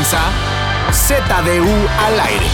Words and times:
comienza 0.00 0.32
ZDU 0.92 1.88
al 1.98 2.20
aire. 2.20 2.46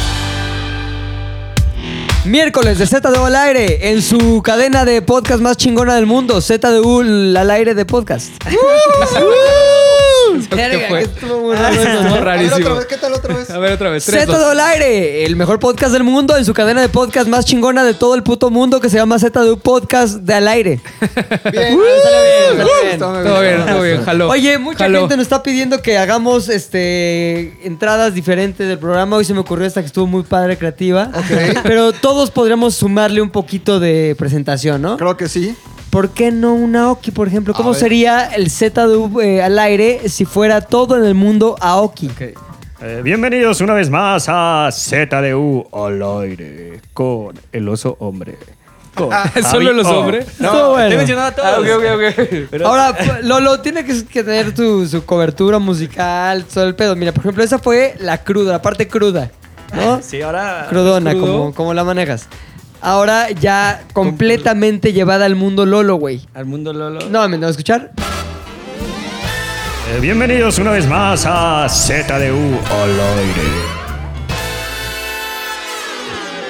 Miércoles 2.25 2.79
de 2.79 2.87
ZDU 2.87 3.25
al 3.25 3.37
aire 3.37 3.91
en 3.93 4.03
su 4.03 4.43
cadena 4.43 4.85
de 4.85 5.01
podcast 5.01 5.41
más 5.41 5.57
chingona 5.57 5.95
del 5.95 6.07
mundo, 6.07 6.41
ZDU 6.41 7.03
al 7.39 7.51
aire 7.51 7.75
de 7.75 7.85
podcast. 7.85 8.33
Verga, 10.51 10.79
¿Qué 10.79 10.87
fue? 10.89 10.99
que 11.01 11.05
estuvo 11.05 11.41
muy 11.41 11.57
Ah, 11.57 11.71
rarísimo. 12.21 12.57
otra 12.57 12.75
vez, 12.75 12.87
¿qué 12.87 12.97
tal 12.97 13.13
otra 13.13 13.35
vez? 13.35 13.51
A 13.51 13.59
ver, 13.59 13.73
otra 13.73 13.91
vez. 13.91 14.05
Tres, 14.05 14.29
al 14.29 14.61
aire, 14.61 15.25
el 15.25 15.37
mejor 15.37 15.59
podcast 15.59 15.93
del 15.93 16.05
mundo 16.05 16.37
en 16.37 16.45
su 16.45 16.55
cadena 16.55 16.81
de 16.81 16.89
podcast 16.89 17.29
más 17.29 17.45
chingona 17.45 17.85
de 17.85 17.95
todo 17.95 18.15
el 18.15 18.23
puto 18.23 18.51
mundo 18.51 18.81
que 18.81 18.89
se 18.91 18.97
llama 18.97 19.19
ZDU 19.19 19.59
Podcast 19.59 20.17
de 20.17 20.35
al 20.35 20.49
aire. 20.49 20.81
Bien, 21.53 21.79
sale 22.03 22.55
bien, 22.55 22.99
Todo 22.99 23.41
bien, 23.41 23.67
todo 23.67 23.83
bien. 23.83 24.05
Jaló. 24.05 24.29
Oye, 24.31 24.59
mucha 24.59 24.79
Jaló. 24.85 25.01
gente 25.01 25.17
nos 25.17 25.25
está 25.25 25.43
pidiendo 25.43 25.81
que 25.83 25.99
hagamos 25.99 26.49
este 26.49 27.59
entradas 27.67 28.15
diferentes 28.15 28.67
del 28.69 28.79
programa. 28.79 29.17
Hoy 29.17 29.25
se 29.25 29.35
me 29.35 29.41
ocurrió 29.41 29.67
esta 29.67 29.81
que 29.81 29.87
estuvo 29.87 30.07
muy 30.07 30.23
padre, 30.23 30.57
creativa. 30.57 31.11
Ok. 31.15 31.61
Pero 31.63 31.93
todos 31.93 32.31
podríamos 32.31 32.75
sumarle 32.75 33.21
un 33.23 33.31
poquito 33.31 33.81
de 33.81 34.15
presentación, 34.19 34.83
¿no? 34.83 34.97
Creo 34.97 35.17
que 35.17 35.29
sí. 35.29 35.55
¿Por 35.97 36.11
qué 36.11 36.31
no 36.31 36.53
un 36.53 36.77
Aoki, 36.77 37.11
por 37.11 37.27
ejemplo? 37.27 37.55
¿Cómo 37.55 37.73
sería 37.73 38.27
el 38.27 38.51
ZDU 38.51 39.19
eh, 39.23 39.43
al 39.43 39.59
aire 39.59 40.11
si 40.11 40.27
fuera 40.27 40.61
todo 40.61 40.95
en 40.99 41.05
el 41.07 41.15
mundo 41.15 41.57
Aoki? 41.59 42.09
Ok. 42.09 42.21
Eh, 42.83 43.01
bienvenidos 43.03 43.63
una 43.63 43.73
vez 43.73 43.89
más 43.89 44.27
a 44.29 44.69
ZDU 44.71 45.67
al 45.73 46.03
aire 46.23 46.83
con 46.93 47.35
el 47.51 47.67
oso 47.67 47.97
hombre. 48.01 48.37
Con 48.95 49.09
¿Solo 49.51 49.73
los 49.73 49.87
Javi 49.87 49.97
O. 49.97 50.01
hombres? 50.01 50.27
Estuvo 50.29 50.73
bueno. 50.73 51.23
a 51.23 51.31
todos. 51.33 51.49
Ah, 51.49 51.61
ok, 51.61 51.67
ok, 51.95 52.53
ok. 52.53 52.63
Ahora, 52.67 52.95
Lolo, 53.23 53.61
tiene 53.63 53.83
que, 53.83 54.05
que 54.05 54.23
tener 54.23 54.53
tu, 54.53 54.87
su 54.87 55.03
cobertura 55.07 55.59
musical, 55.59 56.45
todo 56.45 56.65
el 56.65 56.75
pedo. 56.75 56.95
Mira, 56.95 57.13
por 57.13 57.23
ejemplo, 57.23 57.43
esa 57.43 57.59
fue 57.59 57.95
la 58.01 58.23
cruda, 58.23 58.53
la 58.53 58.61
parte 58.61 58.87
cruda, 58.87 59.31
¿no? 59.75 60.03
Sí, 60.03 60.21
ahora. 60.21 60.67
Crudona, 60.69 61.13
¿Crudo? 61.13 61.39
como, 61.39 61.55
como 61.55 61.73
la 61.73 61.85
manejas. 61.85 62.29
Ahora 62.81 63.31
ya 63.31 63.83
completamente 63.93 64.93
llevada 64.93 65.25
al 65.25 65.35
mundo 65.35 65.67
Lolo, 65.67 65.97
güey. 65.97 66.21
Al 66.35 66.47
mundo 66.47 66.73
Lolo. 66.73 67.09
No, 67.11 67.29
¿me 67.29 67.39
que 67.39 67.47
escuchar? 67.47 67.91
Eh, 69.89 70.01
bienvenidos 70.01 70.59
una 70.59 70.73
vez 70.73 70.87
más 70.87 71.25
a 71.27 71.69
ZDU 71.69 72.59
al 72.71 73.01
aire. 73.01 73.77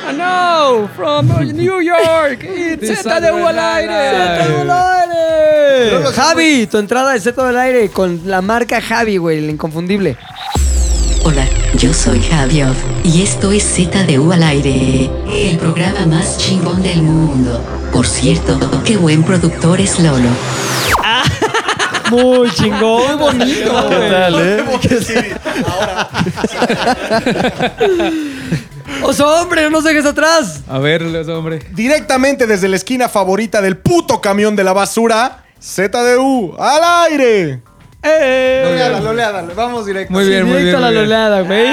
Ah, 0.08 0.12
no, 0.12 0.88
from 0.96 1.28
New 1.54 1.80
York. 1.80 2.44
It's 2.44 3.02
ZDU 3.02 3.46
al 3.46 3.58
aire. 3.58 4.42
¡ZDU 4.42 4.60
al 4.60 4.70
aire! 4.70 5.90
Lolo, 5.92 6.12
Javi, 6.12 6.66
tu 6.66 6.78
entrada 6.78 7.12
de 7.12 7.20
Z 7.20 7.46
del 7.46 7.56
aire 7.56 7.88
con 7.90 8.22
la 8.24 8.40
marca 8.40 8.80
Javi, 8.80 9.16
güey, 9.16 9.38
el 9.38 9.50
inconfundible. 9.50 10.16
Yo 11.76 11.92
soy 11.92 12.22
Javier 12.22 12.72
y 13.04 13.22
esto 13.22 13.52
es 13.52 13.62
ZDU 13.62 14.32
al 14.32 14.42
aire, 14.42 15.10
el 15.30 15.58
programa 15.58 16.06
más 16.06 16.38
chingón 16.38 16.82
del 16.82 17.02
mundo. 17.02 17.62
Por 17.92 18.06
cierto, 18.06 18.58
qué 18.82 18.96
buen 18.96 19.22
productor 19.22 19.78
es 19.78 20.00
Lolo. 20.00 20.30
Muy 22.10 22.50
chingón. 22.52 23.18
Muy 23.18 23.26
bonito, 23.26 23.88
¿Qué 23.90 24.10
tal, 24.10 24.34
eh? 24.40 24.64
Oso 29.02 29.26
hombre, 29.42 29.64
no 29.64 29.70
nos 29.70 29.84
dejes 29.84 30.06
atrás. 30.06 30.62
A 30.68 30.78
ver, 30.78 31.02
los 31.02 31.28
hombres. 31.28 31.62
Directamente 31.74 32.46
desde 32.46 32.68
la 32.68 32.76
esquina 32.76 33.10
favorita 33.10 33.60
del 33.60 33.76
puto 33.76 34.22
camión 34.22 34.56
de 34.56 34.64
la 34.64 34.72
basura, 34.72 35.44
ZDU 35.60 36.56
al 36.58 37.10
aire. 37.10 37.60
Loleada, 38.02 39.00
loleada, 39.00 39.42
vamos 39.56 39.86
directo. 39.86 40.12
Muy 40.12 40.28
bien, 40.28 40.44
muy 40.46 40.58
Directo 40.62 40.64
bien. 40.64 40.76
a 40.76 40.80
la 40.80 40.86
muy 40.86 40.94
bien. 40.94 41.04
loleada, 41.08 41.40
güey. 41.42 41.66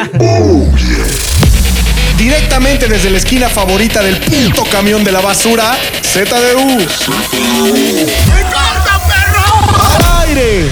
Directamente 2.17 2.87
desde 2.87 3.09
la 3.09 3.17
esquina 3.17 3.49
favorita 3.49 4.01
del 4.01 4.17
puto 4.17 4.63
camión 4.71 5.03
de 5.03 5.11
la 5.11 5.21
basura, 5.21 5.75
ZDU. 6.01 6.85
¡Al 9.79 10.27
aire! 10.29 10.65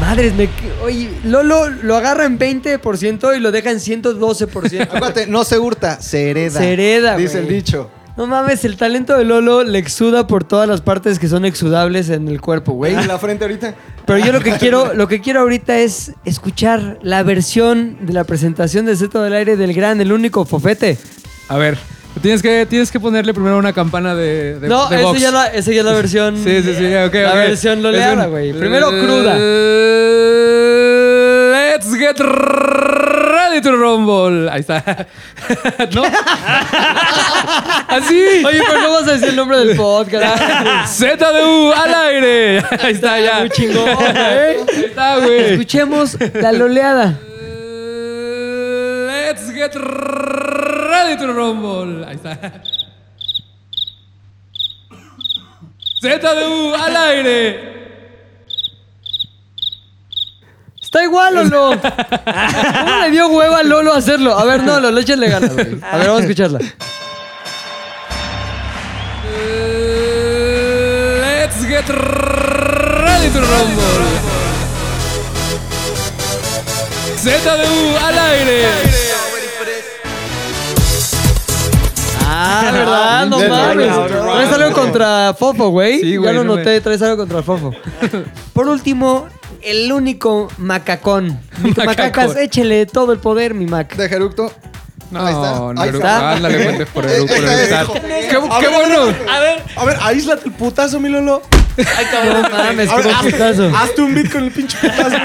Madres, 0.00 0.34
me... 0.34 0.48
Oye, 0.82 1.10
Lolo 1.24 1.70
lo 1.70 1.96
agarra 1.96 2.26
en 2.26 2.38
20% 2.38 3.36
y 3.36 3.40
lo 3.40 3.50
deja 3.52 3.70
en 3.70 3.78
112%. 3.78 4.82
Acuérdate, 4.82 5.26
no 5.26 5.44
se 5.44 5.58
hurta, 5.58 6.00
se 6.02 6.30
hereda. 6.30 6.58
Se 6.60 6.72
hereda, 6.72 7.16
Dice 7.16 7.38
el 7.38 7.48
dicho. 7.48 7.90
No 8.16 8.28
mames, 8.28 8.64
el 8.64 8.76
talento 8.76 9.18
de 9.18 9.24
Lolo 9.24 9.64
le 9.64 9.76
exuda 9.80 10.28
por 10.28 10.44
todas 10.44 10.68
las 10.68 10.80
partes 10.80 11.18
que 11.18 11.26
son 11.26 11.44
exudables 11.44 12.10
en 12.10 12.28
el 12.28 12.40
cuerpo, 12.40 12.72
güey. 12.72 12.94
En 12.94 13.08
la 13.08 13.18
frente 13.18 13.44
ahorita. 13.44 13.74
Pero 14.06 14.24
yo 14.24 14.32
lo 14.32 14.40
que 14.40 14.52
quiero, 14.58 14.94
lo 14.94 15.08
que 15.08 15.20
quiero 15.20 15.40
ahorita 15.40 15.78
es 15.78 16.12
escuchar 16.24 16.98
la 17.02 17.24
versión 17.24 17.96
de 18.06 18.12
la 18.12 18.22
presentación 18.22 18.86
de 18.86 18.94
Z 18.94 19.20
del 19.20 19.32
aire 19.32 19.56
del 19.56 19.74
gran, 19.74 20.00
el 20.00 20.12
único 20.12 20.44
Fofete. 20.44 20.96
A 21.48 21.56
ver, 21.56 21.76
tienes 22.22 22.40
que, 22.40 22.66
tienes 22.66 22.92
que 22.92 23.00
ponerle 23.00 23.34
primero 23.34 23.58
una 23.58 23.72
campana 23.72 24.14
de, 24.14 24.60
de, 24.60 24.68
no, 24.68 24.88
de 24.88 24.96
esa 24.96 25.04
box. 25.06 25.20
ya, 25.20 25.30
la, 25.32 25.46
esa 25.48 25.72
ya 25.72 25.80
es 25.80 25.84
la 25.84 25.92
versión. 25.94 26.36
Sí, 26.36 26.62
sí, 26.62 26.72
sí, 26.72 26.94
ok, 26.94 27.14
La 27.14 27.34
versión 27.34 27.82
loleada, 27.82 28.26
güey. 28.26 28.52
Primero 28.52 28.90
cruda. 28.90 29.34
Let's 31.50 31.92
get 31.96 32.20
ready 33.54 33.70
to 33.70 33.76
rumble. 33.76 34.48
Ahí 34.50 34.60
está. 34.60 34.82
¿No? 35.94 36.02
Así. 37.88 38.44
Oye, 38.44 38.62
pero 38.66 38.80
no 38.80 38.92
vas 38.92 39.08
a 39.08 39.12
decir 39.12 39.28
el 39.28 39.36
nombre 39.36 39.58
del 39.58 39.76
podcast. 39.76 40.86
ZDU 40.98 41.72
al 41.72 41.94
aire. 41.94 42.64
Ahí 42.80 42.92
está 42.92 43.20
ya. 43.20 43.40
Muy 43.40 43.50
chingón, 43.50 43.88
¿eh? 43.88 44.64
Ahí 44.68 44.84
está, 44.86 45.18
güey. 45.18 45.52
Escuchemos 45.52 46.16
la 46.34 46.52
loleada. 46.52 47.18
Let's 49.06 49.52
get 49.52 49.74
ready 49.74 51.16
to 51.18 51.32
rumble. 51.32 52.04
Ahí 52.06 52.16
está. 52.16 52.38
ZDU 56.00 56.74
al 56.74 56.96
aire. 56.96 57.83
Está 60.94 61.02
igual, 61.06 61.34
Lolo. 61.34 61.70
¿Cómo 61.80 63.00
le 63.02 63.10
dio 63.10 63.26
hueva 63.26 63.58
a 63.58 63.62
Lolo 63.64 63.92
hacerlo? 63.94 64.38
A 64.38 64.44
ver, 64.44 64.62
no, 64.62 64.78
Lolo, 64.78 65.00
échale 65.00 65.28
ganas, 65.28 65.52
güey. 65.52 65.76
A 65.82 65.96
ver, 65.96 66.06
vamos 66.06 66.20
a 66.20 66.22
escucharla. 66.22 66.60
Let's 71.20 71.56
get 71.66 71.88
ready 71.88 73.28
to 73.32 73.40
rumble. 73.40 74.04
ZDU 77.18 77.96
al 78.06 78.18
aire. 78.18 78.66
Ah, 82.26 82.70
¿verdad? 82.72 83.26
No 83.26 83.38
mames. 83.48 83.92
Traes 84.08 84.52
algo 84.52 84.72
contra 84.80 85.34
Fofo, 85.36 85.70
güey. 85.70 85.98
Sí, 86.00 86.12
Ya 86.22 86.32
lo 86.32 86.44
no 86.44 86.54
me- 86.54 86.58
noté, 86.60 86.80
traes 86.80 87.02
algo 87.02 87.16
contra 87.16 87.42
Fofo. 87.42 87.72
Por 88.52 88.68
último, 88.68 89.26
el 89.64 89.92
único 89.92 90.48
macacón. 90.58 91.40
Macacón. 91.62 91.86
Macacas, 91.86 92.36
échele 92.36 92.86
todo 92.86 93.12
el 93.12 93.18
poder, 93.18 93.54
mi 93.54 93.66
mac. 93.66 93.94
De 93.96 94.08
Jeructo. 94.08 94.52
No, 95.10 95.24
Ahí 95.24 95.32
está. 95.34 95.50
no, 95.54 95.68
Ahí 95.80 95.90
no, 95.90 95.96
está. 95.96 96.32
ándale, 96.32 96.58
pendejo, 96.64 96.90
por 96.92 97.06
el, 97.06 97.26
por 97.26 97.36
el. 97.36 97.68
Qué, 97.68 98.28
qué 98.28 98.68
bueno. 98.68 99.14
A 99.30 99.40
ver, 99.40 99.62
a 99.76 99.84
ver, 99.84 99.96
aíslate 100.02 100.48
el 100.48 100.52
putazo, 100.54 100.98
mi 100.98 101.08
Lolo. 101.08 101.42
No 101.76 102.48
mames, 102.50 102.90
qué 102.90 103.30
putazo. 103.30 103.72
hazte 103.76 104.02
un 104.02 104.14
beat 104.14 104.32
con 104.32 104.44
el 104.44 104.50
pinche 104.50 104.76
putazo. 104.78 105.16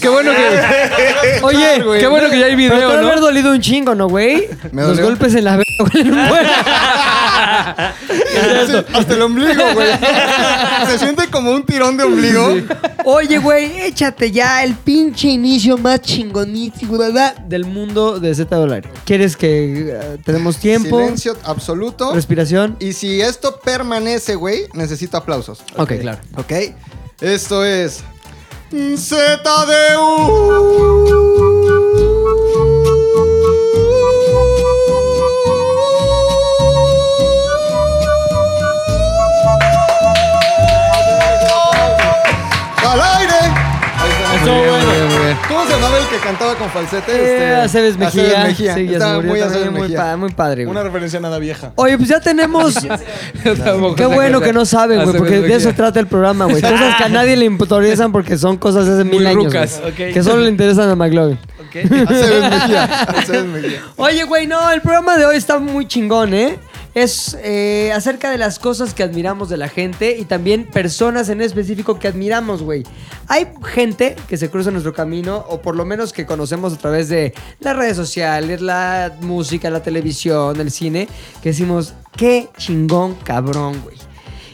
Qué 0.00 0.08
bueno 0.08 0.32
que. 0.32 1.40
Oye, 1.42 2.00
Qué 2.00 2.06
bueno 2.06 2.30
que 2.30 2.38
ya 2.38 2.46
hay 2.46 2.56
pero 2.56 2.70
te 2.70 2.74
video, 2.76 2.88
debe 2.90 3.02
¿no? 3.02 3.08
haber 3.08 3.20
dolido 3.20 3.52
un 3.52 3.60
chingo, 3.60 3.94
¿no, 3.94 4.08
güey? 4.08 4.48
Me 4.72 4.82
Los 4.82 4.92
dolió. 4.92 5.04
golpes 5.06 5.34
en 5.34 5.44
la 5.44 5.56
verga 5.56 5.70
buen. 6.28 6.46
Hasta 8.94 9.14
el 9.14 9.22
ombligo, 9.22 9.62
güey. 9.74 9.88
Se 10.90 10.98
siente 10.98 11.28
como 11.28 11.52
un 11.52 11.64
tirón 11.64 11.96
de 11.96 12.04
ombligo. 12.04 12.48
Oye, 13.04 13.38
güey, 13.38 13.82
échate 13.82 14.30
ya 14.30 14.62
el 14.62 14.74
pinche 14.74 15.28
inicio 15.28 15.78
más 15.78 16.00
chingonísimo 16.00 16.98
¿verdad? 16.98 17.36
del 17.38 17.64
mundo 17.64 18.18
de 18.20 18.34
Z 18.34 18.54
dólar. 18.54 18.88
¿Quieres 19.04 19.36
que 19.36 19.90
eh, 19.90 20.18
tenemos 20.24 20.58
tiempo? 20.58 20.98
Silencio 21.00 21.36
absoluto. 21.44 22.14
Respiración. 22.14 22.76
Y 22.80 22.92
si 22.92 23.20
esto 23.20 23.60
permanece, 23.60 24.34
güey, 24.34 24.64
necesito 24.74 25.16
aplausos. 25.16 25.60
Ok, 25.76 25.92
claro. 26.00 26.18
¿Ok? 26.36 26.52
Esto 27.20 27.64
es. 27.64 28.02
ZDU. 28.72 30.30
Que 46.10 46.16
cantaba 46.18 46.54
con 46.56 46.68
falsete. 46.70 47.12
Eh, 47.12 47.32
este, 47.34 47.54
Aceves 47.54 47.96
Mejía. 47.96 48.22
Aceves 48.22 48.44
Mejía. 48.48 48.74
Sí, 48.74 48.84
ya 48.84 48.88
se 48.90 48.92
Estaba 48.94 49.14
murió 49.16 49.30
muy 49.30 49.40
también, 49.40 49.58
Aceves 49.58 49.72
muy, 49.72 49.80
Mejía. 49.82 49.96
pa- 49.98 50.16
muy 50.16 50.30
padre, 50.32 50.64
güey. 50.64 50.70
Una 50.76 50.82
referencia 50.82 51.20
nada 51.20 51.38
vieja. 51.38 51.72
Oye, 51.76 51.96
pues 51.96 52.08
ya 52.08 52.20
tenemos. 52.20 52.74
Qué 53.96 54.06
bueno 54.06 54.40
que 54.40 54.52
no 54.52 54.64
saben, 54.64 55.02
güey, 55.04 55.16
porque 55.16 55.40
de 55.40 55.54
eso 55.54 55.72
trata 55.72 56.00
el 56.00 56.06
programa, 56.06 56.44
güey. 56.46 56.60
Cosas 56.60 56.96
que 56.96 57.04
a 57.04 57.08
nadie 57.10 57.36
le 57.36 57.44
interesan 57.46 58.12
porque 58.12 58.36
son 58.36 58.56
cosas 58.56 58.86
de 58.86 58.94
hace 58.94 59.04
mil 59.04 59.26
años. 59.26 59.52
Que 59.96 60.22
solo 60.22 60.42
le 60.42 60.50
interesan 60.50 60.88
a 60.90 60.96
McLovin. 60.96 61.38
Aceves 61.70 62.50
Mejía. 62.50 62.84
Aceves 63.08 63.44
Mejía. 63.46 63.80
Oye, 63.96 64.24
güey, 64.24 64.46
no, 64.46 64.70
el 64.72 64.80
programa 64.80 65.16
de 65.16 65.26
hoy 65.26 65.36
está 65.36 65.58
muy 65.58 65.86
chingón, 65.86 66.34
¿eh? 66.34 66.58
Es 66.94 67.36
eh, 67.42 67.92
acerca 67.94 68.30
de 68.30 68.38
las 68.38 68.58
cosas 68.58 68.94
que 68.94 69.02
admiramos 69.02 69.48
de 69.48 69.56
la 69.56 69.68
gente 69.68 70.16
y 70.18 70.24
también 70.24 70.64
personas 70.64 71.28
en 71.28 71.40
específico 71.40 71.98
que 71.98 72.08
admiramos, 72.08 72.62
güey. 72.62 72.84
Hay 73.28 73.46
gente 73.64 74.16
que 74.28 74.36
se 74.36 74.50
cruza 74.50 74.70
nuestro 74.70 74.92
camino, 74.92 75.44
o 75.48 75.62
por 75.62 75.76
lo 75.76 75.84
menos 75.84 76.12
que 76.12 76.26
conocemos 76.26 76.72
a 76.72 76.78
través 76.78 77.08
de 77.08 77.32
las 77.60 77.76
redes 77.76 77.96
sociales, 77.96 78.60
la 78.60 79.16
música, 79.20 79.70
la 79.70 79.82
televisión, 79.82 80.60
el 80.60 80.70
cine, 80.70 81.08
que 81.42 81.50
decimos, 81.50 81.94
qué 82.16 82.48
chingón 82.56 83.14
cabrón, 83.14 83.80
güey. 83.84 84.09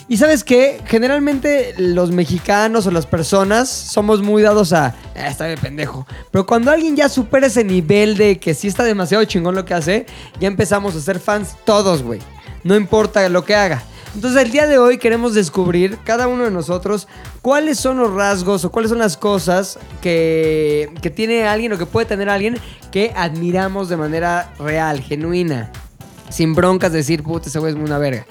Y 0.09 0.19
sabes 0.19 0.45
qué, 0.45 0.81
generalmente 0.87 1.75
los 1.79 2.13
mexicanos 2.13 2.87
o 2.87 2.93
las 2.93 3.07
personas 3.07 3.69
somos 3.69 4.23
muy 4.23 4.41
dados 4.41 4.73
a, 4.73 4.95
"Ah, 5.17 5.27
está 5.27 5.47
de 5.47 5.57
pendejo. 5.57 6.07
Pero 6.31 6.47
cuando 6.47 6.71
alguien 6.71 6.95
ya 6.95 7.09
supera 7.09 7.49
ese 7.49 7.65
nivel 7.65 8.17
de 8.17 8.39
que 8.39 8.55
sí 8.55 8.69
está 8.69 8.85
demasiado 8.85 9.25
chingón 9.25 9.57
lo 9.57 9.65
que 9.65 9.75
hace, 9.75 10.07
ya 10.39 10.47
empezamos 10.47 10.95
a 10.95 11.01
ser 11.01 11.19
fans 11.19 11.57
todos, 11.65 12.05
güey. 12.05 12.21
No 12.63 12.77
importa 12.77 13.29
lo 13.29 13.45
que 13.45 13.57
haga. 13.57 13.83
Entonces 14.15 14.41
el 14.43 14.53
día 14.53 14.67
de 14.69 14.79
hoy 14.79 14.99
queremos 14.99 15.35
descubrir, 15.35 15.99
cada 16.05 16.29
uno 16.29 16.45
de 16.45 16.51
nosotros, 16.53 17.09
cuáles 17.43 17.79
son 17.79 17.99
los 17.99 18.15
rasgos 18.15 18.65
o 18.65 18.71
cuáles 18.71 18.91
son 18.91 19.01
las 19.01 19.17
cosas 19.17 19.79
que, 20.01 20.89
que 21.03 21.11
tiene 21.11 21.47
alguien 21.49 21.73
o 21.73 21.79
que 21.79 21.85
puede 21.85 22.07
tener 22.07 22.31
alguien 22.31 22.59
que 22.93 23.13
admiramos 23.15 23.89
de 23.89 23.97
manera 23.97 24.53
real, 24.59 25.01
genuina. 25.01 25.71
Sin 26.31 26.55
broncas 26.55 26.93
de 26.93 26.99
decir, 26.99 27.23
puta, 27.25 27.49
ese 27.49 27.59
güey 27.59 27.75
es 27.75 27.79
una 27.79 27.99
verga. 27.99 28.25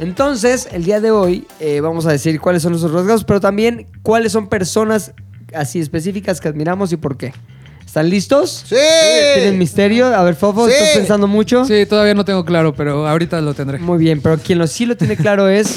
Entonces, 0.00 0.66
el 0.72 0.84
día 0.84 1.00
de 1.00 1.10
hoy 1.10 1.46
eh, 1.60 1.80
vamos 1.80 2.06
a 2.06 2.12
decir 2.12 2.40
cuáles 2.40 2.62
son 2.62 2.74
esos 2.74 2.90
rasgos, 2.90 3.24
pero 3.24 3.40
también 3.40 3.86
cuáles 4.02 4.32
son 4.32 4.48
personas 4.48 5.12
así 5.54 5.78
específicas 5.78 6.40
que 6.40 6.48
admiramos 6.48 6.90
y 6.92 6.96
por 6.96 7.16
qué. 7.16 7.32
¿Están 7.84 8.08
listos? 8.08 8.64
¡Sí! 8.68 8.76
¿Tienen 9.34 9.58
misterio? 9.58 10.06
A 10.06 10.22
ver, 10.22 10.36
Fofo, 10.36 10.66
Sí. 10.68 10.72
¿estás 10.72 10.96
pensando 10.96 11.26
mucho? 11.26 11.64
Sí, 11.64 11.84
todavía 11.86 12.14
no 12.14 12.24
tengo 12.24 12.44
claro, 12.44 12.72
pero 12.74 13.06
ahorita 13.06 13.40
lo 13.40 13.52
tendré. 13.52 13.78
Muy 13.78 13.98
bien, 13.98 14.20
pero 14.22 14.38
quien 14.38 14.58
lo, 14.58 14.66
sí 14.66 14.86
lo 14.86 14.96
tiene 14.96 15.16
claro 15.16 15.48
es 15.48 15.74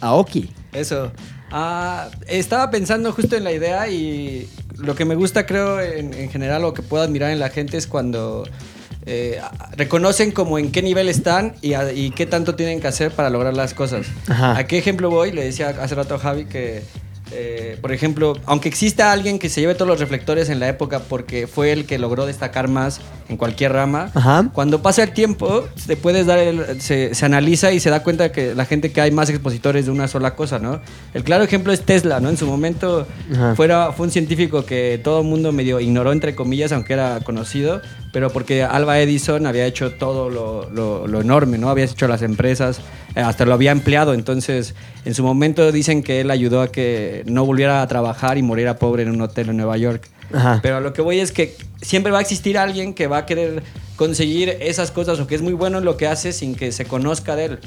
Aoki. 0.00 0.50
Eso. 0.72 1.12
Ah, 1.50 2.08
estaba 2.28 2.70
pensando 2.70 3.12
justo 3.12 3.36
en 3.36 3.44
la 3.44 3.52
idea 3.52 3.88
y 3.88 4.48
lo 4.78 4.94
que 4.94 5.04
me 5.04 5.14
gusta 5.14 5.44
creo 5.46 5.80
en, 5.80 6.14
en 6.14 6.30
general 6.30 6.64
o 6.64 6.72
que 6.72 6.80
puedo 6.82 7.02
admirar 7.02 7.30
en 7.32 7.40
la 7.40 7.50
gente 7.50 7.76
es 7.76 7.86
cuando 7.86 8.44
eh, 9.06 9.40
reconocen 9.76 10.30
como 10.30 10.58
en 10.58 10.70
qué 10.70 10.82
nivel 10.82 11.08
están 11.08 11.54
y, 11.60 11.74
a- 11.74 11.92
y 11.92 12.10
qué 12.12 12.26
tanto 12.26 12.54
tienen 12.54 12.80
que 12.80 12.86
hacer 12.88 13.10
para 13.12 13.30
lograr 13.30 13.54
las 13.54 13.74
cosas. 13.74 14.06
Ajá. 14.28 14.56
¿A 14.56 14.66
qué 14.66 14.78
ejemplo 14.78 15.10
voy? 15.10 15.32
Le 15.32 15.44
decía 15.44 15.74
hace 15.80 15.94
rato 15.94 16.14
a 16.14 16.18
Javi 16.18 16.44
que, 16.44 16.82
eh, 17.34 17.78
por 17.80 17.92
ejemplo, 17.92 18.34
aunque 18.46 18.68
exista 18.68 19.10
alguien 19.10 19.38
que 19.38 19.48
se 19.48 19.60
lleve 19.60 19.74
todos 19.74 19.88
los 19.88 19.98
reflectores 19.98 20.50
en 20.50 20.60
la 20.60 20.68
época 20.68 21.00
porque 21.00 21.46
fue 21.46 21.72
el 21.72 21.86
que 21.86 21.98
logró 21.98 22.26
destacar 22.26 22.68
más 22.68 23.00
en 23.28 23.38
cualquier 23.38 23.72
rama, 23.72 24.10
Ajá. 24.14 24.50
cuando 24.52 24.82
pasa 24.82 25.02
el 25.02 25.12
tiempo, 25.12 25.66
te 25.86 25.96
puedes 25.96 26.26
dar 26.26 26.38
el- 26.38 26.80
se, 26.82 27.14
se 27.14 27.24
analiza 27.24 27.72
y 27.72 27.80
se 27.80 27.88
da 27.88 28.02
cuenta 28.02 28.30
que 28.32 28.54
la 28.54 28.66
gente 28.66 28.92
que 28.92 29.00
hay 29.00 29.10
más 29.10 29.30
expositores 29.30 29.86
de 29.86 29.90
una 29.92 30.06
sola 30.08 30.34
cosa, 30.36 30.58
¿no? 30.58 30.80
El 31.14 31.24
claro 31.24 31.42
ejemplo 31.42 31.72
es 31.72 31.80
Tesla, 31.80 32.20
¿no? 32.20 32.28
En 32.28 32.36
su 32.36 32.46
momento 32.46 33.06
fuera, 33.56 33.92
fue 33.92 34.06
un 34.06 34.12
científico 34.12 34.66
que 34.66 35.00
todo 35.02 35.20
el 35.22 35.26
mundo 35.26 35.50
medio 35.52 35.80
ignoró, 35.80 36.12
entre 36.12 36.34
comillas, 36.34 36.70
aunque 36.72 36.92
era 36.92 37.20
conocido, 37.24 37.80
pero 38.12 38.30
porque 38.30 38.62
Alba 38.62 39.00
Edison 39.00 39.46
había 39.46 39.66
hecho 39.66 39.92
todo 39.94 40.30
lo, 40.30 40.68
lo- 40.70 41.06
lo 41.08 41.20
enorme, 41.20 41.58
¿no? 41.58 41.70
Había 41.70 41.86
hecho 41.86 42.06
las 42.06 42.22
empresas, 42.22 42.78
eh, 43.16 43.20
hasta 43.20 43.44
lo 43.46 43.54
había 43.54 43.72
empleado, 43.72 44.14
entonces 44.14 44.74
en 45.04 45.14
su 45.14 45.22
momento 45.24 45.72
dicen 45.72 46.02
que 46.02 46.20
él 46.20 46.30
ayudó 46.30 46.60
a 46.62 46.70
que 46.70 47.22
no 47.26 47.44
volviera 47.44 47.82
a 47.82 47.86
trabajar 47.88 48.38
y 48.38 48.42
muriera 48.42 48.76
pobre 48.78 49.02
en 49.02 49.10
un 49.10 49.20
hotel 49.22 49.48
en 49.48 49.56
Nueva 49.56 49.76
York. 49.78 50.08
Ajá. 50.32 50.60
Pero 50.62 50.76
a 50.76 50.80
lo 50.80 50.92
que 50.92 51.02
voy 51.02 51.20
es 51.20 51.32
que 51.32 51.56
siempre 51.80 52.12
va 52.12 52.18
a 52.18 52.22
existir 52.22 52.56
alguien 52.56 52.94
que 52.94 53.06
va 53.06 53.18
a 53.18 53.26
querer 53.26 53.62
conseguir 53.96 54.56
esas 54.60 54.90
cosas 54.90 55.18
o 55.20 55.26
que 55.26 55.34
es 55.34 55.42
muy 55.42 55.52
bueno 55.52 55.78
en 55.78 55.84
lo 55.84 55.96
que 55.96 56.06
hace 56.06 56.32
sin 56.32 56.54
que 56.54 56.72
se 56.72 56.84
conozca 56.86 57.36
de 57.36 57.44
él. 57.46 57.58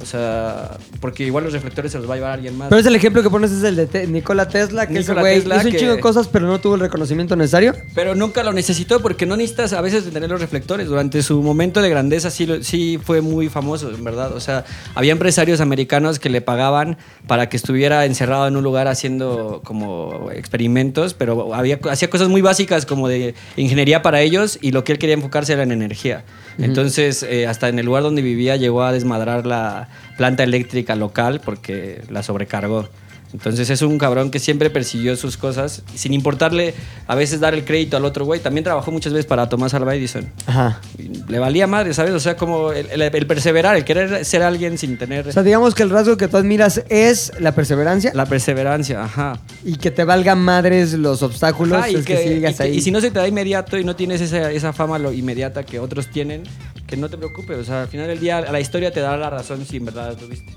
O 0.00 0.04
sea, 0.06 0.76
porque 1.00 1.24
igual 1.24 1.44
los 1.44 1.52
reflectores 1.52 1.92
se 1.92 1.98
los 1.98 2.08
va 2.08 2.14
a 2.14 2.16
llevar 2.16 2.32
alguien 2.32 2.58
más. 2.58 2.68
Pero 2.68 2.80
es 2.80 2.86
el 2.86 2.96
ejemplo 2.96 3.22
que 3.22 3.30
pones 3.30 3.52
es 3.52 3.62
el 3.62 3.76
de 3.76 3.86
Te- 3.86 4.06
Nikola 4.08 4.48
Tesla, 4.48 4.86
que 4.86 4.94
ese 4.94 5.02
Nikola 5.02 5.20
güey 5.20 5.36
Tesla, 5.38 5.56
hizo 5.58 5.66
un 5.66 5.72
que- 5.72 5.78
chingo 5.78 5.92
de 5.94 6.00
cosas, 6.00 6.28
pero 6.28 6.46
no 6.46 6.60
tuvo 6.60 6.74
el 6.74 6.80
reconocimiento 6.80 7.36
necesario. 7.36 7.74
Pero 7.94 8.14
nunca 8.14 8.42
lo 8.42 8.52
necesitó 8.52 9.00
porque 9.00 9.24
no 9.24 9.36
necesitas 9.36 9.72
a 9.72 9.80
veces 9.80 10.04
de 10.04 10.10
tener 10.10 10.28
los 10.30 10.40
reflectores. 10.40 10.88
Durante 10.88 11.22
su 11.22 11.40
momento 11.42 11.80
de 11.80 11.88
grandeza 11.90 12.30
sí, 12.30 12.44
lo- 12.46 12.62
sí 12.64 12.98
fue 13.02 13.20
muy 13.20 13.48
famoso, 13.48 13.88
en 13.90 14.02
verdad. 14.02 14.32
O 14.34 14.40
sea, 14.40 14.64
había 14.96 15.12
empresarios 15.12 15.60
americanos 15.60 16.18
que 16.18 16.28
le 16.28 16.40
pagaban 16.40 16.98
para 17.28 17.48
que 17.48 17.56
estuviera 17.56 18.04
encerrado 18.04 18.48
en 18.48 18.56
un 18.56 18.64
lugar 18.64 18.88
haciendo 18.88 19.60
como 19.64 20.30
experimentos, 20.32 21.14
pero 21.14 21.54
había, 21.54 21.78
hacía 21.90 22.10
cosas 22.10 22.28
muy 22.28 22.42
básicas 22.42 22.84
como 22.86 23.08
de 23.08 23.34
ingeniería 23.56 24.02
para 24.02 24.20
ellos 24.22 24.58
y 24.60 24.72
lo 24.72 24.82
que 24.84 24.92
él 24.92 24.98
quería 24.98 25.14
enfocarse 25.14 25.52
era 25.52 25.62
en 25.62 25.72
energía. 25.72 26.24
Entonces, 26.58 27.22
eh, 27.22 27.46
hasta 27.46 27.68
en 27.68 27.78
el 27.78 27.86
lugar 27.86 28.02
donde 28.02 28.22
vivía 28.22 28.56
llegó 28.56 28.82
a 28.82 28.92
desmadrar 28.92 29.46
la 29.46 29.88
planta 30.16 30.42
eléctrica 30.42 30.94
local 30.94 31.40
porque 31.44 32.02
la 32.10 32.22
sobrecargó. 32.22 32.88
Entonces 33.34 33.68
es 33.68 33.82
un 33.82 33.98
cabrón 33.98 34.30
que 34.30 34.38
siempre 34.38 34.70
persiguió 34.70 35.16
sus 35.16 35.36
cosas 35.36 35.82
sin 35.96 36.12
importarle 36.14 36.72
a 37.08 37.16
veces 37.16 37.40
dar 37.40 37.52
el 37.52 37.64
crédito 37.64 37.96
al 37.96 38.04
otro 38.04 38.24
güey. 38.24 38.38
También 38.40 38.62
trabajó 38.62 38.92
muchas 38.92 39.12
veces 39.12 39.26
para 39.26 39.48
Tomás 39.48 39.74
Alva 39.74 39.94
Edison. 39.96 40.30
Ajá. 40.46 40.80
Le 41.28 41.38
valía 41.40 41.66
madre, 41.66 41.92
¿sabes? 41.94 42.12
O 42.12 42.20
sea, 42.20 42.36
como 42.36 42.70
el, 42.70 42.88
el- 42.90 43.02
el 43.02 43.26
perseverar, 43.26 43.74
el 43.76 43.84
querer 43.84 44.24
ser 44.24 44.42
alguien 44.44 44.78
sin 44.78 44.96
tener 44.98 45.26
O 45.28 45.32
sea, 45.32 45.42
digamos 45.42 45.74
que 45.74 45.82
el 45.82 45.90
rasgo 45.90 46.16
que 46.16 46.28
tú 46.28 46.36
admiras 46.36 46.84
es 46.88 47.32
la 47.40 47.52
perseverancia 47.52 48.12
la 48.14 48.26
perseverancia, 48.26 49.02
ajá. 49.02 49.40
y 49.64 49.76
que 49.78 49.90
te 49.90 50.04
valgan 50.04 50.38
madres 50.38 50.92
los 50.94 51.22
obstáculos, 51.24 51.78
Ajá, 51.78 51.90
y, 51.90 51.96
es 51.96 52.04
que, 52.04 52.14
que- 52.14 52.28
sigas 52.36 52.52
y 52.52 52.56
que- 52.56 52.62
ahí. 52.62 52.76
y 52.76 52.80
si 52.82 52.92
no 52.92 53.00
se 53.00 53.10
te 53.10 53.18
da 53.18 53.26
inmediato 53.26 53.76
y 53.76 53.82
no 53.84 53.96
tienes 53.96 54.20
esa, 54.20 54.52
esa 54.52 54.72
fama 54.72 54.98
lo 55.00 55.12
inmediata 55.12 55.64
que 55.64 55.80
otros 55.80 56.08
tienen, 56.08 56.44
que 56.86 56.96
no 56.96 57.08
te 57.08 57.16
preocupes. 57.16 57.58
O 57.58 57.64
sea, 57.64 57.82
al 57.82 57.88
final 57.88 58.06
del 58.06 58.20
día 58.20 58.42
la 58.42 58.60
historia 58.60 58.92
te 58.92 59.00
dará 59.00 59.16
la 59.16 59.30
razón 59.30 59.66
si 59.66 59.78
en 59.78 59.86
verdad 59.86 60.10
la 60.12 60.16
tuviste. 60.16 60.52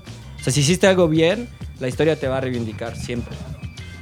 Sea, 0.48 0.54
si 0.54 0.60
hiciste 0.60 0.86
algo 0.86 1.08
bien, 1.08 1.46
la 1.78 1.88
historia 1.88 2.16
te 2.16 2.26
va 2.26 2.38
a 2.38 2.40
reivindicar 2.40 2.96
siempre. 2.96 3.36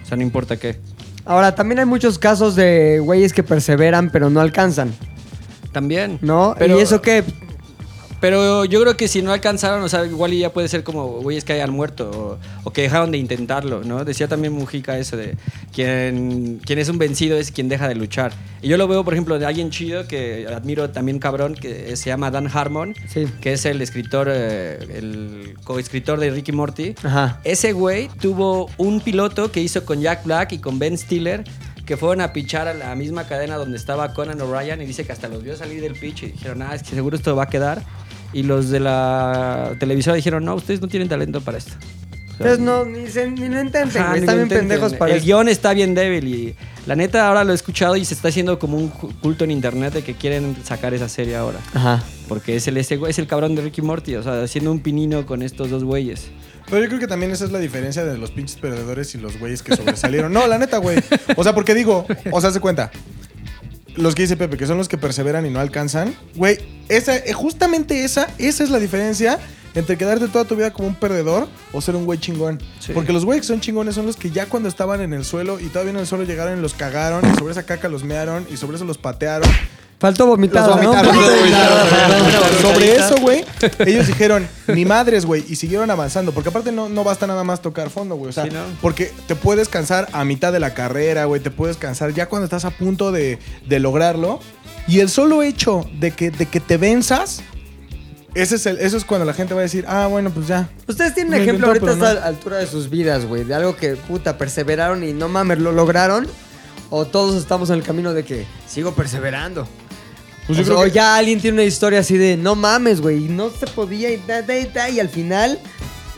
O 0.04 0.06
sea, 0.06 0.16
no 0.16 0.22
importa 0.22 0.56
qué. 0.56 0.78
Ahora, 1.24 1.56
también 1.56 1.80
hay 1.80 1.86
muchos 1.86 2.20
casos 2.20 2.54
de 2.54 3.00
güeyes 3.00 3.32
que 3.32 3.42
perseveran 3.42 4.10
pero 4.10 4.30
no 4.30 4.40
alcanzan, 4.40 4.94
También. 5.72 6.20
¿no? 6.22 6.54
Pero, 6.56 6.78
y 6.78 6.82
eso 6.82 7.02
que 7.02 7.24
Pero 8.20 8.64
yo 8.64 8.80
creo 8.80 8.96
que 8.96 9.08
si 9.08 9.20
no 9.22 9.32
alcanzaron, 9.32 9.82
o 9.82 9.88
sea, 9.88 10.04
igual 10.06 10.32
ya 10.32 10.52
puede 10.52 10.68
ser 10.68 10.82
como 10.84 11.20
güeyes 11.20 11.44
que 11.44 11.52
hayan 11.52 11.70
muerto 11.70 12.10
o, 12.10 12.38
o 12.68 12.72
que 12.72 12.82
dejaron 12.82 13.10
de 13.12 13.18
intentarlo, 13.18 13.84
¿no? 13.84 14.04
Decía 14.04 14.26
también 14.26 14.52
Mujica 14.54 14.98
eso 14.98 15.16
de 15.16 15.36
quien, 15.72 16.60
quien 16.64 16.78
es 16.78 16.88
un 16.88 16.98
vencido 16.98 17.36
es 17.36 17.50
quien 17.50 17.68
deja 17.68 17.88
de 17.88 17.94
luchar. 17.94 18.32
Y 18.62 18.68
yo 18.68 18.78
lo 18.78 18.88
veo, 18.88 19.04
por 19.04 19.12
ejemplo, 19.12 19.38
de 19.38 19.46
alguien 19.46 19.70
chido 19.70 20.08
que 20.08 20.46
admiro 20.48 20.90
también 20.90 21.18
cabrón, 21.18 21.54
que 21.54 21.94
se 21.96 22.08
llama 22.08 22.30
Dan 22.30 22.48
Harmon, 22.52 22.94
Sí. 23.08 23.26
que 23.40 23.52
es 23.52 23.64
el 23.66 23.82
escritor, 23.82 24.28
eh, 24.30 24.78
el 24.94 25.54
coescritor 25.64 26.18
de 26.18 26.30
Ricky 26.30 26.52
Morty. 26.52 26.94
Ajá. 27.02 27.40
Ese 27.44 27.72
güey 27.72 28.08
tuvo 28.20 28.70
un 28.78 29.00
piloto 29.00 29.52
que 29.52 29.60
hizo 29.60 29.84
con 29.84 30.00
Jack 30.00 30.24
Black 30.24 30.52
y 30.52 30.58
con 30.58 30.78
Ben 30.78 30.96
Stiller 30.96 31.44
que 31.84 31.96
fueron 31.96 32.20
a 32.20 32.32
pichar 32.32 32.66
a 32.66 32.74
la 32.74 32.92
misma 32.96 33.28
cadena 33.28 33.56
donde 33.56 33.76
estaba 33.76 34.12
Conan 34.12 34.40
O'Brien 34.40 34.82
y 34.82 34.86
dice 34.86 35.04
que 35.06 35.12
hasta 35.12 35.28
los 35.28 35.44
vio 35.44 35.56
salir 35.56 35.80
del 35.80 35.92
pitch 35.94 36.24
y 36.24 36.26
dijeron, 36.32 36.60
ah, 36.62 36.74
es 36.74 36.82
que 36.82 36.96
seguro 36.96 37.16
esto 37.16 37.36
va 37.36 37.44
a 37.44 37.48
quedar. 37.48 37.80
Y 38.32 38.42
los 38.42 38.68
de 38.70 38.80
la 38.80 39.74
televisora 39.78 40.16
dijeron, 40.16 40.44
no, 40.44 40.54
ustedes 40.54 40.80
no 40.80 40.88
tienen 40.88 41.08
talento 41.08 41.40
para 41.40 41.58
esto. 41.58 41.72
Entonces 42.32 42.58
no, 42.58 42.84
ni, 42.84 43.06
se- 43.08 43.30
ni 43.30 43.48
lo 43.48 43.60
intenten, 43.62 44.02
Ajá, 44.02 44.08
güey. 44.10 44.20
ni 44.20 44.24
Están 44.24 44.34
bien 44.36 44.42
intenten. 44.46 44.68
pendejos 44.68 44.92
para 44.94 45.12
El 45.12 45.16
eso. 45.18 45.24
guion 45.26 45.48
está 45.48 45.72
bien 45.72 45.94
débil 45.94 46.26
y 46.28 46.54
la 46.86 46.94
neta 46.94 47.26
ahora 47.28 47.44
lo 47.44 47.52
he 47.52 47.54
escuchado 47.54 47.96
y 47.96 48.04
se 48.04 48.12
está 48.12 48.28
haciendo 48.28 48.58
como 48.58 48.76
un 48.76 48.88
cu- 48.88 49.10
culto 49.22 49.44
en 49.44 49.50
internet 49.52 49.94
de 49.94 50.02
que 50.04 50.12
quieren 50.12 50.54
sacar 50.62 50.92
esa 50.92 51.08
serie 51.08 51.34
ahora. 51.34 51.60
Ajá. 51.72 52.04
Porque 52.28 52.56
es 52.56 52.68
el, 52.68 52.76
ese 52.76 52.98
güey- 53.00 53.08
es 53.08 53.18
el 53.18 53.26
cabrón 53.26 53.54
de 53.54 53.62
Ricky 53.62 53.80
Morty, 53.80 54.16
o 54.16 54.22
sea, 54.22 54.42
haciendo 54.42 54.70
un 54.70 54.80
pinino 54.80 55.24
con 55.24 55.40
estos 55.42 55.70
dos 55.70 55.82
güeyes. 55.82 56.26
Pero 56.68 56.82
yo 56.82 56.88
creo 56.88 57.00
que 57.00 57.06
también 57.06 57.32
esa 57.32 57.46
es 57.46 57.52
la 57.52 57.58
diferencia 57.58 58.04
de 58.04 58.18
los 58.18 58.32
pinches 58.32 58.56
perdedores 58.56 59.14
y 59.14 59.18
los 59.18 59.38
güeyes 59.38 59.62
que 59.62 59.74
sobresalieron. 59.74 60.30
No, 60.30 60.46
la 60.46 60.58
neta, 60.58 60.76
güey. 60.76 60.98
O 61.36 61.42
sea, 61.42 61.54
porque 61.54 61.72
digo, 61.74 62.06
o 62.32 62.40
sea, 62.42 62.50
se 62.50 62.60
cuenta. 62.60 62.90
Los 63.96 64.14
que 64.14 64.22
dice 64.22 64.36
Pepe, 64.36 64.56
que 64.56 64.66
son 64.66 64.78
los 64.78 64.88
que 64.88 64.98
perseveran 64.98 65.46
y 65.46 65.50
no 65.50 65.60
alcanzan. 65.60 66.14
Güey, 66.34 66.58
esa, 66.88 67.16
eh, 67.16 67.32
justamente 67.32 68.04
esa, 68.04 68.28
esa 68.38 68.62
es 68.64 68.70
la 68.70 68.78
diferencia 68.78 69.38
entre 69.74 69.98
quedarte 69.98 70.28
toda 70.28 70.44
tu 70.44 70.56
vida 70.56 70.72
como 70.72 70.88
un 70.88 70.94
perdedor 70.94 71.48
o 71.72 71.80
ser 71.80 71.96
un 71.96 72.06
güey 72.06 72.18
chingón. 72.18 72.60
Sí. 72.80 72.92
Porque 72.92 73.12
los 73.12 73.24
güeyes 73.24 73.42
que 73.42 73.48
son 73.48 73.60
chingones 73.60 73.94
son 73.94 74.06
los 74.06 74.16
que 74.16 74.30
ya 74.30 74.46
cuando 74.46 74.68
estaban 74.68 75.00
en 75.02 75.12
el 75.12 75.24
suelo 75.24 75.60
y 75.60 75.66
todavía 75.66 75.92
en 75.92 75.98
el 75.98 76.06
suelo 76.06 76.24
llegaron 76.24 76.58
y 76.58 76.62
los 76.62 76.74
cagaron 76.74 77.22
y 77.30 77.36
sobre 77.36 77.52
esa 77.52 77.64
caca 77.64 77.88
los 77.88 78.02
mearon 78.02 78.46
y 78.50 78.56
sobre 78.56 78.76
eso 78.76 78.84
los 78.84 78.98
patearon. 78.98 79.50
Faltó 79.98 80.26
vomitar, 80.26 80.68
Los 80.68 80.76
¿no? 80.82 80.92
vomitaron, 80.92 81.16
sobre 82.60 82.96
eso, 82.96 83.16
güey, 83.18 83.44
ellos 83.78 84.06
dijeron, 84.06 84.46
ni 84.66 84.84
madres, 84.84 85.24
güey, 85.24 85.42
y 85.48 85.56
siguieron 85.56 85.90
avanzando. 85.90 86.32
Porque 86.32 86.50
aparte 86.50 86.70
no, 86.70 86.90
no 86.90 87.02
basta 87.02 87.26
nada 87.26 87.44
más 87.44 87.62
tocar 87.62 87.88
fondo, 87.88 88.16
güey. 88.16 88.28
O 88.28 88.32
sea, 88.32 88.44
Sí, 88.44 88.50
¿no? 88.50 88.60
porque 88.82 89.10
te 89.26 89.34
puedes 89.36 89.68
cansar 89.70 90.08
a 90.12 90.24
mitad 90.24 90.52
de 90.52 90.60
la 90.60 90.74
carrera, 90.74 91.24
güey, 91.24 91.40
te 91.40 91.50
puedes 91.50 91.78
cansar 91.78 92.12
ya 92.12 92.28
cuando 92.28 92.44
estás 92.44 92.66
a 92.66 92.70
punto 92.70 93.10
de, 93.10 93.38
de 93.66 93.80
lograrlo. 93.80 94.40
Y 94.86 95.00
el 95.00 95.08
solo 95.08 95.42
hecho 95.42 95.84
de 95.98 96.10
que, 96.10 96.30
de 96.30 96.46
que 96.46 96.60
te 96.60 96.76
venzas, 96.76 97.40
ese 98.34 98.56
es 98.56 98.66
el, 98.66 98.78
eso 98.78 98.98
es 98.98 99.04
cuando 99.06 99.24
la 99.24 99.32
gente 99.32 99.54
va 99.54 99.60
a 99.60 99.62
decir, 99.62 99.86
ah, 99.88 100.06
bueno, 100.08 100.30
pues 100.30 100.46
ya. 100.46 100.68
Ustedes 100.86 101.14
tienen 101.14 101.32
Lo 101.32 101.36
un 101.38 101.42
ejemplo 101.42 101.66
intentó, 101.68 101.90
ahorita 101.90 102.06
a 102.06 102.12
esta 102.12 102.26
altura 102.26 102.56
de 102.58 102.66
sus 102.66 102.90
vidas, 102.90 103.24
güey, 103.24 103.44
de 103.44 103.54
algo 103.54 103.76
que, 103.76 103.96
puta, 103.96 104.36
perseveraron 104.36 105.02
y 105.04 105.14
no 105.14 105.28
mames, 105.28 105.58
lo 105.58 105.72
lograron. 105.72 106.26
O 106.90 107.04
todos 107.06 107.34
estamos 107.34 107.70
en 107.70 107.76
el 107.76 107.82
camino 107.82 108.12
de 108.12 108.24
que 108.24 108.46
sigo 108.68 108.92
perseverando. 108.92 109.66
Pues 110.46 110.58
o, 110.58 110.62
yo 110.62 110.66
sea, 110.66 110.74
creo 110.74 110.80
o 110.80 110.84
que- 110.84 110.90
ya 110.92 111.16
alguien 111.16 111.40
tiene 111.40 111.54
una 111.56 111.64
historia 111.64 112.00
así 112.00 112.16
de 112.16 112.36
no 112.36 112.54
mames, 112.54 113.00
güey, 113.00 113.24
y 113.26 113.28
no 113.28 113.50
se 113.50 113.66
podía 113.66 114.10
y, 114.10 114.16
da, 114.26 114.42
da, 114.42 114.54
da, 114.72 114.88
y 114.90 115.00
al 115.00 115.08
final 115.08 115.58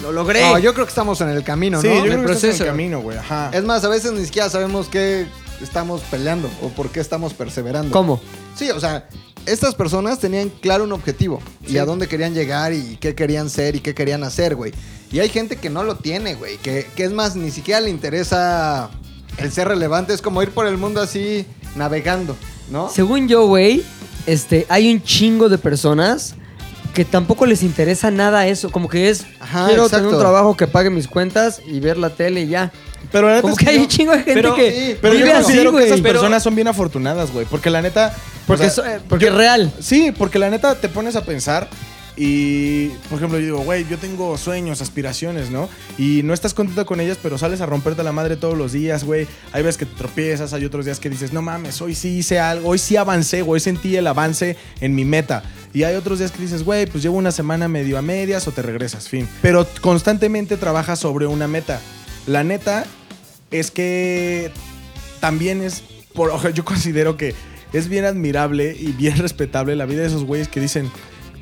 lo 0.02 0.12
logré. 0.12 0.42
No, 0.42 0.58
yo 0.58 0.74
creo 0.74 0.86
que 0.86 0.90
estamos 0.90 1.20
en 1.20 1.28
el 1.30 1.42
camino, 1.44 1.80
Sí, 1.80 1.88
¿no? 1.88 1.94
yo 1.96 2.02
creo 2.02 2.14
el 2.20 2.26
que 2.26 2.32
estás 2.32 2.44
en 2.44 2.50
el 2.50 2.56
proceso. 2.56 2.64
camino, 2.70 3.00
güey. 3.00 3.18
Ajá. 3.18 3.50
Es 3.52 3.64
más, 3.64 3.84
a 3.84 3.88
veces 3.88 4.12
ni 4.12 4.24
siquiera 4.24 4.48
sabemos 4.50 4.88
qué 4.88 5.26
estamos 5.62 6.02
peleando 6.02 6.48
o 6.62 6.68
por 6.68 6.90
qué 6.90 7.00
estamos 7.00 7.34
perseverando. 7.34 7.90
¿Cómo? 7.90 8.20
Sí, 8.56 8.70
o 8.70 8.78
sea, 8.78 9.08
estas 9.46 9.74
personas 9.74 10.18
tenían 10.20 10.50
claro 10.50 10.84
un 10.84 10.92
objetivo 10.92 11.40
y 11.66 11.78
a 11.78 11.84
dónde 11.84 12.06
querían 12.06 12.34
llegar 12.34 12.72
y 12.72 12.96
qué 13.00 13.14
querían 13.14 13.48
ser 13.50 13.74
y 13.76 13.80
qué 13.80 13.94
querían 13.94 14.22
hacer, 14.24 14.54
güey. 14.54 14.72
Y 15.10 15.20
hay 15.20 15.30
gente 15.30 15.56
que 15.56 15.70
no 15.70 15.82
lo 15.84 15.96
tiene, 15.96 16.34
güey, 16.34 16.58
que, 16.58 16.86
que 16.94 17.04
es 17.04 17.12
más, 17.12 17.34
ni 17.34 17.50
siquiera 17.50 17.80
le 17.80 17.88
interesa 17.90 18.90
el 19.38 19.50
ser 19.50 19.68
relevante, 19.68 20.12
es 20.12 20.20
como 20.20 20.42
ir 20.42 20.50
por 20.50 20.66
el 20.66 20.76
mundo 20.76 21.00
así 21.00 21.46
navegando, 21.76 22.36
¿no? 22.70 22.90
Según 22.90 23.26
yo, 23.26 23.46
güey, 23.46 23.82
este, 24.28 24.66
hay 24.68 24.92
un 24.92 25.02
chingo 25.02 25.48
de 25.48 25.58
personas 25.58 26.34
que 26.94 27.04
tampoco 27.04 27.46
les 27.46 27.62
interesa 27.62 28.10
nada 28.10 28.46
eso. 28.46 28.70
Como 28.70 28.88
que 28.88 29.08
es, 29.10 29.24
Ajá, 29.40 29.66
quiero 29.66 29.84
exacto. 29.84 30.04
tener 30.06 30.14
un 30.14 30.20
trabajo 30.20 30.56
que 30.56 30.66
pague 30.66 30.90
mis 30.90 31.06
cuentas 31.08 31.60
y 31.66 31.80
ver 31.80 31.96
la 31.98 32.10
tele 32.10 32.42
y 32.42 32.48
ya. 32.48 32.72
Pero 33.12 33.28
la 33.28 33.34
neta 33.34 33.42
Como 33.42 33.54
es 33.54 33.58
que 33.58 33.70
hay 33.70 33.78
un 33.78 33.88
chingo 33.88 34.12
de 34.12 34.18
gente 34.18 34.34
pero- 34.34 34.54
que 34.54 34.70
sí, 34.72 34.98
Pero 35.00 35.14
yo 35.14 35.20
vive 35.20 35.32
así, 35.32 35.42
considero 35.44 35.70
que 35.70 35.76
güey. 35.76 35.86
esas 35.86 36.00
Pero- 36.00 36.14
personas 36.14 36.42
son 36.42 36.54
bien 36.54 36.68
afortunadas, 36.68 37.30
güey. 37.32 37.46
Porque 37.48 37.70
la 37.70 37.80
neta. 37.82 38.14
Porque, 38.46 38.66
o 38.66 38.70
sea, 38.70 38.84
eso- 38.84 38.96
eh, 38.96 39.00
porque 39.08 39.28
es 39.28 39.34
real. 39.34 39.72
Sí, 39.80 40.12
porque 40.16 40.38
la 40.38 40.50
neta 40.50 40.74
te 40.74 40.88
pones 40.88 41.14
a 41.16 41.22
pensar 41.24 41.68
y, 42.20 42.88
por 43.08 43.18
ejemplo, 43.18 43.38
yo 43.38 43.44
digo, 43.44 43.58
güey, 43.58 43.86
yo 43.88 43.96
tengo 43.96 44.36
sueños, 44.36 44.82
aspiraciones, 44.82 45.50
¿no? 45.50 45.68
Y 45.98 46.22
no 46.24 46.34
estás 46.34 46.52
contento 46.52 46.84
con 46.84 47.00
ellas, 47.00 47.16
pero 47.22 47.38
sales 47.38 47.60
a 47.60 47.66
romperte 47.66 48.02
la 48.02 48.10
madre 48.10 48.36
todos 48.36 48.58
los 48.58 48.72
días, 48.72 49.04
güey. 49.04 49.28
Hay 49.52 49.62
veces 49.62 49.78
que 49.78 49.86
te 49.86 49.94
tropiezas, 49.94 50.52
hay 50.52 50.64
otros 50.64 50.84
días 50.84 50.98
que 50.98 51.08
dices, 51.08 51.32
no 51.32 51.42
mames, 51.42 51.80
hoy 51.80 51.94
sí 51.94 52.18
hice 52.18 52.40
algo, 52.40 52.70
hoy 52.70 52.78
sí 52.78 52.96
avancé, 52.96 53.42
hoy 53.42 53.60
sentí 53.60 53.94
el 53.94 54.04
avance 54.08 54.56
en 54.80 54.96
mi 54.96 55.04
meta. 55.04 55.44
Y 55.72 55.84
hay 55.84 55.94
otros 55.94 56.18
días 56.18 56.32
que 56.32 56.42
dices, 56.42 56.64
güey, 56.64 56.86
pues 56.86 57.04
llevo 57.04 57.16
una 57.16 57.30
semana 57.30 57.68
medio 57.68 57.96
a 57.96 58.02
medias 58.02 58.48
o 58.48 58.50
te 58.50 58.62
regresas, 58.62 59.08
fin. 59.08 59.28
Pero 59.40 59.64
constantemente 59.80 60.56
trabajas 60.56 60.98
sobre 60.98 61.28
una 61.28 61.46
meta. 61.46 61.80
La 62.26 62.42
neta 62.42 62.84
es 63.52 63.70
que 63.70 64.50
también 65.20 65.62
es, 65.62 65.84
por, 66.14 66.52
yo 66.52 66.64
considero 66.64 67.16
que 67.16 67.36
es 67.72 67.88
bien 67.88 68.06
admirable 68.06 68.74
y 68.76 68.90
bien 68.90 69.16
respetable 69.18 69.76
la 69.76 69.86
vida 69.86 70.00
de 70.00 70.08
esos 70.08 70.24
güeyes 70.24 70.48
que 70.48 70.58
dicen, 70.58 70.90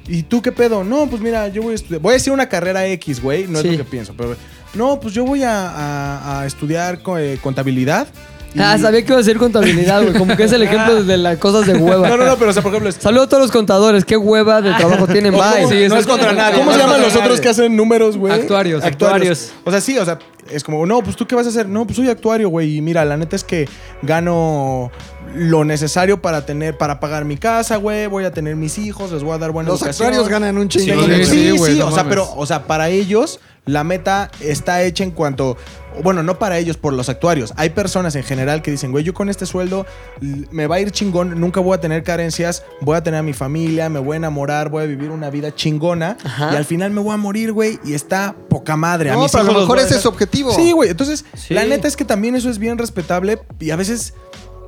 ¿y 0.08 0.22
tú 0.22 0.42
qué 0.42 0.52
pedo? 0.52 0.84
No, 0.84 1.06
pues 1.08 1.20
mira, 1.22 1.48
yo 1.48 1.62
voy 1.62 1.72
a 1.72 1.75
estudiar, 1.76 2.00
voy 2.00 2.10
a 2.10 2.14
decir 2.14 2.32
una 2.32 2.48
carrera 2.48 2.86
X, 2.86 3.20
güey, 3.22 3.46
no 3.46 3.60
Sí. 3.60 3.68
es 3.68 3.78
lo 3.78 3.84
que 3.84 3.90
pienso, 3.90 4.14
pero 4.16 4.36
no, 4.75 5.00
pues 5.00 5.14
yo 5.14 5.25
voy 5.25 5.42
a, 5.42 5.68
a- 5.70 6.40
a 6.42 6.46
estudiar 6.46 7.00
eh, 7.18 7.38
contabilidad. 7.42 8.06
y- 8.54 8.58
Ah, 8.60 8.78
sabía 8.78 9.02
que 9.02 9.08
iba 9.08 9.16
a 9.16 9.18
decir 9.18 9.36
contabilidad, 9.36 10.00
güey. 10.02 10.14
Como 10.14 10.34
que 10.36 10.44
es 10.44 10.52
el 10.52 10.62
ejemplo 10.62 11.02
de 11.04 11.16
las 11.18 11.36
cosas 11.38 11.66
de 11.66 11.75
hueva. 11.75 12.08
No, 12.08 12.16
no, 12.16 12.25
no, 12.25 12.36
pero 12.36 12.50
o 12.50 12.52
sea, 12.54 12.62
por 12.62 12.70
ejemplo, 12.72 12.88
es- 12.88 12.96
Saludos 12.96 13.26
a 13.26 13.28
todos 13.28 13.42
los 13.42 13.50
contadores. 13.52 14.04
Qué 14.06 14.16
hueva 14.16 14.62
de 14.62 14.72
trabajo 14.75 15.06
tienen. 15.06 15.32
¿Cómo- 15.34 15.44
Bye. 15.44 15.66
Sí, 15.68 15.88
no 15.88 15.96
es 15.98 16.06
contra 16.06 16.32
nadie. 16.32 16.56
¿Cómo 16.58 16.70
no 16.70 16.76
se 16.76 16.82
llaman 16.82 17.02
los 17.02 17.14
otros 17.16 17.40
que 17.40 17.48
hacen 17.50 17.76
números, 17.76 18.16
güey? 18.16 18.32
Actuarios. 18.32 18.82
Actuarios. 18.82 19.52
O 19.64 19.70
sea, 19.70 19.80
sí, 19.82 19.98
o 19.98 20.04
sea, 20.06 20.18
es 20.50 20.64
como, 20.64 20.86
no, 20.86 21.02
pues 21.02 21.16
tú 21.16 21.26
qué 21.26 21.34
vas 21.34 21.44
a 21.46 21.50
hacer. 21.50 21.68
No, 21.68 21.84
pues 21.84 21.96
soy 21.96 22.08
actuario, 22.08 22.48
güey. 22.48 22.76
Y 22.78 22.80
mira, 22.80 23.04
la 23.04 23.16
neta 23.18 23.36
es 23.36 23.44
que 23.44 23.68
gano 24.02 24.90
lo 25.35 25.64
necesario 25.64 26.23
para 26.23 26.47
tener, 26.47 26.76
para 26.78 27.00
pagar 27.00 27.25
mi 27.25 27.37
casa, 27.37 27.76
güey. 27.76 28.06
Voy 28.06 28.25
a 28.25 28.33
tener 28.33 28.56
mis 28.56 28.78
hijos, 28.78 29.12
les 29.12 29.23
voy 29.23 29.35
a 29.35 29.38
dar 29.38 29.50
buena 29.52 29.71
Los 29.71 29.80
educación. 29.83 30.09
actuarios 30.09 30.28
ganan 30.30 30.59
un 30.59 30.68
chingo. 30.68 31.02
Sí, 31.04 31.09
de 31.11 31.25
sí, 31.26 31.37
dinero. 31.37 31.54
sí, 31.54 31.59
güey, 31.59 31.78
no 31.78 31.87
o 31.87 31.90
sea, 31.90 32.04
mames. 32.04 32.11
pero, 32.11 32.35
o 32.35 32.47
sea, 32.47 32.64
para 32.66 32.88
ellos 32.88 33.40
la 33.64 33.83
meta 33.83 34.30
está 34.40 34.83
hecha 34.85 35.02
en 35.02 35.11
cuanto, 35.11 35.56
bueno, 36.04 36.23
no 36.23 36.38
para 36.38 36.56
ellos, 36.59 36.76
por 36.76 36.92
los 36.92 37.09
actuarios. 37.09 37.52
Hay 37.56 37.71
personas 37.71 38.14
en 38.14 38.23
general 38.23 38.62
que 38.62 38.71
dicen, 38.71 38.92
güey, 38.92 39.02
yo 39.02 39.12
con 39.12 39.28
este 39.28 39.45
sueldo 39.45 39.85
me 40.21 40.68
va 40.68 40.76
a 40.76 40.80
ir 40.80 40.92
chingón, 40.92 41.40
nunca 41.40 41.59
voy 41.59 41.75
a 41.75 41.80
tener 41.80 42.04
carencias, 42.04 42.62
voy 42.80 42.97
a 42.97 43.02
tener 43.02 43.18
a 43.18 43.23
mi 43.25 43.33
familia, 43.33 43.88
me 43.88 43.99
voy 43.99 44.14
a 44.14 44.16
enamorar, 44.18 44.68
voy 44.68 44.85
a 44.85 44.87
vivir 44.87 45.11
una 45.11 45.30
vida 45.30 45.52
chingona 45.52 46.16
Ajá. 46.23 46.50
y 46.52 46.56
al 46.56 46.64
final 46.64 46.92
me 46.92 47.00
voy 47.00 47.12
a 47.12 47.16
morir, 47.16 47.50
güey, 47.52 47.80
y 47.85 47.95
está 47.95 48.37
poca 48.49 48.76
madre. 48.76 49.11
No, 49.11 49.23
mis 49.23 49.33
pero 49.33 49.42
a 49.42 49.52
lo 49.52 49.61
mejor 49.61 49.80
a 49.80 49.83
ese 49.83 49.97
es 49.97 50.00
su 50.02 50.09
objetivo. 50.09 50.54
Sí, 50.54 50.71
güey. 50.71 50.90
Entonces, 50.90 51.25
Sí. 51.35 51.52
la 51.52 51.64
neta 51.64 51.88
es 51.88 51.97
que 51.97 52.04
también 52.04 52.37
eso 52.37 52.49
es 52.49 52.59
bien 52.61 52.78
respetable. 52.78 53.40
Y 53.59 53.71
a 53.71 53.76
veces, 53.76 54.14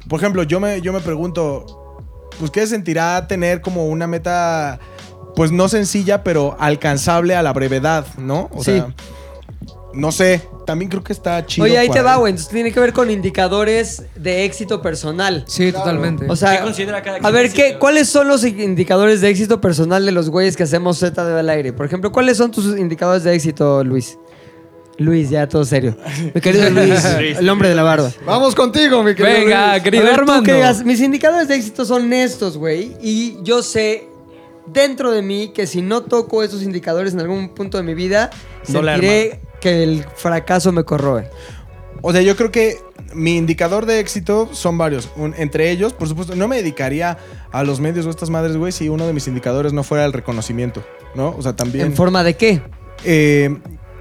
por 0.09 0.21
ejemplo, 0.21 0.43
yo 0.43 0.61
me, 0.61 0.81
yo 0.81 0.93
me 0.93 1.01
pregunto, 1.01 1.99
pues, 2.39 2.51
¿qué 2.51 2.67
sentirá 2.67 3.27
tener 3.27 3.61
como 3.61 3.87
una 3.87 4.07
meta, 4.07 4.79
pues 5.37 5.53
no 5.53 5.69
sencilla, 5.69 6.23
pero 6.25 6.57
alcanzable 6.59 7.35
a 7.37 7.43
la 7.43 7.53
brevedad, 7.53 8.07
¿no? 8.17 8.49
O 8.53 8.65
Sí. 8.65 8.73
sea, 8.73 8.95
no 9.93 10.13
sé. 10.13 10.43
También 10.67 10.91
creo 10.91 11.03
que 11.03 11.15
está 11.15 11.45
chido. 11.47 11.65
Oye, 11.65 11.79
ahí 11.79 11.89
te 11.89 12.03
va, 12.03 12.17
güey. 12.17 12.31
Entonces 12.33 12.53
tiene 12.53 12.73
que 12.73 12.79
ver 12.79 12.93
con 12.93 13.11
indicadores 13.11 14.03
de 14.17 14.45
éxito 14.45 14.83
personal. 14.83 15.45
Sí, 15.49 15.73
totalmente. 15.73 16.27
O 16.29 16.37
sea, 16.37 16.59
¿Qué 16.59 16.63
considera 16.63 17.03
cada 17.03 17.17
a 17.27 17.31
ver? 17.31 17.51
¿qué, 17.53 17.79
¿cuáles 17.79 18.09
son 18.11 18.29
los 18.29 18.45
indicadores 18.45 19.23
de 19.23 19.31
éxito 19.31 19.63
personal 19.63 20.05
de 20.05 20.13
los 20.13 20.29
güeyes 20.29 20.57
que 20.59 20.65
hacemos 20.65 20.99
Z 20.99 21.25
de 21.25 21.41
al 21.41 21.49
aire? 21.49 21.73
Por 21.73 21.87
ejemplo, 21.87 22.13
¿cuáles 22.13 22.37
son 22.37 22.51
tus 22.51 22.79
indicadores 22.79 23.25
de 23.25 23.35
éxito, 23.35 23.83
Luis? 23.83 24.19
Luis, 24.99 25.31
ya 25.31 25.49
todo 25.49 25.65
serio. 25.65 25.97
Mi 26.35 26.41
querido 26.41 26.69
Luis, 26.71 27.05
el 27.05 27.49
hombre 27.49 27.69
de 27.69 27.75
la 27.75 27.83
barba. 27.85 28.11
Vamos 28.27 28.55
contigo, 28.55 29.03
mi 29.03 29.15
querido. 29.15 29.39
Venga, 29.45 29.71
Luis. 29.73 29.83
querido 29.85 30.03
A 30.03 30.07
ver, 30.07 30.15
tú 30.17 30.21
Armando. 30.23 30.43
que 30.45 30.55
digas, 30.55 30.85
mis 30.85 31.01
indicadores 31.01 31.47
de 31.49 31.55
éxito 31.55 31.85
son 31.85 32.13
estos, 32.13 32.57
güey. 32.57 32.97
Y 33.01 33.39
yo 33.43 33.63
sé 33.63 34.09
dentro 34.67 35.11
de 35.13 35.23
mí 35.23 35.53
que 35.55 35.67
si 35.67 35.83
no 35.83 36.03
toco 36.03 36.43
esos 36.43 36.63
indicadores 36.63 37.13
en 37.15 37.21
algún 37.21 37.51
punto 37.51 37.77
de 37.79 37.85
mi 37.85 37.95
vida, 37.95 38.31
No 38.69 38.83
la 38.83 38.93
sentiré 38.95 39.41
que 39.61 39.83
el 39.85 40.05
fracaso 40.17 40.73
me 40.73 40.83
corroe. 40.85 41.31
O 42.03 42.13
sea, 42.13 42.21
yo 42.21 42.37
creo 42.37 42.51
que 42.51 42.77
mi 43.15 43.37
indicador 43.37 43.87
de 43.87 44.01
éxito 44.01 44.49
son 44.53 44.79
varios. 44.79 45.09
Un- 45.17 45.35
entre 45.39 45.71
ellos, 45.71 45.93
por 45.93 46.07
supuesto, 46.09 46.35
no 46.37 46.47
me 46.49 46.57
dedicaría 46.57 47.19
a 47.51 47.63
los 47.65 47.81
medios 47.81 48.05
o 48.07 48.11
estas 48.11 48.31
madres, 48.31 48.57
güey, 48.57 48.73
si 48.73 48.89
uno 48.89 49.07
de 49.07 49.13
mis 49.13 49.27
indicadores 49.29 49.73
no 49.73 49.83
fuera 49.85 50.05
el 50.05 50.13
reconocimiento, 50.13 50.85
¿no? 51.15 51.35
O 51.37 51.43
sea, 51.43 51.55
también... 51.57 51.87
¿En 51.87 51.95
forma 51.95 52.23
de 52.25 52.35
qué? 52.37 52.63
eh, 53.05 53.57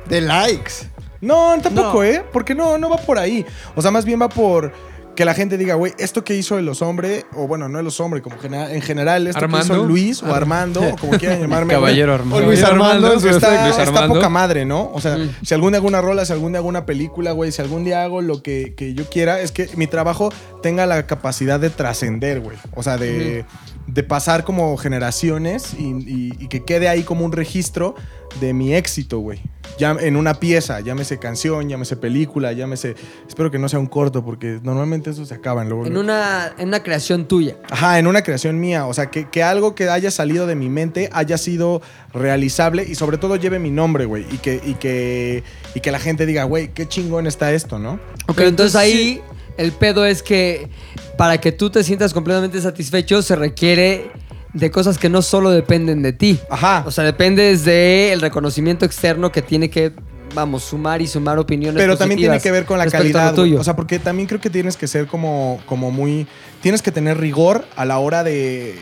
De 0.09 0.21
likes. 0.21 0.73
No, 1.21 1.55
tampoco, 1.61 1.93
No. 1.99 2.03
¿eh? 2.03 2.23
Porque 2.31 2.53
no, 2.55 2.77
no 2.77 2.89
va 2.89 2.97
por 2.97 3.17
ahí. 3.17 3.45
O 3.75 3.81
sea, 3.81 3.91
más 3.91 4.05
bien 4.05 4.21
va 4.21 4.29
por 4.29 4.71
que 5.15 5.25
la 5.25 5.33
gente 5.33 5.57
diga, 5.57 5.73
güey, 5.73 5.93
esto 5.97 6.23
que 6.23 6.35
hizo 6.35 6.59
el 6.59 6.69
hombre, 6.79 7.25
o 7.35 7.47
bueno, 7.47 7.67
no 7.67 7.79
el 7.79 7.87
hombre, 7.97 8.21
como 8.21 8.37
genera- 8.37 8.71
en 8.71 8.83
general, 8.83 9.25
esto 9.25 9.47
que 9.47 9.57
hizo 9.57 9.83
Luis 9.83 10.21
o 10.21 10.31
Armando, 10.31 10.79
o 10.79 10.95
como 10.95 11.17
quieran 11.17 11.39
llamarme. 11.41 11.73
Caballero. 11.73 12.13
Armando. 12.13 12.35
O 12.37 12.41
Luis 12.41 12.63
Armando, 12.63 13.07
Armando, 13.07 13.27
está, 13.31 13.63
Luis 13.63 13.69
está 13.79 13.81
Armando. 13.81 14.13
poca 14.13 14.29
madre, 14.29 14.63
¿no? 14.65 14.91
O 14.93 15.01
sea, 15.01 15.17
si 15.41 15.55
algún 15.55 15.71
día 15.71 15.79
hago 15.79 15.87
una 15.87 16.01
rola, 16.01 16.23
si 16.23 16.33
algún 16.33 16.51
día 16.51 16.59
hago 16.59 16.67
una 16.69 16.85
película, 16.85 17.31
güey, 17.31 17.51
si 17.51 17.63
algún 17.63 17.83
día 17.83 18.03
hago 18.03 18.21
lo 18.21 18.43
que, 18.43 18.75
que 18.77 18.93
yo 18.93 19.09
quiera, 19.09 19.41
es 19.41 19.51
que 19.51 19.67
mi 19.75 19.87
trabajo 19.87 20.31
tenga 20.61 20.85
la 20.85 21.07
capacidad 21.07 21.59
de 21.59 21.71
trascender, 21.71 22.39
güey. 22.41 22.57
O 22.75 22.83
sea, 22.83 22.97
de, 22.99 23.43
de 23.87 24.03
pasar 24.03 24.43
como 24.43 24.77
generaciones 24.77 25.73
y, 25.79 25.83
y- 25.85 26.33
y 26.39 26.47
que 26.47 26.63
quede 26.63 26.89
ahí 26.89 27.01
como 27.01 27.25
un 27.25 27.31
registro 27.31 27.95
de 28.39 28.53
mi 28.53 28.73
éxito, 28.73 29.19
güey. 29.19 29.41
Ya 29.77 29.95
en 29.99 30.15
una 30.15 30.33
pieza, 30.33 30.79
llámese 30.79 31.19
canción, 31.19 31.69
llámese 31.69 31.97
película, 31.97 32.51
llámese. 32.51 32.95
Espero 33.27 33.51
que 33.51 33.59
no 33.59 33.69
sea 33.69 33.77
un 33.77 33.85
corto, 33.85 34.25
porque 34.25 34.59
normalmente 34.63 35.11
eso 35.11 35.23
se 35.25 35.35
acaban 35.35 35.69
luego. 35.69 35.85
En 35.85 35.97
una, 35.97 36.53
en 36.57 36.69
una 36.69 36.81
creación 36.81 37.27
tuya. 37.27 37.57
Ajá, 37.69 37.99
en 37.99 38.07
una 38.07 38.23
creación 38.23 38.59
mía. 38.59 38.87
O 38.87 38.93
sea, 38.93 39.11
que, 39.11 39.29
que 39.29 39.43
algo 39.43 39.75
que 39.75 39.89
haya 39.89 40.09
salido 40.09 40.47
de 40.47 40.55
mi 40.55 40.69
mente 40.69 41.09
haya 41.13 41.37
sido 41.37 41.81
realizable 42.11 42.85
y 42.87 42.95
sobre 42.95 43.19
todo 43.19 43.35
lleve 43.35 43.59
mi 43.59 43.69
nombre, 43.69 44.05
güey. 44.05 44.25
Y 44.31 44.37
que, 44.39 44.59
y, 44.63 44.73
que, 44.75 45.43
y 45.75 45.79
que 45.79 45.91
la 45.91 45.99
gente 45.99 46.25
diga, 46.25 46.45
güey, 46.45 46.69
qué 46.73 46.87
chingón 46.87 47.27
está 47.27 47.51
esto, 47.53 47.77
¿no? 47.77 47.99
Ok, 48.27 48.39
entonces 48.39 48.75
ahí 48.75 49.21
el 49.57 49.73
pedo 49.73 50.05
es 50.05 50.23
que 50.23 50.69
para 51.17 51.39
que 51.39 51.51
tú 51.51 51.69
te 51.69 51.83
sientas 51.83 52.13
completamente 52.13 52.61
satisfecho 52.61 53.21
se 53.21 53.35
requiere 53.35 54.11
de 54.57 54.71
cosas 54.71 54.97
que 54.97 55.09
no 55.09 55.21
solo 55.21 55.49
dependen 55.51 56.01
de 56.01 56.13
ti. 56.13 56.39
Ajá. 56.49 56.83
O 56.85 56.91
sea, 56.91 57.03
dependes 57.03 57.63
del 57.65 58.21
reconocimiento 58.21 58.85
externo 58.85 59.31
que 59.31 59.41
tiene 59.41 59.69
que, 59.69 59.91
vamos, 60.33 60.63
sumar 60.63 61.01
y 61.01 61.07
sumar 61.07 61.37
opiniones 61.39 61.81
Pero 61.81 61.97
también 61.97 62.19
tiene 62.19 62.39
que 62.39 62.51
ver 62.51 62.65
con 62.65 62.77
la 62.77 62.87
calidad. 62.87 63.33
tuyo. 63.33 63.59
O 63.59 63.63
sea, 63.63 63.75
porque 63.75 63.99
también 63.99 64.27
creo 64.27 64.41
que 64.41 64.49
tienes 64.49 64.77
que 64.77 64.87
ser 64.87 65.07
como, 65.07 65.59
como 65.65 65.91
muy. 65.91 66.27
Tienes 66.61 66.81
que 66.81 66.91
tener 66.91 67.17
rigor 67.19 67.65
a 67.75 67.85
la 67.85 67.99
hora 67.99 68.23
de, 68.23 68.75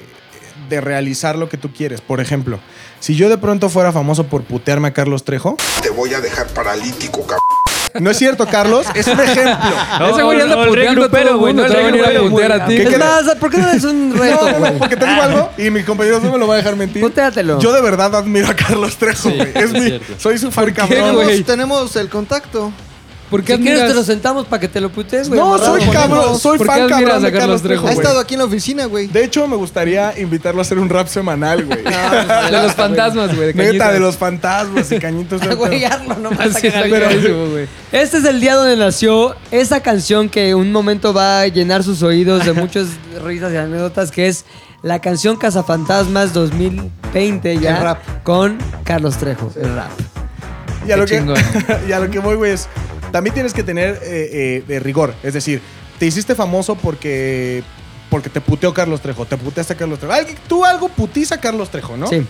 de 0.69 0.81
realizar 0.81 1.37
lo 1.37 1.49
que 1.49 1.57
tú 1.57 1.71
quieres. 1.73 2.01
Por 2.01 2.21
ejemplo, 2.21 2.59
si 2.99 3.15
yo 3.15 3.29
de 3.29 3.37
pronto 3.37 3.69
fuera 3.69 3.91
famoso 3.91 4.25
por 4.27 4.43
putearme 4.43 4.87
a 4.87 4.93
Carlos 4.93 5.23
Trejo, 5.23 5.57
Te 5.81 5.89
voy 5.89 6.13
a 6.13 6.21
dejar 6.21 6.47
paralítico, 6.47 7.21
cabrón. 7.21 7.54
No 7.99 8.09
es 8.11 8.17
cierto, 8.17 8.45
Carlos. 8.47 8.85
Es 8.93 9.07
un 9.07 9.19
ejemplo. 9.19 9.69
Ese 10.11 10.23
güey 10.23 10.41
anda 10.41 10.55
no, 10.55 10.63
el 10.63 10.69
puteando 10.69 11.05
el 11.05 11.35
güey, 11.37 11.53
mundo. 11.53 11.63
no, 11.63 11.69
Te 11.69 11.73
va 11.75 11.79
a 11.79 11.85
el 11.87 11.91
venir 11.91 12.05
a 12.05 12.07
regrupero, 12.09 12.29
putear 12.31 12.51
a 12.51 12.65
güey. 12.65 12.77
ti. 12.77 12.83
¿Qué 12.83 12.93
Es 12.93 12.99
más, 12.99 13.35
¿por 13.39 13.51
qué 13.51 13.57
no 13.57 13.69
es 13.71 13.83
un 13.83 14.13
reto, 14.17 14.45
No, 14.45 14.51
no, 14.51 14.57
güey? 14.59 14.71
no, 14.73 14.77
porque 14.79 14.95
te 14.97 15.05
digo 15.05 15.21
algo 15.21 15.49
y 15.57 15.69
mi 15.71 15.83
compañero 15.83 16.19
no 16.19 16.31
me 16.31 16.37
lo 16.37 16.47
va 16.47 16.53
a 16.55 16.57
dejar 16.57 16.75
mentir. 16.75 17.01
Putéatelo. 17.01 17.59
Yo 17.59 17.73
de 17.73 17.81
verdad 17.81 18.15
admiro 18.15 18.47
a 18.49 18.53
Carlos 18.55 18.97
Trejo, 18.97 19.29
güey. 19.29 19.51
es 19.53 19.55
es 19.55 19.71
mi, 19.73 19.99
soy 20.17 20.37
su 20.37 20.51
fan 20.51 20.71
cabrón. 20.73 21.15
güey? 21.15 21.43
Tenemos 21.43 21.95
el 21.95 22.09
contacto. 22.09 22.71
¿Por 23.29 23.43
qué 23.43 23.55
Si 23.55 23.61
quieres 23.63 23.79
admiras, 23.81 23.89
te 23.89 23.95
lo 23.95 24.03
sentamos 24.05 24.45
para 24.45 24.59
que 24.59 24.67
te 24.67 24.79
lo 24.79 24.89
putees, 24.91 25.29
güey. 25.29 25.39
No, 25.39 25.55
amarrado. 25.55 25.79
soy 25.79 25.89
cabrón, 25.89 26.39
soy 26.39 26.57
¿Por 26.59 26.67
qué 26.67 26.73
fan 26.73 26.89
cabrón 26.89 27.23
de 27.23 27.31
Carlos 27.31 27.39
Carlos 27.39 27.61
Trejo. 27.63 27.87
Ha 27.87 27.91
estado 27.91 28.19
aquí 28.19 28.35
en 28.35 28.39
la 28.39 28.45
oficina, 28.45 28.85
güey. 28.85 29.07
De 29.07 29.23
hecho, 29.23 29.47
me 29.47 29.55
gustaría 29.55 30.17
invitarlo 30.19 30.61
a 30.61 30.63
hacer 30.63 30.77
un 30.77 30.89
rap 30.89 31.07
semanal, 31.07 31.65
güey. 31.65 31.83
de 32.51 32.61
los 32.61 32.73
fantasmas, 32.75 33.35
güey? 33.35 33.53
de 33.53 33.73
Neta, 33.73 33.91
de 33.91 33.99
los 33.99 34.15
fantasmas 34.15 34.91
y 34.91 34.99
cañitos. 34.99 35.41
Ah, 35.41 35.53
Güey, 35.55 35.85
hazlo 35.85 36.15
nomás. 36.17 36.63
Este 36.63 38.17
es 38.17 38.25
el 38.25 38.39
día 38.39 38.55
donde 38.55 38.77
nació 38.77 39.35
esa 39.51 39.81
canción 39.81 40.29
que 40.29 40.53
un 40.53 40.71
momento 40.71 41.13
va 41.13 41.41
a 41.41 41.47
llenar 41.47 41.83
sus 41.83 42.03
oídos 42.03 42.45
de 42.45 42.53
muchas 42.53 42.87
risas 43.23 43.51
y 43.53 43.57
anécdotas, 43.57 44.11
que 44.11 44.27
es 44.27 44.45
la 44.83 44.99
canción 44.99 45.37
Cazafantasmas 45.37 46.33
2020 46.33 47.57
ya 47.57 47.77
El 47.77 47.83
rap. 47.83 48.03
con 48.23 48.57
Carlos 48.83 49.17
Trejo, 49.17 49.51
el 49.59 49.75
rap. 49.75 49.89
Y 50.87 50.91
a, 50.91 50.97
lo 50.97 51.05
que, 51.07 51.23
y 51.87 51.91
a 51.91 51.99
lo 51.99 52.11
que 52.11 52.19
voy, 52.19 52.35
güey, 52.35 52.51
es. 52.51 52.67
También 53.15 53.33
tienes 53.33 53.53
que 53.53 53.63
tener 53.63 53.97
eh, 54.03 54.61
eh, 54.67 54.79
rigor. 54.81 55.15
Es 55.23 55.33
decir, 55.33 55.61
te 55.99 56.05
hiciste 56.05 56.35
famoso 56.35 56.75
porque. 56.75 57.63
Porque 58.09 58.29
te 58.29 58.41
puteó 58.41 58.73
Carlos 58.73 58.99
Trejo. 58.99 59.25
Te 59.25 59.37
puteaste 59.37 59.71
a 59.71 59.77
Carlos 59.77 59.99
Trejo. 59.99 60.13
Tú 60.49 60.65
algo 60.65 60.89
putiza 60.89 61.35
a 61.35 61.37
Carlos 61.39 61.69
Trejo, 61.69 61.95
¿no? 61.95 62.07
Sí. 62.07 62.27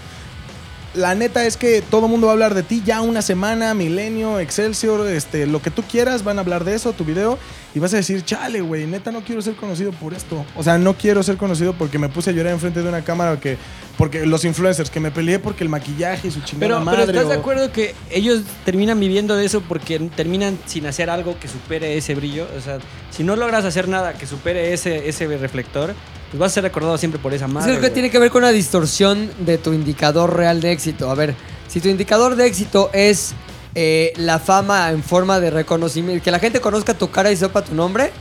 La 0.96 1.14
neta 1.14 1.46
es 1.46 1.58
que 1.58 1.82
todo 1.82 2.06
el 2.06 2.12
mundo 2.12 2.28
va 2.28 2.32
a 2.32 2.36
hablar 2.36 2.54
de 2.54 2.64
ti 2.64 2.82
ya 2.86 3.02
una 3.02 3.22
semana, 3.22 3.74
Milenio, 3.74 4.40
Excelsior, 4.40 5.08
este, 5.08 5.46
lo 5.46 5.62
que 5.62 5.70
tú 5.70 5.84
quieras, 5.84 6.24
van 6.24 6.38
a 6.38 6.42
hablar 6.42 6.64
de 6.64 6.74
eso, 6.74 6.94
tu 6.94 7.04
video, 7.04 7.38
y 7.74 7.80
vas 7.80 7.94
a 7.94 7.98
decir, 7.98 8.24
chale, 8.24 8.62
güey, 8.62 8.88
neta 8.88 9.12
no 9.12 9.22
quiero 9.22 9.42
ser 9.42 9.56
conocido 9.56 9.92
por 9.92 10.14
esto. 10.14 10.46
O 10.56 10.64
sea, 10.64 10.78
no 10.78 10.94
quiero 10.96 11.22
ser 11.22 11.36
conocido 11.36 11.74
porque 11.74 12.00
me 12.00 12.08
puse 12.08 12.30
a 12.30 12.34
llorar 12.34 12.54
enfrente 12.54 12.82
de 12.82 12.88
una 12.88 13.04
cámara, 13.04 13.34
o 13.34 13.40
que, 13.42 13.58
porque 13.98 14.26
los 14.26 14.46
influencers, 14.46 14.90
que 14.90 15.02
me 15.02 15.12
peleé 15.12 15.40
porque 15.40 15.64
el 15.66 15.70
maquillaje 15.70 16.30
y 16.30 16.32
su 16.32 16.40
chingada 16.42 16.60
Pero, 16.60 16.80
madre. 16.80 17.06
pero 17.08 17.20
¿estás 17.20 17.30
de 17.30 17.40
acuerdo 17.40 17.72
que 17.74 17.94
ellos 18.10 18.44
terminan 18.64 18.98
viviendo 19.00 19.36
de 19.36 19.46
eso 19.46 19.62
porque 19.62 20.00
terminan 20.16 20.58
sin 20.66 20.86
hacer 20.86 21.10
algo 21.10 21.38
que 21.40 21.50
supere 21.50 21.98
ese 21.98 22.16
brillo? 22.16 22.48
O 22.58 22.62
sea, 22.62 22.78
si 23.12 23.24
no 23.24 23.36
logras 23.36 23.66
hacer 23.66 23.90
nada 23.90 24.14
que 24.14 24.26
supere 24.28 24.74
ese, 24.74 25.10
ese 25.10 25.28
reflector, 25.28 25.94
pues 26.32 26.40
vas 26.40 26.52
a 26.52 26.56
ser 26.56 26.64
recordado 26.64 26.98
siempre 26.98 27.20
por 27.20 27.34
esa 27.34 27.46
Eso 27.46 27.54
madre. 27.54 27.72
creo 27.72 27.82
que 27.82 27.90
tiene 27.92 28.10
que 28.10 28.20
ver 28.20 28.30
con 28.32 28.44
una 28.44 28.52
distorsión 28.52 29.30
de 29.40 29.58
tu 29.58 29.74
indicador 29.74 30.36
real 30.36 30.62
de 30.62 30.72
éxito. 30.72 31.10
A 31.10 31.16
ver, 31.16 31.36
si 31.68 31.80
tu 31.80 31.88
indicador 31.90 32.36
de 32.36 32.46
éxito 32.48 32.90
es 32.94 33.34
eh, 33.76 34.14
la 34.18 34.40
fama 34.40 34.90
en 34.92 35.04
forma 35.04 35.40
de 35.40 35.50
reconocimiento, 35.50 36.24
que 36.24 36.32
la 36.32 36.40
gente 36.40 36.60
conozca 36.62 36.94
tu 36.94 37.10
cara 37.12 37.32
y 37.32 37.36
sepa 37.38 37.64
tu 37.64 37.76
nombre, 37.76 38.12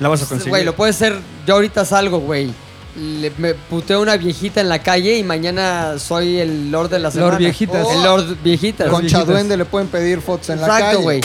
La 0.00 0.08
vas 0.08 0.22
a 0.22 0.26
conseguir. 0.26 0.50
Güey, 0.50 0.64
lo 0.64 0.74
puede 0.76 0.92
ser. 0.92 1.18
Yo 1.46 1.54
ahorita 1.54 1.84
salgo, 1.84 2.20
güey. 2.20 2.52
Le- 2.96 3.32
me 3.38 3.54
puteo 3.54 3.98
a 3.98 4.02
una 4.02 4.16
viejita 4.16 4.60
en 4.60 4.68
la 4.68 4.80
calle 4.80 5.16
y 5.18 5.22
mañana 5.24 5.98
soy 5.98 6.38
el 6.38 6.70
Lord 6.70 6.88
de 6.90 6.98
la 6.98 7.10
semana. 7.10 7.30
Lord 7.32 7.38
Viejitas. 7.38 7.86
El 7.90 8.02
Lord 8.02 8.36
Viejitas. 8.42 8.88
Con 8.88 9.00
viejitas. 9.02 9.24
Chaduende 9.24 9.56
le 9.56 9.64
pueden 9.64 9.88
pedir 9.88 10.20
fotos 10.20 10.50
en 10.50 10.60
la 10.60 10.66
calle. 10.66 10.78
Exacto, 10.80 11.02
güey. 11.02 11.20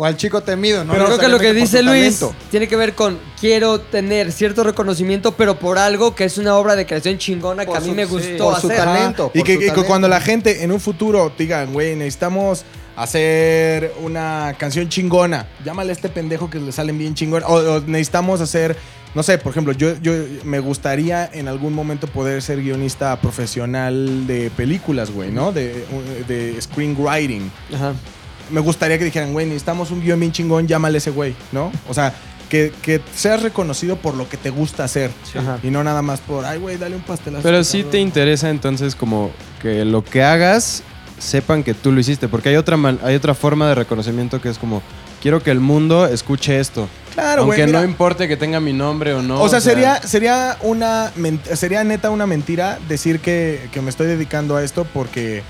O 0.00 0.04
al 0.06 0.16
chico 0.16 0.40
temido, 0.42 0.82
¿no? 0.82 0.92
Pero 0.94 1.04
creo 1.06 1.18
que 1.18 1.28
lo 1.28 1.38
que 1.38 1.52
dice 1.52 1.82
Luis 1.82 2.24
tiene 2.50 2.66
que 2.68 2.76
ver 2.76 2.94
con 2.94 3.18
quiero 3.38 3.80
tener 3.80 4.32
cierto 4.32 4.64
reconocimiento, 4.64 5.32
pero 5.32 5.58
por 5.58 5.76
algo 5.78 6.14
que 6.14 6.24
es 6.24 6.38
una 6.38 6.56
obra 6.56 6.74
de 6.74 6.86
creación 6.86 7.18
chingona 7.18 7.64
que 7.64 7.68
Por 7.68 7.76
a 7.76 7.80
mí 7.80 7.88
su- 7.88 7.94
me 7.94 8.04
sí, 8.06 8.10
gustó 8.10 8.44
por 8.50 8.60
su 8.60 8.68
talento. 8.68 9.30
Y 9.34 9.38
por 9.40 9.46
que, 9.46 9.52
su 9.54 9.58
y 9.58 9.62
que 9.64 9.68
talento. 9.68 9.86
cuando 9.88 10.08
la 10.08 10.20
gente 10.22 10.62
en 10.64 10.72
un 10.72 10.80
futuro 10.80 11.30
digan, 11.36 11.72
güey, 11.74 11.96
necesitamos 11.96 12.64
hacer 12.96 13.92
una 14.02 14.54
canción 14.58 14.88
chingona, 14.88 15.46
llámale 15.64 15.90
a 15.90 15.92
este 15.92 16.08
pendejo 16.08 16.48
que 16.48 16.58
le 16.58 16.72
salen 16.72 16.96
bien 16.98 17.14
chingón, 17.14 17.42
o, 17.46 17.54
o 17.54 17.80
necesitamos 17.80 18.40
hacer, 18.40 18.76
no 19.14 19.22
sé, 19.22 19.38
por 19.38 19.50
ejemplo, 19.52 19.72
yo, 19.72 19.94
yo 20.02 20.12
me 20.44 20.60
gustaría 20.60 21.28
en 21.32 21.48
algún 21.48 21.72
momento 21.74 22.06
poder 22.06 22.42
ser 22.42 22.62
guionista 22.62 23.20
profesional 23.20 24.26
de 24.26 24.50
películas, 24.56 25.10
güey, 25.10 25.30
¿no? 25.30 25.50
De, 25.52 25.84
de 26.28 26.60
screenwriting. 26.60 27.50
Ajá. 27.74 27.92
Me 28.50 28.60
gustaría 28.60 28.98
que 28.98 29.04
dijeran, 29.04 29.32
güey, 29.32 29.46
necesitamos 29.46 29.90
un 29.90 30.00
guion 30.02 30.20
bien 30.20 30.32
chingón, 30.32 30.66
llámale 30.66 30.96
a 30.96 30.98
ese 30.98 31.10
güey, 31.10 31.34
¿no? 31.52 31.70
O 31.88 31.94
sea, 31.94 32.12
que, 32.48 32.72
que 32.82 33.00
seas 33.14 33.42
reconocido 33.42 33.96
por 33.96 34.14
lo 34.14 34.28
que 34.28 34.36
te 34.36 34.50
gusta 34.50 34.84
hacer. 34.84 35.10
Ajá. 35.38 35.58
Y 35.62 35.70
no 35.70 35.84
nada 35.84 36.02
más 36.02 36.20
por, 36.20 36.44
ay, 36.44 36.58
güey, 36.58 36.76
dale 36.78 36.96
un 36.96 37.02
pastelazo. 37.02 37.42
Pero 37.42 37.62
sí 37.64 37.78
cabrón". 37.78 37.90
te 37.92 37.98
interesa 38.00 38.50
entonces 38.50 38.94
como 38.96 39.30
que 39.62 39.84
lo 39.84 40.04
que 40.04 40.22
hagas 40.24 40.82
sepan 41.18 41.62
que 41.62 41.74
tú 41.74 41.92
lo 41.92 42.00
hiciste, 42.00 42.28
porque 42.28 42.48
hay 42.48 42.56
otra 42.56 42.76
man- 42.76 42.98
hay 43.04 43.14
otra 43.14 43.34
forma 43.34 43.68
de 43.68 43.74
reconocimiento 43.74 44.40
que 44.40 44.48
es 44.48 44.58
como 44.58 44.82
quiero 45.22 45.42
que 45.42 45.50
el 45.50 45.60
mundo 45.60 46.06
escuche 46.06 46.58
esto. 46.58 46.88
Claro, 47.14 47.44
güey. 47.44 47.60
aunque 47.60 47.66
mira. 47.66 47.80
no 47.80 47.88
importe 47.88 48.26
que 48.26 48.36
tenga 48.38 48.58
mi 48.58 48.72
nombre 48.72 49.12
o 49.12 49.20
no. 49.20 49.40
o 49.42 49.48
sea, 49.48 49.60
sería, 49.60 50.00
sería 50.02 50.56
una 50.62 51.12
sería 51.54 51.84
neta 51.84 52.08
una 52.10 52.26
mentira 52.26 52.78
decir 52.88 53.20
que, 53.20 53.68
que 53.70 53.82
me 53.82 53.90
estoy 53.90 54.06
dedicando 54.06 54.56
a 54.56 54.64
esto 54.64 54.86
porque 54.94 55.42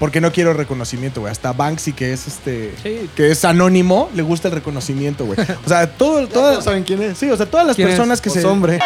porque 0.00 0.20
no 0.20 0.32
quiero 0.32 0.52
reconocimiento, 0.54 1.20
güey. 1.20 1.30
Hasta 1.30 1.52
Banksy 1.52 1.92
que 1.92 2.12
es 2.12 2.26
este 2.26 2.74
Sí. 2.82 3.08
que 3.14 3.30
es 3.30 3.44
anónimo, 3.44 4.10
le 4.14 4.22
gusta 4.22 4.48
el 4.48 4.54
reconocimiento, 4.54 5.26
güey. 5.26 5.38
O 5.64 5.68
sea, 5.68 5.86
todo 5.88 6.26
todas 6.26 6.52
todos 6.54 6.64
saben 6.64 6.82
quién 6.82 7.00
es. 7.02 7.16
Sí, 7.18 7.30
o 7.30 7.36
sea, 7.36 7.46
todas 7.46 7.64
las 7.66 7.76
personas 7.76 8.20
que 8.20 8.30
se 8.30 8.44
hombre. 8.44 8.80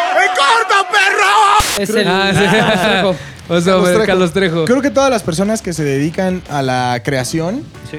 Es 1.79 1.89
el. 1.89 2.07
Ah, 2.07 2.31
sí. 2.33 2.39
Trejo. 2.39 3.15
O 3.47 3.61
sea, 3.61 3.73
Carlos 3.73 3.83
Trejo. 3.93 4.05
Carlos 4.05 4.33
Trejo. 4.33 4.65
Creo 4.65 4.81
que 4.81 4.89
todas 4.91 5.09
las 5.09 5.23
personas 5.23 5.61
que 5.61 5.73
se 5.73 5.83
dedican 5.83 6.41
a 6.49 6.61
la 6.61 7.01
creación 7.03 7.63
Sí. 7.91 7.97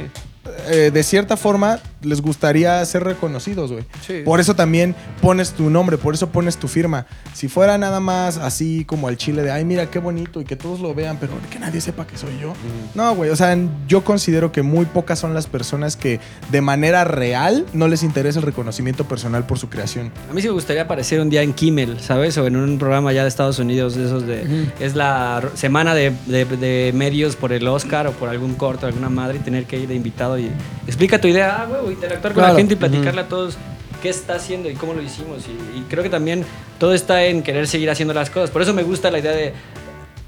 eh, 0.69 0.91
de 0.93 1.03
cierta 1.03 1.37
forma 1.37 1.79
les 2.03 2.21
gustaría 2.21 2.85
ser 2.85 3.05
reconocidos, 3.05 3.73
güey. 3.73 3.85
Sí. 4.07 4.23
Por 4.25 4.41
eso 4.41 4.55
también 4.55 4.95
pones 5.21 5.53
tu 5.53 5.71
nombre, 5.71 5.99
por 5.99 6.15
eso 6.15 6.29
pones 6.31 6.57
tu 6.57 6.69
firma. 6.69 7.07
Si 7.35 7.49
fuera 7.49 7.79
nada 7.79 8.01
más 8.01 8.37
así 8.39 8.85
como 8.85 9.09
al 9.09 9.17
chile 9.17 9.43
de, 9.43 9.51
ay, 9.51 9.65
mira 9.65 9.91
qué 9.91 9.99
bonito 9.99 10.41
y 10.41 10.45
que 10.45 10.57
todos 10.57 10.81
lo 10.81 10.95
vean, 10.95 11.17
pero 11.19 11.33
que 11.51 11.59
nadie 11.59 11.81
sepa 11.81 12.07
que 12.07 12.17
soy 12.17 12.39
yo. 12.41 12.53
No, 12.95 13.15
güey, 13.15 13.31
o 13.31 13.37
sea, 13.37 13.57
yo 13.89 14.05
considero 14.05 14.53
que 14.53 14.63
muy 14.63 14.85
pocas 14.87 15.19
son 15.19 15.35
las 15.35 15.47
personas 15.47 15.97
que 15.97 16.21
de 16.51 16.61
manera 16.61 17.05
real 17.05 17.67
no 17.73 17.89
les 17.89 18.03
interesa 18.03 18.39
el 18.39 18.45
reconocimiento 18.45 19.05
personal 19.09 19.47
por 19.47 19.59
su 19.59 19.69
creación. 19.69 20.13
A 20.31 20.35
mí 20.35 20.41
sí 20.43 20.49
me 20.49 20.55
gustaría 20.55 20.83
aparecer 20.83 21.21
un 21.21 21.31
día 21.31 21.43
en 21.43 21.53
Kimmel, 21.53 21.99
¿sabes? 22.01 22.37
O 22.39 22.47
en 22.47 22.57
un 22.57 22.79
programa 22.79 23.13
ya 23.13 23.23
de 23.23 23.29
Estados 23.29 23.59
Unidos, 23.59 23.95
de 23.95 24.05
esos 24.07 24.27
de... 24.27 24.67
Es 24.81 24.95
la 24.95 25.43
semana 25.55 25.95
de, 25.95 26.13
de- 26.27 26.45
de 26.45 26.93
medios 26.95 27.37
por 27.37 27.53
el 27.53 27.67
Oscar 27.67 28.07
o 28.07 28.13
por 28.13 28.29
algún 28.29 28.55
corto, 28.55 28.87
alguna 28.87 29.09
madre, 29.09 29.39
y 29.39 29.41
tener 29.41 29.65
que 29.65 29.79
ir 29.81 29.89
de 29.89 29.95
invitado 29.95 30.39
y 30.39 30.51
explica 30.87 31.21
tu 31.21 31.29
idea, 31.29 31.63
ah, 31.63 31.81
güey, 31.83 31.96
interactuar 31.97 32.33
con 32.33 32.41
Claro. 32.43 32.55
la 32.55 32.59
gente 32.59 32.75
y 32.75 32.77
platicarle 32.77 33.21
a 33.23 33.29
todos 33.29 33.57
qué 34.03 34.09
está 34.09 34.35
haciendo 34.37 34.71
y 34.71 34.75
cómo 34.75 34.93
lo 34.95 35.03
hicimos. 35.03 35.45
Y, 35.49 35.79
y 35.79 35.83
creo 35.89 36.03
que 36.03 36.11
también 36.11 36.45
todo 36.79 36.95
está 36.95 37.25
en 37.25 37.43
querer 37.43 37.67
seguir 37.67 37.91
haciendo 37.91 38.15
las 38.15 38.31
cosas. 38.31 38.51
Por 38.51 38.63
eso 38.63 38.73
me 38.75 38.83
gusta 38.85 39.11
la 39.11 39.19
idea 39.19 39.33
de... 39.33 39.53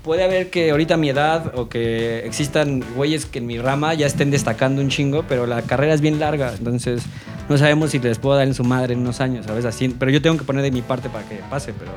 Puede 0.02 0.24
haber 0.24 0.48
que 0.48 0.70
ahorita 0.70 0.96
mi 0.96 1.10
edad 1.10 1.52
o 1.58 1.68
que 1.68 2.20
existan 2.24 2.82
güeyes 2.96 3.26
que 3.26 3.40
en 3.40 3.46
mi 3.46 3.58
rama 3.58 3.92
ya 3.92 4.06
estén 4.06 4.30
destacando 4.30 4.80
un 4.80 4.88
chingo, 4.88 5.24
pero 5.28 5.46
la 5.46 5.60
carrera 5.62 5.92
es 5.92 6.00
bien 6.00 6.18
larga, 6.18 6.54
entonces 6.56 7.02
no 7.50 7.58
sabemos 7.58 7.90
si 7.90 7.98
les 7.98 8.18
puedo 8.18 8.36
dar 8.38 8.46
en 8.46 8.54
su 8.54 8.64
madre 8.64 8.94
en 8.94 9.00
unos 9.00 9.20
años, 9.20 9.44
¿sabes? 9.44 9.66
Así, 9.66 9.88
pero 9.90 10.10
yo 10.10 10.22
tengo 10.22 10.38
que 10.38 10.44
poner 10.44 10.62
de 10.62 10.70
mi 10.70 10.80
parte 10.80 11.10
para 11.10 11.28
que 11.28 11.34
pase, 11.50 11.74
pero 11.78 11.90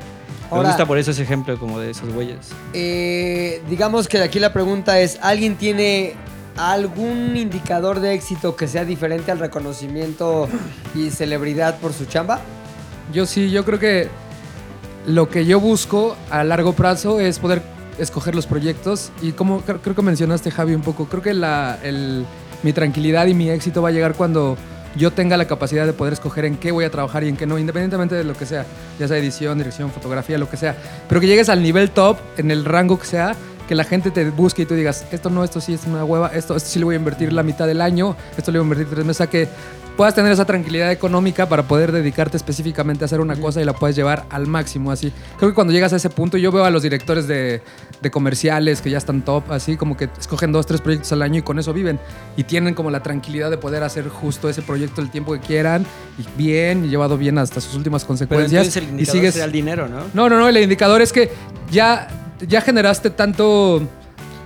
Ahora- 0.49 0.63
me 0.63 0.67
gusta 0.69 0.86
por 0.86 0.97
eso 0.97 1.12
ese 1.12 1.23
ejemplo 1.23 1.57
como 1.57 1.79
de 1.79 1.91
esos 1.91 2.12
güeyes. 2.12 2.49
Eh, 2.73 3.62
digamos 3.69 4.10
que 4.10 4.17
aquí 4.17 4.39
la 4.39 4.51
pregunta 4.51 4.99
es: 4.99 5.17
¿alguien 5.21 5.55
tiene 5.55 6.15
algún 6.69 7.36
indicador 7.36 8.00
de 8.00 8.13
éxito 8.13 8.56
que 8.56 8.67
sea 8.67 8.86
diferente 8.86 9.32
al 9.32 9.39
reconocimiento 9.39 10.47
y 10.93 11.10
celebridad 11.10 11.78
por 11.80 11.93
su 11.93 12.06
chamba? 12.06 12.39
Yo 13.12 13.26
sí, 13.26 13.50
yo 13.50 13.65
creo 13.65 13.80
que 13.80 14.10
lo 15.08 15.30
que 15.30 15.45
yo 15.45 15.60
busco 15.60 16.15
a 16.30 16.43
largo 16.43 16.74
plazo 16.74 17.19
es 17.19 17.39
poder 17.39 17.62
escoger 17.97 18.36
los 18.36 18.45
proyectos 18.45 19.12
y 19.21 19.32
como 19.32 19.62
creo, 19.62 19.82
que 19.95 20.02
mencionaste 20.02 20.52
Javi 20.52 20.76
un 20.76 20.82
poco, 20.82 21.06
creo 21.06 21.21
que 21.21 21.34
la, 21.34 21.80
el- 21.84 22.26
mi 22.63 22.74
tranquilidad 22.74 23.26
y 23.26 23.34
mi 23.34 23.50
éxito 23.50 23.82
va 23.82 23.89
a 23.89 23.91
llegar 23.91 24.13
cuando 24.13 24.56
yo 24.95 25.12
tenga 25.12 25.36
la 25.38 25.45
capacidad 25.45 25.86
de 25.86 25.93
poder 25.93 26.13
escoger 26.13 26.45
en 26.45 26.58
qué 26.58 26.71
voy 26.71 26.86
a 26.86 26.91
trabajar 26.91 27.24
y 27.24 27.30
en 27.30 27.38
qué 27.38 27.45
no, 27.47 27.58
independientemente 27.58 28.13
de 28.13 28.24
lo 28.24 28.34
que 28.34 28.45
sea, 28.45 28.65
ya 29.00 29.08
sea 29.08 29.17
edición, 29.17 29.58
dirección, 29.58 29.89
fotografía, 29.91 30.38
lo 30.38 30.50
que 30.50 30.58
sea, 30.58 30.76
pero 31.10 31.19
que 31.21 31.28
llegues 31.28 31.50
al 31.50 31.63
nivel 31.63 31.89
top, 31.91 32.17
en 32.38 32.52
el 32.52 32.63
rango 32.65 33.00
que 33.00 33.06
sea, 33.08 33.36
que 33.71 33.75
la 33.75 33.86
gente 33.86 34.12
te 34.12 34.29
busque 34.31 34.63
y 34.63 34.65
tú 34.65 34.75
digas, 34.75 35.05
esto 35.13 35.29
no, 35.29 35.45
esto 35.45 35.62
sí 35.62 35.73
es 35.73 35.86
una 35.86 36.03
hueva, 36.03 36.27
esto, 36.36 36.60
sí 36.60 36.77
le 36.77 36.84
voy 36.84 36.95
a 36.95 36.97
invertir 36.97 37.31
la 37.31 37.41
mitad 37.41 37.65
del 37.65 37.79
año, 37.79 38.17
esto 38.36 38.51
le 38.51 38.60
voy 38.60 38.65
a 38.65 38.67
invertir 38.67 38.93
tres 38.93 39.05
meses, 39.05 39.15
o 39.15 39.23
sea 39.23 39.27
que 39.27 39.47
puedas 40.01 40.15
tener 40.15 40.31
esa 40.31 40.45
tranquilidad 40.45 40.91
económica 40.91 41.47
para 41.47 41.61
poder 41.67 41.91
dedicarte 41.91 42.35
específicamente 42.35 43.03
a 43.03 43.05
hacer 43.05 43.21
una 43.21 43.35
cosa 43.35 43.61
y 43.61 43.65
la 43.65 43.73
puedes 43.73 43.95
llevar 43.95 44.25
al 44.31 44.47
máximo, 44.47 44.91
así. 44.91 45.13
Creo 45.37 45.51
que 45.51 45.53
cuando 45.53 45.71
llegas 45.73 45.93
a 45.93 45.97
ese 45.97 46.09
punto, 46.09 46.37
yo 46.37 46.51
veo 46.51 46.65
a 46.65 46.71
los 46.71 46.81
directores 46.81 47.27
de, 47.27 47.61
de 48.01 48.09
comerciales 48.09 48.81
que 48.81 48.89
ya 48.89 48.97
están 48.97 49.21
top, 49.21 49.51
así 49.51 49.77
como 49.77 49.95
que 49.95 50.09
escogen 50.19 50.51
dos, 50.51 50.65
tres 50.65 50.81
proyectos 50.81 51.11
al 51.11 51.21
año 51.21 51.37
y 51.37 51.41
con 51.43 51.59
eso 51.59 51.71
viven. 51.71 51.99
Y 52.35 52.45
tienen 52.45 52.73
como 52.73 52.89
la 52.89 53.03
tranquilidad 53.03 53.51
de 53.51 53.59
poder 53.59 53.83
hacer 53.83 54.07
justo 54.09 54.49
ese 54.49 54.63
proyecto 54.63 55.01
el 55.01 55.11
tiempo 55.11 55.33
que 55.33 55.39
quieran 55.39 55.85
y 56.17 56.25
bien, 56.35 56.85
y 56.85 56.87
llevado 56.89 57.15
bien 57.15 57.37
hasta 57.37 57.61
sus 57.61 57.75
últimas 57.75 58.01
Pero 58.01 58.07
consecuencias. 58.07 58.53
entonces 58.53 58.77
el 58.77 58.85
y 58.85 58.89
indicador 58.89 59.15
sigues... 59.19 59.33
será 59.35 59.45
el 59.45 59.51
dinero, 59.51 59.87
¿no? 59.87 60.05
No, 60.15 60.29
no, 60.29 60.39
no, 60.39 60.49
el 60.49 60.57
indicador 60.57 61.03
es 61.03 61.13
que 61.13 61.29
ya, 61.69 62.07
ya 62.47 62.61
generaste 62.61 63.11
tanto 63.11 63.83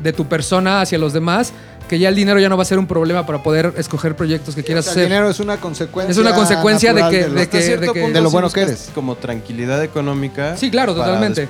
de 0.04 0.12
tu 0.12 0.26
persona 0.26 0.82
hacia 0.82 0.98
los 0.98 1.14
demás 1.14 1.54
que 1.88 2.00
ya 2.00 2.10
el 2.10 2.16
dinero 2.16 2.40
ya 2.40 2.50
no 2.50 2.58
va 2.58 2.64
a 2.64 2.66
ser 2.66 2.80
un 2.80 2.88
problema 2.88 3.26
para 3.26 3.44
poder 3.44 3.74
escoger 3.78 4.16
proyectos 4.16 4.56
que 4.56 4.62
O 4.62 4.66
quieras 4.66 4.86
sea, 4.86 4.94
el 4.94 5.00
hacer. 5.00 5.10
dinero 5.10 5.30
es 5.30 5.40
una 5.40 5.58
consecuencia. 5.58 6.12
Es 6.12 6.18
una 6.18 6.34
consecuencia 6.34 6.94
de 6.94 7.02
que- 7.10 7.28
lo- 7.28 7.34
de 7.36 7.48
que- 7.48 8.00
punto 8.02 8.18
de 8.18 8.22
lo 8.22 8.30
sí 8.30 8.34
bueno 8.34 8.50
que 8.50 8.62
eres. 8.62 8.90
Como 8.96 9.16
tranquilidad 9.16 9.84
económica. 9.84 10.58
Sí, 10.58 10.72
claro, 10.72 10.96
totalmente. 10.96 11.48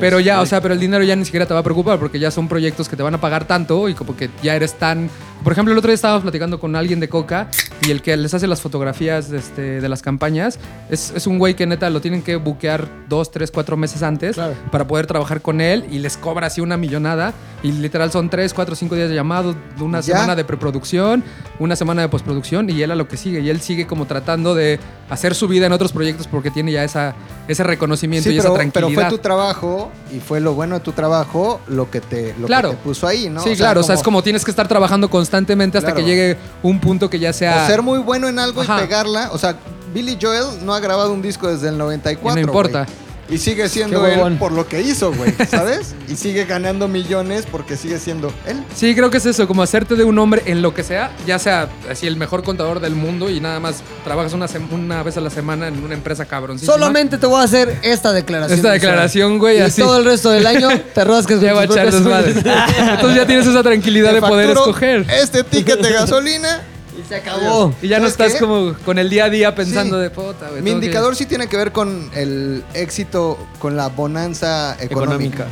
Pero 0.00 0.20
ya, 0.20 0.40
o 0.40 0.46
sea, 0.46 0.60
pero 0.60 0.74
el 0.74 0.80
dinero 0.80 1.04
ya 1.04 1.16
ni 1.16 1.24
siquiera 1.24 1.46
te 1.46 1.54
va 1.54 1.60
a 1.60 1.62
preocupar 1.62 1.98
porque 1.98 2.18
ya 2.18 2.30
son 2.30 2.48
proyectos 2.48 2.88
que 2.88 2.96
te 2.96 3.02
van 3.02 3.14
a 3.14 3.20
pagar 3.20 3.46
tanto 3.46 3.88
y 3.88 3.94
como 3.94 4.16
que 4.16 4.30
ya 4.42 4.54
eres 4.56 4.74
tan... 4.74 5.10
Por 5.44 5.52
ejemplo, 5.52 5.72
el 5.72 5.78
otro 5.78 5.88
día 5.88 5.94
estábamos 5.94 6.22
platicando 6.22 6.58
con 6.58 6.74
alguien 6.74 7.00
de 7.00 7.08
Coca 7.10 7.48
y 7.86 7.90
el 7.90 8.00
que 8.00 8.16
les 8.16 8.32
hace 8.32 8.46
las 8.46 8.62
fotografías 8.62 9.28
de, 9.28 9.36
este, 9.36 9.60
de 9.82 9.88
las 9.90 10.00
campañas 10.00 10.58
es, 10.88 11.12
es 11.14 11.26
un 11.26 11.38
güey 11.38 11.54
que 11.54 11.66
neta 11.66 11.90
lo 11.90 12.00
tienen 12.00 12.22
que 12.22 12.36
buquear 12.36 12.88
dos, 13.10 13.30
tres, 13.30 13.50
cuatro 13.50 13.76
meses 13.76 14.02
antes 14.02 14.36
Claro. 14.36 14.54
para 14.72 14.86
poder 14.86 15.06
trabajar 15.06 15.42
con 15.42 15.60
él 15.60 15.84
y 15.90 15.98
les 15.98 16.16
cobra 16.16 16.46
así 16.46 16.62
una 16.62 16.78
millonada 16.78 17.34
y 17.62 17.72
literal 17.72 18.10
son 18.10 18.30
tres, 18.30 18.54
cuatro, 18.54 18.74
cinco 18.74 18.94
días 18.94 19.10
de 19.10 19.14
llamado, 19.14 19.54
una 19.80 20.00
Ya. 20.00 20.14
semana 20.14 20.34
de 20.34 20.44
preproducción, 20.44 21.22
una 21.58 21.76
semana 21.76 22.00
de 22.00 22.08
postproducción 22.08 22.70
y 22.70 22.80
él 22.80 22.90
a 22.90 22.94
lo 22.94 23.06
que 23.06 23.18
sigue 23.18 23.40
y 23.40 23.50
él 23.50 23.60
sigue 23.60 23.86
como 23.86 24.06
tratando 24.06 24.54
de 24.54 24.80
hacer 25.10 25.34
su 25.34 25.46
vida 25.46 25.66
en 25.66 25.72
otros 25.72 25.92
proyectos 25.92 26.26
porque 26.26 26.50
tiene 26.50 26.72
ya 26.72 26.84
esa, 26.84 27.14
ese 27.48 27.64
reconocimiento 27.64 28.30
Sí, 28.30 28.34
y 28.36 28.38
pero, 28.38 28.48
esa 28.54 28.58
pero 28.58 28.70
tranquilidad. 28.72 29.08
fue 29.10 29.18
tu 29.18 29.22
trabajo 29.22 29.92
y 30.10 30.20
fue 30.20 30.40
lo 30.40 30.54
bueno 30.54 30.76
de 30.76 30.80
tu 30.80 30.92
trabajo 30.92 31.60
lo 31.68 31.90
que 31.90 32.00
te, 32.00 32.34
lo 32.40 32.46
Claro. 32.46 32.70
que 32.70 32.76
te 32.76 32.82
puso 32.82 33.06
ahí, 33.06 33.28
¿no? 33.28 33.40
Sí, 33.42 33.50
O 33.50 33.56
sea, 33.56 33.66
claro, 33.66 33.80
o 33.80 33.84
sea, 33.84 33.94
es 33.94 34.02
como 34.02 34.22
tienes 34.22 34.42
que 34.42 34.50
estar 34.50 34.66
trabajando 34.68 35.10
constantemente 35.10 35.33
hasta 35.78 35.92
Claro. 35.92 35.96
que 35.96 36.04
llegue 36.04 36.36
un 36.62 36.80
punto 36.80 37.10
que 37.10 37.18
ya 37.18 37.32
sea... 37.32 37.64
O 37.64 37.66
ser 37.66 37.82
muy 37.82 37.98
bueno 37.98 38.28
en 38.28 38.38
algo 38.38 38.62
Ajá. 38.62 38.78
y 38.78 38.80
pegarla. 38.82 39.30
O 39.32 39.38
sea, 39.38 39.56
Billy 39.92 40.18
Joel 40.20 40.64
no 40.64 40.74
ha 40.74 40.80
grabado 40.80 41.12
un 41.12 41.22
disco 41.22 41.48
desde 41.48 41.68
el 41.68 41.78
94. 41.78 42.40
Y 42.40 42.42
no 42.42 42.48
importa. 42.48 42.86
Y 43.28 43.38
sigue 43.38 43.68
siendo 43.68 44.06
él 44.06 44.36
por 44.38 44.52
lo 44.52 44.66
que 44.68 44.82
hizo, 44.82 45.12
güey, 45.12 45.32
¿sabes? 45.50 45.94
y 46.08 46.16
sigue 46.16 46.44
ganando 46.44 46.88
millones 46.88 47.46
porque 47.50 47.76
sigue 47.76 47.98
siendo 47.98 48.32
él. 48.46 48.62
Sí, 48.74 48.94
creo 48.94 49.10
que 49.10 49.18
es 49.18 49.26
eso, 49.26 49.46
como 49.48 49.62
hacerte 49.62 49.94
de 49.94 50.04
un 50.04 50.18
hombre 50.18 50.42
en 50.46 50.62
lo 50.62 50.74
que 50.74 50.82
sea, 50.82 51.10
ya 51.26 51.38
sea 51.38 51.68
así 51.90 52.06
el 52.06 52.16
mejor 52.16 52.42
contador 52.42 52.80
del 52.80 52.94
mundo 52.94 53.30
y 53.30 53.40
nada 53.40 53.60
más 53.60 53.82
trabajas 54.04 54.34
una, 54.34 54.46
una 54.70 55.02
vez 55.02 55.16
a 55.16 55.20
la 55.20 55.30
semana 55.30 55.68
en 55.68 55.82
una 55.82 55.94
empresa 55.94 56.26
cabroncísima. 56.26 56.74
Solamente 56.74 57.18
te 57.18 57.26
voy 57.26 57.40
a 57.40 57.44
hacer 57.44 57.78
esta 57.82 58.12
declaración. 58.12 58.58
Esta 58.58 58.72
declaración, 58.72 59.38
güey, 59.38 59.58
y 59.58 59.60
así. 59.60 59.80
todo 59.80 59.98
el 59.98 60.04
resto 60.04 60.30
del 60.30 60.46
año 60.46 60.68
te 60.94 61.04
rascas 61.04 61.36
con 61.36 61.40
Ya 61.44 61.52
va 61.52 61.62
a 61.62 61.64
echar. 61.64 61.86
Entonces 61.86 63.16
ya 63.16 63.26
tienes 63.26 63.46
esa 63.46 63.62
tranquilidad 63.62 64.10
Te 64.10 64.14
de 64.16 64.20
poder 64.20 64.50
escoger. 64.50 65.06
Este 65.10 65.44
ticket 65.44 65.80
de 65.80 65.92
gasolina. 65.92 66.62
Y 66.98 67.08
se 67.08 67.16
acabó. 67.16 67.74
Y 67.82 67.88
ya 67.88 67.98
no 67.98 68.08
¿Sabes 68.08 68.12
estás 68.12 68.32
qué? 68.34 68.38
como 68.40 68.74
con 68.84 68.98
el 68.98 69.10
día 69.10 69.24
a 69.24 69.30
día 69.30 69.54
pensando 69.54 69.96
Sí. 69.96 70.02
de 70.02 70.10
puta, 70.10 70.48
güey. 70.50 70.62
Mi 70.62 70.70
que- 70.70 70.76
indicador 70.76 71.16
sí 71.16 71.26
tiene 71.26 71.48
que 71.48 71.56
ver 71.56 71.72
con 71.72 72.10
el 72.14 72.64
éxito, 72.74 73.38
con 73.58 73.76
la 73.76 73.88
bonanza 73.88 74.74
económica. 74.80 75.44
Económica. 75.44 75.46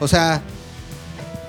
O 0.00 0.08
sea, 0.08 0.42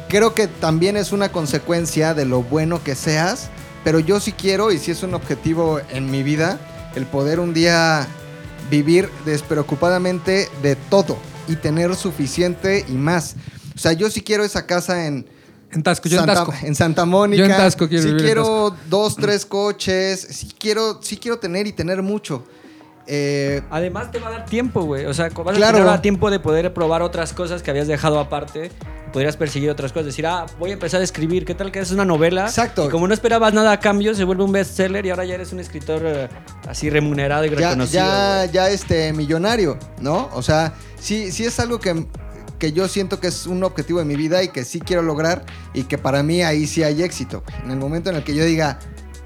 creo 0.07 0.33
que 0.35 0.47
también 0.47 0.97
es 0.97 1.11
una 1.11 1.31
consecuencia 1.31 2.13
de 2.13 2.25
lo 2.25 2.43
bueno 2.43 2.83
que 2.83 2.95
seas, 2.95 3.49
pero 3.83 3.99
yo 3.99 4.19
sí 4.19 4.33
quiero, 4.33 4.71
y 4.71 4.77
sí 4.77 4.91
es 4.91 5.03
un 5.03 5.13
objetivo 5.13 5.79
en 5.91 6.11
mi 6.11 6.21
vida, 6.23 6.59
el 6.95 7.05
poder 7.05 7.39
un 7.39 7.53
día 7.53 8.07
vivir 8.69 9.09
despreocupadamente 9.25 10.49
de 10.61 10.75
todo 10.75 11.17
y 11.47 11.55
tener 11.55 11.95
suficiente 11.95 12.85
y 12.87 12.93
más. 12.93 13.35
O 13.75 13.79
sea, 13.79 13.93
yo 13.93 14.09
sí 14.09 14.21
quiero 14.21 14.43
esa 14.43 14.65
casa 14.65 15.05
en, 15.07 15.25
En 15.71 15.83
Tasco, 15.83 16.09
yo 16.09 16.19
en 16.19 16.25
Santa, 16.25 16.45
Tasco. 16.45 16.53
en 16.65 16.75
Santa 16.75 17.05
Mónica. 17.05 17.43
Yo 17.45 17.45
en 17.51 17.57
Tasco 17.57 17.87
quiero 17.87 18.01
sí 18.03 18.07
vivir 18.09 18.21
en 18.21 18.25
quiero 18.27 18.75
dos, 18.89 19.15
tres 19.15 19.45
coches. 19.45 20.19
Sí 20.31 20.53
quiero, 20.57 20.99
sí 21.01 21.17
quiero 21.17 21.37
tener 21.39 21.67
y 21.67 21.73
tener 21.73 22.01
mucho. 22.01 22.43
Eh, 23.11 23.61
Además 23.71 24.11
te 24.11 24.19
va 24.19 24.27
a 24.27 24.31
dar 24.31 24.45
tiempo, 24.45 24.83
güey. 24.83 25.05
O 25.05 25.13
sea, 25.13 25.29
vas 25.29 25.55
Claro. 25.57 25.77
a 25.79 25.83
tener 25.83 26.01
tiempo 26.01 26.29
de 26.29 26.39
poder 26.39 26.73
probar 26.73 27.01
otras 27.01 27.33
cosas 27.33 27.63
que 27.63 27.71
habías 27.71 27.87
dejado 27.87 28.19
aparte. 28.19 28.71
Podrías 29.11 29.35
perseguir 29.35 29.71
otras 29.71 29.91
cosas. 29.91 30.05
Decir, 30.07 30.27
ah, 30.27 30.45
voy 30.59 30.69
a 30.69 30.73
empezar 30.73 31.01
a 31.01 31.03
escribir. 31.03 31.43
¿Qué 31.45 31.55
tal 31.55 31.71
que 31.71 31.79
es 31.79 31.89
una 31.91 32.05
novela? 32.05 32.45
Exacto. 32.45 32.85
Y 32.85 32.89
como 32.89 33.07
no 33.07 33.13
esperabas 33.15 33.53
nada 33.55 33.71
a 33.71 33.79
cambio, 33.79 34.13
se 34.13 34.23
vuelve 34.23 34.43
un 34.43 34.51
bestseller 34.51 35.03
y 35.07 35.09
ahora 35.09 35.25
ya 35.25 35.33
eres 35.35 35.51
un 35.51 35.59
escritor 35.59 36.01
eh, 36.05 36.29
así 36.67 36.91
remunerado 36.91 37.45
y 37.45 37.49
ya, 37.49 37.55
reconocido. 37.55 38.03
ya, 38.05 38.45
ya 38.45 38.69
este 38.69 39.11
millonario, 39.13 39.77
¿no? 39.99 40.29
O 40.33 40.43
sea, 40.43 40.73
sí, 40.99 41.31
sí 41.31 41.45
es 41.45 41.59
algo 41.59 41.79
que, 41.79 42.05
que 42.59 42.71
yo 42.73 42.87
siento 42.87 43.19
que 43.19 43.27
es 43.27 43.47
un 43.47 43.63
objetivo 43.63 43.99
de 43.99 44.05
mi 44.05 44.15
vida 44.15 44.43
y 44.43 44.49
que 44.49 44.65
sí 44.65 44.79
quiero 44.79 45.01
lograr 45.01 45.45
y 45.73 45.83
que 45.83 45.97
para 45.97 46.21
mí 46.23 46.43
ahí 46.43 46.67
sí 46.67 46.83
hay 46.83 47.01
éxito. 47.01 47.41
güey. 47.45 47.63
En 47.63 47.71
el 47.71 47.77
momento 47.77 48.09
en 48.09 48.17
el 48.17 48.23
que 48.23 48.35
yo 48.35 48.45
diga, 48.45 48.79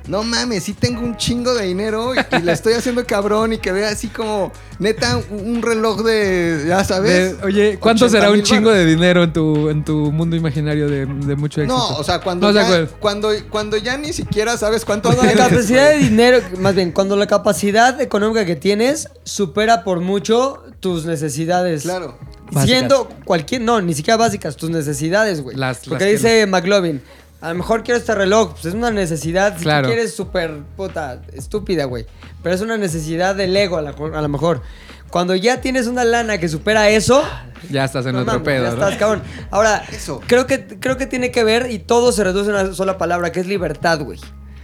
no 0.07 0.21
mames, 0.23 0.63
sí 0.63 0.73
tengo 0.73 1.01
un 1.01 1.15
chingo 1.15 1.53
de 1.53 1.65
dinero 1.65 2.13
y, 2.13 2.19
y 2.35 2.41
le 2.41 2.51
estoy 2.51 2.73
haciendo 2.73 3.05
cabrón 3.05 3.53
y 3.53 3.57
que 3.57 3.71
vea 3.71 3.89
así 3.89 4.09
como, 4.09 4.51
neta, 4.79 5.19
un, 5.31 5.61
reloj 5.61 6.03
de, 6.03 6.65
ya 6.67 6.83
sabes. 6.83 7.37
De- 7.37 7.45
oye, 7.45 7.77
¿cuánto 7.79 8.05
80 8.05 8.19
será 8.19 8.31
un 8.31 8.43
chingo 8.43 8.69
de 8.69 8.85
dinero 8.85 9.23
en 9.23 9.31
tu, 9.33 9.69
en 9.69 9.85
tu 9.85 10.11
mundo 10.11 10.35
imaginario 10.35 10.89
de, 10.89 11.05
de 11.05 11.35
mucho 11.35 11.61
éxito? 11.61 11.77
No, 11.77 11.97
o 11.97 12.03
sea, 12.03 12.19
cuando, 12.19 12.51
No, 12.51 12.53
ya, 12.53 12.87
cuando, 12.99 13.29
cuando 13.49 13.77
ya 13.77 13.97
ni 13.97 14.11
siquiera 14.11 14.57
sabes 14.57 14.83
cuánto 14.83 15.11
la 15.13 15.33
capacidad 15.33 15.91
de 15.91 15.99
dinero, 15.99 16.39
más 16.59 16.75
bien, 16.75 16.91
cuando 16.91 17.15
la 17.15 17.27
capacidad 17.27 17.99
económica 18.01 18.45
que 18.45 18.57
tienes 18.57 19.07
supera 19.23 19.85
por 19.85 20.01
mucho 20.01 20.63
tus 20.81 21.05
necesidades. 21.05 21.83
Claro. 21.83 22.17
Siendo 22.61 23.09
cualquier, 23.25 23.61
no, 23.61 23.81
ni 23.81 23.93
siquiera 23.93 24.17
básicas, 24.17 24.55
tus 24.55 24.69
necesidades, 24.69 25.41
güey. 25.41 25.55
Las- 25.57 25.79
Porque 25.87 25.91
las 25.91 26.03
que 26.03 26.11
dice 26.11 26.45
McLovin, 26.47 27.01
a 27.41 27.49
lo 27.49 27.55
mejor 27.55 27.83
quiero 27.83 27.99
este 27.99 28.15
reloj, 28.15 28.51
pues 28.53 28.65
es 28.65 28.73
una 28.73 28.91
necesidad, 28.91 29.57
si 29.57 29.63
Claro. 29.63 29.87
tú 29.87 29.93
quieres 29.93 30.15
súper 30.15 30.59
puta, 30.77 31.21
estúpida, 31.33 31.85
güey. 31.85 32.05
Pero 32.41 32.55
es 32.55 32.61
una 32.61 32.77
necesidad 32.77 33.35
del 33.35 33.55
ego, 33.55 33.77
a, 33.77 33.81
la- 33.81 33.91
a 33.91 34.21
lo 34.21 34.29
mejor. 34.29 34.61
Cuando 35.09 35.35
ya 35.35 35.61
tienes 35.61 35.85
una 35.87 36.03
lana 36.03 36.39
que 36.39 36.49
supera 36.49 36.89
eso, 36.89 37.23
Ya 37.69 37.83
estás 37.85 38.05
en 38.07 38.13
no 38.13 38.19
otro 38.21 38.33
mames, 38.33 38.45
pedo, 38.45 38.63
ya 38.63 38.69
¿no? 38.71 38.75
estás, 38.83 38.97
cabrón. 38.97 39.21
Ahora, 39.51 39.83
Eso. 39.91 40.19
creo 40.25 40.47
que, 40.47 40.65
creo 40.79 40.97
que 40.97 41.05
tiene 41.05 41.31
que 41.31 41.43
ver 41.43 41.69
y 41.71 41.79
todo 41.79 42.11
se 42.11 42.23
reduce 42.23 42.49
a 42.49 42.53
una 42.63 42.73
sola 42.73 42.97
palabra, 42.97 43.31
que 43.31 43.39
es 43.39 43.45
libertad, 43.47 43.99
güey. 44.01 44.19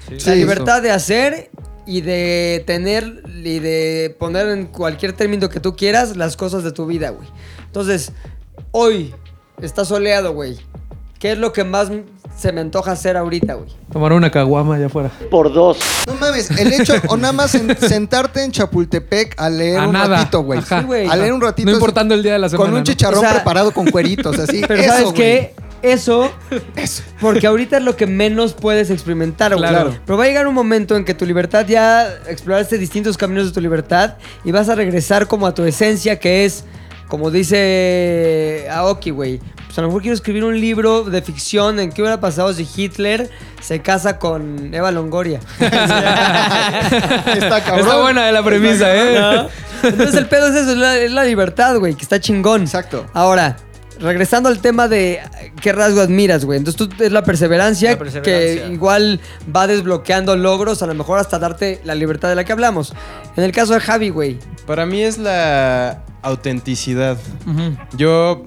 La 0.10 0.19
Sí, 0.19 0.32
libertad 0.36 0.82
de 0.82 0.89
hacer 0.91 1.52
y 1.89 2.02
de 2.02 2.63
tener 2.67 3.23
y 3.43 3.58
de 3.58 4.15
poner 4.19 4.47
en 4.49 4.67
cualquier 4.67 5.13
término 5.13 5.49
que 5.49 5.60
tú 5.60 5.75
quieras 5.75 6.15
las 6.15 6.38
cosas 6.38 6.63
de 6.63 6.71
tu 6.71 6.86
vida, 6.86 7.10
güey. 7.10 7.28
Entonces, 7.65 8.12
hoy 8.71 9.13
está 9.62 9.86
soleado, 9.86 10.34
güey. 10.34 10.58
¿Qué 11.17 11.32
es 11.32 11.38
lo 11.39 11.52
que 11.52 11.63
más 11.63 11.89
se 12.38 12.52
me 12.54 12.62
antoja 12.62 12.91
hacer 12.91 13.17
ahorita, 13.17 13.56
güey? 13.56 13.69
Tomar 13.91 14.13
una 14.13 14.30
caguama 14.32 14.75
allá 14.75 14.86
afuera. 14.86 15.12
No 16.08 16.13
mames, 16.13 16.52
el 16.52 16.71
hecho, 16.73 16.93
o 17.08 17.17
nada 17.17 17.34
más 17.34 17.56
en- 17.56 17.75
sentarte 17.78 18.43
en 18.43 18.52
Chapultepec 18.52 19.34
a 19.38 19.49
leer 19.49 19.80
A 19.80 19.88
un 19.88 19.93
nada. 19.93 20.17
ratito, 20.19 20.43
güey. 20.43 20.60
Ajá. 20.60 20.80
Sí, 20.82 20.86
güey. 20.86 21.08
A 21.08 21.15
leer 21.17 21.34
un 21.34 21.41
ratito. 21.41 21.67
No 21.69 21.73
importando 21.75 22.13
el 22.13 22.21
día 22.23 22.34
de 22.34 22.39
la 22.39 22.49
semana. 22.49 22.65
Con 22.69 22.73
un 22.75 22.80
¿no? 22.82 22.84
chicharrón 22.86 23.17
O 23.17 23.21
sea, 23.21 23.34
preparado 23.34 23.71
con 23.71 23.88
cueritos, 23.91 24.38
así. 24.39 24.62
Pero 24.67 24.80
Eso, 24.82 24.89
¿sabes 24.91 25.04
güey. 25.06 25.15
qué? 25.15 25.56
Eso, 25.82 26.32
porque 27.20 27.48
ahorita 27.48 27.78
es 27.78 27.84
lo 27.84 27.96
que 27.96 28.06
menos 28.06 28.54
puedes 28.54 28.89
experimentar, 28.89 29.56
güey. 29.56 29.70
Claro. 29.70 29.96
Pero 30.06 30.18
va 30.18 30.26
a 30.26 30.28
llegar 30.28 30.48
un 30.48 30.54
momento 30.54 30.96
en 30.96 31.06
que 31.06 31.13
tu 31.13 31.26
libertad 31.26 31.65
ya 31.68 32.08
exploraste 32.28 32.78
distintos 32.78 33.18
caminos 33.18 33.48
de 33.48 33.52
tu 33.52 33.62
libertad 33.62 34.15
y 34.44 34.52
vas 34.52 34.70
a 34.70 34.76
regresar 34.76 35.28
como 35.28 35.48
a 35.48 35.54
tu 35.54 35.63
esencia, 35.63 36.20
que 36.20 36.46
es, 36.46 36.65
como 37.08 37.32
dice 37.32 38.68
Aoki, 38.72 39.12
güey. 39.12 39.39
Pues 39.65 39.78
a 39.78 39.82
lo 39.82 39.89
mejor 39.89 40.02
quiero 40.02 40.15
escribir 40.15 40.44
un 40.44 40.60
libro 40.60 41.04
de 41.04 41.22
ficción 41.22 41.80
en 41.80 41.92
qué 41.92 42.02
hubiera 42.02 42.20
pasado 42.20 42.52
si 42.54 42.68
Hitler 42.76 43.30
se 43.62 43.82
casa 43.82 44.18
con 44.18 44.74
Eva 44.74 44.92
Longoria. 44.92 45.39
Está 45.60 47.62
cabrón. 47.63 47.80
Está 47.80 48.02
buena 48.02 48.32
la 48.32 48.44
premisa, 48.44 48.96
¿eh? 48.96 49.48
Entonces 49.84 50.15
el 50.15 50.26
pedo 50.26 50.48
es 50.48 50.56
eso, 50.56 50.72
es 50.72 50.78
la, 50.78 50.98
es 50.98 51.12
la 51.12 51.24
libertad, 51.24 51.78
güey, 51.78 51.94
que 51.94 52.02
está 52.02 52.20
chingón. 52.20 52.63
Exacto. 52.63 53.06
Ahora, 53.13 53.58
regresando 54.00 54.50
al 54.50 54.60
tema 54.60 54.88
de 54.88 55.20
qué 55.62 55.72
rasgo 55.74 56.02
admiras, 56.02 56.46
güey. 56.46 56.58
Entonces 56.58 56.88
tú 56.90 57.04
es 57.04 57.12
la 57.12 57.24
perseverancia, 57.24 57.92
La 57.92 57.98
perseverancia. 57.98 58.66
que 58.68 58.74
igual 58.74 59.20
va 59.56 59.68
desbloqueando 59.68 60.36
logros, 60.36 60.82
a 60.84 60.88
lo 60.88 60.94
mejor 60.94 61.20
hasta 61.20 61.40
darte 61.40 61.82
la 61.84 61.96
libertad 61.96 62.30
de 62.30 62.36
la 62.36 62.44
que 62.44 62.52
hablamos. 62.52 62.94
En 63.36 63.44
el 63.44 63.52
caso 63.52 63.74
de 63.74 63.80
Javi, 63.80 64.10
güey. 64.10 64.38
Para 64.66 64.86
mí 64.86 65.02
es 65.02 65.18
la 65.18 66.04
autenticidad. 66.22 67.18
Yo 67.96 68.46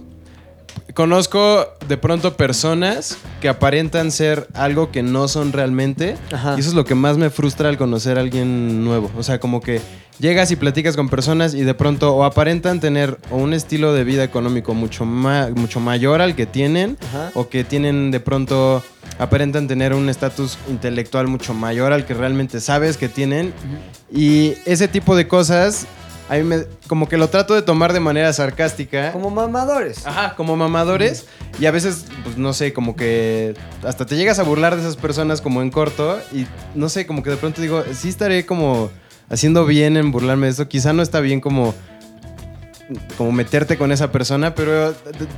conozco 0.94 1.66
de 1.88 1.96
pronto 1.96 2.36
personas 2.36 3.16
que 3.40 3.48
aparentan 3.48 4.10
ser 4.10 4.48
algo 4.54 4.90
que 4.90 5.02
no 5.02 5.28
son 5.28 5.52
realmente. 5.52 6.16
Ajá. 6.32 6.54
Y 6.56 6.60
eso 6.60 6.70
es 6.70 6.74
lo 6.74 6.84
que 6.84 6.94
más 6.94 7.16
me 7.16 7.30
frustra 7.30 7.68
al 7.68 7.78
conocer 7.78 8.18
a 8.18 8.20
alguien 8.20 8.84
nuevo. 8.84 9.10
O 9.16 9.22
sea, 9.22 9.40
como 9.40 9.60
que 9.60 9.80
llegas 10.22 10.50
y 10.52 10.56
platicas 10.56 10.94
con 10.96 11.08
personas 11.08 11.52
y 11.52 11.62
de 11.62 11.74
pronto 11.74 12.14
o 12.14 12.22
aparentan 12.24 12.78
tener 12.80 13.18
o 13.30 13.36
un 13.38 13.52
estilo 13.52 13.92
de 13.92 14.04
vida 14.04 14.22
económico 14.22 14.72
mucho, 14.72 15.04
ma- 15.04 15.48
mucho 15.54 15.80
mayor 15.80 16.22
al 16.22 16.36
que 16.36 16.46
tienen 16.46 16.96
Ajá. 17.08 17.30
o 17.34 17.48
que 17.48 17.64
tienen 17.64 18.10
de 18.12 18.20
pronto 18.20 18.82
aparentan 19.18 19.66
tener 19.66 19.92
un 19.92 20.08
estatus 20.08 20.58
intelectual 20.70 21.26
mucho 21.26 21.54
mayor 21.54 21.92
al 21.92 22.06
que 22.06 22.14
realmente 22.14 22.60
sabes 22.60 22.96
que 22.96 23.08
tienen 23.08 23.52
y 24.14 24.54
ese 24.64 24.86
tipo 24.88 25.16
de 25.16 25.26
cosas 25.26 25.86
a 26.30 26.36
mí 26.36 26.44
me, 26.44 26.58
como 26.86 27.08
que 27.08 27.16
lo 27.18 27.28
trato 27.28 27.52
de 27.54 27.62
tomar 27.62 27.92
de 27.92 28.00
manera 28.00 28.32
sarcástica 28.32 29.12
Como 29.12 29.28
mamadores. 29.28 30.06
Ajá, 30.06 30.34
como 30.34 30.56
mamadores. 30.56 31.26
Y 31.60 31.66
a 31.66 31.70
veces, 31.72 32.06
pues 32.24 32.38
no 32.38 32.54
sé, 32.54 32.72
como 32.72 32.96
que 32.96 33.54
hasta 33.84 34.06
te 34.06 34.16
llegas 34.16 34.38
a 34.38 34.42
burlar 34.44 34.74
de 34.76 34.80
esas 34.80 34.96
personas 34.96 35.42
como 35.42 35.60
en 35.60 35.70
corto. 35.70 36.18
Y 36.32 36.46
no 36.74 36.88
sé, 36.88 37.06
como 37.06 37.22
que 37.22 37.28
de 37.28 37.36
pronto 37.36 37.60
digo, 37.60 37.82
sí 37.92 38.08
estaré 38.08 38.46
como 38.46 38.90
haciendo 39.28 39.66
bien 39.66 39.96
en 39.96 40.10
burlarme 40.10 40.46
de 40.46 40.52
esto. 40.52 40.68
Quizá 40.68 40.92
no 40.92 41.02
está 41.02 41.20
bien 41.20 41.40
como 41.40 41.74
como 43.16 43.32
meterte 43.32 43.78
con 43.78 43.92
esa 43.92 44.12
persona, 44.12 44.54
pero 44.54 44.94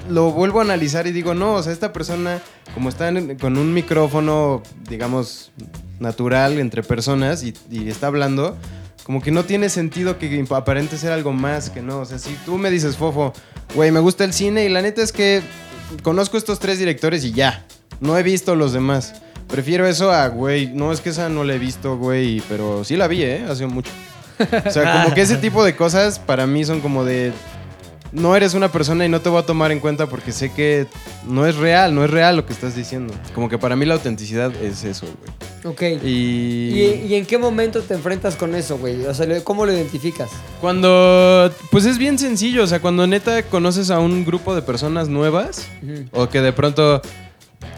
lo 0.09 0.33
vuelvo 0.33 0.61
a 0.61 0.63
analizar 0.63 1.07
y 1.07 1.13
digo, 1.13 1.35
no, 1.35 1.55
o 1.55 1.63
sea, 1.63 1.73
esta 1.73 1.93
persona, 1.93 2.41
como 2.75 2.89
está 2.89 3.13
con 3.41 3.59
un 3.59 3.73
micrófono, 3.73 4.63
digamos, 4.89 5.53
natural 6.01 6.59
entre 6.59 6.83
personas 6.83 7.45
y, 7.45 7.55
y 7.71 7.89
está 7.89 8.09
hablando, 8.09 8.57
como 9.05 9.21
que 9.21 9.31
no 9.31 9.45
tiene 9.45 9.69
sentido 9.69 10.19
que 10.19 10.45
aparente 10.51 10.97
ser 10.97 11.13
algo 11.13 11.33
más 11.33 11.71
que 11.71 11.83
no. 11.83 12.01
O 12.01 12.05
sea, 12.05 12.19
si 12.19 12.35
tú 12.45 12.59
me 12.59 12.71
dices, 12.71 12.97
Fofo, 12.97 13.33
güey, 13.75 13.91
me 13.91 14.01
gusta 14.01 14.25
el 14.25 14.33
cine 14.33 14.65
y 14.65 14.69
la 14.69 14.83
neta 14.83 15.03
es 15.03 15.13
que 15.13 15.43
conozco 16.03 16.37
estos 16.37 16.59
tres 16.59 16.79
directores 16.79 17.25
y 17.25 17.33
ya, 17.33 17.67
no 18.01 18.17
he 18.19 18.23
visto 18.23 18.57
los 18.57 18.73
demás. 18.73 19.15
Prefiero 19.49 19.87
eso 19.87 20.11
a, 20.11 20.29
güey, 20.29 20.67
no 20.69 20.93
es 20.93 21.01
que 21.01 21.11
esa 21.11 21.29
no 21.29 21.45
la 21.45 21.55
he 21.55 21.59
visto, 21.59 21.97
güey, 21.97 22.43
pero 22.49 22.85
sí 22.85 22.97
la 22.97 23.07
vi, 23.09 23.23
¿eh? 23.23 23.45
Hace 23.49 23.67
mucho. 23.67 23.91
O 24.67 24.71
sea, 24.71 25.03
como 25.05 25.15
que 25.15 25.21
ese 25.21 25.37
tipo 25.37 25.65
de 25.65 25.77
cosas 25.77 26.19
para 26.19 26.47
mí 26.47 26.65
son 26.65 26.81
como 26.81 27.05
de. 27.05 27.33
No 28.11 28.37
eres 28.37 28.55
una 28.55 28.71
persona 28.71 29.05
y 29.05 29.09
no 29.09 29.21
te 29.21 29.29
voy 29.29 29.41
a 29.41 29.47
tomar 29.47 29.73
en 29.73 29.81
cuenta 29.81 30.07
porque 30.07 30.31
sé 30.31 30.53
que 30.53 30.87
no 31.27 31.47
es 31.47 31.57
real, 31.57 31.97
no 31.97 32.05
es 32.05 32.11
real 32.11 32.37
lo 32.37 32.47
que 32.47 32.53
estás 32.53 32.77
diciendo. 32.77 33.13
Como 33.35 33.49
que 33.49 33.59
para 33.59 33.75
mí 33.75 33.85
la 33.87 33.95
autenticidad 33.95 34.53
es 34.63 34.85
eso, 34.85 35.07
güey. 35.07 35.75
Ok. 35.75 36.05
Y. 36.05 36.09
¿Y, 36.09 37.07
y 37.09 37.15
en 37.15 37.27
qué 37.27 37.39
momento 37.39 37.81
te 37.83 37.95
enfrentas 37.95 38.37
con 38.37 38.55
eso, 38.55 38.79
güey? 38.79 39.05
O 39.07 39.15
sea, 39.15 39.27
¿cómo 39.43 39.67
lo 39.67 39.73
identificas? 39.73 40.31
Cuando. 40.61 41.53
Pues 41.71 41.87
es 41.87 41.99
bien 41.99 42.19
sencillo, 42.19 42.63
o 42.63 42.67
sea, 42.67 42.81
cuando 42.81 43.07
neta 43.07 43.43
conoces 43.45 43.91
a 43.91 43.99
un 43.99 44.25
grupo 44.25 44.55
de 44.55 44.63
personas 44.63 45.09
nuevas 45.09 45.67
o 46.13 46.29
que 46.29 46.41
de 46.41 46.53
pronto 46.53 47.03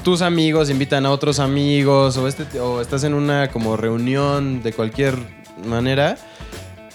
tus 0.03 0.23
amigos 0.23 0.71
invitan 0.71 1.07
a 1.07 1.11
otros 1.11 1.39
amigos 1.39 2.17
o, 2.17 2.29
este, 2.29 2.61
o 2.61 2.81
estás 2.81 3.05
en 3.05 3.15
una 3.15 3.49
como 3.49 3.77
reunión 3.77 4.63
de 4.63 4.73
cualquier 4.73 5.17
manera. 5.65 6.17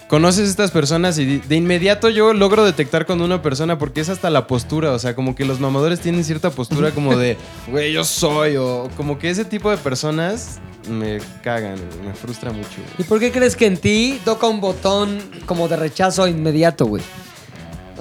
Conoces 0.08 0.46
a 0.46 0.50
estas 0.50 0.70
personas 0.70 1.18
y 1.18 1.38
de 1.38 1.56
inmediato 1.56 2.10
yo 2.10 2.34
logro 2.34 2.64
detectar 2.64 3.06
con 3.06 3.22
una 3.22 3.40
persona 3.40 3.78
porque 3.78 4.02
es 4.02 4.10
hasta 4.10 4.28
la 4.28 4.46
postura, 4.46 4.92
o 4.92 4.98
sea, 4.98 5.14
como 5.14 5.34
que 5.34 5.46
los 5.46 5.58
mamadores 5.58 6.00
tienen 6.00 6.22
cierta 6.22 6.50
postura 6.50 6.90
como 6.90 7.16
de, 7.16 7.38
güey, 7.68 7.94
yo 7.94 8.04
soy, 8.04 8.56
o 8.56 8.90
como 8.96 9.18
que 9.18 9.30
ese 9.30 9.46
tipo 9.46 9.70
de 9.70 9.78
personas 9.78 10.60
me 10.86 11.18
cagan, 11.42 11.76
me 12.04 12.12
frustra 12.12 12.52
mucho. 12.52 12.68
¿Y 12.98 13.04
por 13.04 13.20
qué 13.20 13.32
crees 13.32 13.56
que 13.56 13.64
en 13.64 13.78
ti 13.78 14.20
toca 14.22 14.46
un 14.48 14.60
botón 14.60 15.18
como 15.46 15.66
de 15.68 15.76
rechazo 15.76 16.28
inmediato, 16.28 16.84
güey? 16.84 17.02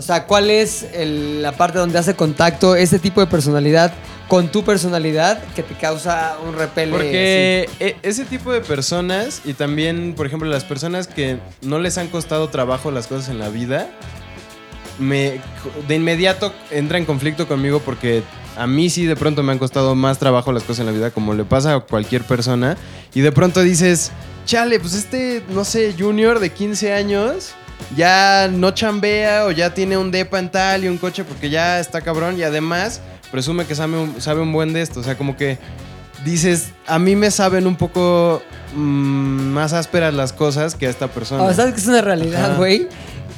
O 0.02 0.04
sea, 0.04 0.26
¿cuál 0.26 0.50
es 0.50 0.84
el- 0.96 1.44
la 1.44 1.52
parte 1.52 1.78
donde 1.78 2.00
hace 2.00 2.16
contacto 2.16 2.76
ese 2.76 2.98
tipo 2.98 3.22
de 3.22 3.28
personalidad 3.28 3.94
con 4.28 4.52
tu 4.52 4.64
personalidad 4.64 5.44
que 5.56 5.62
te 5.62 5.76
causa 5.76 6.38
un 6.44 6.56
repele? 6.56 6.92
Porque 6.92 7.70
e- 7.80 7.96
ese 8.02 8.26
tipo 8.26 8.52
de 8.52 8.62
personas 8.62 9.42
y 9.46 9.54
también, 9.54 10.16
por 10.18 10.26
ejemplo, 10.26 10.50
las 10.50 10.64
personas 10.64 11.06
que 11.06 11.38
no 11.62 11.78
les 11.78 12.00
han 12.00 12.08
costado 12.08 12.50
trabajo 12.50 12.90
las 12.90 13.06
cosas 13.06 13.30
en 13.30 13.38
la 13.38 13.50
vida, 13.50 13.92
me 14.98 15.40
de 15.88 15.96
inmediato 15.96 16.52
entra 16.72 16.98
en 16.98 17.06
conflicto 17.06 17.48
conmigo 17.48 17.80
porque 17.86 18.24
a 18.58 18.66
mí 18.66 18.90
sí 18.90 19.06
de 19.06 19.16
pronto 19.16 19.44
me 19.44 19.52
han 19.52 19.60
costado 19.60 19.94
más 19.94 20.18
trabajo 20.18 20.52
las 20.52 20.64
cosas 20.64 20.80
en 20.80 20.86
la 20.88 20.92
vida, 20.94 21.12
como 21.12 21.36
le 21.36 21.44
pasa 21.44 21.76
a 21.76 21.80
cualquier 21.82 22.24
persona, 22.24 22.76
y 23.14 23.22
de 23.22 23.32
pronto 23.32 23.62
dices, 23.62 24.12
chale, 24.48 24.80
pues 24.80 24.96
este, 24.96 25.44
no 25.50 25.64
sé, 25.64 25.94
junior 25.98 26.40
de 26.40 26.50
15 26.50 26.92
años 26.92 27.52
ya 27.96 28.50
no 28.52 28.72
chambea 28.72 29.46
o 29.46 29.52
ya 29.52 29.74
tiene 29.74 29.98
un 29.98 30.12
depa 30.12 30.40
en 30.40 30.50
tal 30.50 30.84
y 30.84 30.88
un 30.88 30.98
coche 30.98 31.24
porque 31.24 31.50
ya 31.50 31.80
está 31.80 32.02
cabrón 32.02 32.38
y 32.38 32.44
además 32.44 33.02
presume 33.32 33.66
que 33.66 33.76
sabe 33.76 33.98
un, 33.98 34.22
sabe 34.22 34.42
un 34.42 34.52
buen 34.54 34.74
de 34.74 34.82
esto, 34.82 35.00
o 35.00 35.04
sea, 35.04 35.18
como 35.18 35.36
que 35.38 35.58
dices, 36.26 36.70
a 36.88 37.00
mí 37.00 37.16
me 37.16 37.32
saben 37.32 37.66
un 37.68 37.76
poco 37.76 38.42
mm, 38.76 38.80
más 39.54 39.74
ásperas 39.74 40.14
las 40.14 40.34
cosas 40.34 40.76
que 40.76 40.88
a 40.88 40.90
esta 40.90 41.08
persona. 41.08 41.54
¿Sabes 41.54 41.74
que 41.74 41.80
es 41.82 41.88
una 41.88 42.02
realidad, 42.02 42.58
güey? 42.58 42.88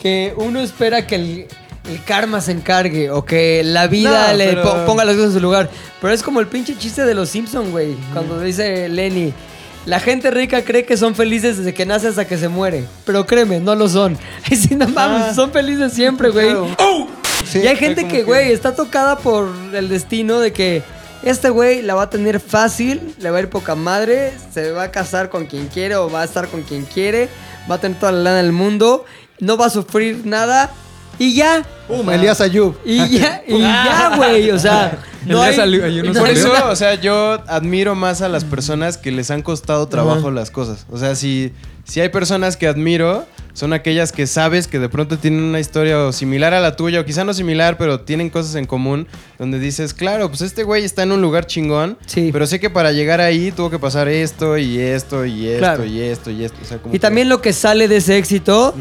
Que 0.02 0.34
uno 0.36 0.60
espera 0.60 1.08
que 1.08 1.16
el, 1.16 1.48
el 1.90 2.04
karma 2.04 2.42
se 2.42 2.52
encargue 2.52 3.10
o 3.12 3.24
que 3.24 3.62
la 3.64 3.88
vida 3.88 4.32
No, 4.32 4.38
le 4.38 4.48
pero- 4.48 4.86
ponga 4.86 5.06
las 5.06 5.16
cosas 5.16 5.30
en 5.30 5.36
su 5.36 5.40
lugar. 5.40 5.70
Pero 6.02 6.14
es 6.14 6.22
como 6.24 6.40
el 6.42 6.48
pinche 6.48 6.78
chiste 6.78 7.06
de 7.06 7.14
los 7.16 7.30
Simpson, 7.30 7.72
güey. 7.72 7.96
Cuando 8.14 8.40
dice 8.42 8.90
Lenny, 8.90 9.32
la 9.86 10.00
gente 10.00 10.32
rica 10.32 10.64
cree 10.64 10.86
que 10.86 10.96
son 10.98 11.14
felices 11.16 11.58
desde 11.58 11.74
que 11.74 11.86
nace 11.86 12.08
hasta 12.08 12.26
que 12.26 12.38
se 12.38 12.48
muere. 12.48 12.86
Pero 13.06 13.26
créeme, 13.26 13.60
no 13.60 13.76
lo 13.76 13.88
son. 13.90 14.18
Y 14.50 14.56
si 14.56 14.76
no 14.76 14.88
mames, 14.88 15.24
Ah. 15.30 15.34
son 15.34 15.52
felices 15.52 15.94
siempre, 15.94 16.30
güey. 16.30 16.56
Sí, 17.46 17.60
y 17.60 17.68
hay 17.68 17.76
gente 17.76 18.08
que- 18.08 18.24
güey, 18.24 18.52
está 18.52 18.74
tocada 18.76 19.18
por 19.18 19.50
el 19.74 19.90
destino 19.90 20.40
de 20.40 20.54
que 20.54 20.82
este 21.24 21.50
güey 21.50 21.82
la 21.82 21.96
va 21.96 22.04
a 22.04 22.10
tener 22.10 22.40
fácil, 22.40 23.16
le 23.20 23.30
va 23.32 23.38
a 23.38 23.42
ir 23.42 23.50
poca 23.50 23.76
madre, 23.76 24.34
se 24.54 24.72
va 24.72 24.84
a 24.84 24.92
casar 24.92 25.30
con 25.30 25.46
quien 25.46 25.68
quiere 25.68 25.96
o 25.96 26.10
va 26.10 26.22
a 26.22 26.26
estar 26.26 26.48
con 26.48 26.64
quien 26.64 26.86
quiere, 26.86 27.30
va 27.70 27.76
a 27.76 27.78
tener 27.80 28.00
toda 28.00 28.12
la 28.14 28.20
lana 28.20 28.38
del 28.38 28.52
mundo, 28.54 29.06
no 29.40 29.58
va 29.58 29.66
a 29.68 29.70
sufrir 29.70 30.26
nada 30.26 30.72
y 31.20 31.36
ya. 31.36 31.64
Pum, 31.88 32.10
Elías 32.10 32.42
Ayub. 32.42 32.76
Y 32.86 32.98
ya, 33.20 33.44
y 33.48 33.60
ya, 33.60 34.14
güey. 34.18 34.52
O 34.52 34.60
sea, 34.60 35.00
no 35.26 35.42
hay, 35.42 35.56
no 35.58 36.14
Por 36.14 36.28
hay 36.28 36.36
eso, 36.36 36.52
o 36.70 36.76
sea, 36.76 36.96
yo 36.96 37.42
admiro 37.48 37.96
más 37.96 38.22
a 38.22 38.30
las 38.30 38.44
personas 38.44 38.98
que 38.98 39.12
les 39.12 39.32
han 39.32 39.42
costado 39.42 39.88
trabajo 39.88 40.32
las 40.32 40.52
cosas. 40.52 40.86
O 40.92 40.98
sea, 40.98 41.16
si, 41.16 41.54
si 41.84 42.02
hay 42.02 42.10
personas 42.10 42.58
que 42.58 42.68
admiro, 42.68 43.26
son 43.54 43.74
aquellas 43.74 44.12
que 44.12 44.28
sabes 44.28 44.68
que 44.68 44.80
de 44.80 44.90
pronto 44.90 45.18
tienen 45.18 45.44
una 45.44 45.60
historia 45.60 46.00
o 46.00 46.12
similar 46.12 46.54
a 46.54 46.60
la 46.60 46.76
tuya, 46.76 47.02
o 47.02 47.06
quizá 47.06 47.24
no 47.24 47.34
similar, 47.34 47.78
pero 47.78 48.02
tienen 48.02 48.30
cosas 48.30 48.56
en 48.56 48.66
común, 48.66 49.08
donde 49.44 49.60
dices, 49.60 49.94
claro, 49.94 50.30
pues 50.30 50.42
este 50.42 50.64
güey 50.64 50.86
está 50.86 51.04
en 51.04 51.12
un 51.12 51.22
lugar 51.22 51.46
chingón, 51.48 51.98
Sí. 52.06 52.30
pero 52.32 52.48
sé 52.48 52.60
que 52.62 52.70
para 52.70 52.94
llegar 52.94 53.20
ahí 53.20 53.52
tuvo 53.52 53.70
que 53.70 53.78
pasar 53.78 54.08
esto 54.08 54.58
y 54.58 54.80
esto 54.80 55.26
y 55.26 55.48
esto 55.50 55.60
Claro. 55.60 55.86
y 55.86 56.00
esto 56.00 56.32
y 56.32 56.46
esto. 56.46 56.58
O 56.62 56.66
sea, 56.66 56.78
como 56.78 56.94
Y 56.94 56.98
que- 56.98 57.02
también 57.02 57.28
lo 57.28 57.42
que 57.42 57.52
sale 57.52 57.88
de 57.90 57.98
ese 57.98 58.18
éxito 58.18 58.74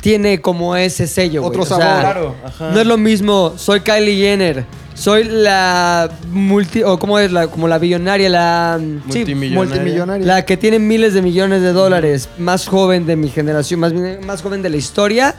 tiene 0.00 0.40
como 0.40 0.74
ese 0.76 1.06
sello, 1.06 1.42
güey. 1.42 1.50
Otro 1.50 1.62
O 1.62 1.66
sea, 1.66 1.76
sabor. 1.78 2.00
Claro, 2.00 2.34
ajá. 2.44 2.70
No 2.72 2.80
es 2.80 2.86
lo 2.86 2.98
mismo, 2.98 3.54
soy 3.56 3.80
Kylie 3.80 4.16
Jenner, 4.16 4.64
soy 4.94 5.24
la 5.24 6.10
multi 6.30 6.82
o 6.82 6.98
cómo 6.98 7.18
es 7.18 7.30
la 7.32 7.46
como 7.46 7.68
la 7.68 7.78
billonaria, 7.78 8.28
la 8.28 8.78
sí, 8.80 9.18
Multimillonaria. 9.18 9.74
Multimillonario. 9.76 10.26
la 10.26 10.44
que 10.44 10.56
tiene 10.56 10.78
miles 10.78 11.14
de 11.14 11.22
millones 11.22 11.62
de 11.62 11.72
dólares, 11.72 12.28
más 12.38 12.66
joven 12.66 13.06
de 13.06 13.16
mi 13.16 13.28
generación, 13.28 13.80
más, 13.80 13.92
más 14.26 14.42
joven 14.42 14.62
de 14.62 14.68
la 14.70 14.76
historia. 14.76 15.34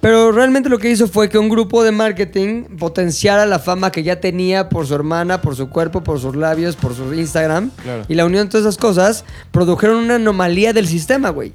Pero 0.00 0.30
realmente 0.30 0.68
lo 0.68 0.78
que 0.78 0.90
hizo 0.90 1.08
fue 1.08 1.28
que 1.28 1.38
un 1.38 1.48
grupo 1.48 1.82
de 1.82 1.90
marketing 1.90 2.64
potenciara 2.78 3.46
la 3.46 3.58
fama 3.58 3.90
que 3.90 4.04
ya 4.04 4.20
tenía 4.20 4.68
por 4.68 4.86
su 4.86 4.94
hermana, 4.94 5.40
por 5.40 5.56
su 5.56 5.68
cuerpo, 5.70 6.04
por 6.04 6.20
sus 6.20 6.36
labios, 6.36 6.76
por 6.76 6.94
su 6.94 7.12
Instagram. 7.14 7.70
Claro. 7.82 8.04
Y 8.08 8.14
la 8.14 8.24
unión 8.24 8.46
de 8.46 8.50
todas 8.52 8.64
esas 8.66 8.78
cosas 8.78 9.24
produjeron 9.50 9.96
una 9.96 10.14
anomalía 10.14 10.72
del 10.72 10.86
sistema, 10.86 11.30
güey. 11.30 11.52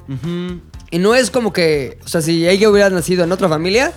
Y 0.92 1.00
no 1.00 1.16
es 1.16 1.32
como 1.32 1.54
que, 1.54 1.98
o 2.06 2.08
sea, 2.10 2.22
si 2.22 2.48
ella 2.48 2.70
hubiera 2.70 2.90
nacido 2.90 3.24
en 3.24 3.32
otra 3.32 3.48
familia, 3.48 3.94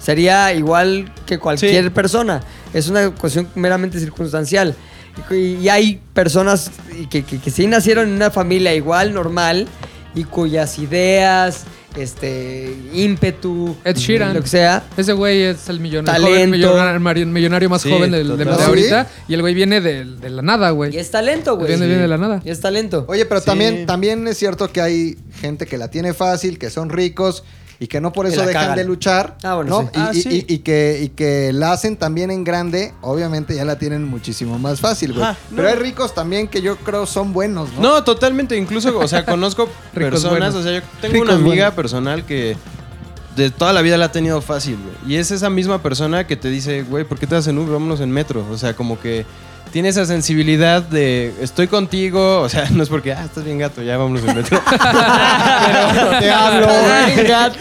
sería 0.00 0.52
igual 0.52 1.12
que 1.24 1.38
cualquier 1.38 1.84
Sí. 1.84 1.90
persona. 1.90 2.42
Es 2.74 2.88
una 2.88 3.10
cuestión 3.10 3.48
meramente 3.54 4.00
circunstancial. 4.00 4.74
Y, 5.30 5.34
y 5.62 5.68
hay 5.68 6.00
personas 6.12 6.70
que, 7.08 7.22
que, 7.22 7.38
que 7.38 7.50
sí 7.50 7.66
nacieron 7.68 8.08
en 8.08 8.14
una 8.16 8.30
familia 8.30 8.74
igual, 8.74 9.14
normal, 9.14 9.66
y 10.14 10.24
cuyas 10.24 10.78
ideas, 10.78 11.64
este, 11.96 12.74
ímpetu, 12.92 13.76
Ed 13.84 13.96
Sheeran. 13.96 14.34
lo 14.34 14.42
que 14.42 14.48
sea, 14.48 14.84
Ese 14.96 15.12
güey 15.12 15.42
es 15.42 15.68
el 15.68 15.80
millonario, 15.80 16.22
Talento. 16.24 16.68
joven 16.70 17.32
millonario, 17.32 17.68
más 17.70 17.82
Sí, 17.82 17.90
joven 17.90 18.10
del- 18.10 18.28
de, 18.36 18.44
total. 18.44 18.56
de 18.58 18.62
¿Sí? 18.62 18.68
ahorita. 18.68 19.06
Y 19.28 19.34
el 19.34 19.40
güey 19.40 19.54
viene 19.54 19.80
de, 19.80 20.04
de 20.04 20.30
la 20.30 20.42
nada, 20.42 20.70
güey. 20.70 20.94
y 20.94 20.98
es 20.98 21.10
talento, 21.10 21.56
güey. 21.56 21.68
Viene, 21.68 21.86
viene 21.86 22.02
de 22.02 22.08
la 22.08 22.18
nada. 22.18 22.42
Y 22.44 22.50
es 22.50 22.60
talento. 22.60 23.04
Oye, 23.08 23.24
pero 23.26 23.40
Sí. 23.40 23.46
también, 23.46 23.86
también 23.86 24.26
es 24.28 24.36
cierto 24.38 24.70
que 24.72 24.80
hay 24.80 25.16
gente 25.40 25.66
que 25.66 25.78
la 25.78 25.88
tiene 25.90 26.14
fácil, 26.14 26.58
que 26.58 26.70
son 26.70 26.90
ricos 26.90 27.44
y 27.78 27.86
que 27.88 28.00
no 28.00 28.12
por 28.12 28.26
eso 28.26 28.40
dejan 28.40 28.62
cagan. 28.62 28.76
de 28.78 28.84
luchar. 28.84 29.36
Ah, 29.42 29.54
bueno, 29.56 29.82
¿no? 29.82 29.82
sí. 29.82 29.90
Y, 29.94 29.98
Ah, 30.00 30.10
y- 30.14 30.22
sí. 30.22 30.44
y- 30.48 30.54
y 30.54 30.58
que, 30.60 31.00
y 31.02 31.08
que 31.10 31.52
la 31.52 31.72
hacen 31.72 31.96
también 31.96 32.30
en 32.30 32.42
grande, 32.44 32.94
obviamente 33.02 33.54
ya 33.54 33.64
la 33.64 33.78
tienen 33.78 34.04
muchísimo 34.04 34.58
más 34.58 34.80
fácil, 34.80 35.12
güey. 35.12 35.26
Pero 35.54 35.68
hay 35.68 35.74
ricos 35.74 36.14
también 36.14 36.48
que 36.48 36.62
yo 36.62 36.76
creo 36.78 37.06
son 37.06 37.32
buenos, 37.32 37.72
¿no? 37.74 37.80
No, 37.82 38.04
totalmente. 38.04 38.56
Incluso, 38.56 38.98
o 38.98 39.06
sea, 39.08 39.24
conozco 39.26 39.64
Ricos 39.94 40.10
personas. 40.22 40.30
buenos. 40.38 40.54
O 40.54 40.62
sea, 40.62 40.72
yo 40.80 40.80
tengo 41.00 41.14
Ricos 41.14 41.28
una 41.28 41.36
amiga 41.36 41.54
buenos. 41.66 41.74
personal 41.74 42.24
que 42.24 42.56
de 43.36 43.50
toda 43.50 43.74
la 43.74 43.82
vida 43.82 43.98
la 43.98 44.06
ha 44.06 44.12
tenido 44.12 44.40
fácil, 44.40 44.78
güey. 44.82 45.12
Y 45.14 45.18
es 45.18 45.30
esa 45.30 45.50
misma 45.50 45.82
persona 45.82 46.26
que 46.26 46.36
te 46.36 46.48
dice, 46.48 46.82
güey, 46.84 47.04
¿por 47.04 47.18
qué 47.18 47.26
te 47.26 47.34
vas 47.34 47.46
en 47.46 47.58
Uber? 47.58 47.72
Vámonos 47.74 48.00
en 48.00 48.10
metro. 48.10 48.46
O 48.50 48.56
sea, 48.56 48.74
como 48.74 48.98
que 48.98 49.26
tiene 49.72 49.88
esa 49.88 50.06
sensibilidad 50.06 50.82
de 50.82 51.34
estoy 51.40 51.66
contigo. 51.68 52.40
O 52.40 52.48
sea, 52.48 52.68
no 52.72 52.82
es 52.82 52.88
porque, 52.88 53.12
ah, 53.12 53.24
estás 53.24 53.44
bien 53.44 53.58
gato, 53.58 53.82
ya 53.82 53.96
vámonos 53.96 54.24
en 54.24 54.34
metro. 54.36 54.60
Pero 54.70 56.18
te 56.18 56.30
hablo. 56.30 56.66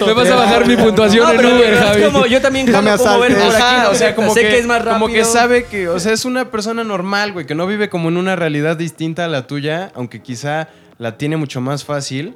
Me 0.05 0.13
vas 0.13 0.29
a 0.29 0.35
bajar 0.35 0.67
mi 0.67 0.77
puntuación 0.77 1.23
No, 1.25 1.31
en 1.31 1.37
pero 1.37 1.55
Uber, 1.55 1.73
es 1.73 1.79
Javi. 1.79 2.03
como 2.03 2.25
yo 2.25 2.41
también 2.41 2.71
No 2.71 2.81
me 2.81 2.91
ver 2.91 2.99
por 2.99 3.19
aquí, 3.19 3.55
Ajá, 3.55 3.83
¿no? 3.83 3.89
o 3.91 3.95
sea, 3.95 4.15
como 4.15 4.33
sé 4.33 4.41
que, 4.41 4.49
que, 4.49 4.59
es 4.59 4.65
más 4.65 4.79
rápido. 4.79 4.99
como 4.99 5.13
que 5.13 5.25
sabe 5.25 5.65
que, 5.65 5.87
o 5.89 5.99
sea, 5.99 6.13
es 6.13 6.25
una 6.25 6.51
persona 6.51 6.83
normal, 6.83 7.33
güey, 7.33 7.45
que 7.45 7.55
no 7.55 7.67
vive 7.67 7.89
como 7.89 8.09
en 8.09 8.17
una 8.17 8.35
realidad 8.35 8.77
distinta 8.77 9.25
a 9.25 9.27
la 9.27 9.47
tuya, 9.47 9.91
aunque 9.95 10.21
quizá 10.21 10.69
la 10.97 11.17
tiene 11.17 11.37
mucho 11.37 11.61
más 11.61 11.83
fácil. 11.83 12.35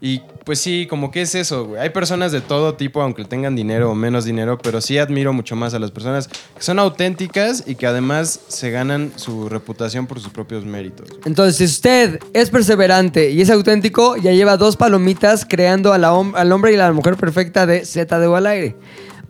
Y 0.00 0.22
pues 0.48 0.60
sí, 0.60 0.86
como 0.88 1.10
que 1.10 1.20
es 1.20 1.34
eso, 1.34 1.66
güey. 1.66 1.82
Hay 1.82 1.90
personas 1.90 2.32
de 2.32 2.40
todo 2.40 2.72
tipo, 2.74 3.02
aunque 3.02 3.22
tengan 3.26 3.54
dinero 3.54 3.90
o 3.90 3.94
menos 3.94 4.24
dinero, 4.24 4.56
pero 4.56 4.80
sí 4.80 4.96
admiro 4.96 5.34
mucho 5.34 5.56
más 5.56 5.74
a 5.74 5.78
las 5.78 5.90
personas 5.90 6.26
que 6.28 6.62
son 6.62 6.78
auténticas 6.78 7.64
y 7.66 7.74
que 7.74 7.86
además 7.86 8.40
se 8.48 8.70
ganan 8.70 9.12
su 9.16 9.50
reputación 9.50 10.06
por 10.06 10.20
sus 10.20 10.32
propios 10.32 10.64
méritos. 10.64 11.06
Entonces, 11.26 11.56
si 11.56 11.64
usted 11.64 12.18
es 12.32 12.48
perseverante 12.48 13.30
y 13.30 13.42
es 13.42 13.50
auténtico, 13.50 14.16
ya 14.16 14.32
lleva 14.32 14.56
dos 14.56 14.78
palomitas 14.78 15.44
creando 15.44 15.92
a 15.92 15.98
la 15.98 16.12
hom- 16.14 16.32
al 16.34 16.50
hombre 16.50 16.72
y 16.72 16.76
la 16.78 16.90
mujer 16.92 17.16
perfecta 17.18 17.66
de 17.66 17.84
ZDU 17.84 18.34
al 18.34 18.46
aire. 18.46 18.74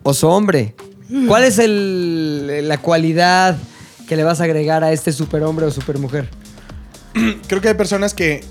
oso 0.03 0.29
hombre. 0.29 0.73
¿Cuál 1.27 1.43
es 1.43 1.59
el, 1.59 2.65
la 2.69 2.77
cualidad 2.77 3.57
que 4.07 4.15
le 4.15 4.23
vas 4.23 4.39
a 4.39 4.45
agregar 4.45 4.85
a 4.85 4.93
este 4.93 5.11
superhombre 5.11 5.65
o 5.65 5.71
supermujer? 5.71 6.29
Creo 7.49 7.59
que 7.59 7.67
hay 7.67 7.73
personas 7.73 8.13
que 8.13 8.41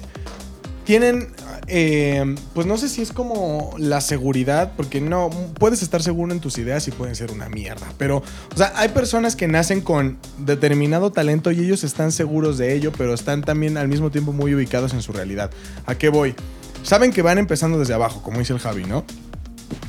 tienen, 0.85 1.29
eh, 1.69 2.35
pues 2.55 2.67
no 2.67 2.77
sé 2.77 2.89
si 2.89 3.03
es 3.03 3.13
como 3.13 3.75
la 3.79 4.01
seguridad, 4.01 4.73
porque 4.77 5.01
no, 5.01 5.31
puedes 5.59 5.83
estar 5.83 6.03
seguro 6.03 6.33
en 6.33 6.41
tus 6.41 6.59
ideas 6.59 6.89
y 6.89 6.91
pueden 6.91 7.15
ser 7.15 7.31
una 7.31 7.49
mierda, 7.49 7.87
pero, 7.99 8.19
o 8.19 8.57
sea, 8.57 8.73
hay 8.77 8.89
personas 8.91 9.37
que 9.37 9.49
nacen 9.49 9.81
con 9.81 10.19
determinado 10.39 11.13
talento 11.13 11.51
y 11.51 11.61
ellos 11.61 11.85
están 11.85 12.13
seguros 12.13 12.59
de 12.59 12.75
ello, 12.75 12.93
pero 12.97 13.15
están 13.15 13.43
también 13.43 13.77
al 13.77 13.89
mismo 13.89 14.11
tiempo 14.11 14.33
muy 14.33 14.55
ubicados 14.55 14.93
en 14.95 15.03
su 15.03 15.13
realidad. 15.13 15.51
¿A 15.87 15.95
qué 15.95 16.09
voy? 16.09 16.35
Saben 16.83 17.13
que 17.13 17.23
van 17.23 17.39
empezando 17.39 17.79
desde 17.79 17.95
abajo, 17.95 18.23
como 18.23 18.39
dice 18.39 18.53
el 18.53 18.59
Javi, 18.59 18.85
¿no? 18.85 19.05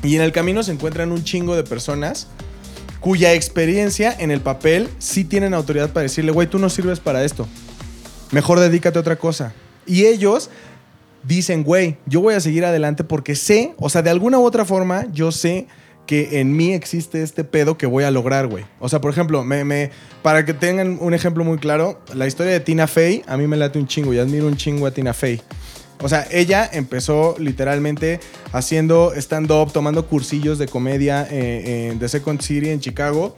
Y 0.04 0.16
en 0.16 0.22
el 0.22 0.32
camino 0.32 0.64
se 0.64 0.72
encuentran 0.72 1.12
un 1.12 1.24
chingo 1.24 1.56
de 1.56 1.64
personas 1.64 2.28
cuya 3.00 3.34
experiencia 3.34 4.16
en 4.18 4.32
el 4.32 4.42
papel 4.42 4.90
sí 5.00 5.24
tienen 5.24 5.54
autoridad 5.54 5.92
para 5.92 6.04
decirle, 6.04 6.32
güey, 6.32 6.48
tú 6.48 6.60
no 6.60 6.70
sirves 6.70 7.00
para 7.00 7.24
esto. 7.24 7.48
Mejor 8.32 8.60
dedícate 8.60 8.98
a 8.98 9.02
otra 9.02 9.16
cosa. 9.18 9.54
Y 9.86 10.06
ellos 10.06 10.50
dicen, 11.24 11.64
güey, 11.64 11.98
yo 12.06 12.22
voy 12.22 12.34
a 12.34 12.40
seguir 12.40 12.66
adelante 12.66 13.04
porque 13.04 13.36
sé, 13.36 13.74
o 13.78 13.90
sea, 13.90 14.02
de 14.02 14.10
alguna 14.10 14.40
u 14.40 14.44
otra 14.44 14.66
forma, 14.66 15.08
yo 15.12 15.32
sé 15.32 15.68
que 16.06 16.40
en 16.40 16.56
mí 16.56 16.74
existe 16.74 17.22
este 17.22 17.44
pedo 17.44 17.78
que 17.78 17.86
voy 17.86 18.04
a 18.04 18.10
lograr, 18.10 18.48
güey. 18.48 18.66
O 18.80 18.90
sea, 18.90 19.00
por 19.00 19.12
ejemplo, 19.12 19.44
me, 19.44 19.92
para 20.24 20.44
que 20.44 20.56
tengan 20.56 20.98
un 21.00 21.14
ejemplo 21.14 21.44
muy 21.44 21.60
claro, 21.60 22.02
la 22.16 22.26
historia 22.26 22.52
de 22.54 22.60
Tina 22.60 22.88
Fey, 22.88 23.22
a 23.28 23.38
mí 23.38 23.46
me 23.46 23.58
late 23.58 23.78
un 23.78 23.86
chingo 23.86 24.12
y 24.12 24.18
admiro 24.18 24.48
un 24.48 24.58
chingo 24.58 24.88
a 24.88 24.92
Tina 24.92 25.14
Fey. 25.14 25.40
O 26.02 26.10
sea, 26.10 26.26
ella 26.32 26.68
empezó 26.72 27.36
literalmente 27.38 28.20
haciendo 28.54 29.14
stand-up, 29.16 29.72
tomando 29.72 30.08
cursillos 30.08 30.58
de 30.58 30.68
comedia 30.68 31.28
eh, 31.30 31.90
en 31.92 32.00
The 32.00 32.10
Second 32.10 32.42
City 32.42 32.70
en 32.70 32.80
Chicago. 32.80 33.36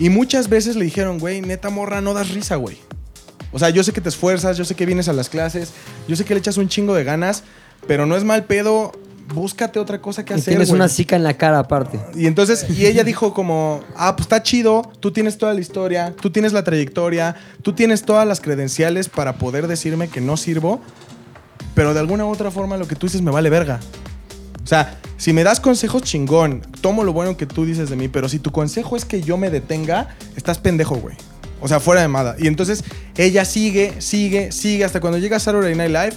Y 0.00 0.08
muchas 0.08 0.48
veces 0.48 0.74
le 0.74 0.86
dijeron, 0.86 1.18
güey, 1.18 1.40
neta 1.40 1.70
morra, 1.70 2.00
no 2.00 2.14
das 2.14 2.30
risa, 2.30 2.56
güey. 2.56 2.78
O 3.52 3.58
sea, 3.58 3.70
yo 3.70 3.82
sé 3.82 3.92
que 3.92 4.00
te 4.00 4.08
esfuerzas, 4.08 4.56
yo 4.56 4.64
sé 4.64 4.74
que 4.74 4.86
vienes 4.86 5.08
a 5.08 5.12
las 5.12 5.28
clases, 5.28 5.72
yo 6.06 6.16
sé 6.16 6.24
que 6.24 6.34
le 6.34 6.40
echas 6.40 6.56
un 6.56 6.68
chingo 6.68 6.94
de 6.94 7.04
ganas, 7.04 7.44
pero 7.86 8.04
no 8.06 8.16
es 8.16 8.24
mal 8.24 8.44
pedo, 8.44 8.92
búscate 9.34 9.78
otra 9.78 10.00
cosa 10.00 10.24
que 10.24 10.34
Y 10.34 10.36
hacer, 10.36 10.52
tienes 10.52 10.68
güey. 10.68 10.78
una 10.80 10.88
cica 10.88 11.16
en 11.16 11.22
la 11.22 11.34
cara 11.34 11.58
aparte. 11.58 11.98
Y 12.14 12.26
entonces, 12.26 12.66
y 12.76 12.86
ella 12.86 13.04
dijo 13.04 13.32
como, 13.34 13.80
ah, 13.96 14.16
pues 14.16 14.26
está 14.26 14.42
chido, 14.42 14.90
tú 15.00 15.10
tienes 15.12 15.38
toda 15.38 15.54
la 15.54 15.60
historia, 15.60 16.14
tú 16.20 16.30
tienes 16.30 16.52
la 16.52 16.62
trayectoria, 16.64 17.36
tú 17.62 17.72
tienes 17.72 18.02
todas 18.02 18.26
las 18.26 18.40
credenciales 18.40 19.08
para 19.08 19.34
poder 19.36 19.66
decirme 19.66 20.08
que 20.08 20.20
no 20.20 20.36
sirvo, 20.36 20.80
pero 21.74 21.94
de 21.94 22.00
alguna 22.00 22.24
u 22.26 22.30
otra 22.30 22.50
forma 22.50 22.76
lo 22.76 22.88
que 22.88 22.96
tú 22.96 23.06
dices 23.06 23.22
me 23.22 23.30
vale 23.30 23.50
verga. 23.50 23.80
O 24.62 24.66
sea, 24.66 24.98
si 25.16 25.32
me 25.32 25.44
das 25.44 25.60
consejos 25.60 26.02
chingón, 26.02 26.60
tomo 26.82 27.02
lo 27.02 27.12
bueno 27.14 27.36
que 27.38 27.46
tú 27.46 27.64
dices 27.64 27.88
de 27.88 27.96
mí, 27.96 28.08
pero 28.08 28.28
si 28.28 28.38
tu 28.38 28.52
consejo 28.52 28.96
es 28.96 29.06
que 29.06 29.22
yo 29.22 29.38
me 29.38 29.48
detenga, 29.48 30.08
estás 30.36 30.58
pendejo, 30.58 30.96
güey. 30.96 31.16
O 31.60 31.68
sea, 31.68 31.80
fuera 31.80 32.00
de 32.00 32.08
mada. 32.08 32.36
Y 32.38 32.46
entonces 32.46 32.84
ella 33.16 33.44
sigue, 33.44 33.94
sigue, 34.00 34.52
sigue, 34.52 34.84
hasta 34.84 35.00
cuando 35.00 35.18
llega 35.18 35.36
a 35.36 35.40
Saturday 35.40 35.74
Night 35.74 35.90
Live, 35.90 36.12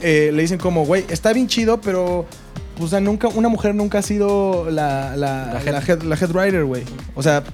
eh, 0.00 0.30
le 0.32 0.42
dicen 0.42 0.58
como, 0.58 0.84
güey, 0.84 1.04
está 1.08 1.32
bien 1.32 1.46
chido, 1.46 1.80
pero 1.80 2.26
pues, 2.74 2.86
o 2.86 2.88
sea, 2.88 3.00
nunca, 3.00 3.28
una 3.28 3.48
mujer 3.48 3.74
nunca 3.74 3.98
ha 3.98 4.02
sido 4.02 4.70
la, 4.70 5.16
la, 5.16 5.60
la 5.64 5.80
head. 5.80 6.02
la 6.02 6.16
head 6.16 6.30
writer, 6.30 6.64
güey. 6.64 6.82
O 7.14 7.22
sea, 7.22 7.44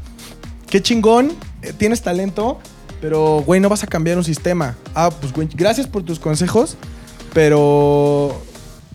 qué 0.68 0.82
chingón, 0.82 1.32
eh, 1.62 1.72
tienes 1.76 2.02
talento, 2.02 2.58
pero, 3.00 3.42
güey, 3.46 3.60
no 3.60 3.68
vas 3.68 3.82
a 3.82 3.86
cambiar 3.86 4.16
un 4.16 4.24
sistema. 4.24 4.76
Ah, 4.94 5.10
pues, 5.10 5.32
güey, 5.32 5.48
gracias 5.54 5.86
por 5.86 6.02
tus 6.02 6.18
consejos, 6.18 6.76
pero... 7.32 8.42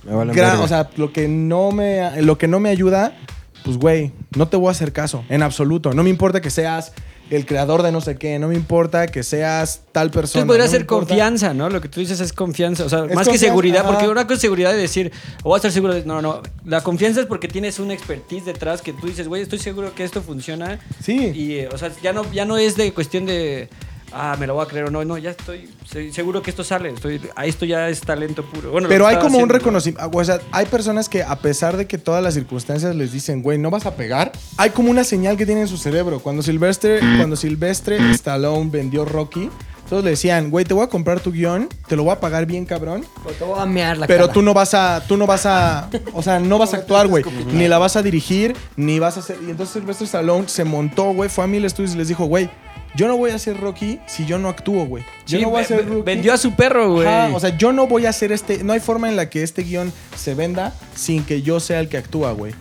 Me 0.03 0.15
verga. 0.15 0.61
o 0.61 0.67
sea, 0.67 0.89
lo 0.97 1.11
que, 1.11 1.27
no 1.27 1.71
me, 1.71 2.21
lo 2.21 2.37
que 2.37 2.47
no 2.47 2.59
me 2.59 2.69
ayuda, 2.69 3.15
pues, 3.63 3.77
güey, 3.77 4.11
no 4.35 4.47
te 4.47 4.57
voy 4.57 4.67
a 4.67 4.71
hacer 4.71 4.91
caso, 4.91 5.23
en 5.29 5.41
absoluto. 5.41 5.93
No 5.93 6.03
me 6.03 6.11
importa 6.11 6.41
que 6.41 6.51
seas 6.51 6.91
el 7.29 7.45
creador 7.45 7.81
de 7.81 7.91
no 7.91 8.01
sé 8.01 8.17
qué, 8.17 8.37
no 8.37 8.47
me 8.47 8.55
importa 8.55 9.07
que 9.07 9.23
seas 9.23 9.81
tal 9.91 10.11
persona. 10.11 10.41
Entonces 10.41 10.45
podría 10.45 10.65
no 10.65 10.71
ser 10.71 10.85
confianza, 10.85 11.53
¿no? 11.53 11.69
Lo 11.69 11.81
que 11.81 11.89
tú 11.89 11.99
dices 11.99 12.19
es 12.19 12.33
confianza. 12.33 12.85
O 12.85 12.89
sea, 12.89 13.05
Es 13.05 13.15
más 13.15 13.27
que 13.27 13.37
seguridad, 13.37 13.81
ajá. 13.81 13.91
porque 13.91 14.07
una 14.07 14.23
cosa 14.23 14.35
es 14.35 14.41
seguridad 14.41 14.71
de 14.71 14.77
decir, 14.77 15.11
o 15.43 15.49
voy 15.49 15.55
a 15.55 15.57
estar 15.57 15.71
seguro 15.71 15.93
de. 15.93 16.05
No, 16.05 16.21
no. 16.21 16.41
La 16.65 16.81
confianza 16.81 17.21
es 17.21 17.25
porque 17.25 17.47
tienes 17.47 17.79
una 17.79 17.93
expertise 17.93 18.45
detrás 18.45 18.81
que 18.81 18.93
tú 18.93 19.07
dices, 19.07 19.27
güey, 19.27 19.41
estoy 19.41 19.59
seguro 19.59 19.93
que 19.95 20.03
esto 20.03 20.21
funciona. 20.21 20.79
Sí. 21.03 21.31
Y, 21.33 21.53
eh, 21.59 21.69
o 21.71 21.77
sea, 21.77 21.91
ya 22.03 22.13
no, 22.13 22.31
ya 22.31 22.45
no 22.45 22.57
es 22.57 22.75
de 22.77 22.93
cuestión 22.93 23.25
de. 23.25 23.69
Ah, 24.17 24.37
me 24.39 24.47
lo 24.47 24.53
voy 24.53 24.63
a 24.63 24.67
creer 24.69 24.85
o 24.85 24.89
no. 24.91 25.03
No, 25.03 25.17
ya 25.17 25.31
estoy 25.31 25.69
se- 25.85 26.13
seguro 26.13 26.41
que 26.41 26.49
esto 26.49 26.63
sale. 26.63 26.89
Estoy, 26.89 27.19
ah, 27.35 27.45
esto 27.45 27.65
ya 27.65 27.89
es 27.89 27.99
talento 27.99 28.45
puro. 28.45 28.71
Bueno, 28.71 28.87
Pero 28.87 29.05
hay 29.05 29.17
como 29.17 29.39
un 29.39 29.49
reconocimiento. 29.49 30.09
O 30.17 30.23
sea, 30.23 30.39
hay 30.53 30.65
personas 30.67 31.09
que, 31.09 31.21
a 31.21 31.35
pesar 31.35 31.75
de 31.75 31.85
que 31.85 31.97
todas 31.97 32.23
las 32.23 32.33
circunstancias 32.33 32.95
les 32.95 33.11
dicen, 33.11 33.41
güey, 33.43 33.57
no 33.57 33.69
vas 33.69 33.85
a 33.85 33.95
pegar, 33.95 34.31
hay 34.57 34.69
como 34.69 34.89
una 34.89 35.03
señal 35.03 35.35
que 35.35 35.45
tiene 35.45 35.61
en 35.61 35.67
su 35.67 35.77
cerebro. 35.77 36.19
Cuando 36.19 36.41
Silvestre, 36.43 36.99
cuando 37.17 37.35
Silvestre 37.35 37.97
Stallone 38.11 38.69
vendió 38.69 39.03
Rocky, 39.03 39.49
todos 39.89 40.03
le 40.03 40.11
decían, 40.11 40.49
güey, 40.49 40.63
te 40.65 40.73
voy 40.73 40.83
a 40.83 40.87
comprar 40.87 41.19
tu 41.19 41.31
guion, 41.31 41.67
te 41.87 41.95
lo 41.95 42.03
voy 42.05 42.13
a 42.13 42.19
pagar 42.19 42.45
bien, 42.45 42.65
cabrón. 42.65 43.05
O 43.25 43.29
te 43.31 43.43
voy 43.43 43.59
a 43.59 43.65
mear 43.65 43.97
la 43.97 44.07
Pero 44.07 44.21
cara. 44.23 44.33
tú 44.33 44.41
no 44.41 44.53
vas 44.53 44.73
a, 44.73 45.03
tú 45.07 45.17
no 45.17 45.27
vas 45.27 45.45
a, 45.45 45.89
o 46.13 46.23
sea, 46.23 46.39
no 46.39 46.57
vas 46.57 46.73
a 46.73 46.77
actuar, 46.77 47.07
güey. 47.07 47.23
Ni 47.51 47.67
la 47.67 47.77
vas 47.77 47.95
a 47.97 48.01
dirigir, 48.01 48.55
ni 48.77 48.97
vas 48.97 49.17
a 49.17 49.19
hacer. 49.19 49.37
Y 49.45 49.51
entonces 49.51 49.73
Sylvester 49.73 50.05
Stallone 50.05 50.47
se 50.47 50.63
montó, 50.63 51.11
güey, 51.13 51.29
fue 51.29 51.43
a 51.43 51.47
mil 51.47 51.65
estudios 51.65 51.93
y 51.93 51.97
les 51.97 52.07
dijo, 52.07 52.25
güey, 52.25 52.49
yo 52.95 53.07
no 53.07 53.17
voy 53.17 53.31
a 53.31 53.35
hacer 53.35 53.59
Rocky 53.59 53.99
si 54.07 54.25
yo 54.25 54.37
no 54.37 54.49
actúo, 54.49 54.85
güey. 54.85 55.03
Yo 55.27 55.37
Sí, 55.37 55.43
no 55.43 55.49
voy 55.51 55.63
a 55.63 55.67
ve- 55.67 55.81
Rocky. 55.83 56.01
vendió 56.03 56.33
a 56.33 56.37
su 56.37 56.53
perro, 56.55 56.91
güey. 56.93 57.07
Ajá, 57.07 57.35
o 57.35 57.39
sea, 57.39 57.57
yo 57.57 57.71
no 57.73 57.87
voy 57.87 58.05
a 58.05 58.09
hacer 58.09 58.31
este. 58.31 58.63
No 58.63 58.73
hay 58.73 58.79
forma 58.79 59.09
en 59.09 59.15
la 59.15 59.29
que 59.29 59.43
este 59.43 59.63
guion 59.63 59.91
se 60.15 60.33
venda 60.35 60.73
sin 60.95 61.23
que 61.23 61.41
yo 61.41 61.59
sea 61.59 61.79
el 61.79 61.89
que 61.89 61.97
actúa, 61.97 62.31
güey. 62.31 62.53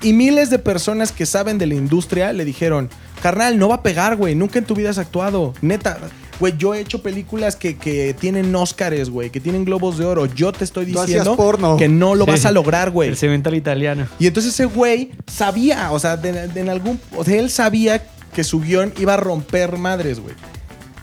Y 0.00 0.12
miles 0.12 0.48
de 0.50 0.58
personas 0.60 1.10
que 1.12 1.26
saben 1.26 1.58
de 1.58 1.66
la 1.66 1.74
industria 1.74 2.32
le 2.32 2.44
dijeron, 2.44 2.88
carnal, 3.20 3.58
no 3.58 3.68
va 3.68 3.76
a 3.76 3.82
pegar, 3.82 4.16
güey. 4.16 4.34
Nunca 4.36 4.58
en 4.60 4.64
tu 4.64 4.74
vida 4.74 4.90
has 4.90 4.98
actuado. 4.98 5.54
Neta. 5.60 5.98
Güey, 6.38 6.54
yo 6.56 6.72
he 6.72 6.78
hecho 6.78 7.02
películas 7.02 7.56
que, 7.56 7.76
que 7.76 8.14
tienen 8.14 8.54
Óscares, 8.54 9.10
güey, 9.10 9.30
que 9.30 9.40
tienen 9.40 9.64
globos 9.64 9.98
de 9.98 10.04
oro. 10.06 10.26
Yo 10.26 10.52
te 10.52 10.62
estoy 10.62 10.84
diciendo 10.84 11.34
porno. 11.34 11.76
que 11.76 11.88
no 11.88 12.14
lo 12.14 12.26
Sí. 12.26 12.30
vas 12.30 12.44
a 12.46 12.52
lograr, 12.52 12.92
güey. 12.92 13.08
El 13.08 13.16
cemental 13.16 13.56
italiano. 13.56 14.06
Y 14.20 14.28
entonces 14.28 14.54
ese 14.54 14.66
güey 14.66 15.10
sabía, 15.26 15.90
o 15.90 15.98
sea, 15.98 16.16
de, 16.16 16.46
de 16.46 16.60
en 16.60 16.68
algún. 16.68 17.00
O 17.16 17.24
sea, 17.24 17.36
él 17.40 17.50
sabía 17.50 18.00
que 18.32 18.44
su 18.44 18.60
guion 18.60 18.92
iba 18.98 19.14
a 19.14 19.16
romper 19.16 19.78
madres, 19.78 20.20
güey. 20.20 20.34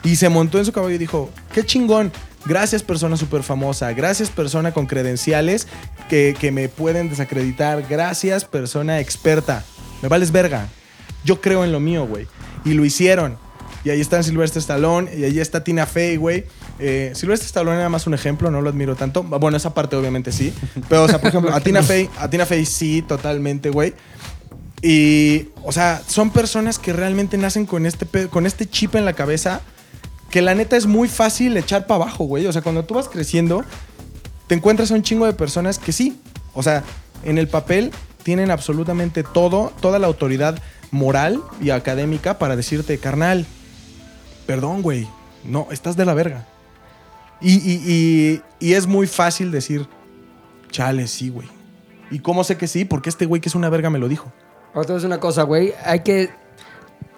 Y 0.04 0.18
se 0.18 0.30
montó 0.30 0.60
en 0.60 0.66
su 0.66 0.72
caballo 0.72 0.96
y 0.96 1.00
dijo: 1.00 1.30
Qué 1.54 1.66
chingón. 1.66 2.12
Gracias, 2.46 2.84
persona 2.84 3.18
súper 3.18 3.42
famosa. 3.42 3.92
Gracias, 3.94 4.30
persona 4.30 4.72
con 4.72 4.86
credenciales 4.86 5.68
que, 6.10 6.36
que 6.40 6.52
me 6.52 6.70
pueden 6.70 7.10
desacreditar. 7.10 7.84
Gracias, 7.90 8.46
persona 8.46 9.00
experta. 9.00 9.64
Me 10.04 10.10
vales 10.10 10.32
verga. 10.32 10.68
Yo 11.24 11.42
creo 11.42 11.64
en 11.64 11.72
lo 11.72 11.80
mío, 11.80 12.06
güey. 12.06 12.28
Y 12.64 12.74
lo 12.74 12.86
hicieron. 12.86 13.38
Y 13.84 13.92
ahí 13.92 14.02
está 14.02 14.22
Silvestre 14.24 14.60
Stallone. 14.60 15.16
Y 15.16 15.24
ahí 15.24 15.40
está 15.40 15.64
Tina 15.64 15.86
Fey, 15.86 16.18
güey. 16.18 16.46
Eh, 16.80 17.12
Silvestre 17.16 17.46
Stallone 17.46 17.78
era 17.78 17.88
más 17.88 18.08
un 18.08 18.14
ejemplo, 18.16 18.50
no 18.52 18.62
lo 18.62 18.70
admiro 18.70 18.96
tanto. 18.96 19.24
Bueno, 19.24 19.58
esa 19.58 19.74
parte 19.74 19.96
obviamente 19.96 20.32
sí. 20.32 20.54
Pero, 20.90 21.04
o 21.04 21.08
sea, 21.08 21.20
por 21.20 21.30
ejemplo, 21.30 21.52
a 21.54 21.62
Tina 21.62 21.84
Fey, 21.84 22.10
a 22.18 22.30
Tina 22.30 22.46
Fey 22.46 22.66
sí, 22.66 23.04
totalmente, 23.04 23.70
güey. 23.70 23.94
Y, 24.88 25.50
o 25.64 25.72
sea, 25.72 26.00
son 26.08 26.30
personas 26.30 26.78
que 26.78 26.94
realmente 26.94 27.38
nacen 27.40 27.66
con 27.66 27.88
este, 27.88 28.06
con 28.28 28.46
este 28.46 28.68
chip 28.70 28.94
en 28.94 29.04
la 29.04 29.14
cabeza 29.14 29.62
que 30.30 30.44
la 30.44 30.54
neta 30.54 30.78
es 30.78 30.86
muy 30.86 31.08
fácil 31.08 31.58
echar 31.58 31.88
para 31.88 32.04
abajo, 32.04 32.26
güey. 32.26 32.46
O 32.46 32.54
sea, 32.54 32.62
cuando 32.62 32.86
tú 32.86 32.94
vas 32.94 33.10
creciendo, 33.10 33.64
te 34.46 34.54
encuentras 34.54 34.92
a 34.92 34.94
un 34.96 35.02
chingo 35.02 35.26
de 35.26 35.34
personas 35.34 35.80
que 35.80 35.92
sí, 35.92 36.20
o 36.54 36.62
sea, 36.62 36.84
en 37.24 37.40
el 37.40 37.48
papel 37.48 37.92
tienen 38.22 38.52
absolutamente 38.52 39.24
todo, 39.24 39.74
toda 39.82 39.98
la 39.98 40.06
autoridad 40.06 40.60
moral 40.92 41.42
y 41.62 41.72
académica 41.72 42.38
para 42.38 42.56
decirte, 42.56 43.00
carnal, 43.00 43.48
perdón, 44.46 44.84
güey, 44.84 45.08
no, 45.44 45.68
estás 45.72 45.96
de 45.98 46.06
la 46.06 46.14
verga. 46.14 46.46
Y, 47.42 47.54
y- 47.56 47.82
y- 47.88 48.42
y 48.60 48.74
es 48.74 48.86
muy 48.86 49.08
fácil 49.08 49.52
decir, 49.52 49.88
chale, 50.70 51.08
sí, 51.08 51.30
güey. 51.30 51.48
¿Y 52.12 52.20
cómo 52.20 52.44
sé 52.44 52.56
que 52.58 52.68
sí? 52.68 52.86
Porque 52.86 53.10
este 53.10 53.26
güey 53.26 53.42
que 53.42 53.50
es 53.50 53.56
una 53.56 53.70
verga 53.70 53.90
me 53.90 53.98
lo 54.00 54.08
dijo. 54.08 54.32
Ahora 54.76 54.86
te 54.86 54.92
voy 54.92 54.94
a 54.94 54.96
decir 54.98 55.08
una 55.08 55.20
cosa, 55.20 55.44
güey. 55.44 55.74
Hay 55.84 56.02
que. 56.02 56.30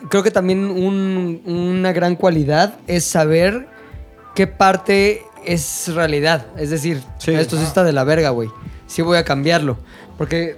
Creo 0.10 0.24
que 0.24 0.32
también 0.32 0.60
un- 0.65 1.41
una 1.46 1.91
gran 1.91 2.15
cualidad 2.15 2.76
es 2.88 3.04
saber 3.04 3.67
qué 4.36 4.48
parte 4.48 5.24
es 5.43 5.91
realidad. 5.93 6.46
Es 6.58 6.70
decir, 6.70 7.02
esto 7.39 7.58
sí 7.58 7.63
está 7.63 7.84
de 7.84 7.93
la 7.93 8.04
verga, 8.04 8.30
güey. 8.30 8.50
Sí 8.86 9.02
voy 9.02 9.17
a 9.17 9.24
cambiarlo. 9.26 9.78
Porque 10.17 10.56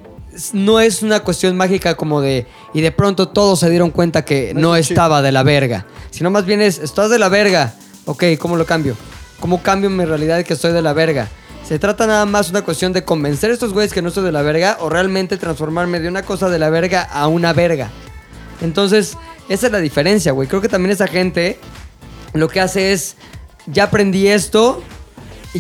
no 0.54 0.80
es 0.80 1.02
una 1.02 1.22
cuestión 1.22 1.56
mágica 1.56 1.96
como 1.96 2.20
de. 2.22 2.46
Y 2.74 2.82
de 2.82 2.92
pronto 2.92 3.30
todos 3.30 3.60
se 3.62 3.70
dieron 3.70 3.92
cuenta 3.92 4.26
que 4.26 4.54
no 4.54 4.76
estaba 4.76 5.22
de 5.22 5.32
la 5.32 5.44
verga. 5.44 5.86
Sino 6.12 6.30
más 6.32 6.46
bien 6.46 6.62
es, 6.62 6.78
estás 6.80 7.10
de 7.10 7.18
la 7.18 7.30
verga. 7.30 7.74
Ok, 8.06 8.26
¿cómo 8.40 8.58
lo 8.58 8.66
cambio? 8.66 8.96
¿Cómo 9.40 9.64
cambio 9.64 9.90
mi 9.90 10.04
realidad 10.04 10.36
de 10.38 10.44
que 10.44 10.54
estoy 10.54 10.74
de 10.74 10.82
la 10.82 10.92
verga? 10.94 11.30
Se 11.70 11.78
trata 11.78 12.08
nada 12.08 12.26
más 12.26 12.50
una 12.50 12.64
cuestión 12.64 12.94
de 12.94 13.06
convencer 13.06 13.52
a 13.52 13.54
estos 13.54 13.74
güeyes 13.74 13.94
que 13.94 14.02
no 14.02 14.08
estoy 14.08 14.24
de 14.24 14.32
la 14.32 14.42
verga 14.42 14.78
o 14.80 14.90
realmente 14.90 15.38
transformarme 15.38 16.00
de 16.00 16.08
una 16.08 16.24
cosa 16.24 16.50
de 16.50 16.58
la 16.58 16.72
verga 16.72 17.04
a 17.04 17.28
una 17.28 17.54
verga. 17.54 17.92
Entonces, 18.60 19.16
esa 19.50 19.68
es 19.68 19.72
la 19.72 19.78
diferencia, 19.78 20.32
güey. 20.32 20.48
Creo 20.48 20.62
que 20.62 20.68
también 20.68 20.94
esa 20.94 21.06
gente 21.06 21.60
lo 22.34 22.48
que 22.48 22.60
hace 22.60 22.92
es, 22.92 23.18
ya 23.68 23.84
aprendí 23.84 24.30
esto 24.30 24.82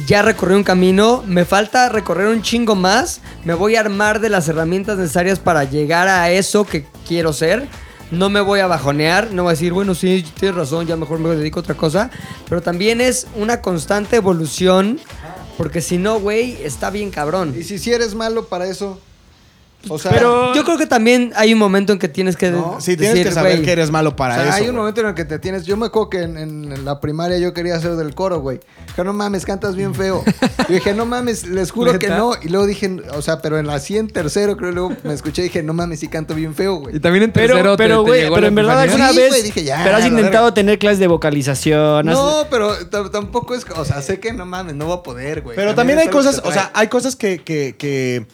ya 0.07 0.23
recorrí 0.23 0.55
un 0.55 0.63
camino, 0.63 1.23
me 1.27 1.45
falta 1.45 1.89
recorrer 1.89 2.29
un 2.29 2.41
chingo 2.41 2.73
más, 2.73 3.21
me 3.45 3.53
voy 3.53 3.75
a 3.75 3.81
armar 3.81 4.19
de 4.19 4.29
las 4.29 4.47
herramientas 4.47 4.97
necesarias 4.97 5.37
para 5.37 5.63
llegar 5.63 6.07
a 6.07 6.31
eso 6.31 6.65
que 6.65 6.87
quiero 7.07 7.33
ser. 7.33 7.67
No 8.09 8.31
me 8.31 8.41
voy 8.41 8.59
a 8.59 8.65
bajonear, 8.65 9.31
no 9.31 9.43
voy 9.43 9.51
a 9.51 9.53
decir, 9.53 9.71
bueno, 9.71 9.93
sí, 9.93 10.25
tienes 10.39 10.57
razón, 10.57 10.87
ya 10.87 10.95
mejor 10.95 11.19
me 11.19 11.29
dedico 11.35 11.59
a 11.59 11.61
otra 11.61 11.75
cosa. 11.75 12.09
Pero 12.47 12.61
también 12.61 13.01
es 13.01 13.27
una 13.35 13.61
constante 13.61 14.15
evolución, 14.15 14.99
porque 15.59 15.81
si 15.81 15.97
no, 15.97 16.21
güey, 16.21 16.55
está 16.63 16.89
bien 16.89 17.11
cabrón. 17.11 17.53
Y 17.59 17.63
si, 17.63 17.79
si 17.79 17.91
eres 17.91 18.15
malo 18.15 18.47
para 18.47 18.65
eso. 18.65 18.97
O 19.87 19.97
sea, 19.97 20.11
Pero- 20.11 20.53
Yo 20.53 20.65
creo 20.65 20.77
que 20.77 20.85
también 20.85 21.31
hay 21.37 21.53
un 21.53 21.59
momento 21.59 21.93
en 21.93 21.99
que 21.99 22.09
tienes 22.09 22.35
que 22.35 22.51
No, 22.51 22.81
Sí, 22.81 22.97
tienes 22.97 23.13
decir, 23.15 23.27
que 23.27 23.33
saber 23.33 23.53
güey, 23.53 23.63
que 23.65 23.71
eres 23.71 23.91
malo 23.91 24.13
para 24.15 24.33
o 24.33 24.37
sea, 24.37 24.45
eso. 24.49 24.53
hay 24.55 24.61
un 24.63 24.67
güey. 24.71 24.77
momento 24.77 24.99
en 25.01 25.07
el 25.07 25.13
que 25.13 25.23
te 25.23 25.39
tienes. 25.39 25.65
Yo 25.65 25.77
me 25.77 25.85
acuerdo 25.85 26.09
que 26.09 26.21
en, 26.23 26.83
la 26.83 26.99
primaria 26.99 27.37
yo 27.37 27.53
quería 27.53 27.75
hacer 27.75 27.95
del 27.95 28.13
coro, 28.13 28.41
güey. 28.41 28.59
Dije, 28.87 29.03
no 29.05 29.13
mames, 29.13 29.45
cantas 29.45 29.75
bien 29.77 29.95
feo. 29.95 30.23
Y 30.69 30.73
dije, 30.73 30.93
no 30.93 31.05
mames, 31.05 31.47
les 31.47 31.71
juro 31.71 31.97
que 31.97 32.09
no. 32.09 32.33
Y 32.43 32.49
luego 32.49 32.67
dije, 32.67 32.97
o 33.15 33.21
sea, 33.21 33.41
pero 33.41 33.57
en 33.57 33.65
la 33.67 33.79
100 33.79 34.09
tercero, 34.09 34.55
creo, 34.57 34.71
luego 34.71 34.93
me 35.03 35.13
escuché 35.13 35.41
y 35.41 35.45
dije, 35.45 35.63
no 35.63 35.73
mames, 35.73 36.01
sí 36.01 36.07
canto 36.09 36.35
bien 36.35 36.53
feo, 36.53 36.75
güey. 36.75 36.97
Y 36.97 36.99
también 36.99 37.23
en 37.23 37.31
Pero, 37.31 37.53
tercero 37.55 37.77
te- 37.77 37.83
pero, 37.83 38.03
te 38.03 38.09
güey, 38.09 38.21
llegó 38.23 38.35
pero 38.35 38.41
la 38.41 38.47
en 38.49 38.55
verdad 38.55 38.79
alguna 38.81 39.09
Sí, 39.11 39.17
vez. 39.17 39.29
güey, 39.29 39.41
dije, 39.43 39.63
ya, 39.63 39.81
pero 39.83 39.95
has 39.97 40.05
intentado 40.05 40.43
verga. 40.45 40.53
tener 40.53 40.77
clases 40.77 40.99
de 40.99 41.07
vocalización. 41.07 42.09
has- 42.09 42.15
No, 42.15 42.45
pero 42.51 42.75
tampoco 43.09 43.55
es. 43.55 43.65
O 43.75 43.85
sea, 43.85 44.01
sé 44.01 44.19
que 44.19 44.33
no 44.33 44.45
mames, 44.45 44.75
no 44.75 44.87
va 44.89 44.95
a 44.95 45.03
poder, 45.03 45.41
güey. 45.41 45.55
Pero 45.55 45.73
también 45.73 45.97
es 45.99 46.05
hay 46.05 46.11
cosas, 46.11 46.41
o 46.43 46.51
sea, 46.51 46.69
hay 46.73 46.87
cosas 46.87 47.15
que, 47.15 47.39
que, 47.39 47.75
que- 47.77 48.27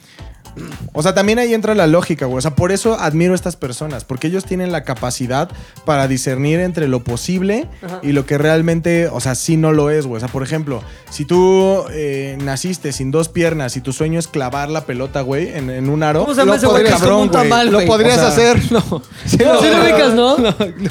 O 0.94 1.04
sea, 1.04 1.14
también 1.14 1.40
ahí 1.40 1.54
entra 1.54 1.76
la 1.76 1.88
lógica, 1.88 2.26
güey. 2.26 2.38
O 2.38 2.42
sea, 2.42 2.56
por 2.56 2.72
eso 2.72 2.98
admiro 3.00 3.34
a 3.34 3.36
estas 3.36 3.56
personas, 3.56 4.04
porque 4.06 4.28
ellos 4.28 4.46
tienen 4.46 4.72
la 4.72 4.84
capacidad 4.84 5.50
para 5.86 6.08
discernir 6.08 6.60
entre 6.60 6.88
lo 6.88 7.04
posible 7.04 7.68
y 8.02 8.12
lo 8.14 8.26
que 8.26 8.38
realmente, 8.38 9.08
o 9.08 9.20
sea, 9.20 9.36
sí 9.36 9.58
no 9.58 9.72
lo 9.74 9.90
es, 9.90 10.06
güey. 10.06 10.18
O 10.18 10.20
sea, 10.20 10.30
por 10.30 10.44
ejemplo, 10.44 10.82
si 11.10 11.26
tú 11.26 11.84
eh, 11.92 12.38
naciste 12.42 12.92
sin 12.94 13.12
dos 13.12 13.30
piernas 13.30 13.76
y 13.78 13.82
tu 13.82 13.92
sueño 13.94 14.20
es 14.20 14.28
clavar 14.28 14.70
la 14.70 14.86
pelota, 14.86 15.22
güey, 15.22 15.50
en, 15.56 15.70
en 15.70 15.90
un 15.90 16.04
aro. 16.04 16.22
¿Cómo 16.22 16.34
se 16.34 16.42
llama 16.42 16.52
lo 16.54 16.58
ese 16.58 16.68
güey 16.68 16.84
que 16.84 16.90
podrías- 16.92 17.02
es 17.02 17.08
como 17.08 17.22
un 17.22 17.30
cabrón, 17.30 17.50
tamal, 17.50 17.72
Lo 17.72 17.86
podrías 17.86 18.18
O 18.18 18.20
sea, 18.20 18.28
hacer. 18.30 18.62
No. 18.72 18.82
Sí, 19.26 19.38
Sí 19.38 19.44
lo 19.44 19.60
ubicas, 19.84 20.14
¿no? 20.16 20.38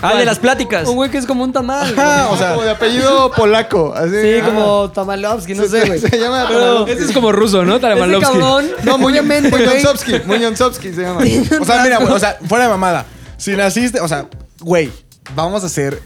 Ah, 0.03 0.17
de 0.19 0.25
las 0.25 0.39
pláticas. 0.39 0.87
Un 0.89 0.97
güey 0.97 1.11
que 1.11 1.19
es 1.19 1.27
como 1.27 1.45
un 1.45 1.53
tamal. 1.53 1.93
Ajá, 1.99 2.25
güey. 2.27 2.35
o 2.35 2.39
sea, 2.39 2.51
como 2.51 2.63
de 2.63 2.71
apellido 2.71 3.31
polaco. 3.33 3.95
Así, 3.95 4.11
Sí, 4.21 4.35
Ah. 4.43 4.47
como 4.47 4.91
Tamalovsky, 4.91 5.55
no 5.55 5.63
Se- 5.65 5.69
sé, 5.69 5.87
güey. 5.87 5.99
se 5.99 6.19
llama 6.19 6.45
Pero 6.49 6.61
Tamalovsky. 6.61 6.93
Ese 6.93 7.05
es 7.05 7.13
como 7.13 7.33
ruso, 7.33 7.65
¿no? 7.65 7.77
ese 7.77 8.21
cabrón, 8.21 8.67
No, 8.85 8.95
obviamente, 9.07 9.51
güey. 9.51 9.54
Muñonzovsky. 9.59 10.13
Muñonzovsky 10.27 10.93
se 10.93 11.03
llama. 11.03 11.21
O 11.61 11.65
sea, 11.65 11.83
mira, 11.83 11.99
güey, 11.99 12.13
o 12.13 12.19
sea, 12.19 12.39
fuera 12.49 12.65
de 12.65 12.71
mamada. 12.71 13.05
Si 13.37 13.53
naciste, 13.57 14.01
o 14.01 14.09
sea, 14.09 14.27
güey, 14.61 14.91
vamos 15.35 15.63
a 15.63 15.67
hacer. 15.67 16.01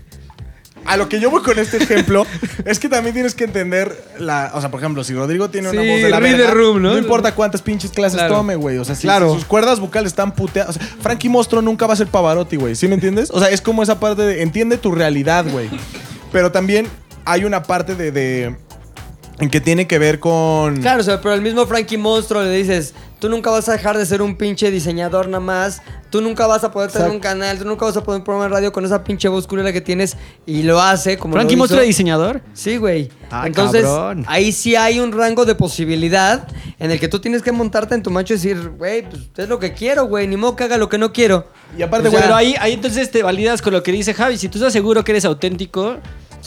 A 0.84 0.96
lo 0.96 1.06
que 1.08 1.20
yo 1.20 1.28
voy 1.30 1.42
con 1.42 1.58
este 1.58 1.76
ejemplo 1.76 2.24
es 2.64 2.78
que 2.78 2.88
también 2.88 3.12
tienes 3.12 3.34
que 3.34 3.44
entender 3.44 3.94
la. 4.18 4.52
O 4.54 4.60
sea, 4.60 4.70
por 4.70 4.80
ejemplo, 4.80 5.04
si 5.04 5.12
Rodrigo 5.12 5.50
tiene 5.50 5.68
una 5.68 5.82
Sí, 5.82 5.86
voz 5.88 6.00
de 6.00 6.08
la 6.08 6.18
read 6.18 6.38
verga, 6.38 6.50
room, 6.52 6.80
¿no? 6.80 6.96
importa 6.96 7.34
cuántas 7.34 7.60
pinches 7.60 7.90
clases 7.90 8.18
Claro. 8.18 8.36
tome, 8.36 8.56
güey. 8.56 8.78
O 8.78 8.84
sea, 8.86 8.94
si, 8.94 9.02
Claro. 9.02 9.34
sus 9.34 9.44
cuerdas 9.44 9.80
vocales 9.80 10.12
están 10.12 10.32
puteadas. 10.34 10.76
O 10.76 10.78
sea, 10.78 10.88
Frankie 11.02 11.28
Mostro 11.28 11.60
nunca 11.60 11.86
va 11.86 11.92
a 11.92 11.96
ser 11.96 12.06
Pavarotti, 12.06 12.56
güey. 12.56 12.74
¿Sí 12.74 12.88
me 12.88 12.94
entiendes? 12.94 13.30
O 13.30 13.38
sea, 13.38 13.50
es 13.50 13.60
como 13.60 13.82
esa 13.82 14.00
parte 14.00 14.22
de. 14.22 14.42
Entiende 14.42 14.78
tu 14.78 14.90
realidad, 14.92 15.44
güey. 15.50 15.68
Pero 16.32 16.52
también 16.52 16.86
hay 17.26 17.44
una 17.44 17.62
parte 17.64 17.94
de. 17.94 18.10
de 18.10 18.56
en 19.40 19.50
que 19.50 19.60
tiene 19.60 19.86
que 19.86 19.98
ver 19.98 20.20
con. 20.20 20.78
Claro, 20.80 21.00
o 21.02 21.04
sea, 21.04 21.20
pero 21.20 21.34
el 21.34 21.42
mismo 21.42 21.66
Frankie 21.66 21.98
Monstruo 21.98 22.42
le 22.42 22.50
dices, 22.52 22.94
tú 23.18 23.28
nunca 23.28 23.50
vas 23.50 23.68
a 23.68 23.72
dejar 23.72 23.98
de 23.98 24.06
ser 24.06 24.22
un 24.22 24.36
pinche 24.36 24.70
diseñador 24.70 25.26
nada 25.28 25.40
más, 25.40 25.82
tú 26.10 26.20
nunca 26.20 26.46
vas 26.46 26.64
a 26.64 26.70
poder 26.72 26.90
tener 26.90 27.10
un 27.10 27.20
canal, 27.20 27.58
tú 27.58 27.64
nunca 27.64 27.84
vas 27.84 27.96
a 27.96 28.02
poder 28.02 28.20
un 28.20 28.24
programa 28.24 28.48
de 28.48 28.54
radio 28.54 28.72
con 28.72 28.84
esa 28.84 29.02
pinche 29.04 29.28
voz 29.28 29.46
culera 29.46 29.72
que 29.72 29.80
tienes 29.80 30.16
y 30.46 30.62
lo 30.62 30.80
hace 30.80 31.18
como 31.18 31.34
Frankie 31.34 31.56
Mostro 31.56 31.80
diseñador. 31.80 32.40
Sí, 32.54 32.76
güey. 32.76 33.10
Ah, 33.30 33.44
Entonces, 33.46 33.82
cabrón. 33.84 34.24
ahí 34.28 34.52
sí 34.52 34.76
hay 34.76 35.00
un 35.00 35.12
rango 35.12 35.44
de 35.44 35.54
posibilidad 35.54 36.46
en 36.78 36.90
el 36.90 36.98
que 37.00 37.08
tú 37.08 37.20
tienes 37.20 37.42
que 37.42 37.52
montarte 37.52 37.94
en 37.94 38.02
tu 38.02 38.10
macho 38.10 38.34
y 38.34 38.36
decir, 38.36 38.70
güey, 38.76 39.02
pues 39.08 39.22
es 39.36 39.48
lo 39.48 39.58
que 39.58 39.72
quiero, 39.74 40.06
güey, 40.06 40.26
ni 40.26 40.36
modo 40.36 40.56
que 40.56 40.64
haga 40.64 40.78
lo 40.78 40.88
que 40.88 40.98
no 40.98 41.12
quiero. 41.12 41.46
Y 41.76 41.82
aparte, 41.82 42.08
O 42.08 42.10
sea, 42.10 42.20
güey. 42.20 42.22
Pero 42.22 42.36
ahí, 42.36 42.54
ahí 42.60 42.72
entonces 42.72 43.10
te 43.10 43.22
validas 43.22 43.60
con 43.60 43.72
lo 43.72 43.82
que 43.82 43.92
dice 43.92 44.14
Javi. 44.14 44.38
Si 44.38 44.48
tú 44.48 44.58
estás 44.58 44.72
seguro 44.72 45.04
que 45.04 45.12
eres 45.12 45.24
auténtico, 45.24 45.96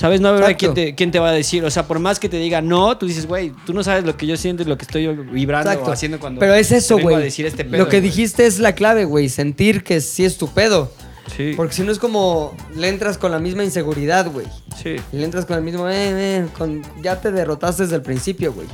¿sabes? 0.02 0.20
No 0.20 0.30
habrá 0.30 0.56
quién 0.56 0.74
te, 0.74 0.96
quién 0.96 1.12
te 1.12 1.20
va 1.20 1.30
a 1.30 1.32
decir. 1.32 1.64
O 1.64 1.70
sea, 1.70 1.86
por 1.86 2.00
más 2.00 2.20
que 2.20 2.28
te 2.28 2.38
diga 2.38 2.60
no, 2.60 2.98
tú 2.98 3.06
dices, 3.06 3.28
güey, 3.28 3.52
tú 3.68 3.74
no 3.74 3.84
sabes 3.84 4.04
lo 4.04 4.18
que 4.18 4.26
yo 4.26 4.36
siento 4.36 4.64
y 4.64 4.66
lo 4.66 4.76
que 4.76 4.86
estoy 4.86 5.06
vibrando 5.08 5.70
Exacto. 5.70 5.92
o 5.92 5.94
haciendo 5.94 6.20
cuando. 6.20 6.40
Pero 6.40 6.56
es 6.56 6.72
eso, 6.72 6.98
güey. 6.98 7.22
decir 7.22 7.46
este 7.46 7.64
Lo 7.66 7.88
que 7.88 8.02
dijiste 8.02 8.48
es 8.48 8.58
la 8.58 8.74
clave, 8.74 9.06
güey, 9.06 9.30
sentir 9.30 9.84
que 9.84 10.02
sí 10.02 10.26
es 10.26 10.38
tu 10.38 10.48
pedo. 10.48 10.92
Sí. 11.38 11.54
Porque 11.56 11.76
si 11.76 11.84
no 11.84 11.92
es 11.92 12.00
como 12.00 12.58
le 12.76 12.90
entras 12.90 13.20
con 13.20 13.32
la 13.32 13.38
misma 13.38 13.64
inseguridad, 13.64 14.30
güey. 14.32 14.48
Sí. 14.82 14.96
Y 15.14 15.18
le 15.18 15.24
entras 15.24 15.46
con 15.46 15.56
el 15.56 15.64
mismo, 15.64 15.88
eh, 15.88 15.94
eh, 15.94 16.48
con, 16.58 16.82
ya 17.04 17.22
te 17.22 17.32
derrotaste 17.32 17.84
desde 17.84 17.98
el 17.98 18.02
principio, 18.02 18.54
güey. 18.54 18.68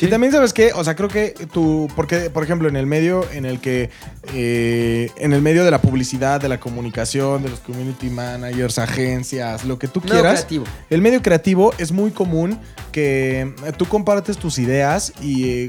Y 0.00 0.06
también 0.06 0.32
sabes 0.32 0.52
qué, 0.52 0.72
o 0.72 0.82
sea, 0.84 0.94
creo 0.96 1.08
que 1.08 1.34
tú, 1.52 1.88
porque, 1.94 2.30
por 2.30 2.42
ejemplo, 2.42 2.68
en 2.68 2.76
el 2.76 2.86
medio 2.86 3.24
en 3.32 3.44
el 3.44 3.60
que, 3.60 3.90
eh, 4.34 5.10
en 5.16 5.32
el 5.32 5.42
medio 5.42 5.64
de 5.64 5.70
la 5.70 5.80
publicidad, 5.80 6.40
de 6.40 6.48
la 6.48 6.58
comunicación, 6.58 7.42
de 7.42 7.50
los 7.50 7.60
community 7.60 8.08
managers, 8.08 8.78
agencias, 8.78 9.64
lo 9.64 9.78
que 9.78 9.88
tú 9.88 10.00
Medio 10.00 10.14
quieras, 10.14 10.40
creativo. 10.40 10.64
el 10.90 11.02
medio 11.02 11.22
creativo 11.22 11.72
es 11.78 11.92
muy 11.92 12.10
común 12.10 12.58
que 12.90 13.40
eh, 13.64 13.72
tú 13.76 13.86
compartes 13.86 14.38
tus 14.38 14.58
ideas 14.58 15.12
y, 15.20 15.44
eh, 15.48 15.68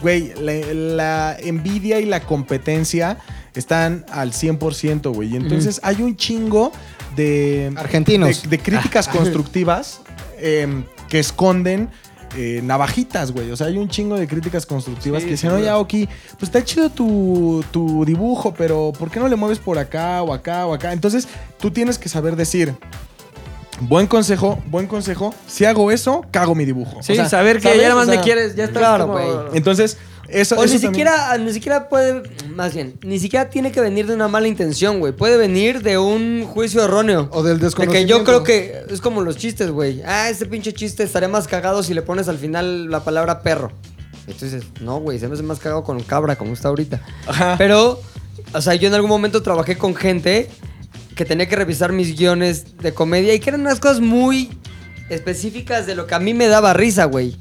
güey, 0.00 0.32
la, 0.40 0.52
la 0.72 1.36
envidia 1.38 2.00
y 2.00 2.06
la 2.06 2.20
competencia 2.20 3.18
están 3.54 4.04
al 4.10 4.32
100%, 4.32 5.14
güey. 5.14 5.32
Y 5.34 5.36
entonces 5.36 5.80
hay 5.82 6.02
un 6.02 6.16
chingo 6.16 6.72
de... 7.16 7.72
Argentinos. 7.76 8.42
De, 8.42 8.48
de 8.48 8.58
críticas 8.58 9.08
constructivas 9.08 10.00
em, 10.38 10.84
que 11.08 11.18
esconden 11.18 11.90
eh, 12.36 12.60
navajitas, 12.64 13.32
güey. 13.32 13.50
O 13.50 13.56
sea, 13.56 13.66
hay 13.68 13.78
un 13.78 13.88
chingo 13.88 14.16
de 14.16 14.26
críticas 14.26 14.64
constructivas 14.66 15.20
Sí, 15.22 15.26
que 15.26 15.32
dicen, 15.32 15.50
oye. 15.52 15.68
Aoki, 15.68 16.06
pues 16.38 16.42
está 16.44 16.64
chido 16.64 16.88
tu, 16.90 17.64
tu 17.70 18.04
dibujo, 18.04 18.54
pero 18.56 18.92
¿por 18.98 19.10
qué 19.10 19.20
no 19.20 19.28
le 19.28 19.36
mueves 19.36 19.58
por 19.58 19.78
acá 19.78 20.22
o 20.22 20.32
acá 20.32 20.66
o 20.66 20.74
acá? 20.74 20.92
Entonces, 20.92 21.28
tú 21.58 21.70
tienes 21.70 21.98
que 21.98 22.08
saber 22.08 22.36
decir, 22.36 22.74
buen 23.80 24.06
consejo, 24.06 24.62
buen 24.66 24.86
consejo, 24.86 25.34
si 25.46 25.64
hago 25.64 25.90
eso, 25.90 26.24
cago 26.30 26.54
mi 26.54 26.64
dibujo. 26.64 27.02
Sí, 27.02 27.12
O 27.12 27.14
sea, 27.16 27.28
saber 27.28 27.56
que 27.56 27.62
¿sabes? 27.64 27.78
ya 27.78 27.88
nada 27.88 27.94
más 27.96 28.08
O 28.08 28.10
sea, 28.12 28.20
me 28.20 28.24
quieres, 28.24 28.54
ya 28.54 28.64
estás 28.64 28.78
claro, 28.78 29.06
como- 29.08 29.18
güey. 29.18 29.30
Entonces, 29.54 29.98
eso, 30.32 30.56
O 30.56 30.64
eso 30.64 30.74
ni 30.74 30.80
también- 30.80 31.06
siquiera, 31.06 31.38
ni 31.38 31.52
siquiera 31.52 31.88
puede, 31.88 32.22
más 32.54 32.74
bien, 32.74 32.98
ni 33.02 33.18
siquiera 33.18 33.48
tiene 33.50 33.70
que 33.72 33.80
venir 33.80 34.06
de 34.06 34.14
una 34.14 34.28
mala 34.28 34.48
intención, 34.48 34.98
güey. 35.00 35.12
Puede 35.12 35.36
venir 35.36 35.82
de 35.82 35.98
un 35.98 36.44
juicio 36.46 36.82
erróneo. 36.82 37.28
O 37.32 37.42
del 37.42 37.54
De 37.54 37.60
que 37.60 37.64
desconocimiento. 37.66 38.18
yo 38.18 38.24
creo 38.24 38.42
que 38.42 38.82
es 38.90 39.00
como 39.00 39.20
los 39.22 39.36
chistes, 39.36 39.70
güey. 39.70 40.02
Ah, 40.06 40.28
ese 40.30 40.46
pinche 40.46 40.72
chiste 40.72 41.02
estaría 41.02 41.28
más 41.28 41.46
cagado 41.46 41.82
si 41.82 41.94
le 41.94 42.02
pones 42.02 42.28
al 42.28 42.38
final 42.38 42.90
la 42.90 43.04
palabra 43.04 43.42
perro. 43.42 43.72
Entonces, 44.26 44.62
no, 44.80 45.00
güey, 45.00 45.18
se 45.18 45.28
me 45.28 45.34
hace 45.34 45.42
más 45.42 45.58
cagado 45.58 45.82
con 45.84 46.00
cabra 46.02 46.36
como 46.36 46.52
está 46.52 46.68
ahorita. 46.68 47.00
Ajá. 47.26 47.56
Pero, 47.58 48.00
o 48.54 48.60
sea, 48.60 48.74
yo 48.74 48.88
en 48.88 48.94
algún 48.94 49.10
momento 49.10 49.42
trabajé 49.42 49.76
con 49.76 49.94
gente 49.94 50.48
que 51.16 51.24
tenía 51.24 51.46
que 51.48 51.56
revisar 51.56 51.92
mis 51.92 52.16
guiones 52.16 52.78
de 52.78 52.94
comedia 52.94 53.34
y 53.34 53.40
que 53.40 53.50
eran 53.50 53.60
unas 53.62 53.80
cosas 53.80 54.00
muy 54.00 54.50
específicas 55.10 55.86
de 55.86 55.94
lo 55.94 56.06
que 56.06 56.14
a 56.14 56.18
mí 56.18 56.34
me 56.34 56.46
daba 56.46 56.72
risa, 56.72 57.04
güey. 57.04 57.36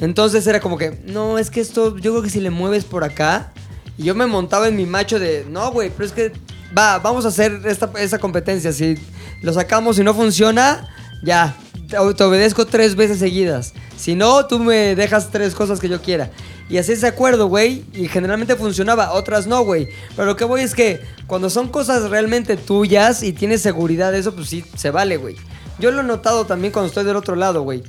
Entonces 0.00 0.46
era 0.46 0.60
como 0.60 0.76
que, 0.76 1.00
no, 1.06 1.38
es 1.38 1.50
que 1.50 1.60
esto, 1.60 1.96
yo 1.96 2.12
creo 2.12 2.22
que 2.22 2.30
si 2.30 2.40
le 2.40 2.50
mueves 2.50 2.84
por 2.84 3.04
acá, 3.04 3.52
y 3.98 4.04
yo 4.04 4.14
me 4.14 4.26
montaba 4.26 4.68
en 4.68 4.76
mi 4.76 4.84
macho 4.84 5.18
de, 5.18 5.46
no, 5.48 5.70
güey, 5.72 5.90
pero 5.90 6.04
es 6.04 6.12
que, 6.12 6.32
va, 6.76 6.98
vamos 6.98 7.24
a 7.24 7.28
hacer 7.28 7.60
esta, 7.64 8.18
competencia. 8.18 8.72
Si 8.72 8.96
lo 9.42 9.52
sacamos 9.52 9.98
y 9.98 10.04
no 10.04 10.14
funciona, 10.14 10.86
ya, 11.22 11.56
te, 11.88 11.96
te 12.14 12.24
obedezco 12.24 12.66
tres 12.66 12.94
veces 12.94 13.18
seguidas. 13.18 13.72
Si 13.96 14.14
no, 14.14 14.46
tú 14.46 14.58
me 14.58 14.94
dejas 14.94 15.30
tres 15.30 15.54
cosas 15.54 15.80
que 15.80 15.88
yo 15.88 16.02
quiera. 16.02 16.30
Y 16.68 16.78
así 16.78 16.92
ese 16.92 17.06
acuerdo, 17.06 17.46
güey, 17.46 17.84
y 17.94 18.08
generalmente 18.08 18.56
funcionaba, 18.56 19.12
otras 19.12 19.46
no, 19.46 19.62
güey. 19.62 19.88
Pero 20.16 20.26
lo 20.26 20.36
que 20.36 20.44
voy 20.44 20.62
es 20.62 20.74
que 20.74 21.00
cuando 21.26 21.48
son 21.48 21.68
cosas 21.68 22.10
realmente 22.10 22.56
tuyas 22.56 23.22
y 23.22 23.32
tienes 23.32 23.62
seguridad 23.62 24.12
de 24.12 24.18
eso, 24.18 24.34
pues 24.34 24.48
sí, 24.48 24.64
se 24.76 24.90
vale, 24.90 25.16
güey. 25.16 25.36
Yo 25.78 25.90
lo 25.90 26.00
he 26.00 26.04
notado 26.04 26.44
también 26.44 26.72
cuando 26.72 26.88
estoy 26.88 27.04
del 27.04 27.16
otro 27.16 27.36
lado, 27.36 27.62
güey. 27.62 27.82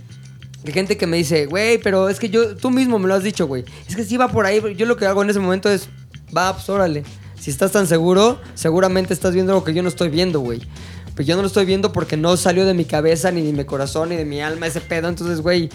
Hay 0.68 0.74
gente 0.74 0.98
que 0.98 1.08
me 1.08 1.16
dice, 1.16 1.46
güey, 1.46 1.78
pero 1.78 2.10
es 2.10 2.20
que 2.20 2.30
yo, 2.30 2.58
tú 2.58 2.72
mismo 2.72 3.00
me 3.00 3.08
lo 3.08 3.14
has 3.14 3.24
dicho, 3.24 3.48
güey. 3.48 3.64
Es 3.88 3.96
que 3.96 4.04
sí 4.04 4.18
va 4.18 4.28
por 4.28 4.46
ahí. 4.46 4.62
Yo 4.76 4.86
lo 4.86 4.98
que 4.98 5.06
hago 5.06 5.24
en 5.24 5.30
ese 5.30 5.40
momento 5.40 5.70
es, 5.70 5.88
va, 6.36 6.52
pues 6.52 6.68
órale. 6.68 7.04
Si 7.40 7.50
estás 7.50 7.72
tan 7.72 7.88
seguro, 7.88 8.42
seguramente 8.54 9.14
estás 9.14 9.34
viendo 9.34 9.54
lo 9.54 9.64
que 9.64 9.74
yo 9.74 9.82
no 9.82 9.88
estoy 9.88 10.10
viendo, 10.10 10.42
güey. 10.42 10.62
Pero 11.16 11.26
yo 11.26 11.36
no 11.38 11.42
lo 11.42 11.48
estoy 11.48 11.66
viendo 11.66 11.94
porque 11.94 12.18
no 12.18 12.36
salió 12.36 12.66
de 12.66 12.74
mi 12.74 12.84
cabeza, 12.84 13.32
ni 13.32 13.44
de 13.44 13.54
mi 13.54 13.64
corazón, 13.64 14.10
ni 14.10 14.18
de 14.18 14.26
mi 14.26 14.42
alma 14.42 14.68
ese 14.68 14.82
pedo. 14.82 15.08
Entonces, 15.08 15.40
güey, 15.40 15.70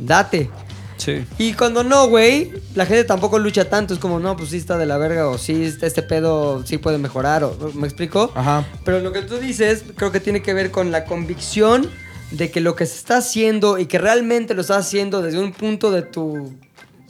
date. 0.00 0.50
Sí. 0.96 1.24
Y 1.38 1.52
cuando 1.52 1.84
no, 1.84 2.08
güey, 2.08 2.50
la 2.74 2.84
gente 2.84 3.04
tampoco 3.04 3.38
lucha 3.38 3.70
tanto. 3.70 3.94
Es 3.94 4.00
como, 4.00 4.18
no, 4.18 4.36
pues 4.36 4.50
sí 4.50 4.56
está 4.56 4.76
de 4.76 4.86
la 4.86 4.98
verga, 4.98 5.28
o 5.28 5.38
sí, 5.38 5.62
este 5.62 5.86
este 5.86 6.02
pedo 6.02 6.66
sí 6.66 6.78
puede 6.78 6.98
mejorar, 6.98 7.44
o 7.44 7.56
¿me 7.74 7.86
explico? 7.86 8.32
Ajá. 8.34 8.66
Pero 8.84 8.98
lo 8.98 9.12
que 9.12 9.22
tú 9.22 9.36
dices, 9.38 9.84
creo 9.94 10.10
que 10.10 10.18
tiene 10.18 10.42
que 10.42 10.52
ver 10.52 10.72
con 10.72 10.90
la 10.90 11.04
convicción 11.04 11.88
de 12.32 12.50
que 12.50 12.60
lo 12.60 12.74
que 12.74 12.86
se 12.86 12.96
está 12.96 13.18
haciendo 13.18 13.78
y 13.78 13.86
que 13.86 13.98
realmente 13.98 14.54
lo 14.54 14.62
estás 14.62 14.86
haciendo 14.86 15.22
desde 15.22 15.38
un 15.38 15.52
punto 15.52 15.90
de 15.90 16.02
tu 16.02 16.54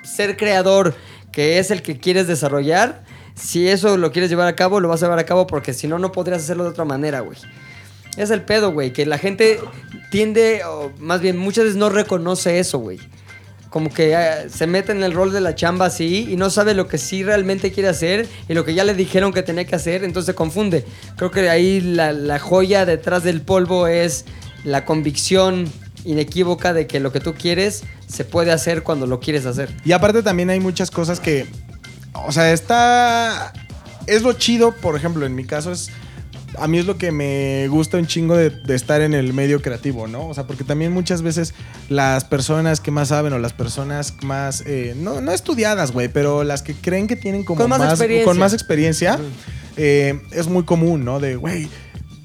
ser 0.02 0.36
creador, 0.36 0.94
que 1.30 1.58
es 1.58 1.70
el 1.70 1.82
que 1.82 1.98
quieres 1.98 2.26
desarrollar, 2.26 3.04
si 3.34 3.68
eso 3.68 3.96
lo 3.96 4.12
quieres 4.12 4.30
llevar 4.30 4.48
a 4.48 4.56
cabo, 4.56 4.80
lo 4.80 4.88
vas 4.88 5.02
a 5.02 5.06
llevar 5.06 5.18
a 5.18 5.24
cabo 5.24 5.46
porque 5.46 5.72
si 5.72 5.86
no, 5.86 5.98
no 5.98 6.12
podrías 6.12 6.42
hacerlo 6.42 6.64
de 6.64 6.70
otra 6.70 6.84
manera, 6.84 7.20
güey. 7.20 7.38
Es 8.16 8.30
el 8.30 8.42
pedo, 8.42 8.72
güey, 8.72 8.92
que 8.92 9.06
la 9.06 9.16
gente 9.16 9.58
tiende, 10.10 10.62
o 10.64 10.92
más 10.98 11.20
bien 11.22 11.38
muchas 11.38 11.64
veces 11.64 11.78
no 11.78 11.88
reconoce 11.88 12.58
eso, 12.58 12.78
güey. 12.78 12.98
Como 13.70 13.88
que 13.88 14.12
eh, 14.12 14.50
se 14.50 14.66
mete 14.66 14.92
en 14.92 15.02
el 15.02 15.14
rol 15.14 15.32
de 15.32 15.40
la 15.40 15.54
chamba 15.54 15.86
así 15.86 16.26
y 16.30 16.36
no 16.36 16.50
sabe 16.50 16.74
lo 16.74 16.88
que 16.88 16.98
sí 16.98 17.24
realmente 17.24 17.72
quiere 17.72 17.88
hacer 17.88 18.28
y 18.46 18.52
lo 18.52 18.66
que 18.66 18.74
ya 18.74 18.84
le 18.84 18.92
dijeron 18.92 19.32
que 19.32 19.42
tenía 19.42 19.64
que 19.64 19.74
hacer, 19.74 20.04
entonces 20.04 20.26
se 20.26 20.34
confunde. 20.34 20.84
Creo 21.16 21.30
que 21.30 21.48
ahí 21.48 21.80
la, 21.80 22.12
la 22.12 22.38
joya 22.38 22.84
detrás 22.84 23.22
del 23.22 23.40
polvo 23.40 23.86
es 23.86 24.26
la 24.64 24.84
convicción 24.84 25.70
inequívoca 26.04 26.72
de 26.72 26.86
que 26.86 27.00
lo 27.00 27.12
que 27.12 27.20
tú 27.20 27.34
quieres 27.34 27.84
se 28.06 28.24
puede 28.24 28.52
hacer 28.52 28.82
cuando 28.82 29.06
lo 29.06 29.20
quieres 29.20 29.46
hacer. 29.46 29.74
Y 29.84 29.92
aparte 29.92 30.22
también 30.22 30.50
hay 30.50 30.60
muchas 30.60 30.90
cosas 30.90 31.20
que, 31.20 31.46
o 32.12 32.32
sea, 32.32 32.52
está, 32.52 33.52
es 34.06 34.22
lo 34.22 34.32
chido, 34.32 34.74
por 34.74 34.96
ejemplo, 34.96 35.26
en 35.26 35.34
mi 35.34 35.44
caso 35.44 35.72
es, 35.72 35.90
a 36.58 36.68
mí 36.68 36.78
es 36.78 36.86
lo 36.86 36.98
que 36.98 37.12
me 37.12 37.66
gusta 37.68 37.98
un 37.98 38.06
chingo 38.06 38.36
de, 38.36 38.50
de 38.50 38.74
estar 38.74 39.00
en 39.00 39.14
el 39.14 39.32
medio 39.32 39.62
creativo, 39.62 40.06
¿no? 40.06 40.28
O 40.28 40.34
sea, 40.34 40.46
porque 40.46 40.64
también 40.64 40.92
muchas 40.92 41.22
veces 41.22 41.54
las 41.88 42.24
personas 42.24 42.80
que 42.80 42.90
más 42.90 43.08
saben 43.08 43.32
o 43.32 43.38
las 43.38 43.52
personas 43.52 44.14
más, 44.22 44.62
eh, 44.66 44.94
no, 44.96 45.20
no 45.20 45.32
estudiadas, 45.32 45.92
güey, 45.92 46.08
pero 46.08 46.44
las 46.44 46.62
que 46.62 46.74
creen 46.74 47.06
que 47.06 47.16
tienen 47.16 47.44
como 47.44 47.60
Con 47.60 47.70
más 47.70 47.90
experiencia. 47.90 48.24
con 48.24 48.38
más 48.38 48.52
experiencia, 48.52 49.18
eh, 49.76 50.20
es 50.32 50.48
muy 50.48 50.64
común, 50.64 51.04
¿no? 51.04 51.20
De, 51.20 51.36
güey, 51.36 51.68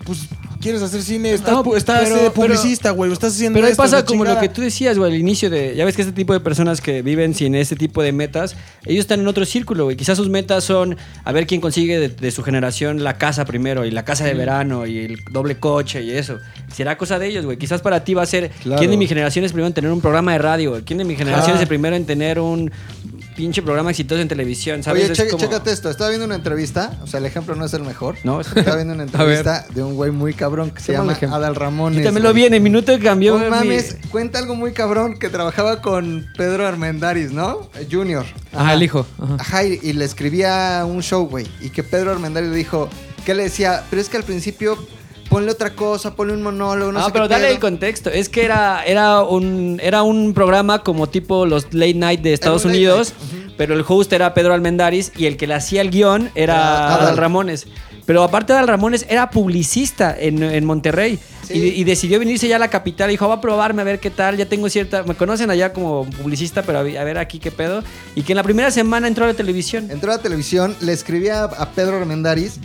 pues 0.08 0.20
quieres 0.62 0.82
hacer 0.82 1.04
cine, 1.04 1.34
estás, 1.34 1.54
No, 1.54 1.76
estás 1.76 2.04
pero- 2.06 2.16
eh, 2.28 2.32
publicista, 2.32 2.92
güey, 2.92 3.12
estás 3.12 3.34
haciendo 3.34 3.58
Pero 3.58 3.68
ahí 3.68 3.72
esto, 3.74 3.84
pasa 3.84 4.04
como 4.06 4.24
lo 4.26 4.40
que 4.40 4.48
tú 4.50 4.62
decías, 4.62 4.98
güey, 4.98 5.12
al 5.14 5.20
inicio 5.20 5.50
de. 5.50 5.76
Ya 5.76 5.84
ves 5.86 5.96
que 5.96 6.02
este 6.02 6.14
tipo 6.14 6.34
de 6.34 6.40
personas 6.40 6.82
que 6.82 7.02
viven 7.02 7.36
sin 7.36 7.54
este 7.54 7.76
tipo 7.76 8.02
de 8.02 8.12
metas, 8.14 8.56
ellos 8.86 9.02
están 9.02 9.20
en 9.20 9.28
otro 9.28 9.46
círculo, 9.46 9.84
güey. 9.84 9.98
Quizás 9.98 10.18
sus 10.18 10.30
metas 10.30 10.64
son 10.64 10.96
a 11.26 11.32
ver 11.34 11.46
quién 11.46 11.60
consigue 11.62 12.00
de, 12.00 12.10
de 12.10 12.32
su 12.32 12.42
generación 12.42 13.04
la 13.04 13.18
casa 13.18 13.46
primero, 13.46 13.86
y 13.86 13.92
la 13.92 14.04
casa 14.06 14.24
de 14.26 14.34
verano, 14.34 14.88
y 14.88 14.98
el 15.00 15.20
doble 15.32 15.60
coche, 15.60 16.02
y 16.04 16.12
eso. 16.12 16.40
Será 16.74 16.98
cosa 16.98 17.20
de 17.20 17.28
ellos, 17.28 17.46
güey. 17.46 17.58
Quizás 17.58 17.82
para 17.82 18.04
ti 18.04 18.14
va 18.14 18.24
a 18.24 18.26
ser. 18.26 18.50
Claro. 18.64 18.80
¿Quién 18.80 18.90
de 18.92 18.98
mi 18.98 19.08
generación 19.08 19.44
es 19.46 19.52
primero 19.52 19.68
en 19.68 19.74
tener 19.74 19.92
un 19.92 20.02
programa 20.02 20.32
de 20.32 20.38
radio? 20.40 20.70
güey? 20.72 20.84
¿Quién 20.84 20.98
de 20.98 21.06
mi 21.06 21.16
generación 21.16 21.52
Ah. 21.52 21.56
es 21.58 21.62
el 21.62 21.68
primero 21.68 21.96
en 21.96 22.06
tener 22.06 22.40
un 22.40 22.72
pinche 23.38 23.62
programa 23.62 23.92
exitoso 23.92 24.20
en 24.20 24.28
televisión? 24.28 24.84
¿Sabes? 24.84 25.04
Oye, 25.04 25.14
Es 25.14 25.18
che- 25.18 25.30
como- 25.30 25.42
chécate 25.42 25.72
esto. 25.72 25.90
Estaba 25.90 26.10
viendo 26.10 26.26
una 26.26 26.36
entrevista. 26.36 26.98
O 27.04 27.08
sea, 27.08 27.20
el 27.20 27.26
ejemplo 27.28 27.56
no 27.56 27.64
es 27.64 27.74
el 27.74 27.84
mejor. 27.84 28.16
No, 28.26 28.42
es- 28.42 28.48
Estaba 28.54 28.76
viendo 28.78 28.94
una 28.96 29.04
entrevista 29.04 29.66
de 29.74 29.84
un 29.84 29.94
güey 29.96 30.12
muy 30.12 30.34
cabrón 30.34 30.72
que 30.72 30.82
se 30.82 30.92
llama 30.94 31.14
ejemplo. 31.14 31.38
Adal 31.38 31.56
Ramón. 31.56 31.94
Yo 31.94 32.04
también 32.04 32.24
lo 32.24 32.34
vi 32.34 32.46
en 32.46 32.56
el 32.56 32.62
minuto 32.62 32.98
que 32.98 33.04
cambió. 33.06 33.38
No 33.38 33.50
mames, 33.50 33.96
cuenta 34.12 34.40
algo 34.40 34.56
muy 34.56 34.74
cabrón 34.74 35.18
que 35.20 35.30
trabajaba 35.30 35.82
con 35.82 36.26
Pedro 36.36 36.68
Armendáriz, 36.68 37.32
¿no? 37.32 37.70
Eh, 37.76 37.88
Junior. 37.90 38.26
Ajá, 38.52 38.74
el 38.74 38.84
hijo. 38.84 39.06
Ajá. 39.22 39.36
Ajá, 39.40 39.64
y, 39.64 39.80
y 39.84 39.94
le 39.94 40.04
escribía 40.04 40.84
un 40.86 41.02
show, 41.04 41.28
güey. 41.30 41.46
Y 41.62 41.70
que 41.70 41.84
Pedro 41.84 42.12
Armendáriz 42.12 42.50
le 42.50 42.56
dijo, 42.58 42.90
que 43.26 43.36
le 43.36 43.44
decía, 43.44 43.84
pero 43.90 44.02
es 44.02 44.10
que 44.10 44.18
al 44.18 44.24
principio 44.24 44.78
ponle 45.30 45.52
otra 45.52 45.74
cosa, 45.74 46.16
ponle 46.16 46.34
un 46.34 46.42
monólogo, 46.44 46.92
no 46.92 47.06
sé 47.06 47.12
pero 47.12 47.26
qué 47.26 47.30
dale 47.34 47.46
pedo". 47.46 47.54
el 47.56 47.60
contexto. 47.60 48.10
Es 48.10 48.30
que 48.30 48.44
era, 48.46 48.84
era, 48.86 49.22
un, 49.24 49.80
era 49.84 50.04
un 50.04 50.34
programa 50.34 50.84
como 50.84 51.08
tipo 51.08 51.46
los 51.46 51.74
late 51.74 51.94
night 51.94 52.22
de 52.22 52.34
Estados 52.34 52.66
un 52.66 52.72
late 52.72 52.80
Unidos, 52.80 53.14
night, 53.32 53.54
pero 53.58 53.74
el 53.74 53.84
host 53.88 54.12
era 54.14 54.34
Pedro 54.34 54.54
Almendaris 54.54 55.12
y 55.18 55.26
el 55.26 55.38
que 55.38 55.48
le 55.48 55.54
hacía 55.56 55.82
el 55.82 55.90
guion 55.92 56.30
era 56.36 56.88
Adal 56.88 57.02
Adal. 57.02 57.18
Ramones. 57.18 57.68
Pero 58.06 58.24
aparte 58.24 58.54
Adal 58.54 58.70
Ramones 58.70 59.06
era 59.10 59.30
publicista 59.30 60.16
en, 60.18 60.42
en 60.42 60.64
Monterrey 60.66 61.20
Sí. 61.48 61.54
y, 61.54 61.80
y 61.80 61.84
decidió 61.86 62.20
venirse 62.20 62.46
ya 62.50 62.58
a 62.58 62.60
la 62.60 62.68
capital. 62.70 63.10
Dijo, 63.10 63.26
va 63.30 63.36
a 63.36 63.42
probarme 63.42 63.82
a 63.82 63.86
ver 63.86 64.00
qué 64.02 64.10
tal. 64.10 64.36
Ya 64.36 64.48
tengo 64.48 64.70
cierta... 64.70 65.04
Me 65.04 65.16
conocen 65.16 65.50
allá 65.50 65.72
como 65.72 66.04
publicista, 66.06 66.62
pero 66.64 66.80
a 66.80 66.84
ver 66.84 66.98
a 66.98 67.06
ver 67.06 67.18
aquí 67.18 67.40
qué 67.40 67.52
pedo. 67.52 67.84
Y 68.16 68.24
que 68.24 68.34
en 68.34 68.36
la 68.38 68.44
primera 68.44 68.70
semana 68.70 69.08
entró 69.08 69.24
a 69.24 69.30
la 69.30 69.34
televisión. 69.34 69.90
Entró 69.90 70.12
a 70.12 70.18
la 70.18 70.22
televisión, 70.22 70.76
le 70.82 70.92
escribía 70.92 71.46
a 71.46 71.70
Pedro 71.70 71.96
Armendáriz 71.98 72.60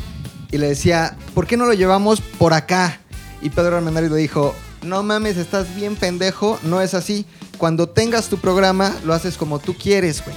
y 0.53 0.59
le 0.59 0.69
decía, 0.69 1.17
¿por 1.35 1.47
qué 1.47 1.57
no 1.57 1.67
lo 1.67 1.73
llevamos 1.73 2.21
por 2.21 2.53
acá? 2.53 3.01
Y 3.41 3.51
Pedro 3.51 3.79
Armendáriz 3.79 4.11
le 4.11 4.19
dijo, 4.19 4.55
no 4.83 5.03
mames, 5.03 5.39
estás 5.39 5.75
bien 5.75 5.97
pendejo, 5.97 6.59
no 6.63 6.81
es 6.81 6.95
así. 6.95 7.27
Cuando 7.59 7.89
tengas 7.89 8.29
tu 8.29 8.39
programa, 8.39 8.95
lo 9.05 9.15
haces 9.15 9.37
como 9.37 9.59
tú 9.59 9.75
quieres, 9.75 10.23
güey. 10.25 10.37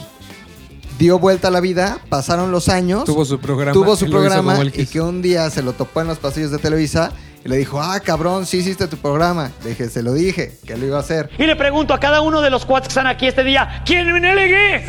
Dio 0.98 1.20
vuelta 1.20 1.50
a 1.50 1.52
la 1.52 1.60
vida, 1.60 2.00
pasaron 2.08 2.52
los 2.52 2.70
años. 2.70 3.04
Tuvo 3.04 3.26
su 3.26 3.40
programa. 3.40 3.74
tuvo 3.74 3.98
su 3.98 4.10
programa 4.10 4.64
y 4.64 4.72
quiso. 4.72 4.92
que 4.94 5.02
un 5.02 5.22
día 5.22 5.50
se 5.50 5.62
lo 5.62 5.74
topó 5.74 6.00
en 6.00 6.08
los 6.08 6.18
pasillos 6.18 6.52
de 6.52 6.58
Televisa 6.58 7.12
y 7.44 7.50
le 7.50 7.58
dijo, 7.58 7.82
ah, 7.82 8.00
cabrón, 8.00 8.46
sí 8.46 8.60
hiciste 8.60 8.88
tu 8.88 8.96
programa. 8.96 9.52
Le 9.64 9.72
dije, 9.72 9.90
se 9.90 10.02
lo 10.02 10.14
dije, 10.14 10.58
que 10.66 10.78
lo 10.78 10.86
iba 10.86 10.98
a 10.98 11.02
hacer. 11.02 11.30
Y 11.38 11.46
le 11.46 11.58
pregunto 11.58 11.94
a 11.94 12.00
cada 12.00 12.22
uno 12.22 12.42
de 12.42 12.50
los 12.50 12.66
cuates 12.66 12.88
que 12.88 12.92
están 12.92 13.08
aquí 13.08 13.28
este 13.28 13.44
día, 13.44 13.84
¿quién 13.86 14.10
me 14.14 14.32
elegí? 14.32 14.86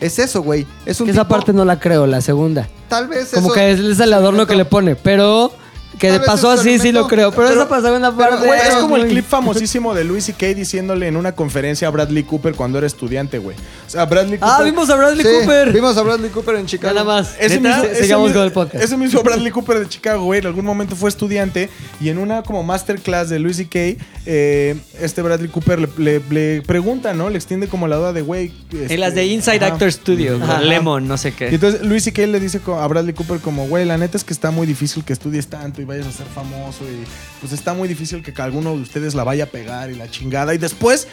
Es 0.00 0.18
eso, 0.18 0.42
güey. 0.42 0.66
Es 0.86 1.00
un 1.00 1.08
esa 1.10 1.24
tipo- 1.24 1.34
parte 1.34 1.52
no 1.52 1.64
la 1.64 1.78
creo, 1.78 2.06
la 2.06 2.20
segunda. 2.20 2.68
Tal 2.88 3.06
vez 3.08 3.30
Como 3.34 3.48
eso 3.48 3.54
que 3.54 3.70
es, 3.70 4.00
el 4.00 4.12
adorno 4.12 4.46
que 4.46 4.56
le 4.56 4.64
pone, 4.64 4.96
pero 4.96 5.52
que 6.00 6.20
pasó 6.26 6.50
así 6.50 6.78
sí 6.78 6.90
lo 6.92 7.06
creo. 7.06 7.30
Pero, 7.30 7.48
Pero- 7.48 7.62
esa 7.62 7.80
segunda 7.82 8.10
Pero, 8.16 8.30
parte 8.30 8.46
güey, 8.46 8.60
es 8.60 8.74
como 8.76 8.96
el 8.96 9.06
clip 9.08 9.24
famosísimo 9.26 9.94
de 9.94 10.04
Louis 10.04 10.24
C.K. 10.24 10.46
diciéndole 10.54 11.06
en 11.06 11.16
una 11.16 11.32
conferencia 11.32 11.86
a 11.88 11.90
Bradley 11.90 12.24
Cooper 12.24 12.54
cuando 12.54 12.78
era 12.78 12.86
estudiante, 12.86 13.38
güey. 13.38 13.56
O 13.86 13.90
sea, 13.90 14.06
Bradley 14.06 14.38
Cooper... 14.38 14.54
Ah, 14.58 14.62
vimos 14.62 14.90
a 14.90 14.96
Bradley 14.96 15.24
Sí, 15.24 15.30
Cooper. 15.40 15.72
Vimos 15.72 15.96
a 15.96 16.02
Bradley 16.02 16.30
Cooper 16.30 16.56
en 16.56 16.66
Chicago. 16.66 16.94
nada 16.94 17.04
más. 17.04 17.34
Ese 17.38 17.60
¿Neta? 17.60 17.68
mismo, 17.76 17.84
Se- 17.84 17.92
ese 17.92 18.02
Sigamos 18.04 18.24
mismo- 18.28 18.38
con 18.40 18.46
el 18.46 18.52
podcast. 18.52 18.84
Ese 18.84 18.96
mismo 18.96 19.22
Bradley 19.22 19.52
Cooper 19.52 19.78
de 19.80 19.88
Chicago, 19.88 20.24
güey, 20.24 20.40
en 20.40 20.46
algún 20.46 20.64
momento 20.64 20.96
fue 20.96 21.08
estudiante 21.10 21.68
y 22.00 22.08
en 22.08 22.18
una 22.18 22.42
como 22.42 22.62
masterclass 22.62 23.28
de 23.28 23.38
Louis 23.38 23.56
C.K., 23.56 24.02
eh, 24.26 24.76
este 25.00 25.22
Bradley 25.22 25.48
Cooper 25.48 25.80
le, 25.80 25.88
le- 25.98 26.22
le 26.30 26.62
pregunta, 26.62 27.14
¿no? 27.14 27.30
Le 27.30 27.36
extiende 27.36 27.68
como 27.68 27.88
la 27.88 27.96
duda 27.96 28.12
de, 28.12 28.22
güey... 28.22 28.52
este, 28.72 28.94
En 28.94 29.00
las 29.00 29.14
de 29.14 29.26
Inside 29.26 29.56
ajá. 29.56 29.66
Actor 29.74 29.92
Studio, 29.92 30.38
Ajá. 30.42 30.60
Lemon, 30.60 31.06
no 31.08 31.16
sé 31.16 31.30
Y 31.30 31.32
qué. 31.32 31.48
entonces 31.48 31.82
Louis 31.82 32.02
C.K. 32.04 32.26
le 32.26 32.40
dice 32.40 32.60
a 32.66 32.86
Bradley 32.86 33.14
Cooper 33.14 33.38
como, 33.40 33.66
güey, 33.68 33.84
la 33.84 33.96
neta 33.98 34.16
es 34.16 34.24
que 34.24 34.32
está 34.32 34.50
muy 34.50 34.66
difícil 34.66 35.04
que 35.04 35.12
estudies 35.12 35.46
tanto 35.48 35.80
y 35.82 35.84
vayas 35.90 36.06
a 36.06 36.12
ser 36.12 36.26
famoso 36.26 36.84
y 36.84 37.04
pues 37.40 37.52
está 37.52 37.74
muy 37.74 37.88
difícil 37.88 38.22
que 38.22 38.32
alguno 38.40 38.74
de 38.76 38.82
ustedes 38.82 39.14
la 39.14 39.24
vaya 39.24 39.44
a 39.44 39.46
pegar 39.48 39.90
y 39.90 39.94
la 39.96 40.10
chingada. 40.10 40.54
Y 40.54 40.58
después 40.58 41.06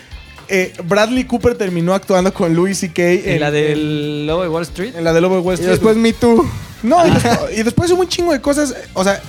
eh, 0.50 0.74
Bradley 0.86 1.26
Cooper 1.26 1.56
terminó 1.58 1.94
actuando 1.94 2.34
con 2.34 2.54
Louis 2.56 2.78
C.K. 2.78 3.02
En 3.04 3.40
la 3.42 3.52
del 3.52 4.26
Lobo 4.28 4.44
de 4.44 4.50
Wall 4.50 4.64
Street. 4.64 4.96
en 4.96 5.04
la 5.04 5.14
de 5.14 5.22
Lobo 5.22 5.36
de 5.36 5.42
Wall 5.42 5.54
Y 5.54 5.56
Street. 5.56 5.72
después 5.72 5.98
Me 5.98 6.14
Too. 6.14 6.50
No, 6.84 7.06
y 7.06 7.12
después, 7.12 7.40
y 7.58 7.64
después 7.64 7.92
hubo 7.92 8.02
un 8.02 8.08
chingo 8.08 8.32
de 8.32 8.40
cosas. 8.40 8.74
O 8.94 9.04
sea, 9.04 9.22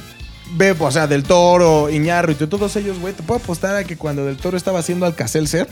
ve, 0.55 0.75
o 0.79 0.91
sea, 0.91 1.07
Del 1.07 1.23
Toro, 1.25 1.91
Iñarro 1.91 2.31
y 2.33 2.35
todos 2.35 2.77
ellos, 2.77 2.99
güey. 3.01 3.15
Te 3.15 3.23
puedo 3.23 3.41
apostar 3.41 3.75
a 3.75 3.85
que 3.85 3.97
cuando 3.97 4.25
Del 4.27 4.37
Toro 4.37 4.57
estaba 4.57 4.79
haciendo 4.79 5.07
Alcacelser, 5.07 5.67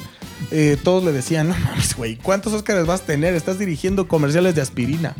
eh, 0.50 0.76
todos 0.82 1.04
le 1.04 1.12
decían, 1.12 1.48
no 1.48 1.54
mames, 1.58 1.94
güey, 1.96 2.16
¿cuántos 2.16 2.52
Óscares 2.52 2.86
vas 2.86 3.02
a 3.02 3.04
tener? 3.04 3.34
Estás 3.34 3.58
dirigiendo 3.58 4.08
comerciales 4.08 4.54
de 4.54 4.62
aspirina. 4.62 5.14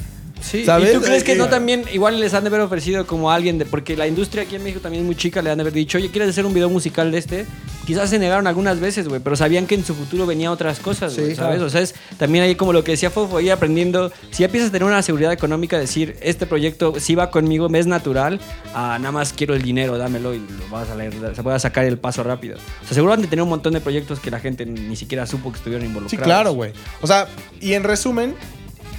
Sí, 0.46 0.64
¿Sabes? 0.64 0.90
¿y 0.90 0.94
tú 0.94 1.02
crees 1.02 1.24
que 1.24 1.32
Eh, 1.32 1.36
no 1.36 1.48
también 1.48 1.84
igual 1.92 2.20
les 2.20 2.32
han 2.34 2.44
de 2.44 2.48
haber 2.48 2.60
ofrecido 2.60 3.06
como 3.06 3.30
a 3.30 3.34
alguien 3.34 3.58
de 3.58 3.66
porque 3.66 3.96
la 3.96 4.06
industria 4.06 4.44
aquí 4.44 4.54
en 4.56 4.62
México 4.62 4.80
también 4.80 5.02
es 5.02 5.06
muy 5.06 5.16
chica, 5.16 5.42
le 5.42 5.50
han 5.50 5.58
de 5.58 5.62
haber 5.62 5.72
dicho, 5.74 5.98
"Oye, 5.98 6.10
¿quieres 6.10 6.30
hacer 6.30 6.46
un 6.46 6.54
video 6.54 6.70
musical 6.70 7.10
de 7.10 7.18
este?" 7.18 7.46
Quizás 7.86 8.10
se 8.10 8.18
negaron 8.18 8.46
algunas 8.48 8.80
veces, 8.80 9.06
güey, 9.06 9.20
pero 9.22 9.36
sabían 9.36 9.66
que 9.66 9.76
en 9.76 9.84
su 9.84 9.94
futuro 9.94 10.26
venían 10.26 10.50
otras 10.50 10.80
cosas, 10.80 11.12
Sí, 11.12 11.20
¿sabes? 11.20 11.36
claro. 11.38 11.64
O 11.66 11.70
sea, 11.70 11.80
es 11.82 11.94
también 12.18 12.42
ahí 12.42 12.56
como 12.56 12.72
lo 12.72 12.82
que 12.82 12.92
decía 12.92 13.10
Fofo, 13.10 13.38
ir 13.40 13.52
aprendiendo, 13.52 14.10
si 14.32 14.38
ya 14.40 14.46
empiezas 14.46 14.70
a 14.70 14.72
tener 14.72 14.86
una 14.88 15.02
seguridad 15.02 15.32
económica, 15.32 15.78
decir, 15.78 16.16
este 16.20 16.46
proyecto 16.46 16.94
sí 16.98 17.14
va 17.14 17.30
conmigo, 17.30 17.68
me 17.68 17.78
es 17.78 17.86
natural, 17.86 18.40
a 18.74 18.98
nada 18.98 19.12
más 19.12 19.32
quiero 19.32 19.54
el 19.54 19.62
dinero, 19.62 19.98
dámelo 19.98 20.34
y 20.34 20.38
lo 20.38 20.68
vas 20.70 20.90
a 20.90 20.96
leer, 20.96 21.12
se 21.36 21.42
puede 21.44 21.60
sacar 21.60 21.84
el 21.84 21.96
paso 21.96 22.24
rápido. 22.24 22.56
O 22.56 22.86
sea, 22.86 22.94
seguro 22.94 23.12
han 23.12 23.22
de 23.22 23.28
tener 23.28 23.42
un 23.44 23.48
montón 23.50 23.72
de 23.74 23.80
proyectos 23.80 24.18
que 24.18 24.32
la 24.32 24.40
gente 24.40 24.66
ni 24.66 24.96
siquiera 24.96 25.24
supo 25.26 25.52
que 25.52 25.58
estuvieron 25.58 25.86
involucrados. 25.86 26.10
Sí, 26.10 26.16
claro, 26.16 26.52
güey. 26.54 26.72
O 27.02 27.06
sea, 27.06 27.28
y 27.60 27.74
en 27.74 27.84
resumen, 27.84 28.34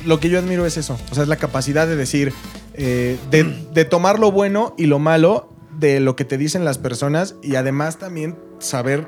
lo 0.08 0.20
que 0.20 0.30
yo 0.30 0.40
admiro 0.40 0.66
es 0.66 0.78
eso. 0.78 0.98
O 1.12 1.14
sea, 1.14 1.24
es 1.24 1.30
la 1.30 1.36
capacidad 1.36 1.88
de 1.88 1.96
decir, 1.96 2.34
eh, 2.74 3.18
de, 3.30 3.44
de 3.74 3.86
tomar 3.86 4.20
lo 4.20 4.32
bueno 4.32 4.74
y 4.78 4.86
lo 4.86 5.00
malo 5.00 5.50
de 5.78 6.00
lo 6.00 6.16
que 6.16 6.26
te 6.26 6.38
dicen 6.38 6.66
las 6.66 6.78
personas 6.78 7.36
y 7.44 7.56
además 7.56 8.00
también 8.00 8.38
saber 8.60 9.08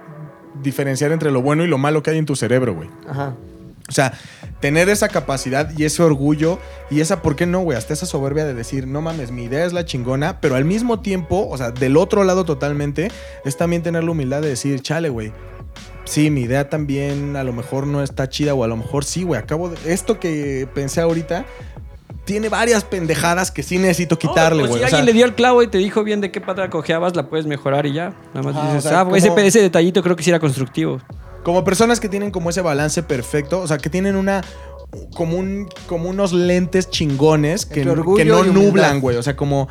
diferenciar 0.62 1.12
entre 1.12 1.32
lo 1.32 1.42
bueno 1.42 1.64
y 1.64 1.68
lo 1.68 1.78
malo 1.78 2.04
que 2.04 2.12
hay 2.12 2.18
en 2.18 2.26
tu 2.26 2.36
cerebro, 2.36 2.76
güey. 2.76 2.90
Ajá. 3.08 3.36
O 3.88 3.92
sea, 3.92 4.14
tener 4.60 4.88
esa 4.88 5.10
capacidad 5.10 5.72
y 5.76 5.84
ese 5.84 6.04
orgullo 6.04 6.60
y 6.92 7.02
esa, 7.02 7.24
¿por 7.24 7.36
qué 7.36 7.48
no, 7.48 7.62
güey? 7.62 7.76
Hasta 7.76 7.94
esa 7.94 8.06
soberbia 8.06 8.46
de 8.46 8.54
decir, 8.54 8.86
no 8.86 9.02
mames, 9.02 9.32
mi 9.32 9.46
idea 9.46 9.66
es 9.66 9.74
la 9.74 9.84
chingona, 9.84 10.40
pero 10.42 10.56
al 10.56 10.64
mismo 10.64 11.00
tiempo, 11.00 11.48
o 11.50 11.58
sea, 11.58 11.72
del 11.72 11.98
otro 11.98 12.24
lado 12.24 12.46
totalmente, 12.46 13.10
es 13.46 13.58
también 13.58 13.82
tener 13.82 14.04
la 14.04 14.12
humildad 14.12 14.42
de 14.42 14.50
decir, 14.50 14.82
chale, 14.82 15.10
güey. 15.10 15.34
Sí, 16.10 16.32
mi 16.32 16.42
idea 16.42 16.70
también 16.70 17.36
a 17.36 17.44
lo 17.44 17.54
mejor 17.54 17.86
no 17.86 18.02
está 18.02 18.28
chida 18.30 18.56
o 18.56 18.64
a 18.64 18.68
lo 18.68 18.76
mejor 18.76 19.06
sí, 19.06 19.22
güey. 19.24 19.40
Acabo 19.40 19.70
de... 19.70 19.94
Esto 19.94 20.20
que 20.20 20.68
pensé 20.74 21.02
ahorita 21.02 21.46
tiene 22.26 22.50
varias 22.50 22.84
pendejadas 22.84 23.52
que 23.52 23.62
sí 23.62 23.78
necesito 23.78 24.18
quitarle, 24.18 24.64
güey. 24.66 24.80
si 24.80 24.86
O 24.86 24.88
sea, 24.88 24.98
alguien 24.98 25.06
le 25.06 25.14
dio 25.14 25.26
el 25.26 25.36
clavo 25.36 25.62
y 25.62 25.68
te 25.68 25.78
dijo 25.78 26.04
bien 26.04 26.20
de 26.20 26.32
qué 26.32 26.42
pata 26.42 26.68
cojeabas, 26.72 27.16
la 27.16 27.30
puedes 27.30 27.46
mejorar 27.46 27.86
y 27.86 27.94
ya. 27.94 28.16
Nada 28.34 28.52
más 28.52 28.56
dices, 28.56 28.86
o 28.86 28.90
sea, 28.90 29.02
ah, 29.02 29.08
pues 29.08 29.22
ese, 29.24 29.30
como- 29.30 29.42
ese 29.42 29.62
detallito 29.62 30.02
creo 30.02 30.16
que 30.16 30.24
sí 30.24 30.32
era 30.32 30.40
constructivo. 30.40 31.00
Como 31.44 31.64
personas 31.64 32.00
que 32.00 32.10
tienen 32.10 32.32
como 32.32 32.50
ese 32.50 32.62
balance 32.62 33.04
perfecto, 33.04 33.62
o 33.62 33.68
sea, 33.68 33.78
que 33.78 33.92
tienen 33.92 34.16
una 34.16 34.44
como 35.14 35.38
un 35.38 35.70
como 35.86 36.10
unos 36.10 36.34
lentes 36.34 36.90
chingones 36.90 37.68
que, 37.68 37.84
que 38.16 38.26
no 38.26 38.44
nublan, 38.44 39.00
güey, 39.00 39.18
o 39.18 39.24
sea, 39.24 39.36
como 39.36 39.68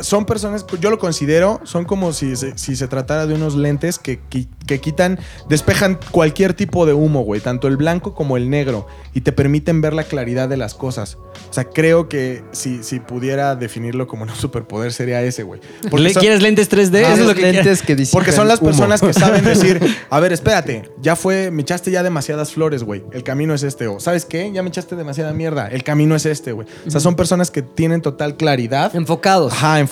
son 0.00 0.24
personas, 0.24 0.64
yo 0.80 0.90
lo 0.90 0.98
considero, 0.98 1.60
son 1.64 1.84
como 1.84 2.12
si 2.12 2.36
se, 2.36 2.56
si 2.58 2.76
se 2.76 2.88
tratara 2.88 3.26
de 3.26 3.34
unos 3.34 3.54
lentes 3.56 3.98
que, 3.98 4.20
que- 4.28 4.46
que 4.66 4.80
quitan, 4.80 5.18
despejan 5.48 5.98
cualquier 6.10 6.52
tipo 6.52 6.84
de 6.84 6.92
humo, 6.92 7.22
güey, 7.22 7.40
tanto 7.40 7.68
el 7.68 7.78
blanco 7.78 8.14
como 8.14 8.36
el 8.36 8.50
negro, 8.50 8.86
y 9.14 9.22
te 9.22 9.32
permiten 9.32 9.80
ver 9.80 9.94
la 9.94 10.04
claridad 10.04 10.46
de 10.48 10.58
las 10.58 10.74
cosas. 10.74 11.16
O 11.48 11.52
sea, 11.52 11.64
creo 11.64 12.08
que 12.10 12.44
si, 12.52 12.82
si 12.82 13.00
pudiera 13.00 13.56
definirlo 13.56 14.06
como 14.06 14.24
un 14.24 14.28
superpoder 14.34 14.92
sería 14.92 15.22
ese, 15.22 15.42
güey. 15.42 15.60
¿Le- 15.96 16.12
son- 16.12 16.20
¿Quieres 16.20 16.42
lentes 16.42 16.70
3D? 16.70 17.02
Ah, 17.04 17.12
Eso 17.14 17.22
es 17.22 17.26
lo 17.28 17.34
que 17.34 17.40
lentes 17.52 17.82
que 17.82 17.96
porque 18.12 18.32
son 18.32 18.46
las 18.46 18.60
humo. 18.60 18.68
personas 18.70 19.00
que 19.00 19.12
saben 19.14 19.42
decir, 19.44 19.80
a 20.10 20.20
ver, 20.20 20.32
espérate, 20.34 20.90
ya 21.00 21.16
fue, 21.16 21.50
me 21.50 21.62
echaste 21.62 21.90
ya 21.90 22.02
demasiadas 22.02 22.52
flores, 22.52 22.82
güey. 22.84 23.02
El 23.12 23.22
camino 23.22 23.54
es 23.54 23.62
este. 23.62 23.86
O, 23.88 23.98
¿sabes 24.00 24.24
qué? 24.26 24.52
Ya 24.52 24.62
me 24.62 24.68
echaste 24.68 24.94
demasiada 24.96 25.32
mierda. 25.32 25.68
El 25.68 25.82
camino 25.82 26.14
es 26.14 26.26
este, 26.26 26.52
güey. 26.52 26.68
O 26.86 26.90
sea, 26.90 27.00
son 27.00 27.16
personas 27.16 27.50
que 27.50 27.62
tienen 27.62 28.02
total 28.02 28.36
claridad. 28.36 28.94
Enfocados. 28.94 29.52
Ajá, 29.54 29.80
enfocados, 29.80 29.87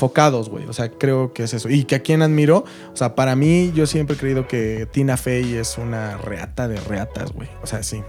güey. 0.49 0.67
O 0.67 0.73
sea, 0.73 0.91
creo 0.91 1.33
que 1.33 1.45
es 1.45 1.55
eso. 1.55 1.69
Y 1.69 1.85
que 1.85 1.97
a 1.97 2.01
quien 2.01 2.23
admiro, 2.23 2.65
o 2.93 2.97
sea, 2.97 3.15
para 3.15 3.37
mí, 3.37 3.73
yo 3.75 3.87
siempre 3.87 4.17
he 4.17 4.19
creído 4.19 4.47
que 4.47 4.87
Tina 4.91 5.17
Fey 5.17 5.55
es 5.55 5.79
una 5.79 6.17
reata 6.19 6.69
de 6.69 6.81
reatas, 6.81 7.33
güey. 7.33 7.49
O 7.63 7.67
sea, 7.67 7.83
sí. 7.83 8.03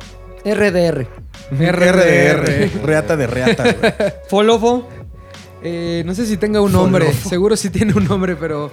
RDR. 0.45 1.07
RDR. 1.51 2.83
Reata 2.83 3.17
de 3.17 3.27
reatas, 3.27 3.75
güey. 3.79 3.93
Folofo. 4.29 4.87
Eh, 5.63 6.03
no 6.05 6.13
sé 6.13 6.25
si 6.25 6.37
tenga 6.37 6.61
un 6.61 6.71
nombre, 6.71 7.11
seguro 7.11 7.57
sí 7.57 7.71
tiene 7.71 7.93
un 7.93 8.05
nombre, 8.05 8.35
pero 8.35 8.71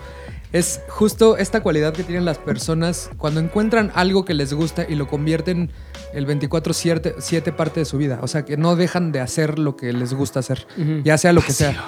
es 0.55 0.83
justo 0.87 1.37
esta 1.37 1.63
cualidad 1.63 1.93
que 1.93 2.05
tienen 2.05 2.25
las 2.25 2.39
personas 2.39 3.11
cuando 3.17 3.41
encuentran 3.41 3.91
algo 3.95 4.25
que 4.25 4.35
les 4.35 4.53
gusta 4.53 4.87
y 4.89 4.95
lo 4.95 5.09
convierten 5.09 5.71
el 6.13 6.29
24-7 6.29 7.57
parte 7.57 7.81
de 7.81 7.87
su 7.87 7.99
vida. 7.99 8.21
O 8.23 8.29
sea, 8.29 8.45
que 8.45 8.57
no 8.57 8.77
dejan 8.77 9.11
de 9.11 9.21
hacer 9.21 9.59
lo 9.59 9.77
que 9.77 9.93
les 9.93 10.15
gusta 10.15 10.39
hacer, 10.39 10.67
ya 11.03 11.19
sea 11.19 11.33
lo 11.33 11.43
que 11.43 11.53
sea. 11.53 11.85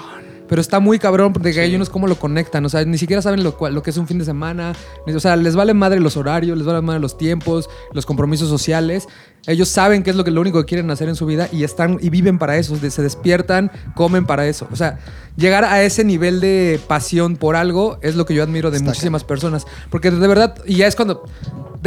Pero 0.47 0.61
está 0.61 0.79
muy 0.79 0.99
cabrón 0.99 1.33
porque 1.33 1.59
hay 1.59 1.75
unos 1.75 1.89
cómo 1.89 2.07
lo 2.07 2.17
conectan. 2.17 2.65
O 2.65 2.69
sea, 2.69 2.83
ni 2.85 2.97
siquiera 2.97 3.21
saben 3.21 3.43
lo, 3.43 3.57
lo 3.69 3.83
que 3.83 3.89
es 3.89 3.97
un 3.97 4.07
fin 4.07 4.17
de 4.17 4.25
semana. 4.25 4.73
O 5.05 5.19
sea, 5.19 5.35
les 5.35 5.55
vale 5.55 5.73
madre 5.73 5.99
los 5.99 6.17
horarios, 6.17 6.57
les 6.57 6.65
vale 6.65 6.81
madre 6.81 6.99
los 6.99 7.17
tiempos, 7.17 7.69
los 7.93 8.05
compromisos 8.05 8.49
sociales. 8.49 9.07
Ellos 9.45 9.69
saben 9.69 10.03
qué 10.03 10.09
es 10.09 10.15
lo, 10.15 10.23
que, 10.23 10.31
lo 10.31 10.41
único 10.41 10.59
que 10.59 10.65
quieren 10.65 10.89
hacer 10.91 11.09
en 11.09 11.15
su 11.15 11.25
vida 11.25 11.47
y 11.51 11.63
están 11.63 11.97
y 12.01 12.09
viven 12.09 12.37
para 12.37 12.57
eso. 12.57 12.75
Se 12.75 13.01
despiertan, 13.01 13.71
comen 13.95 14.25
para 14.25 14.47
eso. 14.47 14.67
O 14.71 14.75
sea, 14.75 14.99
llegar 15.35 15.63
a 15.63 15.83
ese 15.83 16.03
nivel 16.03 16.39
de 16.39 16.79
pasión 16.87 17.37
por 17.37 17.55
algo 17.55 17.97
es 18.01 18.15
lo 18.15 18.25
que 18.25 18.33
yo 18.33 18.43
admiro 18.43 18.71
de 18.71 18.79
muchísimas 18.79 19.23
personas. 19.23 19.65
Porque 19.89 20.11
de 20.11 20.27
verdad, 20.27 20.55
y 20.65 20.75
ya 20.75 20.87
es 20.87 20.95
cuando 20.95 21.23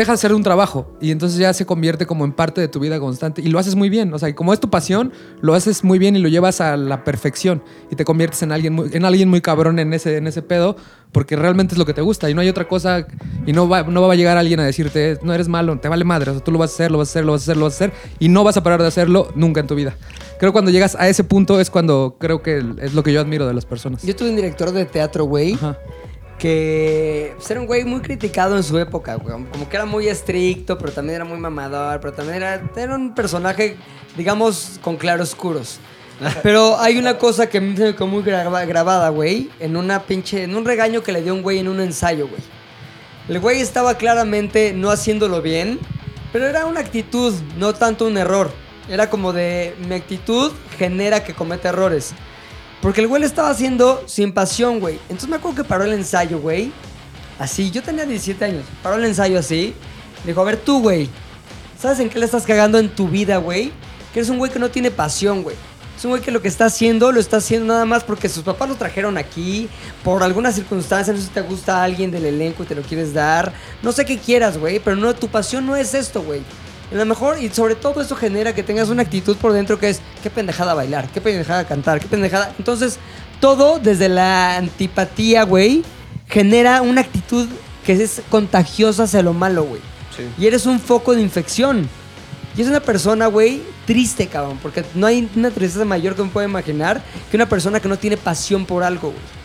deja 0.00 0.12
de 0.12 0.18
ser 0.18 0.32
un 0.32 0.42
trabajo 0.42 0.96
y 0.98 1.10
entonces 1.10 1.38
ya 1.38 1.52
se 1.52 1.66
convierte 1.66 2.06
como 2.06 2.24
en 2.24 2.32
parte 2.32 2.60
de 2.60 2.68
tu 2.68 2.80
vida 2.80 2.98
constante 2.98 3.42
y 3.42 3.48
lo 3.48 3.58
haces 3.58 3.74
muy 3.74 3.90
bien. 3.90 4.12
O 4.14 4.18
sea, 4.18 4.34
como 4.34 4.54
es 4.54 4.60
tu 4.60 4.70
pasión, 4.70 5.12
lo 5.42 5.54
haces 5.54 5.84
muy 5.84 5.98
bien 5.98 6.16
y 6.16 6.20
lo 6.20 6.28
llevas 6.28 6.62
a 6.62 6.76
la 6.78 7.04
perfección 7.04 7.62
y 7.90 7.96
te 7.96 8.04
conviertes 8.06 8.42
en 8.42 8.50
alguien 8.50 8.72
muy, 8.72 8.88
en 8.92 9.04
alguien 9.04 9.28
muy 9.28 9.42
cabrón 9.42 9.78
en 9.78 9.92
ese, 9.92 10.16
en 10.16 10.26
ese 10.26 10.40
pedo 10.40 10.76
porque 11.12 11.36
realmente 11.36 11.74
es 11.74 11.78
lo 11.78 11.84
que 11.84 11.92
te 11.92 12.00
gusta 12.00 12.30
y 12.30 12.34
no 12.34 12.40
hay 12.40 12.48
otra 12.48 12.66
cosa 12.66 13.06
y 13.46 13.52
no 13.52 13.68
va, 13.68 13.82
no 13.82 14.00
va 14.00 14.12
a 14.12 14.16
llegar 14.16 14.38
alguien 14.38 14.60
a 14.60 14.64
decirte, 14.64 15.18
no 15.22 15.34
eres 15.34 15.48
malo, 15.48 15.78
te 15.78 15.88
vale 15.88 16.04
madre. 16.04 16.30
O 16.30 16.34
sea, 16.34 16.42
tú 16.42 16.50
lo 16.50 16.58
vas 16.58 16.70
a 16.70 16.74
hacer, 16.74 16.90
lo 16.90 16.98
vas 16.98 17.08
a 17.08 17.10
hacer, 17.10 17.24
lo 17.26 17.32
vas 17.32 17.42
a 17.42 17.44
hacer, 17.44 17.56
lo 17.58 17.64
vas 17.64 17.74
a 17.74 17.76
hacer 17.76 17.92
y 18.18 18.28
no 18.28 18.42
vas 18.42 18.56
a 18.56 18.62
parar 18.62 18.80
de 18.80 18.88
hacerlo 18.88 19.30
nunca 19.34 19.60
en 19.60 19.66
tu 19.66 19.74
vida. 19.74 19.96
Creo 20.38 20.50
que 20.50 20.54
cuando 20.54 20.70
llegas 20.70 20.94
a 20.94 21.08
ese 21.08 21.24
punto 21.24 21.60
es 21.60 21.68
cuando 21.68 22.16
creo 22.18 22.42
que 22.42 22.64
es 22.80 22.94
lo 22.94 23.02
que 23.02 23.12
yo 23.12 23.20
admiro 23.20 23.46
de 23.46 23.52
las 23.52 23.66
personas. 23.66 24.02
Yo 24.02 24.16
tuve 24.16 24.30
un 24.30 24.36
director 24.36 24.72
de 24.72 24.86
teatro, 24.86 25.24
güey, 25.24 25.52
Ajá. 25.54 25.76
Que 26.40 27.34
pues, 27.36 27.50
era 27.50 27.60
un 27.60 27.66
güey 27.66 27.84
muy 27.84 28.00
criticado 28.00 28.56
en 28.56 28.62
su 28.64 28.76
época, 28.78 29.14
güey. 29.16 29.44
Como 29.52 29.68
que 29.68 29.76
era 29.76 29.84
muy 29.86 30.08
estricto, 30.08 30.76
pero 30.78 30.90
también 30.90 31.16
era 31.16 31.24
muy 31.24 31.38
mamador, 31.38 32.00
pero 32.00 32.12
también 32.14 32.38
era, 32.38 32.62
era 32.74 32.96
un 32.96 33.14
personaje, 33.14 33.76
digamos, 34.16 34.80
con 34.82 34.96
claroscuros. 34.96 35.78
Pero 36.42 36.78
hay 36.78 36.98
una 36.98 37.16
cosa 37.16 37.48
que 37.48 37.62
me 37.62 37.74
quedó 37.74 38.06
muy 38.06 38.22
graba- 38.22 38.66
grabada, 38.66 39.08
güey, 39.08 39.48
en 39.58 39.74
una 39.74 40.02
pinche, 40.02 40.42
en 40.42 40.54
un 40.54 40.66
regaño 40.66 41.02
que 41.02 41.12
le 41.12 41.22
dio 41.22 41.32
un 41.32 41.40
güey 41.40 41.60
en 41.60 41.68
un 41.68 41.80
ensayo, 41.80 42.28
güey. 42.28 42.42
El 43.26 43.40
güey 43.40 43.62
estaba 43.62 43.94
claramente 43.94 44.74
no 44.74 44.90
haciéndolo 44.90 45.40
bien, 45.40 45.78
pero 46.30 46.46
era 46.46 46.66
una 46.66 46.80
actitud, 46.80 47.32
no 47.56 47.72
tanto 47.72 48.06
un 48.06 48.18
error. 48.18 48.50
Era 48.90 49.08
como 49.08 49.32
de, 49.32 49.74
mi 49.88 49.94
actitud 49.94 50.52
genera 50.76 51.24
que 51.24 51.32
cometa 51.32 51.70
errores. 51.70 52.12
Porque 52.82 53.02
el 53.02 53.08
güey 53.08 53.20
lo 53.20 53.26
estaba 53.26 53.50
haciendo 53.50 54.02
sin 54.06 54.32
pasión, 54.32 54.80
güey. 54.80 54.98
Entonces 55.02 55.28
me 55.28 55.36
acuerdo 55.36 55.62
que 55.62 55.68
paró 55.68 55.84
el 55.84 55.92
ensayo, 55.92 56.40
güey. 56.40 56.72
Así, 57.38 57.70
yo 57.70 57.82
tenía 57.82 58.06
17 58.06 58.44
años. 58.44 58.64
Paró 58.82 58.96
el 58.96 59.04
ensayo 59.04 59.38
así. 59.38 59.74
Dijo, 60.24 60.40
a 60.40 60.44
ver 60.44 60.56
tú, 60.56 60.80
güey. 60.80 61.08
¿Sabes 61.78 62.00
en 62.00 62.10
qué 62.10 62.18
le 62.18 62.26
estás 62.26 62.44
cagando 62.44 62.78
en 62.78 62.88
tu 62.88 63.08
vida, 63.08 63.38
güey? 63.38 63.72
Que 64.12 64.20
eres 64.20 64.30
un 64.30 64.38
güey 64.38 64.50
que 64.50 64.58
no 64.58 64.70
tiene 64.70 64.90
pasión, 64.90 65.42
güey. 65.42 65.56
Es 66.00 66.04
un 66.06 66.12
güey 66.12 66.22
que 66.22 66.30
lo 66.30 66.40
que 66.40 66.48
está 66.48 66.64
haciendo 66.64 67.12
lo 67.12 67.20
está 67.20 67.36
haciendo 67.36 67.66
nada 67.66 67.84
más 67.84 68.04
porque 68.04 68.30
sus 68.30 68.42
papás 68.42 68.70
lo 68.70 68.74
trajeron 68.74 69.18
aquí, 69.18 69.68
por 70.02 70.22
alguna 70.22 70.50
circunstancia, 70.50 71.12
no 71.12 71.18
sé 71.18 71.26
si 71.26 71.30
te 71.30 71.42
gusta 71.42 71.82
alguien 71.82 72.10
del 72.10 72.24
elenco 72.24 72.62
y 72.62 72.66
te 72.66 72.74
lo 72.74 72.80
quieres 72.80 73.12
dar, 73.12 73.52
no 73.82 73.92
sé 73.92 74.06
qué 74.06 74.16
quieras, 74.16 74.56
güey, 74.56 74.78
pero 74.78 74.96
no, 74.96 75.14
tu 75.14 75.28
pasión 75.28 75.66
no 75.66 75.76
es 75.76 75.92
esto, 75.92 76.22
güey. 76.22 76.40
A 76.90 76.94
lo 76.94 77.06
mejor, 77.06 77.40
y 77.40 77.48
sobre 77.50 77.76
todo 77.76 78.00
eso 78.00 78.16
genera 78.16 78.54
que 78.54 78.62
tengas 78.62 78.88
una 78.88 79.02
actitud 79.02 79.36
por 79.36 79.52
dentro 79.52 79.78
que 79.78 79.90
es, 79.90 80.00
qué 80.22 80.30
pendejada 80.30 80.74
bailar, 80.74 81.08
qué 81.12 81.20
pendejada 81.20 81.64
cantar, 81.64 82.00
qué 82.00 82.08
pendejada... 82.08 82.52
Entonces, 82.58 82.98
todo 83.40 83.78
desde 83.78 84.08
la 84.08 84.56
antipatía, 84.56 85.44
güey, 85.44 85.84
genera 86.28 86.82
una 86.82 87.02
actitud 87.02 87.48
que 87.84 87.92
es 87.92 88.22
contagiosa 88.28 89.04
hacia 89.04 89.22
lo 89.22 89.32
malo, 89.32 89.64
güey. 89.64 89.80
Y 90.38 90.46
eres 90.46 90.66
un 90.66 90.80
foco 90.80 91.14
de 91.14 91.22
infección. 91.22 91.88
Y 92.56 92.62
es 92.62 92.68
una 92.68 92.80
persona, 92.80 93.26
güey, 93.26 93.62
triste, 93.86 94.26
cabrón. 94.26 94.58
Porque 94.60 94.84
no 94.94 95.06
hay 95.06 95.28
una 95.34 95.50
tristeza 95.50 95.84
mayor 95.84 96.14
que 96.14 96.22
me 96.22 96.28
pueda 96.28 96.46
imaginar 96.46 97.02
que 97.30 97.36
una 97.36 97.48
persona 97.48 97.80
que 97.80 97.88
no 97.88 97.98
tiene 97.98 98.16
pasión 98.16 98.66
por 98.66 98.82
algo, 98.82 99.10
güey. 99.10 99.39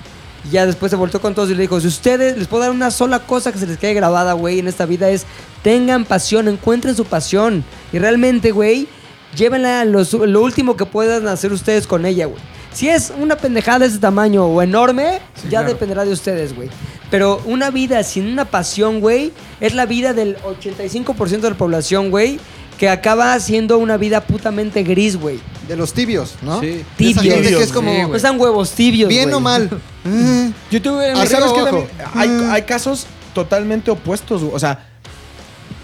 Y 0.48 0.52
ya 0.52 0.66
después 0.66 0.89
se 0.89 0.96
volvió 0.96 1.20
con 1.20 1.34
todos 1.34 1.50
y 1.50 1.56
le 1.56 1.62
dijo, 1.62 1.80
si 1.80 1.88
ustedes 1.88 2.38
les 2.38 2.48
puedo 2.48 2.64
dar 2.64 2.72
una 2.72 2.91
sola 2.91 3.20
cosa 3.20 3.52
que 3.52 3.60
se 3.60 3.68
les 3.68 3.78
quede 3.78 3.93
grabada, 3.93 4.34
güey, 4.34 4.60
en 4.60 4.68
esta 4.68 4.86
vida 4.86 5.10
es 5.10 5.26
tengan 5.64 6.06
pasión, 6.06 6.48
encuentren 6.48 6.96
su 6.96 7.06
pasión. 7.06 7.64
Y 7.91 7.98
realmente, 7.98 8.52
güey, 8.52 8.88
llévenla 9.36 9.82
a 9.82 9.86
lo, 9.86 10.41
último 10.41 10.78
que 10.78 10.86
puedan 10.86 11.28
hacer 11.28 11.52
ustedes 11.52 11.88
con 11.88 12.06
ella, 12.06 12.28
güey. 12.28 12.41
Si 12.72 12.89
es 12.89 13.12
una 13.18 13.38
pendejada 13.38 13.80
de 13.80 13.86
ese 13.88 14.00
tamaño 14.00 14.46
o 14.46 14.62
enorme, 14.62 15.22
ya 15.50 15.64
dependerá 15.64 16.04
de 16.04 16.12
ustedes, 16.12 16.54
güey. 16.54 16.70
Pero 17.10 17.41
una 17.46 17.72
vida 17.72 18.04
sin 18.04 18.28
una 18.28 18.46
pasión, 18.46 19.00
güey, 19.00 19.32
es 19.62 19.74
la 19.74 19.86
vida 19.86 20.14
del 20.14 20.38
85% 20.38 21.39
de 21.39 21.50
la 21.52 21.58
población, 21.58 22.12
güey, 22.12 22.38
que 22.78 22.89
acaba 22.89 23.39
siendo 23.39 23.78
una 23.78 23.96
vida 23.96 24.22
putamente 24.22 24.84
gris, 24.84 25.16
güey. 25.16 25.39
De 25.68 25.78
los 25.78 25.93
tibios, 25.93 26.36
¿no? 26.41 26.60
Sí. 26.60 26.68
Esa 26.68 26.96
Tibios. 26.98 27.24
gente 27.24 27.50
que 27.50 27.64
es 27.64 27.72
como 27.72 27.91
Sí, 27.91 28.04
güey. 28.04 28.18
Están 28.18 28.39
huevos 28.39 28.72
tibios, 28.72 29.10
bien 29.10 29.30
güey. 29.30 29.36
o 29.36 29.39
mal. 29.39 29.70
Eh, 30.06 30.51
Yo 30.72 30.82
tuve 30.82 31.08
Y 31.08 31.10
Arriba 31.12 31.26
sabes 31.26 31.47
o 31.49 31.53
que 31.53 31.60
abajo. 31.62 31.88
también 32.14 32.43
hay, 32.49 32.49
hay 32.51 32.62
casos 32.64 33.08
totalmente 33.34 33.91
opuestos. 33.91 34.41
O 34.43 34.60
sea, 34.60 34.86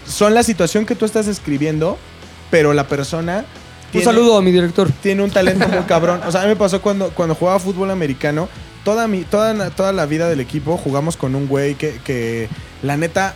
son 0.06 0.34
la 0.34 0.42
situación 0.42 0.86
que 0.86 0.94
tú 0.94 1.04
estás 1.04 1.26
escribiendo, 1.26 1.98
pero 2.50 2.72
la 2.72 2.86
persona. 2.88 3.38
Un 3.38 3.90
tiene- 3.90 4.04
saludo 4.06 4.36
a 4.38 4.42
mi 4.42 4.50
director. 4.52 4.90
Tiene 5.02 5.22
un 5.22 5.30
talento 5.30 5.68
muy 5.68 5.82
cabrón. 5.88 6.20
O 6.26 6.32
sea, 6.32 6.40
a 6.40 6.44
mí 6.44 6.50
me 6.50 6.56
pasó 6.56 6.80
cuando, 6.80 7.10
cuando 7.10 7.34
jugaba 7.34 7.58
fútbol 7.58 7.90
americano. 7.90 8.48
Toda, 8.84 9.06
mi, 9.06 9.22
toda, 9.22 9.70
toda 9.70 9.92
la 9.92 10.06
vida 10.06 10.28
del 10.28 10.40
equipo 10.40 10.76
jugamos 10.76 11.16
con 11.16 11.36
un 11.36 11.46
güey 11.46 11.76
que, 11.76 12.00
que 12.04 12.48
la 12.82 12.96
neta 12.96 13.32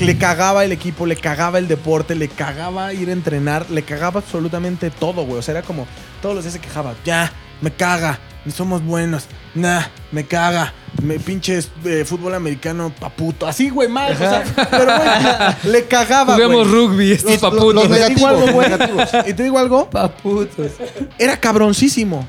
le 0.00 0.18
cagaba 0.18 0.64
el 0.64 0.72
equipo, 0.72 1.06
le 1.06 1.14
cagaba 1.14 1.58
el 1.58 1.68
deporte, 1.68 2.16
le 2.16 2.26
cagaba 2.28 2.92
ir 2.92 3.08
a 3.08 3.12
entrenar, 3.12 3.70
le 3.70 3.82
cagaba 3.84 4.18
absolutamente 4.20 4.90
todo, 4.90 5.24
güey. 5.24 5.38
O 5.38 5.42
sea, 5.42 5.52
era 5.52 5.62
como 5.62 5.86
todos 6.22 6.34
los 6.34 6.42
días 6.44 6.54
se 6.54 6.60
quejaba. 6.60 6.94
Ya, 7.04 7.32
me 7.60 7.70
caga, 7.70 8.18
somos 8.50 8.82
buenos. 8.84 9.26
Nah, 9.54 9.82
me 10.12 10.24
caga. 10.24 10.72
Me 11.02 11.18
pinches 11.18 11.70
eh, 11.84 12.04
fútbol 12.04 12.34
americano 12.34 12.92
paputo. 12.98 13.46
Así, 13.46 13.70
güey, 13.70 13.88
mal. 13.88 14.12
O 14.12 14.16
sea, 14.16 14.42
pero 14.70 14.86
güey, 14.96 15.72
le 15.72 15.84
cagaba, 15.84 16.34
güey. 16.36 16.46
Juguemos 16.46 16.70
rugby, 16.70 17.12
estos 17.12 17.32
Los- 17.32 17.40
paputos. 17.40 17.88
los 17.88 17.98
Y 17.98 18.00
te 18.02 18.08
digo 18.14 18.26
algo, 18.26 18.52
güey. 18.52 18.68
negativos. 18.68 19.08
Y 19.26 19.34
te 19.34 19.42
digo 19.42 19.58
algo, 19.58 19.90
Paputos. 19.90 20.72
era 21.18 21.38
cabroncísimo. 21.38 22.26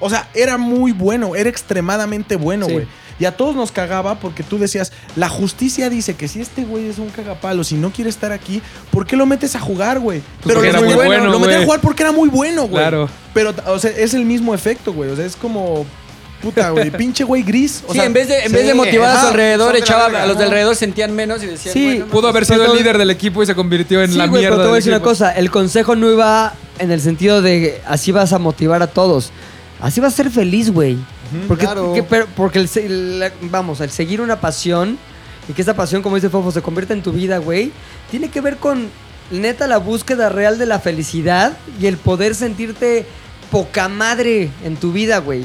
O 0.00 0.10
sea, 0.10 0.28
era 0.34 0.58
muy 0.58 0.92
bueno, 0.92 1.36
era 1.36 1.48
extremadamente 1.48 2.36
bueno, 2.36 2.66
Sí. 2.66 2.72
güey. 2.72 2.86
Y 3.18 3.24
a 3.24 3.36
todos 3.36 3.54
nos 3.54 3.70
cagaba 3.72 4.16
porque 4.18 4.42
tú 4.42 4.58
decías, 4.58 4.92
la 5.16 5.28
justicia 5.28 5.88
dice 5.90 6.14
que 6.14 6.28
si 6.28 6.40
este 6.40 6.64
güey 6.64 6.86
es 6.88 6.98
un 6.98 7.10
cagapalo, 7.10 7.62
si 7.64 7.74
no 7.76 7.90
quiere 7.92 8.10
estar 8.10 8.32
aquí, 8.32 8.60
¿por 8.90 9.06
qué 9.06 9.16
lo 9.16 9.26
metes 9.26 9.54
a 9.54 9.60
jugar, 9.60 10.00
güey? 10.00 10.22
Pues 10.42 10.54
porque 10.54 10.72
lo 10.72 10.78
era 10.78 10.80
muy 10.80 10.94
bueno, 10.94 11.26
Lo 11.30 11.38
metí 11.38 11.52
a 11.52 11.56
güey. 11.56 11.64
jugar 11.66 11.80
porque 11.80 12.02
era 12.02 12.12
muy 12.12 12.28
bueno, 12.28 12.62
güey. 12.68 12.82
Claro. 12.82 13.08
Pero, 13.34 13.54
o 13.66 13.78
sea, 13.78 13.90
es 13.90 14.14
el 14.14 14.24
mismo 14.24 14.54
efecto, 14.54 14.92
güey. 14.92 15.10
O 15.10 15.16
sea, 15.16 15.24
es 15.24 15.36
como, 15.36 15.86
puta, 16.42 16.70
güey, 16.70 16.90
pinche 16.96 17.22
güey 17.24 17.42
gris. 17.42 17.82
O 17.86 17.92
Sí, 17.92 17.98
sea, 17.98 18.06
en 18.06 18.12
vez 18.12 18.28
de, 18.28 18.40
en 18.40 18.48
sí, 18.50 18.54
vez 18.56 18.66
de 18.66 18.74
motivar 18.74 19.16
a 19.16 19.20
su 19.20 19.26
alrededor, 19.28 19.76
echaba 19.76 20.06
a 20.22 20.26
los 20.26 20.36
de 20.38 20.44
alrededor 20.44 20.74
sentían 20.74 21.14
menos 21.14 21.42
y 21.42 21.46
decían, 21.46 21.72
Sí, 21.74 21.84
bueno, 21.86 22.06
Pudo 22.06 22.28
haber 22.28 22.44
Pero 22.46 22.62
sido 22.62 22.72
el 22.72 22.78
líder 22.78 22.98
del 22.98 23.10
equipo 23.10 23.42
y 23.42 23.46
se 23.46 23.54
convirtió 23.54 24.02
en 24.02 24.10
Sí, 24.12 24.18
la 24.18 24.26
güey, 24.26 24.40
mierda. 24.42 24.56
pero 24.56 24.62
te 24.64 24.68
voy 24.70 24.76
a 24.76 24.78
decir 24.80 24.92
una 24.92 25.02
cosa. 25.02 25.30
El 25.32 25.50
consejo 25.50 25.94
no 25.96 26.10
iba 26.10 26.54
en 26.78 26.90
el 26.90 27.00
sentido 27.00 27.42
de 27.42 27.80
así 27.86 28.10
vas 28.12 28.32
a 28.32 28.38
motivar 28.38 28.82
a 28.82 28.86
todos. 28.88 29.30
Así 29.80 30.00
vas 30.00 30.12
a 30.14 30.16
ser 30.16 30.30
feliz, 30.30 30.70
güey. 30.70 30.96
Porque, 31.48 31.64
claro. 31.64 31.92
que- 31.94 32.02
pero- 32.02 32.26
porque 32.36 32.58
el, 32.58 33.32
vamos, 33.42 33.80
el 33.80 33.90
seguir 33.90 34.20
una 34.20 34.40
pasión 34.40 34.98
y 35.48 35.52
que 35.52 35.62
esa 35.62 35.74
pasión, 35.74 36.02
como 36.02 36.16
dice 36.16 36.28
Fofo, 36.30 36.52
se 36.52 36.62
convierta 36.62 36.92
en 36.94 37.02
tu 37.02 37.12
vida, 37.12 37.38
güey, 37.38 37.72
tiene 38.10 38.28
que 38.30 38.40
ver 38.40 38.56
con 38.58 38.88
neta 39.30 39.66
la 39.66 39.78
búsqueda 39.78 40.28
real 40.28 40.58
de 40.58 40.66
la 40.66 40.78
felicidad 40.78 41.56
y 41.80 41.86
el 41.86 41.96
poder 41.96 42.34
sentirte 42.34 43.06
poca 43.50 43.88
madre 43.88 44.50
en 44.64 44.76
tu 44.76 44.92
vida, 44.92 45.18
güey. 45.18 45.44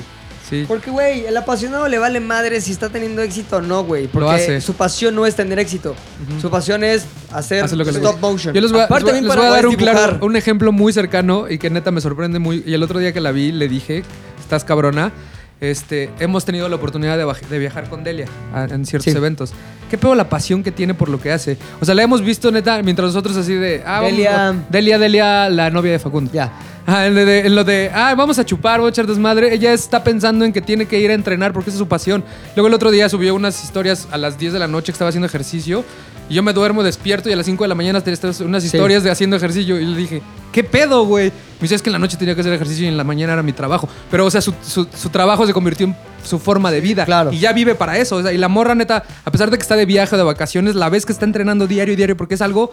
Sí. 0.50 0.64
Porque, 0.66 0.90
güey, 0.92 1.26
el 1.26 1.36
apasionado 1.36 1.90
le 1.90 1.98
vale 2.00 2.22
madre 2.22 2.62
si 2.62 2.72
está 2.72 2.88
teniendo 2.88 3.22
éxito 3.22 3.58
o 3.58 3.62
no, 3.62 3.84
güey. 3.84 4.08
Porque 4.08 4.30
hace. 4.30 4.62
su 4.62 4.76
pasión 4.76 5.14
no 5.14 5.26
es 5.26 5.36
tener 5.36 5.60
éxito. 5.60 5.94
Su 6.42 6.50
pasión 6.50 6.86
es 6.86 7.06
hacer 7.34 7.66
Hace 7.66 7.76
lo 7.76 7.84
que 7.84 7.92
le 7.92 7.98
stop 7.98 8.18
motion. 8.22 8.54
Yo 8.56 8.62
les 8.62 8.72
voy 8.72 8.80
a, 8.80 8.86
Aparte, 8.86 9.12
les 9.12 9.14
voy- 9.14 9.20
también 9.20 9.24
les 9.26 9.30
para 9.30 9.42
voy 9.42 9.48
a 9.52 9.56
dar 9.56 9.68
un, 9.68 9.76
claro, 9.76 10.26
un 10.26 10.36
ejemplo 10.38 10.72
muy 10.72 10.94
cercano 10.94 11.50
y 11.50 11.58
que 11.58 11.70
neta 11.70 11.92
me 11.92 12.00
sorprende 12.00 12.40
muy. 12.40 12.64
Y 12.66 12.74
el 12.76 12.82
otro 12.84 13.00
día 13.00 13.12
que 13.12 13.20
la 13.20 13.34
vi, 13.34 13.52
le 13.52 13.68
dije, 13.68 14.04
estás 14.40 14.64
cabrona. 14.64 15.12
Este, 15.60 16.12
hemos 16.20 16.46
tenido 16.46 16.70
la 16.70 16.76
oportunidad 16.76 17.18
de, 17.18 17.58
viajar 17.60 17.90
con 17.90 18.04
Delia 18.04 18.28
a- 18.54 18.66
en 18.66 18.86
ciertos 18.86 19.12
Sí. 19.12 19.18
eventos. 19.18 19.54
Qué 19.90 19.98
pedo 19.98 20.14
la 20.16 20.30
pasión 20.30 20.64
que 20.64 20.72
tiene 20.72 20.94
por 20.94 21.10
lo 21.10 21.20
que 21.20 21.32
hace. 21.32 21.58
O 21.82 21.86
sea, 21.86 21.96
la 21.96 22.04
hemos 22.04 22.22
visto 22.22 22.52
neta 22.52 22.82
mientras 22.84 23.08
nosotros 23.08 23.36
así 23.38 23.54
de. 23.54 23.82
Ah, 23.86 24.02
vamos- 24.02 24.12
Delia. 24.12 24.56
Delia, 24.70 25.00
Delia, 25.00 25.50
la 25.50 25.70
novia 25.72 25.94
de 25.94 26.00
Facundo. 26.00 26.30
Ya. 26.32 26.52
Ah, 26.86 27.06
en, 27.08 27.16
lo 27.16 27.26
de, 27.26 27.40
en 27.40 27.56
lo 27.56 27.64
de, 27.64 27.92
ah, 27.94 28.14
vamos 28.16 28.38
a 28.40 28.46
chupar, 28.46 28.80
voy 28.80 28.88
a 28.88 28.90
echar 28.92 29.08
desmadre. 29.08 29.54
Ella 29.54 29.74
está 29.74 30.04
pensando 30.04 30.46
en 30.46 30.54
que 30.54 30.62
tiene 30.62 30.86
que 30.86 31.00
ir 31.00 31.10
a 31.12 31.14
entrenar 31.16 31.52
porque 31.54 31.70
esa 31.70 31.76
es 31.76 31.80
su 31.80 31.88
pasión. 31.88 32.24
Luego 32.56 32.68
el 32.68 32.74
otro 32.74 32.92
día 32.92 33.10
subió 33.10 33.34
unas 33.36 33.62
historias 33.64 34.08
a 34.12 34.18
las 34.18 34.38
10 34.38 34.54
de 34.54 34.60
la 34.60 34.68
noche 34.68 34.86
que 34.88 34.92
estaba 34.94 35.10
haciendo 35.10 35.26
ejercicio. 35.26 35.84
Y 36.30 36.34
yo 36.34 36.44
me 36.44 36.52
duermo 36.54 36.84
despierto 36.84 37.30
y 37.30 37.34
a 37.34 37.36
las 37.36 37.46
5 37.46 37.64
de 37.64 37.68
la 37.70 37.76
mañana 37.76 38.02
tenía 38.02 38.16
estas- 38.16 38.42
unas 38.42 38.62
Sí. 38.64 38.68
historias 38.68 39.04
de 39.04 39.12
haciendo 39.12 39.36
ejercicio. 39.38 39.80
Y 39.80 39.86
le 39.86 39.98
dije, 39.98 40.22
¿qué 40.52 40.64
pedo, 40.64 41.06
güey? 41.06 41.28
Me 41.30 41.62
dice, 41.62 41.76
es 41.76 41.82
que 41.82 41.90
en 41.90 41.94
la 41.94 42.00
noche 42.00 42.18
tenía 42.18 42.36
que 42.36 42.42
hacer 42.42 42.52
ejercicio 42.54 42.86
y 42.86 42.88
en 42.90 42.98
la 42.98 43.04
mañana 43.06 43.34
era 43.34 43.44
mi 43.44 43.54
trabajo. 43.54 43.88
Pero, 44.12 44.26
o 44.26 44.32
sea, 44.32 44.42
su, 44.42 44.54
su- 44.62 44.88
su 44.94 45.10
trabajo 45.10 45.48
se 45.48 45.54
convirtió 45.54 45.88
en 45.88 45.96
su 46.26 46.38
forma 46.40 46.70
de 46.72 46.82
vida. 46.82 47.06
claro. 47.06 47.32
Y 47.32 47.40
ya 47.40 47.54
vive 47.54 47.76
para 47.76 47.98
eso. 47.98 48.18
O 48.18 48.22
sea, 48.22 48.34
y 48.34 48.38
la 48.38 48.50
morra, 48.50 48.76
neta, 48.76 49.04
a 49.24 49.32
pesar 49.32 49.50
de 49.52 49.58
que 49.58 49.62
está 49.62 49.76
de 49.78 49.86
viaje 49.86 50.16
o 50.16 50.18
de 50.18 50.24
vacaciones, 50.26 50.76
la 50.76 50.90
ves 50.90 51.06
que 51.06 51.14
está 51.14 51.24
entrenando 51.26 51.66
diario 51.68 51.94
y 51.94 51.96
diario 51.98 52.18
porque 52.18 52.36
es 52.36 52.42
algo 52.42 52.72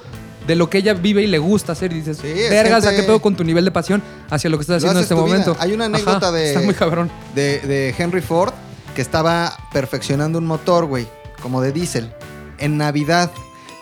de 0.48 0.56
lo 0.56 0.68
que 0.68 0.78
ella 0.78 0.92
vive 0.94 1.22
y 1.22 1.26
le 1.28 1.38
gusta 1.38 1.72
hacer. 1.72 1.92
Y 1.92 1.96
dices, 2.00 2.18
Sí, 2.20 2.26
es 2.28 2.50
verga, 2.50 2.78
o 2.78 2.80
sea, 2.80 2.90
gente- 2.90 3.02
¿qué 3.02 3.06
pedo 3.06 3.20
con 3.22 3.36
tu 3.36 3.44
nivel 3.44 3.64
de 3.64 3.70
pasión 3.70 4.02
hacia 4.30 4.50
lo 4.50 4.58
que 4.58 4.62
estás 4.62 4.82
Lo 4.82 4.88
haciendo 4.90 4.98
en 4.98 5.04
haces 5.04 5.10
este 5.12 5.14
tu 5.14 5.24
vida. 5.26 5.38
momento? 5.44 5.56
Hay 5.62 5.72
una 5.72 5.84
anécdota 5.84 6.16
Ajá, 6.28 6.32
de, 6.32 6.48
Está 6.48 6.60
muy 6.60 6.74
cabrón. 6.74 7.10
de, 7.36 7.60
de 7.60 7.94
Henry 7.96 8.20
Ford 8.20 8.52
que 8.96 9.00
estaba 9.02 9.56
perfeccionando 9.72 10.38
un 10.38 10.46
motor, 10.46 10.84
güey, 10.86 11.06
como 11.42 11.60
de 11.62 11.72
diésel, 11.72 12.12
en 12.58 12.78
Navidad. 12.78 13.30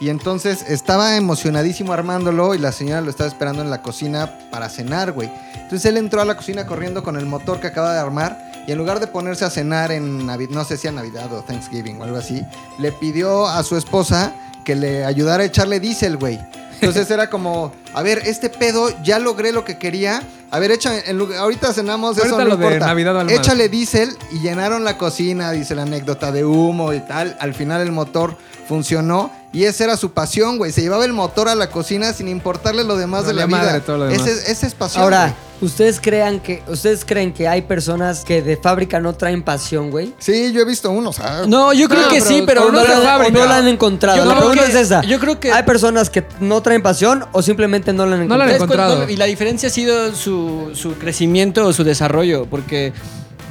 Y 0.00 0.08
entonces 0.08 0.64
estaba 0.68 1.16
emocionadísimo 1.16 1.92
armándolo 1.92 2.54
y 2.54 2.58
la 2.58 2.72
señora 2.72 3.00
lo 3.00 3.10
estaba 3.10 3.28
esperando 3.28 3.62
en 3.62 3.70
la 3.70 3.82
cocina 3.82 4.38
para 4.50 4.68
cenar, 4.68 5.12
güey. 5.12 5.30
Entonces 5.54 5.84
él 5.84 5.96
entró 5.96 6.20
a 6.20 6.24
la 6.24 6.36
cocina 6.36 6.66
corriendo 6.66 7.04
con 7.04 7.16
el 7.16 7.26
motor 7.26 7.60
que 7.60 7.68
acaba 7.68 7.94
de 7.94 8.00
armar 8.00 8.52
y 8.66 8.72
en 8.72 8.78
lugar 8.78 9.00
de 9.00 9.06
ponerse 9.06 9.44
a 9.44 9.50
cenar 9.50 9.92
en 9.92 10.26
Navidad, 10.26 10.50
no 10.50 10.64
sé 10.64 10.76
si 10.76 10.88
a 10.88 10.92
Navidad 10.92 11.32
o 11.32 11.42
Thanksgiving 11.42 12.00
o 12.00 12.04
algo 12.04 12.16
así, 12.16 12.44
le 12.78 12.92
pidió 12.92 13.46
a 13.46 13.62
su 13.62 13.76
esposa 13.76 14.34
que 14.64 14.76
le 14.76 15.04
ayudara 15.04 15.42
a 15.42 15.46
echarle 15.46 15.80
diésel, 15.80 16.16
güey. 16.16 16.38
Entonces 16.74 17.10
era 17.10 17.30
como, 17.30 17.72
a 17.94 18.02
ver, 18.02 18.22
este 18.26 18.50
pedo 18.50 18.90
ya 19.02 19.18
logré 19.18 19.52
lo 19.52 19.64
que 19.64 19.78
quería. 19.78 20.22
A 20.52 20.58
ver, 20.58 20.70
echa, 20.70 20.98
en 21.06 21.18
ahorita 21.18 21.72
cenamos, 21.72 22.18
eso 22.18 22.38
no 22.38 22.44
lo 22.44 22.56
de 22.58 22.64
importa. 22.66 22.94
Madre. 22.94 23.34
Échale 23.34 23.68
diésel 23.70 24.14
y 24.30 24.40
llenaron 24.40 24.84
la 24.84 24.98
cocina, 24.98 25.50
dice 25.50 25.74
la 25.74 25.82
anécdota 25.82 26.30
de 26.30 26.44
humo 26.44 26.92
y 26.92 27.00
tal. 27.00 27.36
Al 27.40 27.54
final 27.54 27.80
el 27.80 27.90
motor 27.90 28.36
funcionó 28.68 29.32
y 29.52 29.64
esa 29.64 29.84
era 29.84 29.96
su 29.96 30.12
pasión, 30.12 30.58
güey. 30.58 30.70
Se 30.72 30.82
llevaba 30.82 31.04
el 31.06 31.12
motor 31.14 31.48
a 31.48 31.54
la 31.54 31.70
cocina 31.70 32.12
sin 32.12 32.28
importarle 32.28 32.84
lo 32.84 32.96
demás 32.96 33.26
de 33.26 33.32
la 33.32 33.46
vida. 33.46 33.80
todo 33.80 33.96
lo 33.98 34.04
demás. 34.06 34.26
Ese, 34.26 34.52
ese 34.52 34.66
es 34.66 34.74
pasión. 34.74 35.04
Ahora. 35.04 35.34
¿ustedes, 35.60 36.00
crean 36.00 36.40
que, 36.40 36.60
¿ustedes 36.66 37.04
creen 37.04 37.32
que 37.32 37.46
hay 37.46 37.62
personas 37.62 38.24
que 38.24 38.42
de 38.42 38.56
fábrica 38.56 38.98
no 38.98 39.12
traen 39.14 39.44
pasión, 39.44 39.92
güey? 39.92 40.12
Sí, 40.18 40.50
yo 40.52 40.60
he 40.62 40.64
visto 40.64 40.90
unos. 40.90 41.20
ah, 41.20 41.44
No, 41.46 41.72
yo 41.72 41.88
creo 41.88 42.02
No, 42.02 42.08
que 42.08 42.16
pero 42.18 42.26
sí, 42.26 42.42
pero 42.44 42.72
no, 42.72 42.82
la, 42.82 43.18
de 43.20 43.30
no 43.30 43.42
han 43.44 43.68
encontrado. 43.68 44.16
Yo 44.18 44.24
la 44.24 44.30
creo 44.34 44.48
pregunta 44.48 44.64
que- 44.64 44.70
es 44.72 44.86
esa. 44.86 45.02
yo 45.02 45.20
creo 45.20 45.38
que- 45.38 45.52
Hay 45.52 45.62
personas 45.62 46.10
que 46.10 46.24
no 46.40 46.60
traen 46.62 46.82
pasión 46.82 47.26
o 47.30 47.42
simplemente 47.42 47.92
no 47.92 48.06
la 48.06 48.16
han 48.16 48.26
No 48.26 48.36
la 48.36 48.44
han 48.44 48.50
encontrado. 48.50 48.58
¿Sabes 48.58 48.76
cuál- 48.76 48.90
encontrado. 48.90 49.12
Y 49.12 49.16
la 49.16 49.26
diferencia 49.26 49.68
ha 49.68 49.70
sido 49.72 50.12
su, 50.16 50.41
su 50.74 50.94
crecimiento 50.98 51.66
o 51.66 51.72
su 51.72 51.84
desarrollo, 51.84 52.46
porque 52.46 52.92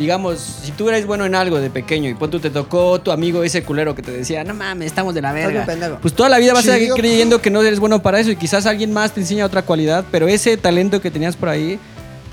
digamos, 0.02 0.40
si 0.40 0.72
tú 0.72 0.90
eres 0.90 1.06
bueno 1.06 1.26
en 1.26 1.36
algo 1.36 1.60
de 1.60 1.70
pequeño 1.70 2.10
y 2.10 2.16
pon 2.16 2.32
tú 2.32 2.40
te 2.40 2.50
tocó 2.50 3.00
tu 3.02 3.12
amigo 3.12 3.44
ese 3.44 3.64
culero 3.64 3.94
que 3.94 4.02
te 4.02 4.12
decía, 4.12 4.44
no 4.44 4.54
mames, 4.54 4.88
estamos 4.88 5.14
de 5.14 5.22
la 5.22 5.32
verga. 5.32 5.66
Pues 6.02 6.14
toda 6.14 6.28
la 6.28 6.40
vida 6.40 6.54
vas 6.54 6.68
a 6.68 6.74
seguir 6.74 6.94
creyendo 6.94 7.42
que 7.42 7.50
no 7.50 7.62
eres 7.62 7.80
bueno 7.80 8.02
para 8.02 8.20
eso 8.20 8.32
y 8.32 8.36
quizás 8.36 8.66
alguien 8.66 8.92
más 8.92 9.12
te 9.12 9.22
enseña 9.22 9.46
otra 9.46 9.62
cualidad, 9.62 10.04
pero 10.12 10.28
ese 10.28 10.58
talento 10.58 11.02
que 11.02 11.12
tenías 11.12 11.36
por 11.36 11.50
ahí, 11.50 11.80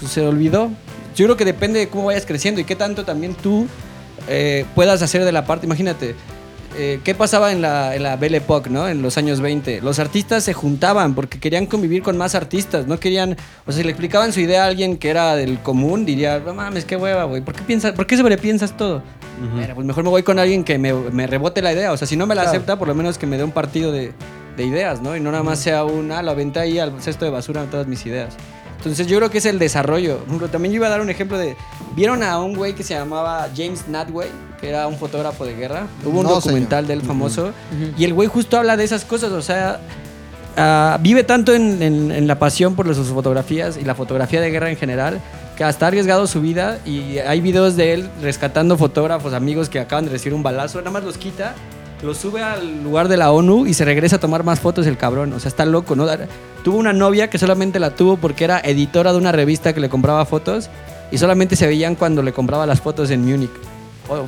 pues 0.01 0.13
se 0.13 0.23
olvidó. 0.23 0.71
Yo 1.15 1.27
creo 1.27 1.37
que 1.37 1.45
depende 1.45 1.81
de 1.81 1.89
cómo 1.89 2.07
vayas 2.07 2.25
creciendo 2.25 2.61
y 2.61 2.65
qué 2.65 2.77
tanto 2.77 3.05
también 3.05 3.35
tú 3.35 3.67
eh, 4.29 4.65
puedas 4.75 5.03
hacer 5.03 5.25
de 5.25 5.33
la 5.33 5.45
parte. 5.45 5.67
Imagínate, 5.67 6.15
eh, 6.79 7.01
¿qué 7.05 7.15
pasaba 7.15 7.51
en 7.53 7.61
la, 7.61 7.95
en 7.97 8.03
la 8.05 8.17
Belle 8.17 8.39
Époque, 8.39 8.71
¿no? 8.71 8.89
En 8.89 9.03
los 9.03 9.19
años 9.19 9.41
20. 9.41 9.81
Los 9.83 9.99
artistas 9.99 10.45
se 10.45 10.55
juntaban 10.55 11.15
porque 11.15 11.39
querían 11.41 11.67
convivir 11.67 12.03
con 12.03 12.17
más 12.17 12.35
artistas, 12.35 12.87
no 12.87 12.99
querían... 13.01 13.37
O 13.67 13.73
sea, 13.73 13.79
si 13.81 13.83
le 13.85 13.91
explicaban 13.91 14.33
su 14.33 14.41
idea 14.41 14.65
a 14.65 14.67
alguien 14.69 14.97
que 14.97 15.11
era 15.11 15.35
del 15.37 15.59
común, 15.59 16.07
diría, 16.07 16.39
no 16.39 16.55
mames, 16.55 16.85
qué 16.85 16.97
hueva, 16.97 17.25
güey. 17.25 17.43
¿Por 17.43 17.55
qué, 17.55 17.63
piensas, 17.63 17.93
¿por 17.93 18.07
qué 18.07 18.17
sobrepiensas 18.17 18.77
todo? 18.77 19.03
Mira, 19.55 19.75
pues 19.75 19.87
mejor 19.87 20.03
me 20.05 20.11
voy 20.11 20.23
con 20.23 20.39
alguien 20.39 20.65
que 20.65 20.79
me, 20.79 20.93
me 20.93 21.27
rebote 21.27 21.63
la 21.63 21.73
idea. 21.73 21.93
O 21.93 21.97
sea, 21.97 22.07
si 22.09 22.17
no 22.17 22.27
me 22.27 22.35
la 22.35 22.43
Claro. 22.43 22.57
acepta, 22.57 22.79
por 22.79 22.89
lo 22.89 22.95
menos 22.95 23.19
que 23.19 23.27
me 23.27 23.37
dé 23.37 23.45
un 23.45 23.53
partido 23.53 23.93
de, 23.93 24.13
de 24.57 24.65
ideas, 24.65 25.01
¿no? 25.03 25.17
Y 25.17 25.21
no 25.21 25.31
nada 25.31 25.45
más 25.45 25.59
sea 25.61 25.85
una, 25.85 26.23
lo 26.23 26.31
aventé 26.33 26.61
ahí 26.61 26.79
al 26.79 27.01
cesto 27.01 27.25
de 27.25 27.31
basura 27.31 27.65
todas 27.71 27.87
mis 27.87 28.05
ideas. 28.07 28.35
Entonces 28.79 29.07
yo 29.07 29.17
creo 29.19 29.31
que 29.31 29.39
es 29.39 29.45
el 29.47 29.59
desarrollo. 29.59 30.19
También 30.51 30.73
yo 30.73 30.77
iba 30.77 30.87
a 30.87 30.91
dar 30.91 31.01
un 31.01 31.11
ejemplo 31.11 31.37
de... 31.37 31.57
¿Vieron 31.97 32.23
a 32.23 32.39
un 32.39 32.55
güey 32.55 32.75
que 32.75 32.83
se 32.83 32.95
llamaba 32.95 33.49
James 33.57 33.89
Natway? 33.89 34.29
Que 34.61 34.69
era 34.71 34.87
un 34.87 34.97
fotógrafo 34.97 35.45
de 35.45 35.55
guerra. 35.55 35.87
Hubo 36.05 36.21
un 36.21 36.27
No, 36.27 36.35
documental 36.35 36.87
de 36.87 36.95
él 36.95 37.03
famoso. 37.03 37.53
Y 37.97 38.05
el 38.05 38.15
güey 38.15 38.29
justo 38.29 38.57
habla 38.57 38.77
de 38.77 38.85
esas 38.85 39.05
cosas. 39.05 39.33
O 39.33 39.43
sea, 39.43 39.81
ah, 40.57 40.97
vive 41.01 41.25
tanto 41.25 41.53
en, 41.55 41.83
en- 41.83 42.13
en 42.13 42.27
la 42.27 42.39
pasión 42.39 42.75
por 42.77 42.93
sus 42.95 43.09
fotografías 43.09 43.77
y 43.77 43.85
la 43.85 43.95
fotografía 43.95 44.41
de 44.41 44.51
guerra 44.51 44.71
en 44.71 44.77
general 44.77 45.21
que 45.57 45.65
hasta 45.65 45.87
ha 45.87 45.89
arriesgado 45.89 46.29
su 46.29 46.41
vida 46.41 46.79
y 46.87 47.19
hay 47.19 47.41
videos 47.41 47.75
de 47.75 47.93
él 47.95 48.09
rescatando 48.23 48.77
fotógrafos, 48.79 49.33
amigos 49.35 49.69
que 49.69 49.81
acaban 49.81 50.05
de 50.05 50.13
recibir 50.13 50.35
un 50.35 50.45
balazo, 50.45 50.79
nada 50.79 50.93
más 50.93 51.03
los 51.03 51.19
quita, 51.19 51.57
los 52.03 52.17
sube 52.17 52.43
al 52.43 52.83
lugar 52.83 53.09
de 53.09 53.17
la 53.17 53.33
ONU 53.33 53.67
y 53.67 53.75
se 53.75 53.85
regresa 53.85 54.17
a 54.17 54.21
tomar 54.21 54.45
más 54.45 54.61
fotos 54.61 54.87
el 54.87 54.97
cabrón, 54.97 55.33
o 55.33 55.41
sea, 55.41 55.49
está 55.49 55.65
loco, 55.67 55.97
¿no? 55.97 56.07
Tuvo 56.63 56.79
una 56.79 56.93
novia 56.93 57.29
que 57.31 57.39
solamente 57.39 57.79
la 57.81 57.91
tuvo 57.95 58.17
porque 58.17 58.45
era 58.45 58.61
editora 58.61 59.13
de 59.13 59.19
una 59.19 59.33
revista 59.33 59.73
que 59.73 59.81
le 59.81 59.89
compraba 59.89 60.25
fotos 60.27 60.69
y 61.11 61.19
solamente 61.19 61.57
se 61.57 61.67
veían 61.67 61.95
cuando 61.95 62.23
le 62.23 62.33
compraba 62.33 62.67
las 62.67 62.81
fotos 62.81 63.11
en 63.11 63.25
Múnich. 63.25 63.51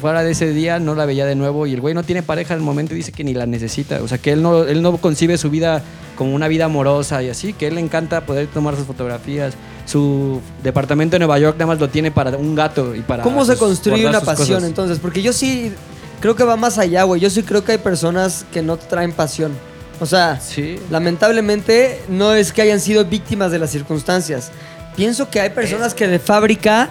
Fuera 0.01 0.23
de 0.23 0.33
ese 0.33 0.51
día 0.53 0.79
no 0.79 0.95
la 0.95 1.07
veía 1.07 1.25
de 1.25 1.35
nuevo 1.35 1.67
y 1.67 1.73
el 1.73 1.81
güey 1.81 1.95
no 1.95 2.03
tiene 2.03 2.23
pareja 2.23 2.53
en 2.53 2.61
el 2.61 2.65
momento 2.67 2.93
y 2.93 2.99
dice 2.99 3.13
que 3.13 3.25
ni 3.25 3.33
la 3.33 3.47
necesita. 3.47 4.03
O 4.03 4.09
sea, 4.09 4.19
que 4.19 4.31
él 4.33 4.43
no, 4.43 4.65
él 4.65 4.83
no 4.83 4.97
concibe 4.99 5.39
su 5.39 5.49
vida 5.49 5.83
como 6.19 6.35
una 6.35 6.49
vida 6.49 6.67
amorosa 6.67 7.23
y 7.23 7.31
así, 7.31 7.55
que 7.55 7.67
él 7.69 7.77
le 7.77 7.81
encanta 7.81 8.21
poder 8.27 8.47
tomar 8.49 8.77
sus 8.77 8.85
fotografías. 8.87 9.55
Su 9.87 10.41
departamento 10.63 11.17
en 11.17 11.21
Nueva 11.21 11.39
York 11.39 11.57
nada 11.57 11.67
más 11.69 11.81
lo 11.81 11.89
tiene 11.89 12.11
para 12.11 12.37
un 12.37 12.55
gato 12.55 12.95
y 12.95 13.01
para... 13.01 13.23
¿Cómo 13.23 13.43
se 13.47 13.53
sus- 13.53 13.61
construye 13.61 14.07
una 14.07 14.21
pasión 14.21 14.49
cosas. 14.59 14.65
entonces? 14.65 14.99
Porque 14.99 15.23
yo 15.23 15.33
sí 15.33 15.73
creo 16.21 16.37
que 16.37 16.45
va 16.45 16.57
más 16.57 16.79
allá, 16.79 17.03
güey. 17.05 17.21
Yo 17.21 17.31
sí 17.31 17.43
creo 17.43 17.65
que 17.65 17.73
hay 17.73 17.79
personas 17.79 18.45
que 18.53 18.63
no 18.63 18.77
traen 18.77 19.13
pasión. 19.13 19.53
O 20.01 20.07
sea, 20.07 20.41
Sí. 20.41 20.79
lamentablemente 20.91 22.03
no 22.09 22.33
es 22.35 22.53
que 22.53 22.63
hayan 22.63 22.81
sido 22.81 23.05
víctimas 23.05 23.53
de 23.53 23.59
las 23.59 23.71
circunstancias. 23.71 24.51
Pienso 24.97 25.29
que 25.31 25.41
hay 25.41 25.51
personas 25.51 25.95
que 25.95 26.09
de 26.09 26.19
fábrica 26.19 26.89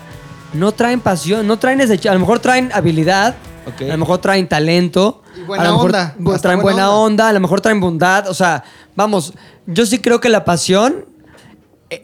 no 0.53 0.71
traen 0.71 0.99
pasión, 0.99 1.45
no 1.47 1.57
traen 1.57 1.81
ese... 1.81 2.07
A 2.09 2.13
lo 2.13 2.19
mejor 2.19 2.39
traen 2.39 2.69
habilidad, 2.73 3.35
a 3.79 3.83
lo 3.83 3.97
mejor 3.97 4.19
traen 4.19 4.47
talento. 4.47 5.21
Y 5.37 5.41
buena 5.43 5.63
a 5.63 5.67
lo 5.67 5.73
mejor 5.73 5.85
onda, 5.91 6.15
bu- 6.19 6.29
hasta 6.35 6.41
traen 6.49 6.61
buena 6.61 6.87
buena 6.87 6.91
onda. 6.91 7.05
onda, 7.23 7.27
a 7.29 7.33
lo 7.33 7.39
mejor 7.39 7.61
traen 7.61 7.79
bondad. 7.79 8.27
O 8.29 8.33
sea, 8.33 8.63
vamos, 8.95 9.33
yo 9.65 9.85
sí 9.85 9.99
creo 9.99 10.19
que 10.19 10.29
la 10.29 10.45
pasión 10.45 11.05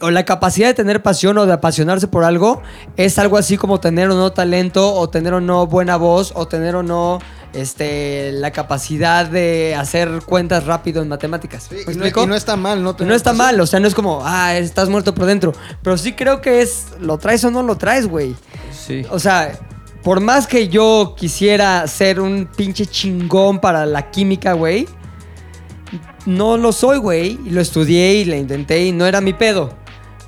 o 0.01 0.09
la 0.09 0.25
capacidad 0.25 0.67
de 0.67 0.73
tener 0.73 1.03
pasión 1.03 1.37
o 1.37 1.45
de 1.45 1.53
apasionarse 1.53 2.07
por 2.07 2.23
algo 2.23 2.61
es 2.97 3.19
algo 3.19 3.37
así 3.37 3.57
como 3.57 3.79
tener 3.79 4.09
o 4.09 4.15
no 4.15 4.31
talento 4.31 4.93
o 4.93 5.09
tener 5.09 5.33
o 5.33 5.41
no 5.41 5.67
buena 5.67 5.95
voz 5.95 6.31
o 6.35 6.47
tener 6.47 6.75
o 6.75 6.83
no 6.83 7.19
este 7.53 8.31
la 8.33 8.51
capacidad 8.51 9.25
de 9.25 9.75
hacer 9.75 10.21
cuentas 10.25 10.65
rápido 10.65 11.01
en 11.01 11.07
matemáticas. 11.07 11.67
Sí, 11.69 11.75
¿Me 11.75 11.81
y, 11.81 11.85
no, 11.85 11.91
explico? 11.91 12.23
y 12.23 12.27
no 12.27 12.35
está 12.35 12.55
mal, 12.55 12.83
¿no? 12.83 12.95
Y 12.99 13.03
no 13.03 13.13
está 13.13 13.31
pasión. 13.31 13.45
mal, 13.45 13.61
o 13.61 13.67
sea, 13.67 13.79
no 13.79 13.87
es 13.87 13.95
como, 13.95 14.21
ah, 14.25 14.57
estás 14.57 14.89
muerto 14.89 15.13
por 15.15 15.25
dentro. 15.25 15.53
Pero 15.81 15.97
sí 15.97 16.13
creo 16.13 16.41
que 16.41 16.61
es, 16.61 16.87
lo 16.99 17.17
traes 17.17 17.43
o 17.45 17.51
no 17.51 17.63
lo 17.63 17.77
traes, 17.77 18.07
güey. 18.07 18.35
Sí. 18.71 19.05
O 19.09 19.19
sea, 19.19 19.57
por 20.03 20.19
más 20.19 20.47
que 20.47 20.67
yo 20.67 21.15
quisiera 21.17 21.87
ser 21.87 22.19
un 22.19 22.47
pinche 22.55 22.85
chingón 22.85 23.59
para 23.59 23.85
la 23.85 24.11
química, 24.11 24.53
güey, 24.53 24.87
no 26.25 26.57
lo 26.57 26.71
soy, 26.71 26.97
güey. 26.97 27.39
Lo 27.49 27.61
estudié 27.61 28.15
y 28.15 28.25
le 28.25 28.37
intenté 28.37 28.85
y 28.85 28.91
no 28.91 29.05
era 29.05 29.21
mi 29.21 29.33
pedo. 29.33 29.73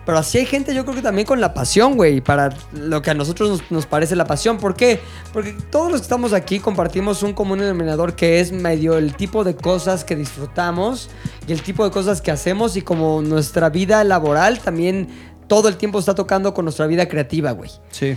Pero 0.06 0.20
así 0.20 0.38
hay 0.38 0.46
gente, 0.46 0.74
yo 0.74 0.86
creo 0.86 0.96
que 0.96 1.02
también 1.02 1.28
con 1.28 1.42
la 1.42 1.54
pasión, 1.54 1.98
güey, 1.98 2.22
para 2.22 2.56
lo 2.72 3.02
que 3.02 3.10
a 3.10 3.14
nosotros 3.14 3.50
nos, 3.50 3.72
nos 3.72 3.86
parece 3.86 4.16
la 4.16 4.24
pasión. 4.24 4.58
¿Por 4.58 4.74
qué? 4.74 5.02
Porque 5.34 5.54
todos 5.70 5.92
los 5.92 6.00
que 6.00 6.06
estamos 6.06 6.32
aquí 6.32 6.60
compartimos 6.60 7.24
un 7.24 7.34
común 7.34 7.60
denominador 7.60 8.16
que 8.16 8.40
es 8.40 8.54
medio 8.54 8.98
el 8.98 9.18
tipo 9.18 9.44
de 9.44 9.58
cosas 9.58 10.06
que 10.06 10.16
disfrutamos 10.16 11.10
y 11.46 11.52
el 11.52 11.62
tipo 11.62 11.84
de 11.84 11.92
cosas 11.92 12.22
que 12.22 12.32
hacemos 12.32 12.78
y 12.78 12.84
como 12.84 13.22
nuestra 13.22 13.70
vida 13.70 14.02
laboral 14.06 14.60
también 14.60 15.10
todo 15.48 15.68
el 15.68 15.76
tiempo 15.76 16.00
está 16.00 16.16
tocando 16.16 16.54
con 16.54 16.64
nuestra 16.64 16.88
vida 16.88 17.10
creativa, 17.10 17.52
güey. 17.52 17.72
Sí. 17.92 18.16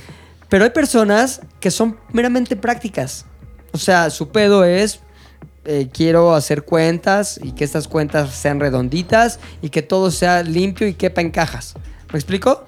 Pero 0.49 0.65
hay 0.65 0.71
personas 0.71 1.41
que 1.59 1.73
son 1.73 1.99
meramente 2.13 2.55
prácticas. 2.55 3.27
O 3.73 3.79
sea, 3.79 4.11
su 4.11 4.29
pedo 4.29 4.65
es, 4.65 5.01
eh, 5.65 5.89
quiero 5.93 6.35
hacer 6.35 6.63
cuentas 6.63 7.39
y 7.43 7.53
que 7.53 7.65
estas 7.65 7.87
cuentas 7.89 8.35
sean 8.35 8.61
redonditas 8.61 9.41
y 9.63 9.69
que 9.71 9.83
todo 9.83 10.11
sea 10.11 10.43
limpio 10.43 10.87
y 10.89 10.95
quepa 10.95 11.21
en 11.21 11.31
cajas. 11.31 11.75
¿Me 12.13 12.19
explico? 12.19 12.65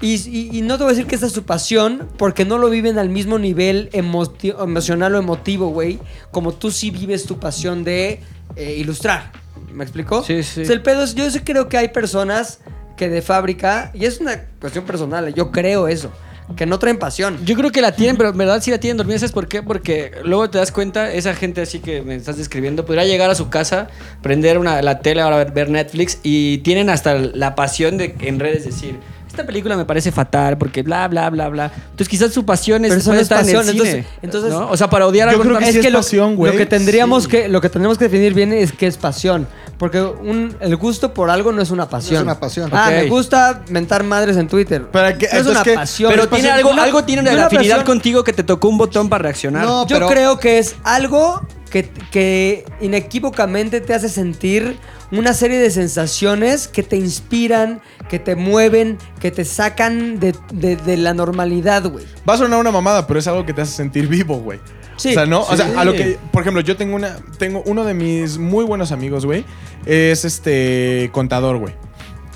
Y, 0.00 0.14
y- 0.28 0.58
y 0.58 0.62
no 0.62 0.76
te 0.78 0.84
voy 0.84 0.92
a 0.92 0.94
decir 0.94 1.06
que 1.08 1.14
esta 1.16 1.26
es 1.26 1.32
su 1.32 1.42
pasión, 1.44 2.08
porque 2.18 2.44
no 2.44 2.58
lo 2.58 2.70
viven 2.70 2.98
al 2.98 3.08
mismo 3.08 3.38
nivel 3.38 3.88
emocional 3.92 5.14
o 5.14 5.18
emotivo, 5.18 5.70
güey, 5.70 5.98
como 6.30 6.52
tú 6.54 6.70
sí 6.70 6.90
vives 6.90 7.24
tu 7.24 7.38
pasión 7.40 7.82
de 7.84 8.20
eh, 8.56 8.74
ilustrar. 8.78 9.32
¿Me 9.72 9.82
explicó? 9.84 10.22
Sí, 10.24 10.42
sí. 10.44 10.62
El 10.62 10.82
pedo 10.82 11.02
es, 11.02 11.14
yo 11.14 11.28
sí 11.30 11.40
creo 11.40 11.68
que 11.68 11.78
hay 11.78 11.88
personas 11.88 12.60
que 12.96 13.08
de 13.08 13.22
fábrica, 13.22 13.90
y 13.94 14.04
es 14.06 14.20
una 14.20 14.40
cuestión 14.60 14.84
personal, 14.84 15.32
yo 15.34 15.50
creo 15.50 15.88
eso, 15.88 16.10
que 16.56 16.66
no 16.66 16.78
traen 16.78 16.98
pasión. 16.98 17.38
Yo 17.44 17.54
creo 17.56 17.70
que 17.70 17.80
la 17.80 17.92
tienen, 17.92 18.16
pero 18.16 18.30
en 18.30 18.38
verdad 18.38 18.60
sí 18.62 18.70
la 18.70 18.78
tienen 18.78 18.96
dormida. 18.96 19.18
¿Sabes 19.18 19.32
por 19.32 19.48
qué? 19.48 19.62
Porque 19.62 20.12
luego 20.24 20.48
te 20.50 20.58
das 20.58 20.72
cuenta, 20.72 21.12
esa 21.12 21.34
gente 21.34 21.60
así 21.60 21.78
que 21.80 22.02
me 22.02 22.14
estás 22.16 22.36
describiendo, 22.36 22.84
podría 22.84 23.04
llegar 23.04 23.30
a 23.30 23.34
su 23.34 23.48
casa, 23.50 23.88
prender 24.22 24.58
una, 24.58 24.80
la 24.82 25.00
tele, 25.00 25.20
ahora 25.20 25.36
ver, 25.36 25.52
ver 25.52 25.70
Netflix 25.70 26.18
y 26.22 26.58
tienen 26.58 26.90
hasta 26.90 27.14
la 27.14 27.54
pasión 27.54 27.96
de 27.98 28.14
en 28.20 28.40
redes 28.40 28.64
decir. 28.64 28.96
Esta 29.28 29.44
película 29.46 29.76
me 29.76 29.84
parece 29.84 30.10
fatal 30.10 30.58
porque 30.58 30.82
bla, 30.82 31.06
bla, 31.06 31.30
bla, 31.30 31.48
bla. 31.48 31.70
Entonces 31.90 32.08
quizás 32.08 32.32
su 32.32 32.44
pasión 32.44 32.84
es 32.84 32.88
Pero 32.90 33.00
eso 33.00 33.10
puede 33.10 33.18
no 33.18 33.20
es 33.20 33.24
estar 33.26 33.42
en 33.42 33.48
el 33.50 33.54
pasión, 33.54 33.74
cine, 33.76 33.88
entonces- 33.90 34.18
entonces- 34.22 34.50
¿no? 34.52 34.70
O 34.70 34.76
sea, 34.76 34.90
para 34.90 35.06
odiar 35.06 35.28
Yo 35.28 35.32
algo 35.32 35.42
creo 35.44 35.54
tan- 35.58 35.64
que 35.66 35.72
sí 35.72 35.78
es 35.86 35.92
lo, 35.92 35.98
pasión, 36.00 36.34
güey. 36.34 36.52
Lo 36.52 36.58
que 36.58 36.66
tendríamos 36.66 37.24
Sí. 37.24 37.28
que 37.30 37.48
lo 37.48 37.60
que 37.60 37.68
tendríamos 37.68 37.98
que 37.98 38.04
definir 38.04 38.34
bien 38.34 38.52
es 38.52 38.72
que 38.72 38.86
es 38.88 38.96
pasión, 38.96 39.46
porque 39.78 40.00
un, 40.02 40.56
el 40.60 40.76
gusto 40.76 41.14
por 41.14 41.30
algo 41.30 41.52
no 41.52 41.62
es 41.62 41.70
una 41.70 41.88
pasión. 41.88 42.14
No 42.14 42.18
es 42.32 42.36
una 42.36 42.40
pasión. 42.40 42.70
Ah, 42.72 42.88
me 42.90 43.06
gusta 43.08 43.62
mentar 43.68 44.02
madres 44.04 44.36
en 44.36 44.48
Twitter. 44.48 44.86
Para 44.90 45.16
que- 45.16 45.28
no 45.32 45.38
es 45.38 45.46
una 45.46 45.62
pasión. 45.64 46.10
Pero 46.10 46.28
tiene 46.28 46.48
pasión. 46.48 46.56
algo, 46.58 46.70
Una- 46.70 46.82
algo 46.82 47.04
tiene 47.04 47.22
de 47.22 47.34
una 47.34 47.46
afinidad 47.46 47.76
pasión- 47.76 47.86
contigo 47.86 48.24
que 48.24 48.32
te 48.32 48.42
tocó 48.42 48.68
un 48.68 48.76
botón 48.78 49.08
para 49.08 49.22
reaccionar. 49.22 49.64
No, 49.64 49.86
Yo 49.86 49.96
pero- 49.96 50.08
creo 50.08 50.38
que 50.38 50.58
es 50.58 50.76
algo 50.84 51.46
que, 51.70 51.90
que 52.10 52.64
inequívocamente 52.80 53.80
te 53.80 53.94
hace 53.94 54.08
sentir 54.08 54.78
una 55.10 55.32
serie 55.32 55.58
de 55.58 55.70
sensaciones 55.70 56.68
que 56.68 56.82
te 56.82 56.96
inspiran, 56.96 57.80
que 58.10 58.18
te 58.18 58.34
mueven, 58.36 58.98
que 59.20 59.30
te 59.30 59.44
sacan 59.44 60.18
de, 60.18 60.34
de- 60.52 60.76
de 60.76 60.96
la 60.96 61.14
normalidad, 61.14 61.84
güey. 61.90 62.04
Va 62.28 62.34
a 62.34 62.38
sonar 62.38 62.58
una 62.60 62.70
mamada, 62.70 63.06
pero 63.06 63.18
es 63.18 63.26
algo 63.26 63.46
que 63.46 63.52
te 63.54 63.62
hace 63.62 63.72
sentir 63.72 64.06
vivo, 64.08 64.36
güey. 64.38 64.60
Sí. 64.98 65.10
O 65.10 65.12
sea, 65.14 65.26
¿no? 65.26 65.40
O 65.40 65.56
sea, 65.56 65.80
a 65.80 65.84
lo 65.84 65.94
que, 65.94 66.18
por 66.32 66.42
ejemplo, 66.42 66.60
yo 66.60 66.76
tengo 66.76 66.94
una, 66.94 67.16
tengo 67.38 67.62
uno 67.64 67.84
de 67.84 67.94
mis 67.94 68.36
muy 68.36 68.64
buenos 68.64 68.92
amigos, 68.92 69.24
güey, 69.24 69.44
es 69.86 70.24
este 70.24 71.08
contador, 71.12 71.56
güey. 71.58 71.74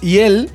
Y 0.01 0.19
él 0.19 0.51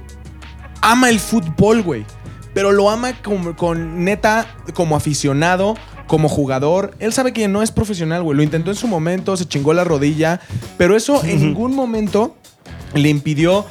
ama 0.82 1.10
el 1.10 1.20
fútbol, 1.20 1.84
güey. 1.84 2.05
Pero 2.53 2.72
lo 2.72 2.89
ama 2.89 3.14
como, 3.22 3.55
con 3.55 4.03
neta, 4.03 4.47
como 4.74 4.95
aficionado, 4.95 5.76
como 6.08 6.28
jugador. 6.28 6.95
Él 6.99 7.14
sabe 7.14 7.32
que 7.32 7.47
no 7.47 7.62
es 7.62 7.72
profesional, 7.72 8.24
güey. 8.24 8.36
Lo 8.36 8.41
intentó 8.41 8.72
en 8.72 8.78
su 8.78 8.88
momento, 8.88 9.38
se 9.38 9.45
chingó 9.45 9.74
la 9.74 9.84
rodilla. 9.84 10.39
Pero 10.78 10.95
eso 10.95 11.24
en 11.24 11.41
ningún 11.41 11.76
momento 11.76 12.36
le 12.95 13.10
impidió. 13.10 13.66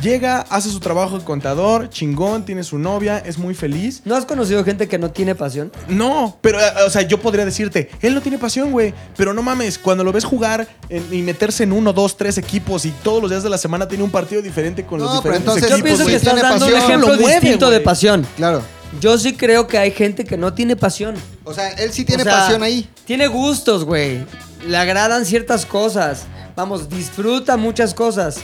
Llega, 0.00 0.40
hace 0.48 0.70
su 0.70 0.80
trabajo 0.80 1.18
de 1.18 1.24
contador, 1.24 1.88
chingón, 1.90 2.44
tiene 2.44 2.64
su 2.64 2.78
novia, 2.78 3.18
es 3.18 3.38
muy 3.38 3.54
feliz. 3.54 4.00
¿No 4.04 4.16
has 4.16 4.24
conocido 4.24 4.64
gente 4.64 4.88
que 4.88 4.98
no 4.98 5.10
tiene 5.10 5.34
pasión? 5.34 5.70
No, 5.86 6.38
pero, 6.40 6.58
eh, 6.60 6.64
o 6.86 6.90
sea, 6.90 7.02
yo 7.02 7.20
podría 7.20 7.44
decirte, 7.44 7.90
él 8.00 8.14
no 8.14 8.20
tiene 8.22 8.38
pasión, 8.38 8.72
güey. 8.72 8.94
Pero 9.16 9.32
no 9.34 9.42
mames, 9.42 9.78
cuando 9.78 10.02
lo 10.02 10.10
ves 10.10 10.24
jugar 10.24 10.66
en- 10.88 11.06
y 11.12 11.22
meterse 11.22 11.64
en 11.64 11.72
uno, 11.72 11.92
dos, 11.92 12.16
tres 12.16 12.38
equipos 12.38 12.84
y 12.84 12.90
todos 13.02 13.20
los 13.20 13.30
días 13.30 13.42
de 13.42 13.50
la 13.50 13.58
semana 13.58 13.86
tiene 13.86 14.02
un 14.02 14.10
partido 14.10 14.40
diferente 14.42 14.84
con 14.84 14.98
los 14.98 15.12
No, 15.14 15.22
pero 15.22 15.34
diferentes 15.36 15.62
entonces- 15.62 15.68
Yo 15.70 15.76
equipos. 15.76 15.88
pienso 15.90 16.06
que 16.06 16.16
estás 16.16 16.40
dando 16.50 16.66
un 16.66 16.72
ejemplo 16.74 17.08
lo 17.10 17.16
mueve, 17.20 17.40
distinto 17.40 17.70
de 17.70 17.80
pasión. 17.80 18.26
Claro. 18.36 18.62
Yo 19.00 19.16
sí 19.18 19.34
creo 19.34 19.66
que 19.68 19.78
hay 19.78 19.90
gente 19.92 20.24
que 20.24 20.36
no 20.36 20.52
tiene 20.52 20.74
pasión. 20.74 21.14
O 21.44 21.54
sea, 21.54 21.68
él 21.70 21.92
sí 21.92 22.04
tiene 22.04 22.22
O 22.22 22.24
sea, 22.24 22.38
pasión 22.40 22.62
ahí. 22.62 22.88
Tiene 23.04 23.26
gustos, 23.28 23.84
güey. 23.84 24.24
Le 24.66 24.76
agradan 24.76 25.24
ciertas 25.26 25.64
cosas. 25.64 26.24
Vamos, 26.56 26.88
disfruta 26.88 27.56
muchas 27.56 27.94
cosas. 27.94 28.36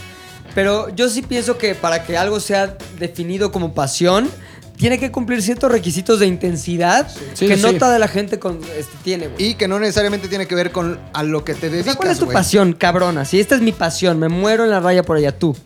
Pero 0.58 0.88
yo 0.88 1.08
sí 1.08 1.22
pienso 1.22 1.56
que 1.56 1.76
para 1.76 2.02
que 2.02 2.18
algo 2.18 2.40
sea 2.40 2.76
definido 2.98 3.52
como 3.52 3.74
pasión, 3.74 4.28
tiene 4.76 4.98
que 4.98 5.12
cumplir 5.12 5.40
ciertos 5.40 5.70
requisitos 5.70 6.18
de 6.18 6.26
intensidad 6.26 7.08
Sí, 7.34 7.46
que 7.46 7.54
sí, 7.54 7.62
no 7.62 7.68
sí. 7.70 7.78
toda 7.78 7.96
la 8.00 8.08
gente 8.08 8.40
con, 8.40 8.58
este, 8.76 8.96
tiene, 9.04 9.28
güey. 9.28 9.50
Y 9.50 9.54
que 9.54 9.68
no 9.68 9.78
necesariamente 9.78 10.26
tiene 10.26 10.48
que 10.48 10.56
ver 10.56 10.72
con 10.72 10.98
a 11.12 11.22
lo 11.22 11.44
que 11.44 11.54
te 11.54 11.58
O 11.58 11.60
sea, 11.60 11.70
dedicas, 11.70 11.94
¿Cuál 11.94 12.10
es 12.10 12.18
tu 12.18 12.26
pasión, 12.26 12.72
cabrona? 12.72 13.24
Si 13.24 13.38
esta 13.38 13.54
es 13.54 13.60
mi 13.60 13.70
pasión, 13.70 14.18
me 14.18 14.28
muero 14.28 14.64
en 14.64 14.70
la 14.70 14.80
raya 14.80 15.04
por 15.04 15.16
allá 15.16 15.30
tú. 15.30 15.56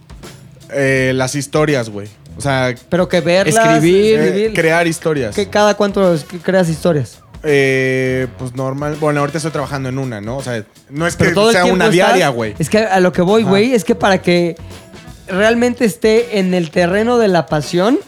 Eh, 0.71 1.13
las 1.15 1.37
historias, 1.37 1.89
güey. 1.89 2.09
O 2.37 2.43
sea, 2.43 2.75
Pero 2.91 3.09
que 3.09 3.23
verlas, 3.23 3.57
Escribir, 3.57 4.19
eh, 4.21 4.53
crear 4.55 4.87
historias. 4.87 5.35
que 5.35 5.49
cada 5.49 5.73
cuánto 5.75 6.15
creas 6.43 6.69
historias. 6.69 7.21
Eh, 7.45 8.29
pues 8.39 8.55
normal. 8.55 8.97
Bueno, 9.01 9.21
ahorita 9.21 9.39
estoy 9.39 9.51
trabajando 9.53 9.89
en 9.89 9.99
una, 9.99 10.21
¿no? 10.21 10.37
O 10.37 10.43
sea, 10.43 10.65
no 10.91 11.07
es 11.07 11.17
que 11.17 11.25
Pero 11.25 11.35
todo 11.35 11.49
el 11.51 11.53
sea 11.55 11.63
tiempo 11.65 11.75
una 11.77 11.85
estás- 11.87 11.95
diaria, 11.95 12.29
güey. 12.29 12.55
Es 12.59 12.69
que 12.71 12.79
a 12.79 13.01
lo 13.01 13.13
que 13.13 13.23
voy, 13.23 13.43
Ajá. 13.43 13.51
güey, 13.51 13.75
es 13.75 13.85
que 13.85 13.95
para 13.95 14.23
que 14.23 14.57
realmente 15.29 15.85
esté 15.85 16.39
en 16.39 16.55
el 16.55 16.71
terreno 16.71 17.19
de 17.19 17.29
la 17.29 17.47
pasión, 17.47 17.99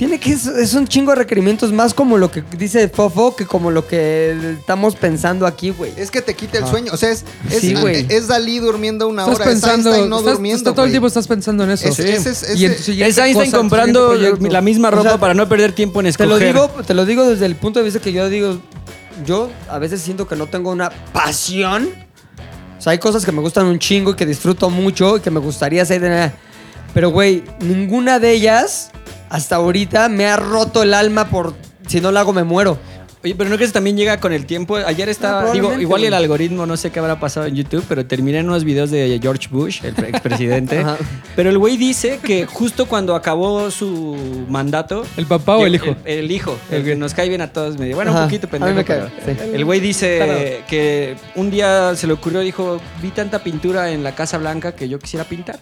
tiene 0.00 0.18
que 0.18 0.32
es, 0.32 0.46
es 0.46 0.72
un 0.72 0.88
chingo 0.88 1.10
de 1.12 1.16
requerimientos 1.16 1.72
más 1.74 1.92
como 1.92 2.16
lo 2.16 2.30
que 2.30 2.42
dice 2.56 2.88
Fofo 2.88 3.36
que 3.36 3.44
como 3.44 3.70
lo 3.70 3.86
que 3.86 4.54
estamos 4.58 4.96
pensando 4.96 5.46
aquí, 5.46 5.68
güey. 5.68 5.92
Es 5.94 6.10
que 6.10 6.22
te 6.22 6.32
quita 6.34 6.56
el 6.56 6.66
sueño. 6.66 6.90
O 6.94 6.96
sea, 6.96 7.10
es, 7.10 7.22
es, 7.50 7.60
Sí, 7.60 7.74
güey. 7.74 8.06
es 8.08 8.26
Dalí 8.26 8.60
durmiendo 8.60 9.06
una 9.08 9.24
Estás 9.24 9.36
hora. 9.36 9.44
pensando, 9.44 9.90
es 9.90 9.96
Einstein 9.96 10.08
no 10.08 10.18
estás- 10.20 10.32
durmiendo. 10.32 10.72
todo 10.72 10.84
el 10.86 10.90
tiempo 10.90 11.06
estás 11.06 11.28
pensando 11.28 11.64
en 11.64 11.70
eso. 11.72 11.86
Es- 11.88 11.98
es- 11.98 12.58
Y 12.58 12.64
Es 12.64 12.88
Einstein 13.18 13.34
cosa, 13.50 13.58
comprando 13.58 14.14
la 14.14 14.60
misma 14.62 14.88
O 14.88 14.92
ropa 14.92 15.02
sea, 15.10 15.20
para 15.20 15.34
no 15.34 15.46
perder 15.50 15.72
tiempo 15.72 16.00
en 16.00 16.04
Te 16.04 16.10
escoger. 16.10 16.28
lo 16.30 16.38
digo, 16.38 16.68
te 16.86 16.94
lo 16.94 17.04
digo 17.04 17.28
desde 17.28 17.44
el 17.44 17.54
punto 17.56 17.78
de 17.80 17.84
vista 17.84 18.00
que 18.00 18.12
yo 18.14 18.26
digo, 18.30 18.58
yo 19.26 19.50
a 19.68 19.78
veces 19.78 20.00
siento 20.00 20.26
que 20.26 20.34
no 20.34 20.46
tengo 20.46 20.70
una 20.70 20.88
pasión. 21.12 21.90
O 22.78 22.80
sea, 22.80 22.92
hay 22.92 22.98
cosas 22.98 23.26
que 23.26 23.32
me 23.32 23.42
gustan 23.42 23.66
un 23.66 23.78
chingo 23.78 24.12
y 24.12 24.14
que 24.14 24.24
disfruto 24.24 24.70
mucho 24.70 25.18
y 25.18 25.20
que 25.20 25.30
me 25.30 25.40
gustaría 25.40 25.82
hacer. 25.82 26.00
de- 26.00 26.32
Pero, 26.94 27.10
güey, 27.10 27.44
ninguna 27.60 28.18
de 28.18 28.32
ellas 28.32 28.90
hasta 29.30 29.56
ahorita 29.56 30.08
me 30.10 30.26
ha 30.26 30.36
roto 30.36 30.82
el 30.82 30.92
alma 30.92 31.28
por 31.30 31.54
si 31.86 32.00
no 32.02 32.12
la 32.12 32.20
hago 32.20 32.32
me 32.34 32.44
muero. 32.44 32.78
Oye, 33.22 33.34
pero 33.34 33.50
no 33.50 33.58
que 33.58 33.64
eso 33.64 33.74
también 33.74 33.98
llega 33.98 34.18
con 34.18 34.32
el 34.32 34.46
tiempo. 34.46 34.76
Ayer 34.76 35.06
No, 35.06 35.12
estaba, 35.12 35.52
digo, 35.52 35.78
igual 35.78 36.02
el 36.04 36.14
algoritmo, 36.14 36.64
no 36.64 36.78
sé 36.78 36.90
qué 36.90 37.00
habrá 37.00 37.20
pasado 37.20 37.44
en 37.44 37.54
YouTube, 37.54 37.84
pero 37.86 38.06
terminé 38.06 38.38
en 38.38 38.46
unos 38.48 38.64
videos 38.64 38.90
de 38.90 39.18
George 39.20 39.48
Bush, 39.50 39.80
el 39.84 39.94
expresidente. 40.06 40.82
Pero 41.36 41.50
el 41.50 41.58
güey 41.58 41.76
dice 41.76 42.18
que 42.22 42.46
justo 42.46 42.86
cuando 42.86 43.14
acabó 43.14 43.70
su 43.70 44.16
mandato. 44.48 45.04
¿El 45.18 45.26
papá 45.26 45.58
o 45.58 45.66
el 45.66 45.74
hijo? 45.74 45.94
El, 46.06 46.20
el 46.20 46.30
hijo, 46.30 46.56
el 46.70 46.82
que 46.82 46.96
nos 46.96 47.12
cae 47.12 47.28
bien 47.28 47.42
a 47.42 47.52
todos 47.52 47.76
medio. 47.78 47.94
Bueno, 47.96 48.10
Ajá. 48.10 48.20
un 48.20 48.26
poquito 48.26 48.46
A 48.46 48.52
mí 48.52 48.58
pendejo. 48.58 48.76
me 48.76 48.84
cae, 48.86 49.10
pero- 49.26 49.38
sí. 49.44 49.50
El 49.54 49.64
güey 49.66 49.80
dice 49.80 50.16
Claro. 50.24 50.66
que 50.66 51.16
un 51.34 51.50
día 51.50 51.94
se 51.96 52.06
le 52.06 52.14
ocurrió, 52.14 52.40
dijo, 52.40 52.80
vi 53.02 53.10
tanta 53.10 53.42
pintura 53.42 53.90
en 53.90 54.02
la 54.02 54.14
Casa 54.14 54.38
Blanca 54.38 54.72
que 54.72 54.88
yo 54.88 54.98
quisiera 54.98 55.24
pintar. 55.26 55.60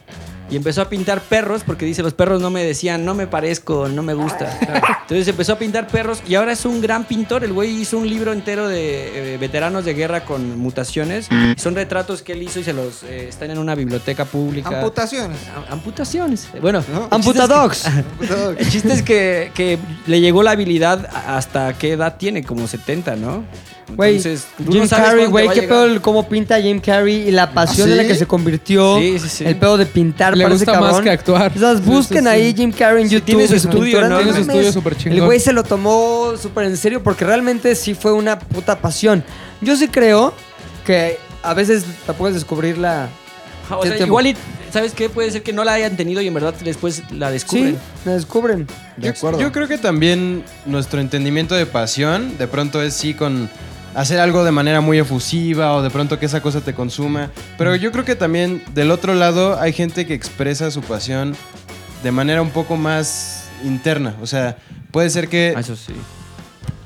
Y 0.51 0.57
empezó 0.57 0.81
a 0.83 0.89
pintar 0.89 1.21
perros 1.21 1.63
porque 1.65 1.85
dice, 1.85 2.03
los 2.03 2.15
perros 2.15 2.41
no 2.41 2.51
me 2.51 2.65
decían, 2.65 3.05
no 3.05 3.15
me 3.15 3.27
parezco, 3.27 3.89
no 3.89 4.03
me 4.03 4.15
gusta. 4.15 4.59
Entonces 5.03 5.29
empezó 5.29 5.53
a 5.55 5.59
pintar 5.59 5.87
perros 5.89 6.23
y 6.27 6.35
ahora 6.37 6.53
es 6.53 6.65
un 6.65 6.81
gran 6.81 7.05
pintor. 7.05 7.45
El 7.45 7.53
güey 7.53 7.71
hizo 7.83 7.99
un 7.99 8.09
libro 8.09 8.33
entero 8.33 8.67
de 8.69 9.35
eh, 9.35 9.39
veteranos 9.39 9.85
de 9.85 9.95
guerra 9.95 10.25
con 10.25 10.59
mutaciones. 10.59 11.29
Y 11.31 11.61
son 11.61 11.75
retratos 11.75 12.23
que 12.23 12.33
él 12.33 12.43
hizo 12.43 12.61
y 12.61 12.65
se 12.65 12.73
los 12.73 13.03
eh, 13.03 13.29
están 13.29 13.51
en 13.51 13.59
una 13.59 13.75
biblioteca 13.75 14.25
pública. 14.25 14.71
Amputaciones. 14.79 15.39
Am- 15.55 15.65
Amputaciones. 15.79 16.49
Bueno, 16.61 16.83
¿No? 16.93 17.09
Amputadogs. 17.11 17.85
el 18.59 18.69
chiste 18.71 18.93
es 18.93 19.03
que, 19.03 19.53
que 19.55 19.79
le 20.07 20.21
llegó 20.21 20.43
la 20.43 20.53
habilidad 20.53 21.09
hasta 21.27 21.73
qué 21.77 21.93
edad 21.93 22.17
tiene, 22.17 22.43
como 22.43 22.67
70, 22.67 23.17
¿no? 23.17 23.45
Güey, 23.97 24.17
Entonces, 24.17 24.47
tú 24.59 24.65
no 24.65 24.73
Jim 24.73 24.87
sabes 24.87 25.07
Carrey, 25.07 25.27
güey, 25.27 25.49
qué 25.49 25.63
pedo 25.63 25.87
el 25.87 26.03
cómo 26.03 26.29
pinta 26.29 26.61
Jim 26.61 26.79
Carrey 26.79 27.27
y 27.29 27.31
la 27.31 27.53
pasión 27.53 27.89
¿Ah, 27.89 27.93
en 27.93 27.97
la 27.97 28.07
que 28.07 28.15
se 28.17 28.27
convirtió. 28.27 28.99
Sí, 28.99 29.19
sí, 29.19 29.29
sí. 29.31 29.45
El 29.47 29.57
pedo 29.57 29.79
de 29.79 29.87
pintar 29.87 30.37
Le 30.39 30.49
gusta 30.49 30.81
más 30.81 31.01
que 31.01 31.11
actuar. 31.11 31.53
O 31.55 31.59
sea, 31.59 31.75
busquen 31.75 32.19
sí, 32.19 32.25
sí. 32.25 32.29
ahí 32.29 32.55
Jim 32.55 32.73
Carrey 32.73 33.05
en 33.05 33.11
YouTube. 33.11 33.27
tiene 33.27 33.47
su 33.47 33.55
sus 33.55 33.65
estudio, 33.65 33.85
pinturas, 33.85 34.11
¿no? 34.11 34.17
Tiene 34.19 34.33
su 34.33 34.39
mames. 34.41 34.55
estudio 34.55 34.73
súper 34.73 34.97
chingón. 34.97 35.19
El 35.19 35.25
güey 35.25 35.41
se 35.41 35.53
lo 35.53 35.63
tomó 35.65 36.33
súper 36.41 36.67
en 36.67 36.77
serio 36.77 37.03
porque 37.03 37.25
realmente 37.25 37.75
sí 37.75 37.95
fue 37.95 38.13
una 38.13 38.39
puta 38.39 38.79
pasión. 38.79 39.25
Yo 39.61 39.77
sí 39.77 39.89
creo 39.89 40.33
que 40.87 41.19
a 41.43 41.55
veces 41.55 41.85
la 42.07 42.15
puedes 42.15 42.35
descubrir 42.35 42.79
la... 42.79 43.09
O 43.71 43.85
sea, 43.85 43.99
igual 43.99 44.29
y, 44.29 44.37
¿sabes 44.73 44.95
qué? 44.95 45.11
Puede 45.11 45.31
ser 45.31 45.43
que 45.43 45.53
no 45.53 45.63
la 45.63 45.75
hayan 45.75 45.97
tenido 45.97 46.23
y 46.23 46.27
en 46.27 46.35
verdad 46.35 46.55
después 46.65 47.03
la 47.13 47.31
descubren. 47.31 47.75
Sí, 47.75 47.79
la 48.07 48.13
descubren. 48.15 48.67
De 48.97 49.11
acuerdo. 49.11 49.39
Yo 49.39 49.53
creo 49.53 49.69
que 49.69 49.77
también 49.77 50.43
nuestro 50.65 51.01
entendimiento 51.01 51.55
de 51.55 51.67
pasión 51.67 52.39
de 52.39 52.49
pronto 52.49 52.81
es 52.81 52.95
sí 52.95 53.13
con 53.13 53.51
hacer 53.95 54.21
algo 54.21 54.45
de 54.45 54.51
manera 54.51 54.81
muy 54.81 54.99
efusiva 54.99 55.73
o 55.75 55.83
de 55.83 55.91
pronto 55.91 56.19
que 56.19 56.27
esa 56.27 56.41
cosa 56.43 56.61
te 56.61 56.75
consuma. 56.75 57.31
Pero 57.57 57.75
yo 57.77 57.91
creo 57.93 58.05
que 58.05 58.15
también 58.17 58.63
del 58.75 58.91
otro 58.91 59.15
lado 59.15 59.59
hay 59.61 59.73
gente 59.73 60.07
que 60.07 60.15
expresa 60.15 60.71
su 60.71 60.81
pasión 60.83 61.35
de 62.03 62.13
manera 62.13 62.43
un 62.43 62.51
poco 62.51 62.77
más 62.77 63.49
interna. 63.65 64.15
O 64.23 64.27
sea, 64.27 64.57
puede 64.91 65.11
ser 65.11 65.29
que 65.29 65.55
Ah, 65.57 65.61
Eso 65.61 65.77
sí. 65.77 65.93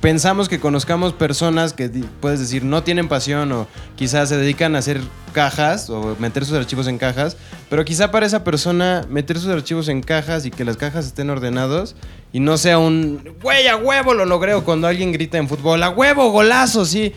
Pensamos 0.03 0.49
que 0.49 0.59
conozcamos 0.59 1.13
personas 1.13 1.73
que 1.73 1.89
puedes 2.21 2.41
decir 2.41 2.65
no 2.65 2.83
tienen 2.83 3.09
pasión 3.09 3.53
o 3.53 3.69
quizás 3.95 4.29
se 4.29 4.37
dedican 4.37 4.75
a 4.75 4.81
hacer 4.81 5.01
cajas 5.33 5.89
o 5.91 6.17
meter 6.19 6.45
sus 6.45 6.57
archivos 6.57 6.89
en 6.89 6.99
cajas, 6.99 7.37
pero 7.71 7.85
quizá 7.85 8.11
para 8.11 8.27
esa 8.27 8.43
persona 8.43 9.07
meter 9.09 9.39
sus 9.39 9.49
archivos 9.49 9.89
en 9.89 10.03
cajas 10.03 10.45
y 10.45 10.51
que 10.51 10.65
las 10.65 10.77
cajas 10.77 11.07
estén 11.07 11.31
ordenados 11.31 11.95
y 12.33 12.41
no 12.41 12.59
sea 12.59 12.79
un 12.79 13.23
güey 13.41 13.69
a 13.69 13.77
huevo 13.77 14.13
lo 14.13 14.25
logré 14.25 14.55
o 14.55 14.65
cuando 14.65 14.89
alguien 14.89 15.13
grita 15.13 15.39
en 15.39 15.49
fútbol 15.49 15.83
a 15.85 15.91
huevo 15.91 16.31
golazo, 16.31 16.85
sí. 16.85 17.15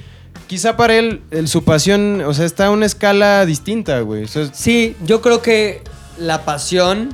Quizá 0.47 0.77
para 0.77 0.95
él 0.95 1.23
su 1.47 1.63
pasión, 1.63 2.21
o 2.21 2.35
sea, 2.35 2.45
está 2.45 2.67
a 2.67 2.69
una 2.69 2.85
escala 2.85 3.47
distinta, 3.47 4.01
güey. 4.01 4.27
Sí, 4.53 4.95
yo 5.03 5.21
creo 5.21 5.41
que 5.41 5.81
la 6.19 6.45
pasión 6.45 7.09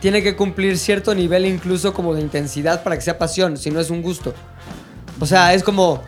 tiene 0.00 0.22
que 0.22 0.34
cumplir 0.34 0.78
cierto 0.78 1.14
nivel 1.14 1.44
incluso 1.44 1.92
como 1.92 2.14
de 2.14 2.22
intensidad 2.22 2.82
para 2.82 2.96
que 2.96 3.02
sea 3.02 3.18
pasión, 3.18 3.58
si 3.58 3.70
no 3.70 3.80
es 3.80 3.90
un 3.90 4.00
gusto. 4.00 4.32
O 5.20 5.26
sea, 5.26 5.54
es 5.54 5.62
como, 5.62 6.02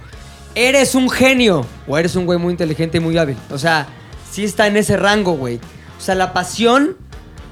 eres 0.55 0.95
un 0.95 1.09
genio 1.11 1.65
o 1.87 1.97
eres 1.99 2.17
un 2.17 2.27
güey 2.27 2.39
muy 2.39 2.53
inteligente 2.53 2.99
y 2.99 3.01
muy 3.01 3.17
hábil. 3.19 3.37
O 3.51 3.59
sea, 3.59 3.87
sí 4.31 4.45
está 4.45 4.67
en 4.67 4.77
ese 4.77 4.97
rango, 4.97 5.33
güey. 5.33 5.57
O 5.99 6.01
sea, 6.01 6.15
la 6.15 6.33
pasión 6.33 6.97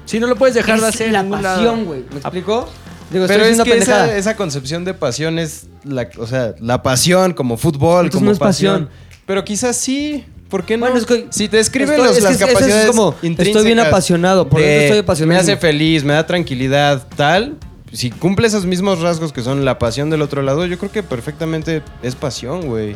Sí, 0.05 0.19
no 0.19 0.27
lo 0.27 0.35
puedes 0.35 0.55
dejar 0.55 0.81
de 0.81 0.89
es 0.89 0.95
hacer. 0.95 1.07
en 1.07 1.13
la 1.13 1.23
lado. 1.23 1.43
pasión, 1.55 1.85
güey. 1.85 2.03
¿Me 2.11 2.17
explico? 2.19 2.67
Digo, 3.11 3.25
Pero 3.27 3.45
es 3.45 3.61
que 3.61 3.77
esa, 3.77 4.17
esa 4.17 4.35
concepción 4.35 4.83
de 4.83 4.93
pasión 4.93 5.37
es 5.39 5.67
la, 5.83 6.09
o 6.17 6.25
sea, 6.27 6.53
la 6.59 6.81
pasión 6.81 7.33
como 7.33 7.55
fútbol, 7.57 8.05
Entonces 8.07 8.13
como 8.15 8.25
no 8.25 8.31
es 8.33 8.39
pasión. 8.39 8.85
pasión. 8.87 9.21
Pero 9.25 9.45
quizás 9.45 9.77
sí. 9.77 10.25
¿Por 10.49 10.65
qué 10.65 10.75
no? 10.75 10.81
Bueno, 10.85 10.97
es 10.97 11.05
que- 11.05 11.27
si 11.29 11.47
te 11.47 11.57
describen 11.57 11.91
estoy- 11.91 12.07
los- 12.07 12.17
es 12.17 12.23
que 12.23 12.29
las 12.29 12.41
es 12.41 12.45
capacidades 12.47 12.87
como, 12.87 13.15
estoy 13.21 13.63
bien 13.63 13.79
apasionado, 13.79 14.49
por 14.49 14.59
de 14.59 14.65
eso 14.75 14.83
estoy 14.85 14.97
Me 14.97 15.03
apasionado. 15.03 15.41
hace 15.41 15.55
feliz, 15.57 16.03
me 16.03 16.13
da 16.13 16.25
tranquilidad, 16.25 17.07
tal. 17.15 17.55
Si 17.93 18.09
cumple 18.09 18.47
esos 18.47 18.65
mismos 18.65 18.99
rasgos 19.01 19.33
que 19.33 19.41
son 19.41 19.65
la 19.65 19.77
pasión 19.77 20.09
del 20.09 20.21
otro 20.21 20.41
lado, 20.41 20.65
yo 20.65 20.77
creo 20.77 20.91
que 20.91 21.03
perfectamente 21.03 21.81
es 22.01 22.15
pasión, 22.15 22.67
güey. 22.67 22.95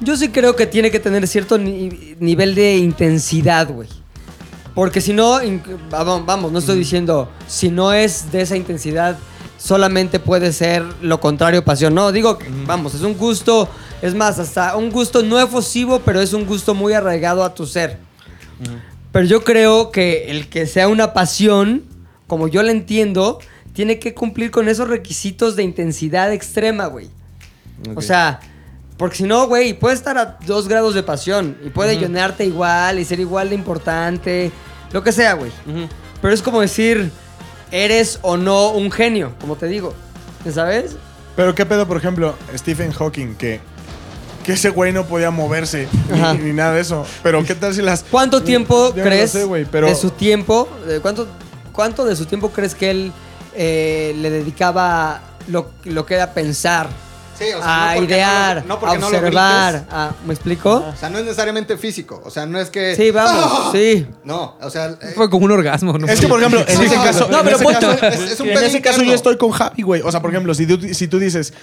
Yo 0.00 0.16
sí 0.16 0.28
creo 0.28 0.56
que 0.56 0.66
tiene 0.66 0.90
que 0.90 1.00
tener 1.00 1.26
cierto 1.26 1.58
ni- 1.58 2.16
nivel 2.20 2.54
de 2.54 2.76
intensidad, 2.76 3.68
güey. 3.70 3.88
Porque 4.74 5.00
si 5.00 5.12
no, 5.12 5.38
vamos, 5.90 6.52
no 6.52 6.58
estoy 6.58 6.78
diciendo, 6.78 7.28
si 7.46 7.70
no 7.70 7.92
es 7.92 8.30
de 8.30 8.42
esa 8.42 8.56
intensidad, 8.56 9.18
solamente 9.58 10.20
puede 10.20 10.52
ser 10.52 10.84
lo 11.02 11.18
contrario 11.20 11.64
pasión. 11.64 11.94
No, 11.94 12.12
digo, 12.12 12.38
que, 12.38 12.46
vamos, 12.66 12.94
es 12.94 13.02
un 13.02 13.14
gusto, 13.16 13.68
es 14.00 14.14
más, 14.14 14.38
hasta 14.38 14.76
un 14.76 14.90
gusto 14.90 15.22
no 15.22 15.40
efusivo, 15.40 16.00
pero 16.04 16.20
es 16.20 16.32
un 16.32 16.46
gusto 16.46 16.74
muy 16.74 16.92
arraigado 16.92 17.42
a 17.44 17.54
tu 17.54 17.66
ser. 17.66 17.98
Pero 19.12 19.26
yo 19.26 19.42
creo 19.44 19.90
que 19.90 20.30
el 20.30 20.48
que 20.48 20.66
sea 20.66 20.88
una 20.88 21.12
pasión, 21.12 21.82
como 22.26 22.46
yo 22.48 22.62
la 22.62 22.70
entiendo, 22.70 23.40
tiene 23.80 23.98
que 23.98 24.12
cumplir 24.12 24.50
con 24.50 24.68
esos 24.68 24.88
requisitos 24.88 25.56
de 25.56 25.62
intensidad 25.62 26.34
extrema, 26.34 26.84
güey. 26.84 27.08
O 27.94 28.02
sea, 28.02 28.38
porque 28.98 29.16
si 29.16 29.22
no, 29.22 29.46
güey, 29.48 29.72
puede 29.72 29.94
estar 29.94 30.18
a 30.18 30.36
dos 30.44 30.68
grados 30.68 30.92
de 30.92 31.02
pasión 31.02 31.56
y 31.64 31.70
puede 31.70 31.96
llenarte 31.96 32.44
igual 32.44 32.98
y 32.98 33.06
ser 33.06 33.20
igual 33.20 33.48
de 33.48 33.54
importante, 33.54 34.52
lo 34.92 35.02
que 35.02 35.12
sea, 35.12 35.32
güey. 35.32 35.50
Pero 36.20 36.34
es 36.34 36.42
como 36.42 36.60
decir, 36.60 37.10
eres 37.70 38.18
o 38.20 38.36
no 38.36 38.72
un 38.72 38.92
genio, 38.92 39.32
como 39.40 39.56
te 39.56 39.64
digo. 39.64 39.94
¿Sabes? 40.52 40.96
Pero 41.34 41.54
qué 41.54 41.64
pedo, 41.64 41.88
por 41.88 41.96
ejemplo, 41.96 42.34
Stephen 42.54 42.92
Hawking, 42.92 43.36
que, 43.36 43.60
que 44.44 44.52
ese 44.52 44.68
güey 44.68 44.92
no 44.92 45.06
podía 45.06 45.30
moverse 45.30 45.88
ni, 46.12 46.44
ni 46.48 46.52
nada 46.52 46.74
de 46.74 46.82
eso. 46.82 47.06
Pero 47.22 47.42
qué 47.46 47.54
tal 47.54 47.74
si 47.74 47.80
las... 47.80 48.04
¿Cuánto 48.10 48.42
tiempo 48.42 48.92
no 48.94 48.96
lo 48.98 49.08
crees 49.08 49.30
sé, 49.30 49.44
güey, 49.44 49.64
pero... 49.64 49.86
de 49.86 49.94
su 49.94 50.10
tiempo, 50.10 50.68
de 50.86 51.00
cuánto, 51.00 51.26
cuánto 51.72 52.04
de 52.04 52.14
su 52.14 52.26
tiempo 52.26 52.50
crees 52.50 52.74
que 52.74 52.90
él 52.90 53.12
eh, 53.54 54.14
le 54.16 54.30
dedicaba 54.30 55.20
lo, 55.48 55.70
lo 55.84 56.06
que 56.06 56.14
era 56.14 56.32
pensar, 56.32 56.88
Sí, 57.38 57.46
o 57.56 57.62
sea, 57.62 57.92
a 57.92 57.94
no 57.96 58.02
idear, 58.02 58.56
no 58.56 58.62
lo- 58.62 58.68
no 58.68 58.80
porque 58.80 58.96
a 58.96 58.98
no 58.98 59.08
lo 59.10 59.16
observar? 59.16 59.84
a- 59.90 60.10
¿Me 60.26 60.34
explico? 60.34 60.74
O 60.74 60.94
sea, 60.94 61.08
no 61.08 61.18
es 61.20 61.24
necesariamente 61.24 61.78
físico. 61.78 62.20
O 62.22 62.30
sea, 62.30 62.44
no 62.44 62.60
es 62.60 62.68
que. 62.68 62.94
Sí, 62.94 63.10
vamos, 63.10 63.72
sí. 63.72 64.06
No, 64.24 64.58
o 64.60 64.68
sea. 64.68 64.88
eh, 65.00 65.12
Fue 65.16 65.30
como 65.30 65.46
un 65.46 65.52
orgasmo, 65.52 65.96
¿no? 65.96 66.06
Es 66.06 66.20
que, 66.20 66.28
por 66.28 66.38
ejemplo, 66.38 66.60
en 66.68 66.82
ese 66.82 66.96
caso, 66.96 67.28
no, 67.30 67.38
en 67.38 67.44
pero 67.44 67.56
ese 67.56 67.64
punto, 67.64 67.80
caso, 67.80 68.06
es- 68.08 68.32
es 68.32 68.40
un 68.40 68.48
en 68.50 68.58
ese 68.62 68.82
caso 68.82 69.02
yo 69.02 69.14
estoy 69.14 69.38
con 69.38 69.52
Javi, 69.52 69.80
güey. 69.82 70.02
O 70.02 70.10
sea, 70.10 70.20
por 70.20 70.28
ejemplo, 70.30 70.52
si 70.52 70.66
tú, 70.66 70.78
si 70.92 71.08
tú 71.08 71.18
dices, 71.18 71.54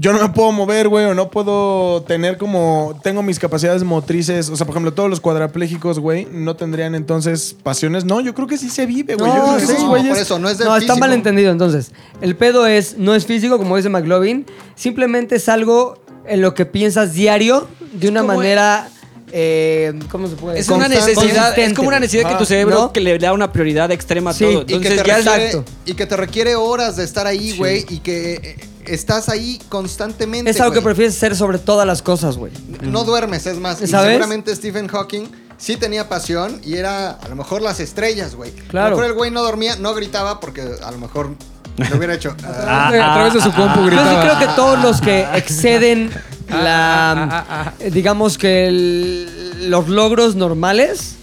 yo 0.00 0.12
no 0.12 0.20
me 0.20 0.28
puedo 0.28 0.52
mover, 0.52 0.88
güey, 0.88 1.06
o 1.06 1.14
no 1.14 1.28
puedo 1.30 2.02
tener 2.02 2.38
como, 2.38 2.98
tengo 3.02 3.22
mis 3.22 3.38
capacidades 3.38 3.82
motrices, 3.82 4.48
o 4.48 4.56
sea, 4.56 4.64
por 4.64 4.74
ejemplo, 4.74 4.92
todos 4.94 5.10
los 5.10 5.20
cuadraplégicos, 5.20 5.98
güey, 5.98 6.26
no 6.30 6.54
tendrían 6.56 6.94
entonces 6.94 7.56
pasiones. 7.62 8.04
No, 8.04 8.20
yo 8.20 8.34
creo 8.34 8.46
que 8.46 8.58
sí 8.58 8.70
se 8.70 8.86
vive, 8.86 9.16
güey. 9.16 9.30
yo 9.30 9.36
No, 9.38 9.44
creo 9.44 9.56
que 9.58 9.66
sí, 9.66 9.72
esos 9.72 9.84
no, 9.84 9.90
güeyes- 9.90 10.08
por 10.10 10.18
eso, 10.18 10.38
no 10.38 10.48
es 10.48 10.58
de 10.58 10.64
No, 10.64 10.76
está 10.76 10.94
mal 10.96 11.12
entendido 11.12 11.50
entonces. 11.50 11.90
El 12.20 12.36
pedo 12.36 12.66
es, 12.66 12.96
no 12.96 13.14
es 13.14 13.26
físico, 13.26 13.58
como 13.58 13.76
dice 13.76 13.88
McLovin, 13.88 14.46
simplemente 14.76 15.36
es 15.36 15.48
algo 15.48 15.98
en 16.26 16.42
lo 16.42 16.54
que 16.54 16.64
piensas 16.66 17.12
diario 17.14 17.66
de 17.92 18.08
una 18.08 18.22
manera... 18.22 18.88
eh, 19.32 19.92
¿Cómo 20.10 20.28
se 20.28 20.36
puede 20.36 20.58
Es 20.60 20.68
una 20.68 20.86
Constante, 20.86 21.12
necesidad, 21.14 21.58
es 21.58 21.72
como 21.74 21.88
una 21.88 22.00
necesidad 22.00 22.30
que 22.30 22.36
tu 22.36 22.44
cerebro 22.44 22.74
¿No? 22.78 22.92
que 22.92 23.00
le 23.00 23.18
da 23.18 23.32
una 23.32 23.52
prioridad 23.52 23.90
extrema 23.90 24.30
a 24.30 24.32
Sí, 24.34 24.44
todo. 24.44 24.62
y 24.62 24.64
que 24.66 24.74
y 24.74 24.78
que, 24.80 24.88
Entonces 24.88 25.02
te 25.02 25.08
ya 25.08 25.16
requiere, 25.16 25.46
exacto. 25.50 25.72
y 25.86 25.94
que 25.94 26.06
te 26.06 26.16
requiere 26.16 26.54
horas 26.54 26.96
de 26.96 27.04
estar 27.04 27.26
ahí, 27.26 27.56
güey, 27.56 27.84
y 27.90 27.98
que 27.98 28.34
eh, 28.34 28.56
estás 28.92 29.28
ahí 29.28 29.60
constantemente. 29.68 30.50
Es 30.50 30.60
algo 30.60 30.74
que 30.74 30.82
prefieres 30.82 31.14
ser 31.14 31.36
sobre 31.36 31.58
todas 31.58 31.86
las 31.86 32.02
cosas, 32.02 32.36
güey. 32.36 32.52
No 32.82 33.04
duermes, 33.04 33.46
es 33.46 33.58
más. 33.58 33.80
Y 33.82 33.86
seguramente 33.86 34.54
Stephen 34.54 34.88
Hawking 34.88 35.26
sí 35.56 35.76
tenía 35.76 36.08
pasión 36.08 36.60
y 36.64 36.74
era 36.74 37.10
a 37.10 37.28
lo 37.28 37.36
mejor 37.36 37.62
las 37.62 37.80
estrellas, 37.80 38.34
güey. 38.34 38.50
A 38.50 38.68
Claro. 38.68 38.90
lo 38.90 38.96
mejor 38.96 39.10
el 39.10 39.16
güey 39.16 39.30
no 39.30 39.42
dormía, 39.42 39.76
no 39.76 39.94
gritaba 39.94 40.40
porque 40.40 40.62
a 40.82 40.90
lo 40.90 40.98
mejor 40.98 41.34
lo 41.76 41.96
hubiera 41.96 42.14
hecho. 42.14 42.30
a 42.44 42.88
través 42.90 43.34
de 43.34 43.40
su 43.42 43.52
compu 43.52 43.80
Yo 43.80 43.84
sí 43.84 43.96
gritaba. 43.96 44.20
creo 44.22 44.38
que 44.38 44.54
todos 44.56 44.82
los 44.82 45.00
que 45.00 45.26
exceden 45.34 46.10
la... 46.48 47.12
ah, 47.12 47.28
ah, 47.30 47.44
ah. 47.50 47.72
digamos 47.90 48.38
que 48.38 48.68
el- 48.68 49.70
los 49.70 49.88
logros 49.88 50.34
normales 50.36 51.16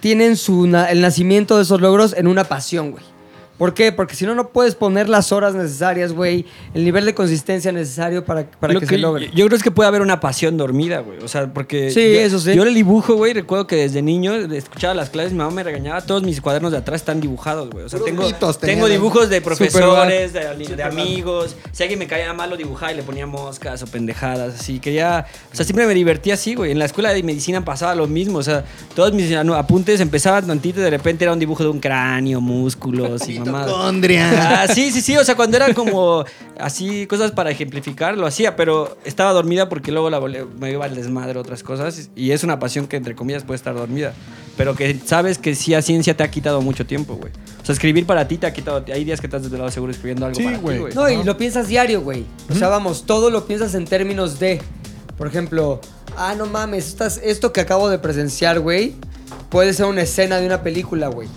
tienen 0.00 0.36
su 0.36 0.64
el 0.64 1.00
nacimiento 1.00 1.56
de 1.56 1.62
esos 1.62 1.80
logros 1.80 2.14
en 2.16 2.26
una 2.26 2.44
pasión, 2.44 2.90
güey. 2.92 3.04
¿Por 3.58 3.74
qué? 3.74 3.92
Porque 3.92 4.16
si 4.16 4.26
no, 4.26 4.34
no 4.34 4.48
puedes 4.48 4.74
poner 4.74 5.08
las 5.08 5.30
horas 5.30 5.54
necesarias, 5.54 6.12
güey, 6.12 6.46
el 6.74 6.84
nivel 6.84 7.04
de 7.04 7.14
consistencia 7.14 7.70
necesario 7.70 8.24
para, 8.24 8.44
para 8.44 8.72
Lo 8.72 8.80
que, 8.80 8.86
que 8.86 8.94
se 8.94 8.98
logre. 8.98 9.30
Yo 9.34 9.46
creo 9.46 9.56
es 9.56 9.62
que 9.62 9.70
puede 9.70 9.88
haber 9.88 10.00
una 10.00 10.20
pasión 10.20 10.56
dormida, 10.56 11.00
güey. 11.00 11.18
O 11.22 11.28
sea, 11.28 11.52
porque. 11.52 11.90
Sí, 11.90 12.14
yo, 12.14 12.20
eso 12.20 12.38
sí. 12.40 12.54
Yo 12.54 12.62
el 12.62 12.74
dibujo, 12.74 13.14
güey, 13.14 13.34
recuerdo 13.34 13.66
que 13.66 13.76
desde 13.76 14.00
niño 14.02 14.34
escuchaba 14.34 14.94
las 14.94 15.10
clases, 15.10 15.32
mi 15.32 15.38
mamá 15.38 15.52
me 15.52 15.62
regañaba. 15.62 16.00
Todos 16.00 16.22
mis 16.22 16.40
cuadernos 16.40 16.72
de 16.72 16.78
atrás 16.78 17.02
están 17.02 17.20
dibujados, 17.20 17.70
güey. 17.70 17.84
O 17.84 17.88
sea, 17.88 18.00
tengo, 18.00 18.32
tengo 18.60 18.88
dibujos 18.88 19.28
de 19.28 19.40
profesores, 19.40 20.32
de, 20.32 20.82
amigos. 20.82 21.54
Si 21.72 21.82
alguien 21.82 21.98
me 21.98 22.06
caía 22.06 22.32
mal, 22.32 22.50
lo 22.50 22.56
dibujaba 22.56 22.92
y 22.92 22.96
le 22.96 23.02
ponía 23.02 23.26
moscas 23.26 23.82
o 23.82 23.86
pendejadas. 23.86 24.60
Así 24.60 24.80
quería. 24.80 25.26
O 25.52 25.54
sea, 25.54 25.64
siempre 25.64 25.86
me 25.86 25.94
divertía 25.94 26.34
así, 26.34 26.54
güey. 26.54 26.72
En 26.72 26.78
la 26.78 26.86
escuela 26.86 27.12
de 27.12 27.22
medicina 27.22 27.64
pasaba 27.64 27.94
lo 27.94 28.08
mismo. 28.08 28.38
O 28.38 28.42
sea, 28.42 28.64
todos 28.94 29.12
mis 29.12 29.30
apuntes 29.32 30.00
empezaban 30.00 30.46
tantito 30.46 30.80
y 30.80 30.82
de 30.82 30.90
repente 30.90 31.24
era 31.24 31.32
un 31.32 31.38
dibujo 31.38 31.62
de 31.62 31.68
un 31.68 31.78
cráneo, 31.78 32.40
músculos 32.40 33.28
y. 33.28 33.41
Mitocondria. 33.44 34.62
Ah, 34.62 34.68
sí, 34.68 34.90
sí, 34.90 35.00
sí. 35.00 35.16
O 35.16 35.24
sea, 35.24 35.34
cuando 35.34 35.56
era 35.56 35.72
como 35.74 36.24
así, 36.58 37.06
cosas 37.06 37.30
para 37.32 37.50
ejemplificar, 37.50 38.16
lo 38.16 38.26
hacía, 38.26 38.56
pero 38.56 38.96
estaba 39.04 39.32
dormida 39.32 39.68
porque 39.68 39.92
luego 39.92 40.10
la 40.10 40.20
me 40.20 40.70
iba 40.72 40.84
al 40.84 40.94
desmadre 40.94 41.38
otras 41.38 41.62
cosas. 41.62 42.10
Y 42.14 42.30
es 42.32 42.44
una 42.44 42.58
pasión 42.58 42.86
que, 42.86 42.96
entre 42.96 43.14
comillas, 43.14 43.44
puede 43.44 43.56
estar 43.56 43.74
dormida. 43.74 44.12
Pero 44.56 44.74
que 44.76 44.98
sabes 45.04 45.38
que 45.38 45.54
sí 45.54 45.74
a 45.74 45.80
ciencia 45.82 46.16
te 46.16 46.22
ha 46.22 46.30
quitado 46.30 46.60
mucho 46.60 46.84
tiempo, 46.86 47.14
güey. 47.16 47.32
O 47.62 47.64
sea, 47.64 47.72
escribir 47.72 48.04
para 48.06 48.28
ti 48.28 48.36
te 48.38 48.46
ha 48.46 48.52
quitado. 48.52 48.84
Hay 48.92 49.04
días 49.04 49.20
que 49.20 49.26
estás 49.26 49.42
desde 49.42 49.56
el 49.56 49.60
lado 49.60 49.70
seguro 49.70 49.92
escribiendo 49.92 50.26
algo 50.26 50.36
Sí, 50.38 50.44
para 50.44 50.58
güey. 50.58 50.76
ti, 50.76 50.82
güey. 50.82 50.94
No, 50.94 51.08
y 51.08 51.24
lo 51.24 51.36
piensas 51.38 51.68
diario, 51.68 52.02
güey. 52.02 52.24
O 52.50 52.54
sea, 52.54 52.68
vamos, 52.68 53.04
todo 53.06 53.30
lo 53.30 53.46
piensas 53.46 53.74
en 53.74 53.86
términos 53.86 54.38
de. 54.38 54.60
Por 55.16 55.26
ejemplo, 55.26 55.80
ah, 56.16 56.34
no 56.36 56.46
mames, 56.46 56.88
estas- 56.88 57.18
esto 57.22 57.52
que 57.52 57.60
acabo 57.60 57.88
de 57.88 57.98
presenciar, 57.98 58.60
güey, 58.60 58.94
puede 59.50 59.72
ser 59.72 59.86
una 59.86 60.02
escena 60.02 60.38
de 60.38 60.46
una 60.46 60.62
película, 60.62 61.08
güey. 61.08 61.28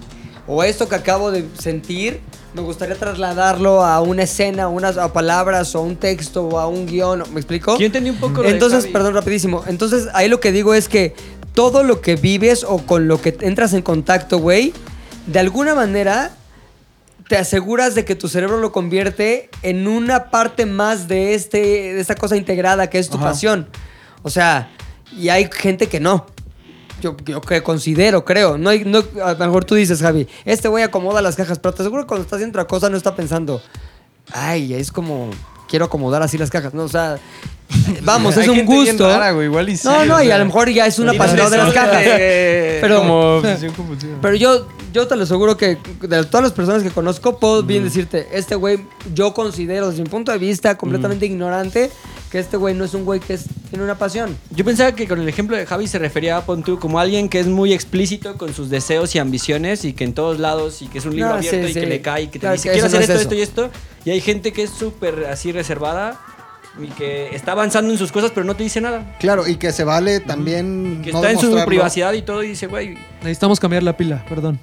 O 0.48 0.64
esto 0.64 0.88
que 0.88 0.96
acabo 0.96 1.32
de 1.32 1.48
sentir, 1.58 2.22
me 2.54 2.62
gustaría 2.62 2.96
trasladarlo 2.96 3.84
a 3.84 4.00
una 4.02 4.24
escena, 4.24 4.68
unas 4.68 4.98
a 4.98 5.12
palabras, 5.12 5.74
o 5.76 5.80
a 5.80 5.82
un 5.82 5.96
texto, 5.96 6.48
o 6.48 6.60
a 6.60 6.68
un 6.68 6.86
guion. 6.86 7.24
¿Me 7.34 7.40
explico? 7.40 7.78
Yo 7.78 7.86
entendí 7.86 8.12
un 8.12 8.18
poco 8.18 8.38
lo 8.38 8.44
de 8.44 8.50
Entonces, 8.50 8.82
Javi. 8.82 8.94
perdón, 8.94 9.14
rapidísimo. 9.16 9.64
Entonces, 9.68 10.08
ahí 10.14 10.30
lo 10.30 10.40
que 10.40 10.52
digo 10.52 10.74
es 10.74 10.88
que 10.88 11.16
todo 11.54 11.84
lo 11.84 12.02
que 12.02 12.16
vives 12.16 12.64
o 12.64 12.78
con 12.80 13.08
lo 13.08 13.22
que 13.22 13.36
entras 13.42 13.74
en 13.74 13.82
contacto, 13.82 14.38
güey, 14.38 14.74
de 15.26 15.40
alguna 15.40 15.74
manera 15.74 16.32
te 17.28 17.38
aseguras 17.38 17.96
de 17.96 18.06
que 18.06 18.16
tu 18.16 18.28
cerebro 18.28 18.60
lo 18.60 18.72
convierte 18.72 19.50
en 19.64 19.88
una 19.88 20.30
parte 20.30 20.66
más 20.66 21.08
de, 21.08 21.34
este, 21.34 21.58
de 21.58 22.00
esta 22.00 22.16
cosa 22.16 22.38
integrada 22.38 22.88
que 22.88 23.00
es 23.00 23.10
tu 23.10 23.20
pasión. 23.20 23.68
O 24.22 24.30
sea, 24.30 24.70
y 25.18 25.30
hay 25.30 25.50
gente 25.52 25.88
que 25.88 26.00
no. 26.00 26.28
Yo, 27.02 27.16
yo 27.26 27.42
que 27.42 27.62
considero, 27.62 28.24
creo. 28.26 28.58
No 28.58 28.70
hay, 28.70 28.86
no, 28.86 29.04
a 29.24 29.34
lo 29.34 29.38
mejor 29.38 29.66
tú 29.66 29.76
dices, 29.76 30.02
Javi, 30.02 30.28
este 30.46 30.68
güey 30.68 30.84
acomoda 30.84 31.22
las 31.22 31.36
cajas, 31.36 31.60
pero 31.60 31.74
te 31.74 31.84
aseguro 31.84 32.04
que 32.04 32.08
cuando 32.08 32.24
está 32.24 32.38
haciendo 32.38 32.58
otra 32.58 32.68
cosa 32.68 32.90
no 32.90 32.98
está 32.98 33.16
pensando, 33.16 33.62
ay, 34.32 34.74
es 34.74 34.92
como, 34.92 35.30
quiero 35.68 35.86
acomodar 35.86 36.22
así 36.22 36.38
las 36.38 36.50
cajas. 36.50 36.74
No, 36.74 36.84
o 36.84 36.90
sea, 36.90 37.20
vamos, 38.04 38.38
es 38.38 38.48
Hay 38.48 38.60
un 38.60 38.66
gusto. 38.66 39.08
rara, 39.08 39.32
güey, 39.32 39.48
igual 39.48 39.70
y 39.70 39.78
sí, 39.78 39.88
no, 39.88 40.06
no, 40.06 40.16
o 40.18 40.22
y 40.22 40.32
a 40.32 40.38
lo 40.38 40.46
mejor 40.46 40.70
ya 40.70 40.86
es 40.86 41.00
un 41.00 41.10
apasionado 41.10 41.50
de 41.50 41.58
las 41.58 41.74
cajas. 41.74 42.04
Pero, 42.04 43.00
como 43.00 43.42
pero 44.22 44.36
yo, 44.36 44.68
yo 44.94 45.08
te 45.08 45.16
lo 45.16 45.24
aseguro 45.24 45.58
que 45.58 45.78
de 46.02 46.24
todas 46.26 46.44
las 46.44 46.52
personas 46.52 46.84
que 46.84 46.92
conozco, 46.92 47.40
puedo 47.40 47.64
bien 47.64 47.84
decirte, 47.84 48.28
este 48.32 48.56
güey, 48.56 48.80
yo 49.14 49.34
considero 49.34 49.90
desde 49.90 50.04
mi 50.04 50.10
punto 50.10 50.32
de 50.32 50.38
vista 50.38 50.78
completamente 50.78 51.26
ignorante, 51.26 51.92
que 52.36 52.42
este 52.42 52.58
güey 52.58 52.76
no 52.76 52.84
es 52.84 52.94
un 52.94 53.06
güey 53.06 53.22
que 53.22 53.34
es- 53.36 53.46
tiene 53.70 53.86
una 53.86 53.98
pasión. 53.98 54.36
Yo 54.52 54.66
pensaba 54.66 54.92
que 54.94 55.08
con 55.08 55.22
el 55.22 55.30
ejemplo 55.30 55.56
de 55.56 55.66
Javi 55.66 55.88
se 55.88 56.00
refería 56.00 56.36
a 56.36 56.46
Pontu 56.46 56.78
como 56.78 57.00
alguien 57.00 57.30
que 57.30 57.40
es 57.40 57.48
muy 57.48 57.72
explícito 57.72 58.38
con 58.38 58.54
sus 58.54 58.70
deseos 58.70 59.16
y 59.16 59.20
ambiciones 59.20 59.86
y 59.86 59.94
que 59.94 60.04
en 60.04 60.14
todos 60.14 60.38
lados 60.38 60.82
y 60.82 60.88
que 60.88 60.98
es 60.98 61.06
un 61.06 61.12
libro 61.16 61.30
No, 61.30 61.36
abierto 61.36 61.66
sí, 61.66 61.72
y 61.72 61.74
sí. 61.74 61.80
que 61.80 61.86
le 61.86 62.02
cae 62.02 62.24
y 62.24 62.28
que 62.28 62.34
te 62.34 62.40
Claro 62.40 62.56
dice 62.58 62.68
que 62.68 62.74
quiero 62.74 62.88
hacer 62.88 63.00
no 63.00 63.04
es 63.06 63.10
esto, 63.10 63.22
eso. 63.22 63.22
esto 63.22 63.36
y 63.36 63.42
esto. 63.70 63.70
Y 64.04 64.10
hay 64.10 64.20
gente 64.20 64.52
que 64.52 64.64
es 64.64 64.70
súper 64.70 65.28
así 65.32 65.54
reservada 65.54 66.20
y 66.78 66.88
que 66.88 67.34
está 67.34 67.54
avanzando 67.54 67.90
en 67.94 67.98
sus 67.98 68.12
cosas 68.12 68.32
pero 68.36 68.46
no 68.46 68.54
te 68.58 68.64
dice 68.64 68.82
nada. 68.82 69.16
Claro, 69.22 69.48
y 69.48 69.56
que 69.56 69.72
se 69.72 69.86
vale 69.86 70.20
también. 70.20 71.02
Que 71.06 71.14
no 71.14 71.20
está 71.20 71.32
en 71.32 71.40
su 71.40 71.66
privacidad 71.66 72.12
y 72.12 72.22
todo 72.22 72.44
y 72.44 72.50
dice, 72.50 72.68
güey, 72.68 72.98
Necesitamos 73.22 73.62
cambiar 73.62 73.82
la 73.84 73.96
pila, 73.96 74.26
perdón. 74.28 74.60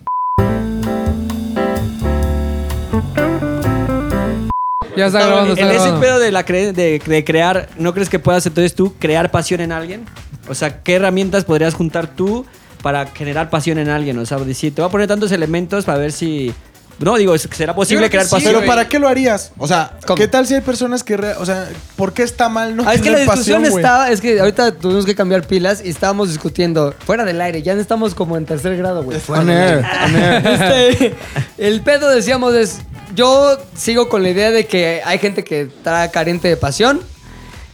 Ya 4.97 5.07
está 5.07 5.21
grabando, 5.27 5.55
está 5.55 5.65
En 5.65 5.71
ese 5.81 5.93
pedo 6.01 6.19
de, 6.19 6.31
la 6.33 6.45
cre- 6.45 6.73
de, 6.73 6.99
de 6.99 7.25
crear, 7.25 7.69
¿no 7.79 7.95
crees 7.95 8.09
que 8.09 8.19
puedas 8.19 8.45
entonces 8.47 8.75
tú 8.75 8.95
crear 8.99 9.31
pasión 9.31 9.61
en 9.61 9.73
alguien? 9.73 10.05
O 10.49 10.55
sea, 10.55 10.83
¿qué 10.83 10.95
herramientas 10.95 11.45
podrías 11.45 11.75
juntar 11.75 12.09
tú 12.09 12.45
para 12.83 13.07
generar 13.07 13.49
pasión 13.49 13.79
en 13.79 13.89
alguien? 13.89 14.19
O 14.19 14.27
sea, 14.27 14.39
decir, 14.39 14.75
te 14.75 14.83
voy 14.83 14.89
a 14.89 14.93
poner 14.93 15.07
tantos 15.09 15.33
elementos 15.33 15.85
para 15.85 15.99
ver 15.99 16.13
si... 16.13 16.53
No, 17.05 17.17
digo, 17.17 17.37
¿será 17.37 17.75
posible 17.75 18.09
crear 18.09 18.25
sí, 18.25 18.31
pasión? 18.31 18.55
Pero 18.55 18.67
¿para 18.67 18.89
qué 18.89 18.99
lo 18.99 19.09
harías? 19.09 19.53
O 19.59 19.67
sea, 19.67 19.99
¿Cómo? 20.07 20.17
¿qué 20.17 20.29
tal 20.29 20.47
si 20.47 20.55
hay 20.55 20.61
personas 20.61 21.03
que... 21.03 21.17
re- 21.17 21.35
o 21.37 21.45
sea, 21.47 21.69
¿por 21.97 22.13
qué 22.13 22.23
está 22.23 22.49
mal 22.49 22.77
no 22.77 22.85
Ah, 22.87 22.95
es 22.95 23.01
que 23.03 23.11
la 23.11 23.19
discusión 23.19 23.63
pasión, 23.63 23.79
estaba, 23.79 24.11
es 24.11 24.21
que 24.21 24.41
ahorita 24.41 24.73
tuvimos 24.73 25.05
que 25.05 25.15
cambiar 25.15 25.47
pilas 25.47 25.83
y 25.85 25.89
estábamos 25.91 26.29
discutiendo 26.29 26.95
fuera 27.05 27.25
del 27.25 27.41
aire, 27.41 27.63
ya 27.63 27.75
no 27.75 27.81
estamos 27.81 28.15
como 28.15 28.37
en 28.37 28.47
tercer 28.47 28.77
grado, 28.77 29.03
güey. 29.03 29.19
Este, 30.45 31.15
el 31.59 31.81
pedo 31.83 32.09
decíamos 32.11 32.55
es, 32.55 32.81
yo 33.15 33.59
sigo 33.77 34.09
con 34.09 34.23
la 34.23 34.31
idea 34.31 34.51
de 34.51 34.67
que 34.67 35.03
hay 35.05 35.19
gente 35.19 35.45
que 35.45 35.63
está 35.63 36.11
carente 36.11 36.49
de 36.49 36.57
pasión 36.57 37.01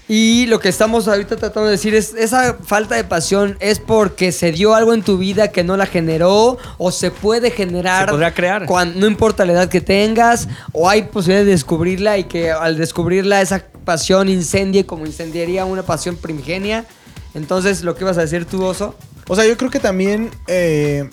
y 0.09 0.46
lo 0.46 0.59
que 0.59 0.68
estamos 0.70 1.06
ahorita 1.06 1.36
tratando 1.36 1.66
de 1.66 1.72
decir 1.72 1.94
es, 1.94 2.14
esa 2.14 2.54
falta 2.64 2.94
de 2.96 3.04
pasión 3.04 3.56
es 3.61 3.78
porque 3.78 4.32
se 4.32 4.52
dio 4.52 4.74
algo 4.74 4.94
en 4.94 5.02
tu 5.02 5.18
vida 5.18 5.48
que 5.52 5.62
no 5.64 5.76
la 5.76 5.84
generó 5.86 6.56
o 6.78 6.90
se 6.90 7.11
puede 7.11 7.50
generar. 7.50 8.06
Se 8.06 8.12
podrá 8.12 8.32
crear. 8.32 8.64
cuan- 8.66 8.98
no 8.98 9.06
importa 9.06 9.44
la 9.44 9.52
edad 9.52 9.68
que 9.68 9.80
tengas 9.82 10.48
o 10.72 10.88
hay 10.88 11.02
posibilidad 11.02 11.44
de 11.44 11.50
descubrirla 11.50 12.16
y 12.18 12.24
que 12.24 12.50
al 12.50 12.78
descubrirla 12.78 13.42
esa 13.42 13.62
pasión 13.84 14.28
incendie 14.28 14.86
como 14.86 15.04
incendiaría 15.06 15.64
una 15.66 15.82
pasión 15.82 16.16
primigenia. 16.16 16.86
Entonces, 17.34 17.82
lo 17.84 17.94
que 17.94 18.04
ibas 18.04 18.16
a 18.18 18.22
decir 18.22 18.46
tú, 18.46 18.64
Oso. 18.64 18.94
O 19.28 19.36
sea, 19.36 19.46
yo 19.46 19.56
creo 19.59 19.70
que 19.70 19.78
también 19.80 20.30
eh, 20.46 21.11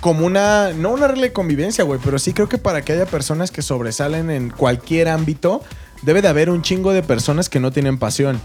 como 0.00 0.26
una, 0.26 0.72
no 0.72 0.90
una 0.92 1.06
regla 1.06 1.22
de 1.22 1.32
convivencia, 1.32 1.84
güey, 1.84 2.00
pero 2.04 2.18
sí 2.18 2.32
creo 2.32 2.48
que 2.48 2.58
para 2.58 2.82
que 2.82 2.92
haya 2.92 3.06
personas 3.06 3.50
que 3.52 3.62
sobresalen 3.62 4.30
en 4.30 4.50
cualquier 4.50 5.08
ámbito, 5.08 5.62
debe 6.02 6.22
de 6.22 6.28
haber 6.28 6.50
un 6.50 6.62
chingo 6.62 6.92
de 6.92 7.02
personas 7.02 7.48
que 7.48 7.60
no 7.60 7.70
tienen 7.72 7.98
pasión. 7.98 8.40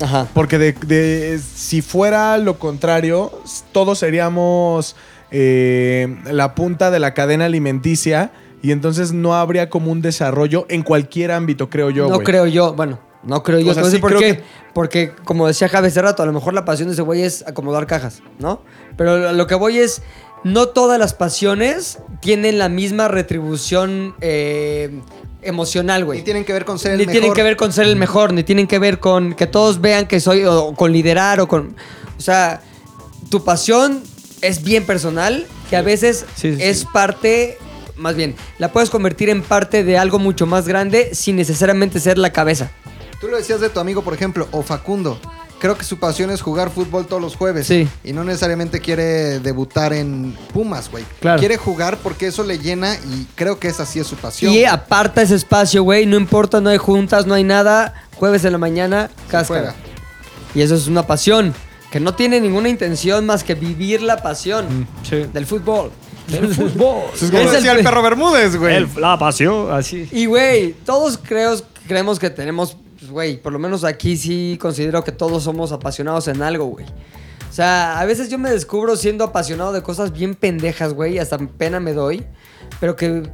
Ajá. 0.00 0.26
Porque 0.32 0.58
de, 0.58 0.72
de- 0.72 1.38
si 1.38 1.82
fuera 1.82 2.38
lo 2.38 2.58
contrario, 2.58 3.32
todos 3.72 3.98
seríamos 3.98 4.96
eh, 5.30 6.16
la 6.30 6.54
punta 6.54 6.90
de 6.90 6.98
la 6.98 7.12
cadena 7.14 7.44
alimenticia 7.46 8.32
y 8.62 8.72
entonces 8.72 9.12
no 9.12 9.34
habría 9.34 9.70
como 9.70 9.90
un 9.92 10.00
desarrollo 10.02 10.66
en 10.68 10.82
cualquier 10.82 11.32
ámbito, 11.32 11.68
creo 11.70 11.90
yo. 11.90 12.08
no 12.08 12.20
creo 12.20 12.46
yo, 12.46 12.72
bueno, 12.74 12.98
no 13.22 13.42
creo 13.42 13.58
yo. 13.60 13.70
O 13.70 13.74
sea, 13.74 13.82
Te 13.82 13.88
voy 13.88 13.88
a 13.88 13.92
decir 13.92 13.98
sí 13.98 14.00
por 14.14 14.18
qué. 14.18 14.36
que- 14.38 14.44
Porque, 14.74 15.12
como 15.24 15.46
decía 15.46 15.68
Javi 15.68 15.88
hace 15.88 16.00
rato, 16.02 16.22
a 16.22 16.26
lo 16.26 16.32
mejor 16.32 16.54
la 16.54 16.64
pasión 16.64 16.88
de 16.88 16.94
ese 16.94 17.02
güey 17.02 17.22
es 17.22 17.46
acomodar 17.46 17.86
cajas, 17.86 18.22
¿no? 18.38 18.62
Pero 18.96 19.32
lo 19.32 19.46
que 19.46 19.54
voy 19.54 19.78
es, 19.78 20.02
no 20.44 20.68
todas 20.68 20.98
las 20.98 21.12
pasiones 21.12 21.98
tienen 22.20 22.58
la 22.58 22.68
misma 22.68 23.08
retribución 23.08 24.14
eh, 24.20 25.00
emocional, 25.42 26.04
güey. 26.04 26.18
Ni 26.20 26.24
tienen 26.24 26.44
que 26.44 26.52
ver 26.52 26.64
con 26.64 26.78
ser 26.78 26.92
el 26.92 26.98
Ni 26.98 27.06
mejor. 27.06 27.12
tienen 27.20 27.34
que 27.34 27.42
ver 27.42 27.56
con 27.56 27.72
ser 27.72 27.86
el 27.86 27.96
mejor, 27.96 28.32
ni 28.32 28.42
tienen 28.42 28.66
que 28.66 28.78
ver 28.78 28.98
con 29.00 29.34
que 29.34 29.46
todos 29.46 29.80
vean 29.80 30.06
que 30.06 30.20
soy, 30.20 30.44
o 30.44 30.74
con 30.74 30.92
liderar, 30.92 31.40
o 31.40 31.48
con. 31.48 31.76
O 32.18 32.20
sea, 32.20 32.62
tu 33.30 33.44
pasión 33.44 34.02
es 34.42 34.62
bien 34.62 34.84
personal, 34.86 35.46
que 35.68 35.76
a 35.76 35.82
veces 35.82 36.24
Sí, 36.36 36.54
sí, 36.56 36.62
es 36.62 36.80
sí. 36.80 36.86
parte. 36.92 37.58
Más 37.96 38.16
bien, 38.16 38.34
la 38.58 38.72
puedes 38.72 38.88
convertir 38.88 39.28
en 39.28 39.42
parte 39.42 39.84
de 39.84 39.98
algo 39.98 40.18
mucho 40.18 40.46
más 40.46 40.66
grande 40.66 41.10
sin 41.14 41.36
necesariamente 41.36 42.00
ser 42.00 42.16
la 42.16 42.32
cabeza. 42.32 42.70
Tú 43.20 43.28
lo 43.28 43.36
decías 43.36 43.60
de 43.60 43.68
tu 43.68 43.78
amigo, 43.80 44.00
por 44.02 44.14
ejemplo, 44.14 44.48
o 44.52 44.62
Facundo. 44.62 45.20
Creo 45.60 45.76
que 45.76 45.84
su 45.84 45.98
pasión 45.98 46.30
es 46.30 46.40
jugar 46.40 46.70
fútbol 46.70 47.06
todos 47.06 47.20
los 47.20 47.36
jueves. 47.36 47.66
Sí. 47.66 47.86
Y 48.02 48.12
no 48.14 48.24
necesariamente 48.24 48.80
quiere 48.80 49.40
debutar 49.40 49.92
en 49.92 50.34
Pumas, 50.54 50.90
güey. 50.90 51.04
Claro. 51.20 51.38
Quiere 51.38 51.56
jugar 51.58 51.98
porque 51.98 52.26
eso 52.28 52.42
le 52.44 52.58
llena 52.58 52.94
y 52.94 53.26
creo 53.34 53.58
que 53.58 53.68
esa 53.68 53.84
sí 53.84 54.00
es 54.00 54.06
su 54.06 54.16
pasión. 54.16 54.52
Y 54.54 54.64
aparta 54.64 55.20
ese 55.20 55.34
espacio, 55.34 55.82
güey. 55.82 56.06
No 56.06 56.16
importa, 56.16 56.60
no 56.62 56.70
hay 56.70 56.78
juntas, 56.78 57.26
no 57.26 57.34
hay 57.34 57.44
nada. 57.44 57.94
Jueves 58.16 58.44
en 58.46 58.52
la 58.52 58.58
mañana, 58.58 59.10
cáscara. 59.28 59.74
Y 60.54 60.62
eso 60.62 60.74
es 60.74 60.86
una 60.86 61.06
pasión. 61.06 61.54
Que 61.90 62.00
no 62.00 62.14
tiene 62.14 62.40
ninguna 62.40 62.68
intención 62.68 63.26
más 63.26 63.44
que 63.44 63.54
vivir 63.54 64.00
la 64.00 64.22
pasión 64.22 64.86
Sí. 65.02 65.26
del 65.32 65.44
fútbol. 65.44 65.90
Del 66.28 66.48
fútbol. 66.54 67.02
Es 67.20 67.30
como 67.30 67.50
decía 67.50 67.72
el 67.72 67.82
perro 67.84 68.02
Bermúdez, 68.02 68.56
güey. 68.56 68.86
La 68.96 69.18
pasión, 69.18 69.72
así. 69.72 70.08
Y, 70.12 70.26
güey, 70.26 70.72
todos 70.86 71.18
creemos 71.18 72.18
que 72.18 72.30
tenemos, 72.30 72.76
güey, 73.10 73.36
por 73.40 73.52
lo 73.52 73.58
menos 73.58 73.84
aquí 73.84 74.16
sí 74.16 74.58
considero 74.60 75.04
que 75.04 75.12
todos 75.12 75.42
somos 75.42 75.72
apasionados 75.72 76.28
en 76.28 76.42
algo, 76.42 76.66
güey. 76.66 76.86
O 77.48 77.52
sea, 77.52 77.98
a 77.98 78.04
veces 78.04 78.30
yo 78.30 78.38
me 78.38 78.50
descubro 78.50 78.96
siendo 78.96 79.24
apasionado 79.24 79.72
de 79.72 79.82
cosas 79.82 80.12
bien 80.12 80.34
pendejas, 80.34 80.94
güey, 80.94 81.18
hasta 81.18 81.36
pena 81.38 81.80
me 81.80 81.92
doy, 81.92 82.24
pero 82.78 82.94
que 82.94 83.28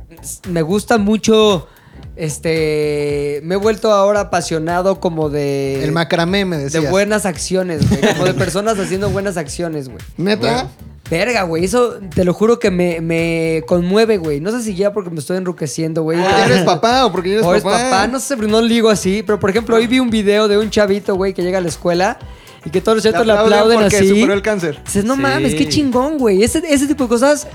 me 0.49 0.63
gusta 0.63 0.97
mucho, 0.97 1.69
este, 2.17 3.41
me 3.45 3.55
he 3.55 3.59
vuelto 3.59 3.93
ahora 3.93 4.21
apasionado 4.21 5.01
como 5.01 5.29
de... 5.31 5.83
El 5.85 5.93
macramé, 5.93 6.45
me 6.45 6.57
De 6.59 6.65
decías. 6.65 6.91
buenas 6.91 7.27
acciones, 7.27 7.89
güey. 7.89 8.01
Como 8.15 8.25
de 8.25 8.35
personas 8.35 8.79
haciendo 8.79 9.11
buenas 9.11 9.37
acciones, 9.37 9.89
güey. 9.89 9.99
¿Neta? 10.17 10.69
Verga, 11.11 11.43
güey. 11.45 11.65
Eso 11.65 11.95
te 12.15 12.25
lo 12.25 12.35
juro 12.35 12.59
que 12.59 12.71
me, 12.71 13.01
me 13.01 13.63
conmueve, 13.67 14.19
güey. 14.19 14.41
No 14.41 14.51
sé 14.51 14.63
si 14.63 14.75
ya 14.75 14.93
porque 14.93 15.11
me 15.11 15.21
estoy 15.21 15.37
enruqueciendo, 15.37 16.03
güey. 16.03 16.19
¿Porque 16.19 16.33
ya 16.37 16.47
eres 16.47 16.63
papá 16.63 17.07
o 17.07 17.13
porque 17.13 17.29
ya 17.29 17.35
eres 17.37 17.47
O 17.47 17.55
es 17.55 17.63
papá? 17.63 17.79
papá, 17.79 18.07
no 18.09 18.19
sé, 18.19 18.37
pero 18.37 18.49
no 18.49 18.61
ligo 18.61 18.89
así. 18.91 19.23
Pero 19.25 19.39
por 19.39 19.51
ejemplo, 19.51 19.77
hoy 19.77 19.87
vi 19.87 20.01
un 20.01 20.11
video 20.11 20.49
de 20.49 20.59
un 20.59 20.69
chavito, 20.71 21.15
güey, 21.15 21.33
que 21.33 21.43
llega 21.43 21.59
a 21.59 21.61
la 21.61 21.69
escuela 21.69 22.19
y 22.65 22.71
que 22.71 22.81
todos 22.81 22.97
los 22.97 23.05
chavitos 23.05 23.25
le 23.27 23.33
aplauden 23.35 23.79
porque 23.81 23.97
así. 23.99 24.09
superó 24.09 24.33
el 24.33 24.43
cáncer. 24.43 24.81
Dices, 24.85 25.05
no 25.05 25.15
Sí. 25.15 25.21
mames, 25.21 25.55
qué 25.55 25.69
chingón, 25.69 26.19
güey. 26.19 26.43
Ese, 26.43 26.61
ese 26.69 26.89
tipo 26.89 27.05
de 27.05 27.09
cosas 27.11 27.47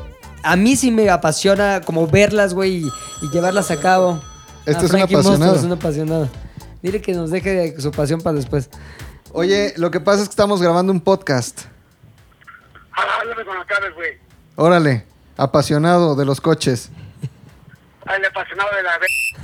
a 0.43 0.55
mí 0.55 0.77
sí 0.77 0.89
me 0.89 1.09
apasiona 1.09 1.81
como 1.81 2.07
verlas, 2.07 2.53
güey, 2.53 2.77
y, 2.77 2.85
y 3.21 3.29
llevarlas 3.33 3.69
a 3.69 3.77
cabo. 3.81 4.21
Este 4.65 4.85
es 4.85 4.93
un 4.93 5.01
apasionado. 5.01 5.55
Es 5.55 5.63
un 5.63 5.71
apasionado. 5.71 6.29
Dile 6.81 7.01
que 7.01 7.13
nos 7.13 7.31
deje 7.31 7.79
su 7.79 7.91
pasión 7.91 8.21
para 8.21 8.35
después. 8.35 8.69
Oye, 9.33 9.73
lo 9.77 9.91
que 9.91 9.99
pasa 9.99 10.23
es 10.23 10.29
que 10.29 10.33
estamos 10.33 10.61
grabando 10.61 10.91
un 10.91 11.01
podcast. 11.01 11.61
Háblame 12.91 13.45
con 13.45 13.57
acabes, 13.57 13.93
güey. 13.95 14.17
Órale, 14.55 15.05
apasionado 15.37 16.15
de 16.15 16.25
los 16.25 16.41
coches. 16.41 16.89
Al 18.05 18.25
apasionado 18.25 18.69
de 18.75 18.83
la 18.83 18.91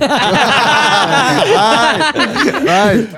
Ay, 2.68 3.08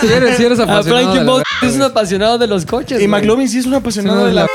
Si 0.00 0.06
eres, 0.06 0.36
si 0.36 0.44
eres 0.44 0.60
A 0.60 0.64
apasionado. 0.64 1.04
Frankie 1.04 1.18
la 1.18 1.24
Monstruo 1.24 1.68
es 1.70 1.74
un 1.76 1.82
apasionado 1.82 2.38
de 2.38 2.46
los 2.46 2.66
coches. 2.66 3.00
Y. 3.00 3.08
McLovin 3.08 3.48
sí 3.48 3.58
es 3.58 3.66
un 3.66 3.74
apasionado 3.74 4.26
de 4.26 4.32
la... 4.32 4.46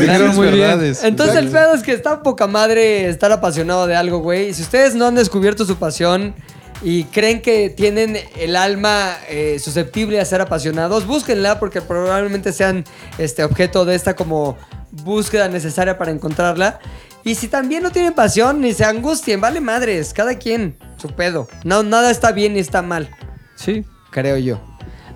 Dijeron 0.00 0.34
muy 0.34 0.48
bien. 0.48 0.94
Entonces 1.02 1.36
el 1.36 1.48
pedo 1.48 1.74
es 1.74 1.82
que 1.82 1.92
está 1.92 2.22
poca 2.22 2.46
madre 2.46 3.08
estar 3.08 3.30
apasionado 3.32 3.86
de 3.86 3.96
algo, 3.96 4.18
güey. 4.18 4.52
Si 4.54 4.62
ustedes 4.62 4.94
no 4.94 5.06
han 5.06 5.14
descubierto 5.14 5.64
su 5.64 5.76
pasión 5.76 6.34
y 6.82 7.04
creen 7.04 7.40
que 7.40 7.70
tienen 7.70 8.18
el 8.38 8.56
alma 8.56 9.16
eh, 9.28 9.58
susceptible 9.60 10.20
a 10.20 10.24
ser 10.24 10.40
apasionados, 10.40 11.06
búsquenla 11.06 11.60
porque 11.60 11.80
probablemente 11.80 12.52
sean 12.52 12.84
este 13.18 13.44
objeto 13.44 13.84
de 13.84 13.94
esta 13.94 14.16
como 14.16 14.56
búsqueda 14.90 15.48
necesaria 15.48 15.96
para 15.98 16.10
encontrarla. 16.10 16.80
Y 17.24 17.36
si 17.36 17.46
también 17.46 17.84
no 17.84 17.90
tienen 17.90 18.14
pasión, 18.14 18.60
ni 18.60 18.74
se 18.74 18.84
angustien, 18.84 19.40
vale 19.40 19.60
madres, 19.60 20.12
cada 20.12 20.34
quien 20.36 20.76
su 20.96 21.08
pedo. 21.08 21.48
No, 21.62 21.82
nada 21.84 22.10
está 22.10 22.32
bien 22.32 22.54
ni 22.54 22.58
está 22.58 22.82
mal, 22.82 23.08
Sí. 23.54 23.84
Creo 24.12 24.36
yo. 24.38 24.60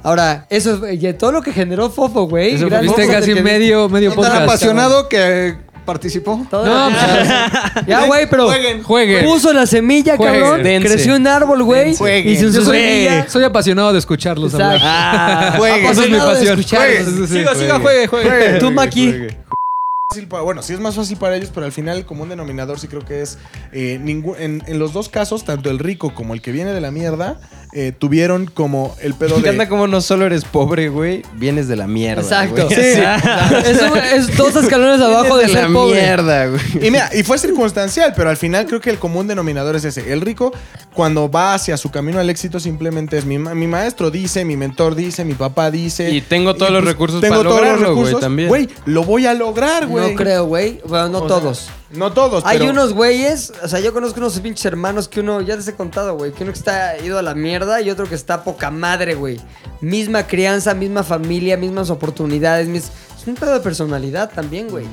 Ahora, 0.03 0.47
eso 0.51 0.81
todo 1.19 1.33
lo 1.33 1.43
que 1.43 1.53
generó 1.53 1.91
Fofo, 1.91 2.29
güey. 2.29 2.55
Eso 2.55 2.67
gran 2.67 2.87
casi 2.87 3.35
que- 3.35 3.43
medio, 3.43 3.89
medio 3.89 4.11
¿no 4.11 4.15
tan 4.17 4.25
podcast. 4.25 4.43
apasionado 4.45 5.09
que 5.09 5.57
participó? 5.85 6.45
Todo 6.51 6.65
No, 6.67 6.91
pues, 6.97 7.87
Ya, 7.87 8.07
güey, 8.07 8.29
pero 8.29 8.49
Jueguen. 8.85 9.25
puso 9.25 9.53
la 9.53 9.67
semilla, 9.67 10.17
Jueguen. 10.17 10.41
cabrón. 10.41 10.63
Dense. 10.63 10.89
Creció 10.89 11.17
un 11.17 11.27
árbol, 11.27 11.63
güey. 11.63 11.95
Jueguen. 11.97 12.33
Y 12.33 12.37
su 12.37 12.51
Yo 12.51 12.63
soy, 13.29 13.45
apasionado 13.45 13.93
de 13.93 13.99
escucharlos 13.99 14.53
Exacto. 14.55 14.85
hablar. 14.85 15.61
Ah, 15.63 15.79
Esa 15.91 16.05
es 16.05 16.11
mi 16.11 16.19
pasión. 16.19 16.63
siga, 17.29 17.55
siga, 17.55 17.81
juegue, 17.81 18.07
juegue. 18.07 18.59
Tú, 18.59 18.71
Maki. 18.71 19.13
bueno, 20.45 20.63
sí 20.63 20.73
es 20.73 20.81
más 20.81 20.95
fácil 20.95 21.17
para 21.19 21.37
ellos, 21.37 21.51
pero 21.53 21.67
al 21.67 21.73
final 21.73 21.99
el 21.99 22.07
común 22.07 22.29
denominador 22.29 22.79
sí 22.81 22.89
creo 22.89 23.05
que 23.05 23.23
es 23.23 23.39
eh, 23.73 23.99
ningún, 24.01 24.37
en, 24.39 24.63
en 24.67 24.79
los 24.79 24.93
dos 24.93 25.09
casos, 25.09 25.45
tanto 25.45 25.69
el 25.71 25.79
rico 25.79 26.15
como 26.15 26.33
el 26.33 26.41
que 26.41 26.53
viene 26.53 26.73
de 26.73 26.81
la 26.81 26.91
mierda, 26.91 27.39
eh, 27.73 27.93
tuvieron 27.99 28.47
como 28.47 28.95
el 29.01 29.15
pedo 29.15 29.35
Me 29.35 29.41
encanta 29.41 29.65
de... 29.65 29.69
como 29.69 29.87
no 29.87 30.01
solo 30.01 30.25
eres 30.27 30.45
pobre, 30.45 30.89
güey, 30.89 31.23
vienes 31.35 31.69
de 31.69 31.77
la 31.77 31.87
mierda. 31.87 32.23
Exacto. 32.23 32.67
güey. 32.67 32.75
Sí. 32.75 33.01
Eso 33.67 33.97
es 33.97 34.37
dos 34.37 34.57
escalones 34.57 35.01
abajo 35.01 35.37
de 35.37 35.47
Vienes 35.47 35.53
ser 35.63 35.71
la 35.71 35.75
pobre. 35.79 36.01
mierda, 36.01 36.47
güey. 36.47 36.61
Y 36.87 36.91
mira, 36.91 37.11
y 37.15 37.23
fue 37.23 37.39
circunstancial, 37.39 38.13
pero 38.17 38.31
al 38.31 38.37
final 38.37 38.67
creo 38.67 38.81
que 38.81 38.91
el 38.91 38.99
común 38.99 39.27
denominador 39.27 39.77
es 39.77 39.85
ese. 39.85 40.13
El 40.13 40.21
rico, 40.21 40.53
cuando 40.95 41.31
va 41.31 41.55
hacia 41.55 41.77
su 41.77 41.91
camino 41.91 42.19
al 42.21 42.31
éxito, 42.31 42.61
simplemente 42.61 43.19
es 43.19 43.25
mi, 43.25 43.39
ma- 43.39 43.55
mi 43.55 43.67
maestro 43.67 44.11
dice, 44.11 44.45
mi 44.45 44.57
mentor 44.57 44.95
dice, 44.95 45.25
mi 45.25 45.35
papá 45.35 45.71
dice. 45.71 46.11
Y 46.11 46.21
tengo 46.21 46.55
todos 46.55 46.71
los 46.73 46.85
recursos 46.85 47.21
tengo 47.21 47.37
para 47.37 47.49
todos 47.49 47.61
los 47.63 47.69
lograrlo, 47.71 47.95
güey, 47.95 48.05
recursos. 48.07 48.21
también. 48.21 48.49
Güey, 48.49 48.69
lo 48.87 49.05
voy 49.05 49.27
a 49.27 49.35
lograr, 49.35 49.87
güey. 49.87 50.11
No 50.13 50.17
creo, 50.17 50.45
güey. 50.47 50.81
Bueno, 50.87 51.09
no 51.09 51.19
O 51.19 51.29
sea, 51.29 51.29
todos. 51.29 51.69
No 51.91 52.13
todos, 52.13 52.45
Hay 52.47 52.59
pero- 52.59 52.71
unos 52.71 52.93
güeyes, 52.93 53.53
o 53.63 53.69
sea, 53.69 53.81
yo 53.81 53.93
conozco 53.93 54.19
unos 54.21 54.39
pinches 54.41 54.65
hermanos 54.65 55.09
que 55.09 55.21
uno, 55.21 55.41
ya 55.41 55.57
les 55.57 55.69
he 55.69 55.75
contado, 55.75 56.17
güey, 56.17 56.33
que 56.33 56.43
uno 56.43 56.53
que 56.53 56.59
está 56.59 56.99
ido 56.99 57.19
a 57.19 57.23
la 57.23 57.35
mierda 57.35 57.81
y 57.81 57.91
otro 57.91 58.09
que 58.09 58.15
está 58.15 58.43
poca 58.45 58.71
madre, 58.71 59.15
güey. 59.15 59.41
Misma 59.81 60.27
crianza, 60.27 60.75
misma 60.75 61.03
familia, 61.05 61.57
mismas 61.57 61.91
oportunidades, 61.91 62.67
mis... 62.69 62.85
es 62.85 63.27
un 63.27 63.35
pedo 63.35 63.53
de 63.55 63.61
personalidad 63.61 64.31
también, 64.33 64.69
güey. 64.69 64.87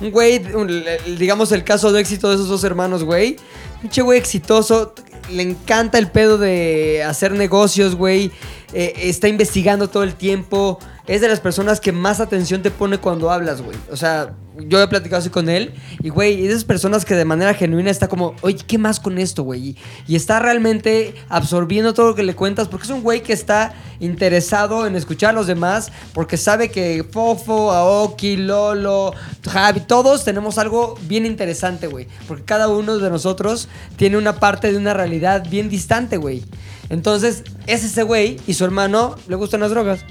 Un 0.00 0.10
güey, 0.12 0.38
un- 0.54 0.82
digamos 1.18 1.52
el 1.52 1.64
caso 1.64 1.92
de 1.92 2.00
éxito 2.00 2.28
de 2.28 2.36
esos 2.36 2.48
dos 2.48 2.64
hermanos, 2.64 3.04
güey. 3.04 3.36
Pinche 3.82 4.02
güey 4.02 4.18
exitoso. 4.18 4.94
le 5.30 5.42
encanta 5.42 5.98
el 5.98 6.10
pedo 6.10 6.38
de 6.38 7.04
hacer 7.04 7.32
negocios, 7.32 7.94
güey. 7.96 8.32
Eh, 8.72 8.94
está 9.02 9.28
investigando 9.28 9.88
todo 9.88 10.02
el 10.02 10.14
tiempo. 10.14 10.78
Es 11.10 11.20
de 11.20 11.26
las 11.26 11.40
personas 11.40 11.80
que 11.80 11.90
más 11.90 12.20
atención 12.20 12.62
te 12.62 12.70
pone 12.70 12.98
cuando 12.98 13.32
hablas, 13.32 13.62
güey. 13.62 13.76
O 13.90 13.96
sea, 13.96 14.32
yo 14.68 14.80
he 14.80 14.86
platicado 14.86 15.18
así 15.18 15.28
con 15.28 15.48
él. 15.48 15.74
Y, 16.04 16.08
güey, 16.08 16.34
es 16.34 16.42
de 16.42 16.48
esas 16.50 16.62
personas 16.62 17.04
que 17.04 17.16
de 17.16 17.24
manera 17.24 17.52
genuina 17.52 17.90
está 17.90 18.06
como, 18.06 18.36
oye, 18.42 18.58
¿qué 18.64 18.78
más 18.78 19.00
con 19.00 19.18
esto, 19.18 19.42
güey? 19.42 19.76
Y, 20.06 20.14
está 20.14 20.38
realmente 20.38 21.16
absorbiendo 21.28 21.94
todo 21.94 22.10
lo 22.10 22.14
que 22.14 22.22
le 22.22 22.36
cuentas. 22.36 22.68
Porque 22.68 22.84
es 22.84 22.90
un 22.92 23.02
güey 23.02 23.24
que 23.24 23.32
está 23.32 23.74
interesado 23.98 24.86
en 24.86 24.94
escuchar 24.94 25.30
a 25.30 25.32
los 25.32 25.48
demás. 25.48 25.90
Porque 26.14 26.36
sabe 26.36 26.70
que 26.70 27.04
Fofo, 27.10 27.72
Aoki, 27.72 28.36
Lolo, 28.36 29.12
Javi, 29.50 29.80
todos 29.80 30.22
tenemos 30.22 30.58
algo 30.58 30.96
bien 31.08 31.26
interesante, 31.26 31.88
güey. 31.88 32.06
Porque 32.28 32.44
cada 32.44 32.68
uno 32.68 32.98
de 32.98 33.10
nosotros 33.10 33.68
tiene 33.96 34.16
una 34.16 34.38
parte 34.38 34.70
de 34.70 34.78
una 34.78 34.94
realidad 34.94 35.44
bien 35.50 35.70
distante, 35.70 36.18
güey. 36.18 36.44
Entonces, 36.88 37.42
es 37.66 37.82
ese 37.82 38.04
güey 38.04 38.38
y 38.46 38.54
su 38.54 38.64
hermano 38.64 39.16
le 39.26 39.34
gustan 39.34 39.58
las 39.58 39.70
drogas. 39.70 40.04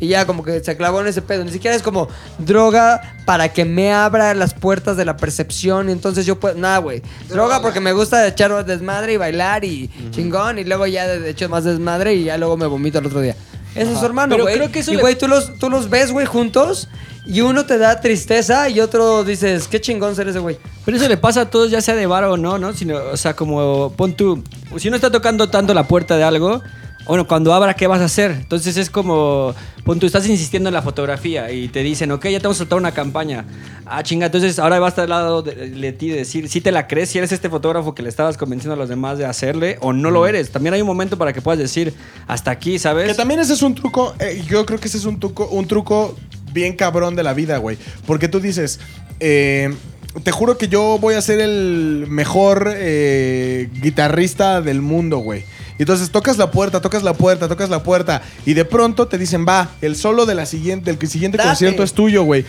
Y 0.00 0.08
ya 0.08 0.26
como 0.26 0.44
que 0.44 0.62
se 0.62 0.76
clavó 0.76 1.00
en 1.00 1.08
ese 1.08 1.22
pedo. 1.22 1.44
Ni 1.44 1.50
siquiera 1.50 1.76
es 1.76 1.82
como 1.82 2.08
droga 2.38 3.16
para 3.24 3.52
que 3.52 3.64
me 3.64 3.92
abra 3.92 4.32
las 4.34 4.54
puertas 4.54 4.96
de 4.96 5.04
la 5.04 5.16
percepción. 5.16 5.88
Y 5.88 5.92
entonces 5.92 6.24
yo 6.24 6.38
puedo... 6.38 6.54
Nada, 6.54 6.78
güey. 6.78 7.02
Droga 7.28 7.60
porque 7.60 7.80
me 7.80 7.92
gusta 7.92 8.26
echar 8.26 8.64
desmadre 8.64 9.14
y 9.14 9.16
bailar 9.16 9.64
y 9.64 9.90
chingón. 10.12 10.58
Y 10.58 10.64
luego 10.64 10.86
ya 10.86 11.06
de 11.06 11.30
hecho 11.30 11.48
más 11.48 11.64
desmadre 11.64 12.14
y 12.14 12.24
ya 12.24 12.38
luego 12.38 12.56
me 12.56 12.66
vomito 12.66 12.98
el 13.00 13.06
otro 13.06 13.20
día. 13.20 13.34
Ese 13.74 13.92
es 13.92 13.98
su 13.98 14.06
hermano, 14.06 14.32
Pero 14.34 14.44
güey. 14.44 14.54
creo 14.56 14.72
que 14.72 14.78
eso 14.80 14.92
Y 14.92 14.96
le- 14.96 15.02
güey, 15.02 15.14
tú 15.16 15.28
los, 15.28 15.58
tú 15.58 15.68
los 15.68 15.90
ves, 15.90 16.10
güey, 16.12 16.26
juntos. 16.26 16.88
Y 17.26 17.42
uno 17.42 17.66
te 17.66 17.76
da 17.76 18.00
tristeza 18.00 18.68
y 18.70 18.80
otro 18.80 19.22
dices, 19.22 19.68
qué 19.68 19.80
chingón 19.80 20.16
ser 20.16 20.28
ese 20.28 20.38
güey. 20.38 20.58
Pero 20.86 20.96
eso 20.96 21.08
le 21.08 21.18
pasa 21.18 21.42
a 21.42 21.50
todos, 21.50 21.70
ya 21.70 21.80
sea 21.82 21.94
de 21.94 22.06
bar 22.06 22.24
o 22.24 22.36
no, 22.38 22.58
¿no? 22.58 22.72
Sino, 22.72 22.96
o 23.12 23.16
sea, 23.18 23.34
como 23.36 23.92
pon 23.96 24.14
tú, 24.14 24.42
si 24.78 24.88
uno 24.88 24.96
está 24.96 25.10
tocando 25.10 25.50
tanto 25.50 25.74
la 25.74 25.86
puerta 25.86 26.16
de 26.16 26.24
algo, 26.24 26.62
bueno, 27.08 27.26
cuando 27.26 27.54
abra, 27.54 27.74
¿qué 27.74 27.86
vas 27.86 28.02
a 28.02 28.04
hacer? 28.04 28.32
Entonces 28.32 28.76
es 28.76 28.90
como, 28.90 29.54
pon 29.82 29.98
tú, 29.98 30.04
estás 30.04 30.28
insistiendo 30.28 30.68
en 30.68 30.74
la 30.74 30.82
fotografía 30.82 31.50
y 31.50 31.68
te 31.68 31.82
dicen, 31.82 32.12
ok, 32.12 32.26
ya 32.26 32.38
te 32.38 32.44
vamos 32.44 32.58
a 32.58 32.58
soltar 32.58 32.78
una 32.78 32.92
campaña. 32.92 33.46
Ah, 33.86 34.02
chinga, 34.02 34.26
entonces 34.26 34.58
ahora 34.58 34.78
vas 34.78 34.88
a 34.88 34.90
estar 34.90 35.04
al 35.04 35.10
lado 35.10 35.42
de, 35.42 35.70
de 35.70 35.92
ti 35.92 36.10
de 36.10 36.16
decir, 36.16 36.50
si 36.50 36.60
te 36.60 36.70
la 36.70 36.86
crees, 36.86 37.08
si 37.08 37.16
eres 37.16 37.32
este 37.32 37.48
fotógrafo 37.48 37.94
que 37.94 38.02
le 38.02 38.10
estabas 38.10 38.36
convenciendo 38.36 38.74
a 38.74 38.76
los 38.76 38.90
demás 38.90 39.16
de 39.16 39.24
hacerle 39.24 39.78
o 39.80 39.94
no 39.94 40.10
lo 40.10 40.26
eres. 40.26 40.50
También 40.50 40.74
hay 40.74 40.82
un 40.82 40.86
momento 40.86 41.16
para 41.16 41.32
que 41.32 41.40
puedas 41.40 41.58
decir, 41.58 41.94
hasta 42.26 42.50
aquí, 42.50 42.78
¿sabes? 42.78 43.08
Que 43.08 43.14
también 43.14 43.40
ese 43.40 43.54
es 43.54 43.62
un 43.62 43.74
truco, 43.74 44.14
eh, 44.20 44.42
yo 44.46 44.66
creo 44.66 44.78
que 44.78 44.88
ese 44.88 44.98
es 44.98 45.06
un 45.06 45.18
truco, 45.18 45.48
un 45.48 45.66
truco 45.66 46.14
bien 46.52 46.76
cabrón 46.76 47.16
de 47.16 47.22
la 47.22 47.32
vida, 47.32 47.56
güey. 47.56 47.78
Porque 48.06 48.28
tú 48.28 48.38
dices, 48.38 48.80
eh, 49.18 49.74
te 50.22 50.30
juro 50.30 50.58
que 50.58 50.68
yo 50.68 50.98
voy 50.98 51.14
a 51.14 51.22
ser 51.22 51.40
el 51.40 52.06
mejor 52.08 52.72
eh, 52.76 53.68
guitarrista 53.80 54.60
del 54.60 54.82
mundo, 54.82 55.18
güey. 55.18 55.44
Y 55.78 55.82
entonces 55.82 56.10
tocas 56.10 56.36
la 56.38 56.50
puerta, 56.50 56.80
tocas 56.80 57.02
la 57.02 57.14
puerta, 57.14 57.48
tocas 57.48 57.70
la 57.70 57.82
puerta. 57.82 58.22
Y 58.44 58.54
de 58.54 58.64
pronto 58.64 59.06
te 59.08 59.16
dicen, 59.18 59.46
va, 59.48 59.70
el 59.80 59.94
solo 59.96 60.26
de 60.26 60.34
la 60.34 60.44
siguiente, 60.46 60.92
del 60.92 61.08
siguiente 61.08 61.38
Date. 61.38 61.48
concierto 61.50 61.82
es 61.82 61.92
tuyo, 61.92 62.24
güey. 62.24 62.44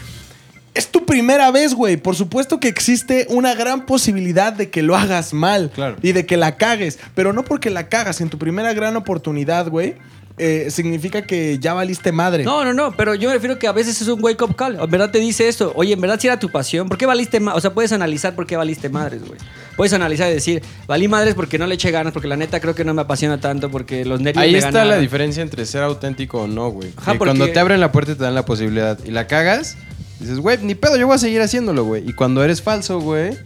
Es 0.74 0.88
tu 0.88 1.06
primera 1.06 1.52
vez, 1.52 1.74
güey. 1.74 1.98
Por 1.98 2.16
supuesto 2.16 2.60
que 2.60 2.68
existe 2.68 3.26
una 3.30 3.54
gran 3.56 3.86
posibilidad 3.86 4.54
de 4.54 4.70
que 4.70 4.82
lo 4.82 4.96
hagas 4.96 5.34
mal 5.34 5.72
Claro. 5.74 5.98
y 6.02 6.12
de 6.12 6.26
que 6.26 6.38
la 6.38 6.58
cagues. 6.58 7.00
Pero 7.16 7.34
no 7.34 7.44
porque 7.44 7.70
la 7.70 7.88
cagas 7.90 8.22
en 8.22 8.30
tu 8.30 8.38
primera 8.38 8.74
gran 8.74 8.96
oportunidad, 8.96 9.68
güey. 9.70 9.96
eh, 10.42 10.72
significa 10.72 11.24
que 11.24 11.60
ya 11.60 11.74
valiste 11.74 12.14
madre. 12.14 12.46
No, 12.46 12.64
no, 12.64 12.72
no, 12.74 12.96
pero 12.96 13.14
yo 13.14 13.28
me 13.28 13.36
refiero 13.36 13.60
que 13.60 13.68
a 13.68 13.74
veces 13.74 14.02
es 14.02 14.08
un 14.08 14.24
wake 14.24 14.42
up 14.42 14.56
call. 14.56 14.80
En 14.80 14.90
verdad 14.90 15.12
te 15.12 15.20
dice 15.20 15.50
esto. 15.50 15.74
Oye, 15.76 15.92
en 15.92 16.00
verdad 16.00 16.18
si 16.18 16.28
era 16.28 16.40
tu 16.40 16.50
pasión, 16.50 16.88
¿por 16.88 16.98
qué 16.98 17.06
valiste 17.06 17.42
más? 17.42 17.58
O 17.58 17.60
sea, 17.60 17.74
puedes 17.74 17.92
analizar 17.92 18.34
por 18.36 18.48
qué 18.48 18.56
valiste 18.56 18.88
madres, 18.88 19.22
güey. 19.28 19.38
Puedes 19.80 19.94
analizar 19.94 20.30
y 20.30 20.34
decir, 20.34 20.62
valí 20.88 21.08
madres 21.08 21.36
porque 21.36 21.58
no 21.58 21.66
le 21.66 21.76
eché 21.76 21.90
ganas, 21.90 22.12
porque 22.12 22.28
la 22.28 22.36
neta 22.36 22.60
creo 22.60 22.76
que 22.76 22.84
no 22.84 22.94
me 22.94 23.02
apasiona 23.04 23.40
tanto, 23.40 23.72
porque 23.72 24.04
los 24.04 24.20
nervios 24.20 24.44
Ahí 24.44 24.52
me 24.52 24.58
está 24.58 24.84
la 24.84 24.98
diferencia 24.98 25.42
entre 25.42 25.66
ser 25.66 25.84
auténtico 25.84 26.42
o 26.42 26.48
no, 26.48 26.68
güey. 26.68 26.92
Ajá, 26.98 27.14
Que 27.14 27.18
porque- 27.18 27.30
Cuando 27.30 27.50
te 27.54 27.60
abren 27.62 27.80
la 27.80 27.90
puerta 27.94 28.12
y 28.12 28.16
te 28.16 28.24
dan 28.26 28.36
la 28.36 28.44
posibilidad 28.44 29.00
y 29.06 29.12
la 29.12 29.26
cagas, 29.28 29.78
dices, 30.20 30.40
güey, 30.40 30.58
ni 30.62 30.76
pedo, 30.76 30.98
yo 30.98 31.08
voy 31.08 31.16
a 31.16 31.18
seguir 31.18 31.40
haciéndolo, 31.40 31.86
güey. 31.86 32.04
Y 32.10 32.12
cuando 32.12 32.44
eres 32.44 32.62
falso, 32.62 33.00
güey, 33.00 33.38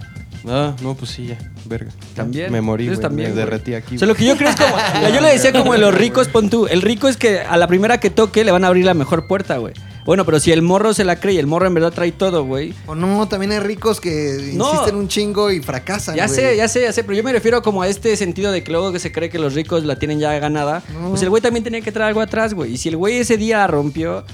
ah, 0.47 0.75
no, 0.81 0.95
pues 0.95 1.11
sí, 1.11 1.27
ya, 1.27 1.37
verga. 1.65 1.91
También. 2.15 2.51
Me 2.51 2.61
morí, 2.61 2.87
también, 2.97 3.29
me 3.29 3.35
derretí 3.35 3.75
aquí. 3.75 3.97
O 3.97 3.99
sea, 3.99 4.07
lo 4.07 4.15
que 4.15 4.25
yo 4.25 4.35
creo 4.35 4.49
es 4.49 4.55
como. 4.55 4.75
yo 5.13 5.21
le 5.21 5.33
decía 5.33 5.51
como 5.53 5.73
de 5.73 5.77
los 5.77 5.93
ricos, 5.93 6.29
pon 6.29 6.49
tú. 6.49 6.65
El 6.65 6.81
rico 6.81 7.07
es 7.07 7.15
que 7.15 7.41
a 7.41 7.57
la 7.57 7.67
primera 7.67 7.99
que 7.99 8.09
toque 8.09 8.43
le 8.43 8.51
van 8.51 8.63
a 8.63 8.69
abrir 8.69 8.85
la 8.85 8.95
mejor 8.95 9.27
puerta, 9.27 9.57
güey. 9.57 9.75
Bueno, 10.05 10.25
pero 10.25 10.39
si 10.39 10.51
el 10.51 10.61
morro 10.61 10.93
se 10.93 11.03
la 11.05 11.19
cree 11.19 11.35
y 11.35 11.37
el 11.37 11.47
morro 11.47 11.65
en 11.65 11.73
verdad 11.73 11.91
trae 11.93 12.11
todo, 12.11 12.43
güey. 12.43 12.73
O 12.87 12.95
no, 12.95 13.27
también 13.27 13.51
hay 13.53 13.59
ricos 13.59 14.01
que 14.01 14.51
No. 14.53 14.69
insisten 14.71 14.95
un 14.95 15.07
chingo 15.07 15.49
y 15.51 15.61
fracasan. 15.61 16.15
Ya 16.15 16.25
güey. 16.27 16.35
sé, 16.35 16.57
ya 16.57 16.67
sé, 16.67 16.81
ya 16.81 16.91
sé, 16.91 17.03
pero 17.03 17.15
yo 17.15 17.23
me 17.23 17.31
refiero 17.31 17.61
como 17.61 17.81
a 17.81 17.87
este 17.87 18.15
sentido 18.17 18.51
de 18.51 18.63
que 18.63 18.71
luego 18.71 18.91
que 18.91 18.99
se 18.99 19.11
cree 19.11 19.29
que 19.29 19.39
los 19.39 19.53
ricos 19.53 19.85
la 19.85 19.97
tienen 19.97 20.19
ya 20.19 20.37
ganada. 20.39 20.81
Pues 21.09 21.21
el 21.21 21.29
güey 21.29 21.41
también 21.41 21.63
tenía 21.63 21.81
que 21.81 21.91
traer 21.91 22.09
algo 22.09 22.21
atrás, 22.21 22.53
güey. 22.53 22.73
Y 22.73 22.77
si 22.77 22.89
el 22.89 22.97
güey 22.97 23.17
ese 23.17 23.37
día 23.37 23.59
la 23.59 23.67
rompió, 23.67 24.25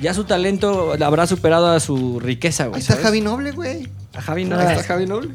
ya 0.00 0.12
su 0.12 0.24
talento 0.24 0.94
habrá 1.02 1.26
superado 1.26 1.68
a 1.68 1.80
su 1.80 2.20
riqueza, 2.20 2.66
güey. 2.66 2.76
Ahí 2.76 2.80
está 2.82 2.94
¿sabes? 2.94 3.06
Javi 3.06 3.20
Noble, 3.22 3.52
güey. 3.52 3.88
A 4.14 4.20
Javi 4.20 4.44
no. 4.44 4.58
Ahí 4.58 4.66
está 4.76 4.82
Javi 4.84 5.06
Noble. 5.06 5.30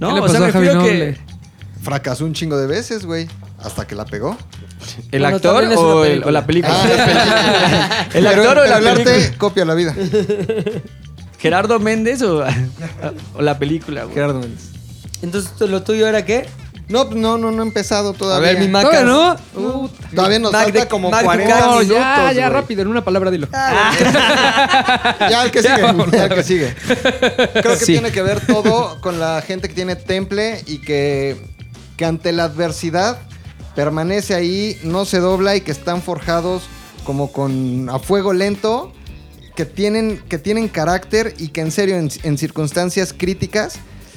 No, 0.00 0.08
¿Qué 0.08 0.14
le 0.14 0.20
o 0.20 0.28
sea, 0.28 0.40
pasó 0.40 0.40
me 0.40 0.46
a 0.46 0.52
Javi 0.52 0.66
refiero 0.66 0.80
Noble? 0.82 1.14
que 1.14 1.34
Fracasó 1.82 2.24
un 2.24 2.32
chingo 2.32 2.56
de 2.58 2.66
veces, 2.66 3.04
güey. 3.06 3.28
Hasta 3.64 3.86
que 3.86 3.94
la 3.94 4.04
pegó. 4.04 4.36
el 5.10 5.20
Bueno, 5.22 5.36
actor 5.36 5.64
o, 5.76 6.04
el- 6.04 6.22
o 6.24 6.30
la 6.30 6.44
película. 6.46 6.74
Ah, 6.76 8.06
el 8.12 8.24
Pero 8.24 8.28
actor 8.42 8.58
o 8.58 8.66
la 8.66 8.78
el 8.78 8.88
arte 8.88 9.04
película. 9.04 9.38
copia 9.38 9.64
la 9.64 9.74
vida. 9.74 9.94
Gerardo 11.38 11.78
Méndez 11.78 12.22
o, 12.22 12.44
o 13.34 13.42
la 13.42 13.58
película, 13.58 14.02
güey. 14.04 14.14
Gerardo 14.14 14.40
Méndez. 14.40 14.64
Entonces, 15.22 15.50
¿lo 15.68 15.82
tuyo 15.82 16.06
era 16.06 16.24
qué? 16.24 16.46
No, 16.86 17.04
no, 17.04 17.38
no, 17.38 17.50
no 17.50 17.62
he 17.62 17.66
empezado 17.66 18.10
A 18.10 18.12
todavía. 18.14 18.50
ver, 18.52 18.58
mi 18.58 18.66
¿Todavía 18.68 18.90
Macas. 18.90 19.04
no? 19.06 19.88
Todavía 20.14 20.38
nos 20.38 20.52
Mac 20.52 20.64
falta 20.64 20.80
de- 20.80 20.88
como 20.88 21.10
Mac 21.10 21.20
de 21.20 21.24
40 21.24 21.60
No, 21.60 21.66
minutos, 21.80 21.88
ya, 21.88 22.32
ya, 22.32 22.50
rápido, 22.50 22.82
en 22.82 22.88
una 22.88 23.02
palabra 23.02 23.30
dilo. 23.30 23.48
Ya, 25.30 25.44
el 25.44 25.50
que 25.50 25.62
sigue. 25.62 25.80
Ya, 26.12 26.24
el 26.24 26.34
que 26.34 26.42
sigue. 26.42 26.74
Creo 27.62 27.78
que 27.78 27.84
Sí. 27.86 27.92
tiene 27.92 28.12
que 28.12 28.20
ver 28.22 28.40
todo 28.46 29.00
con 29.00 29.18
la 29.18 29.42
gente 29.46 29.68
que 29.68 29.74
tiene 29.74 29.96
temple 29.96 30.62
y 30.66 30.78
que, 30.78 31.36
que 31.96 32.04
ante 32.04 32.32
la 32.32 32.44
adversidad 32.44 33.18
permanece 33.74 34.34
ahí, 34.34 34.78
no 34.84 35.04
se 35.04 35.18
dobla 35.18 35.56
y 35.56 35.60
que 35.60 35.72
están 35.72 36.02
forjados 36.02 36.64
como 37.04 37.30
con 37.32 37.88
a 37.90 37.98
fuego 37.98 38.32
lento, 38.32 38.92
que 39.56 39.64
tienen, 39.64 40.20
que 40.28 40.38
tienen 40.38 40.68
carácter 40.68 41.34
y 41.38 41.48
que 41.48 41.60
en 41.60 41.70
serio, 41.70 41.96
en, 41.96 42.38
circunstancias 42.38 43.12
críticas, 43.16 43.74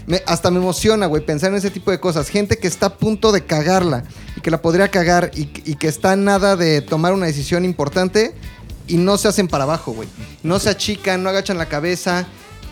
me- 0.08 0.24
hasta 0.26 0.50
me 0.52 0.58
emociona, 0.60 1.06
güey, 1.06 1.26
pensar 1.26 1.52
en 1.52 1.58
ese 1.58 1.70
tipo 1.70 1.92
de 1.92 2.00
cosas. 2.00 2.30
Gente 2.30 2.58
que 2.58 2.68
está 2.68 2.88
a 2.88 2.98
punto 2.98 3.32
de 3.32 3.44
cagarla 3.46 4.04
y 4.36 4.42
que 4.42 4.50
la 4.52 4.62
podría 4.62 4.90
cagar 4.90 5.32
y, 5.36 5.50
y 5.66 5.76
que 5.76 5.88
está 5.88 6.16
nada 6.16 6.56
de 6.56 6.82
tomar 6.82 7.14
una 7.14 7.26
decisión 7.26 7.66
importante 7.66 8.34
y 8.88 8.98
no 8.98 9.18
se 9.18 9.28
hacen 9.28 9.48
para 9.48 9.66
abajo, 9.66 9.92
güey. 9.92 10.08
No 10.44 10.60
se 10.60 10.70
achican, 10.70 11.22
no 11.24 11.30
agachan 11.30 11.58
la 11.58 11.66
cabeza. 11.68 12.26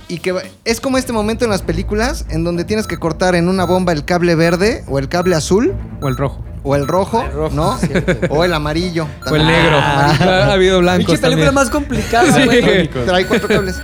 Y 0.08 0.20
que 0.20 0.34
es 0.64 0.80
como 0.80 0.98
este 0.98 1.12
momento 1.14 1.46
en 1.46 1.52
las 1.52 1.62
películas 1.64 2.26
en 2.30 2.44
donde 2.44 2.64
tienes 2.64 2.88
que 2.88 2.98
cortar 2.98 3.36
en 3.36 3.50
una 3.50 3.66
bomba 3.66 3.92
el 3.92 4.06
cable 4.06 4.36
verde 4.36 4.84
o 4.88 4.98
el 5.00 5.10
cable 5.10 5.36
azul 5.36 5.74
O 6.02 6.08
el 6.08 6.16
rojo. 6.16 6.46
O 6.66 6.76
el 6.76 6.88
rojo, 6.88 7.24
¿no? 7.52 7.80
o 8.30 8.44
el 8.44 8.54
amarillo. 8.54 9.08
O 9.30 9.36
el 9.36 9.46
negro. 9.46 9.78
ha 9.78 10.52
habido 10.52 10.80
blancos 10.80 11.06
Pinche 11.06 11.22
película 11.22 11.46
también. 11.48 11.54
más 11.54 11.70
complicada, 11.70 12.34
Sí. 12.34 12.44
güey. 12.46 12.88
Trae 13.06 13.26
cuatro 13.28 13.48
cables. 13.48 13.76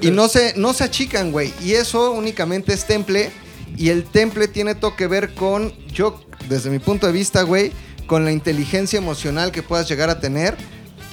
y 0.00 0.10
no 0.10 0.28
se, 0.28 0.54
no 0.56 0.72
se 0.72 0.84
achican, 0.84 1.30
güey. 1.32 1.52
Y 1.62 1.72
eso 1.74 2.10
únicamente 2.12 2.72
es 2.72 2.84
temple. 2.86 3.30
Y 3.76 3.88
el 3.88 4.04
temple 4.04 4.48
tiene 4.48 4.74
todo 4.74 4.96
que 4.96 5.06
ver 5.06 5.34
con, 5.34 5.72
yo, 5.88 6.20
desde 6.48 6.68
mi 6.70 6.78
punto 6.78 7.06
de 7.06 7.12
vista, 7.12 7.42
güey, 7.42 7.72
con 8.06 8.24
la 8.24 8.32
inteligencia 8.32 8.98
emocional 8.98 9.50
que 9.52 9.62
puedas 9.62 9.88
llegar 9.88 10.10
a 10.10 10.20
tener 10.20 10.56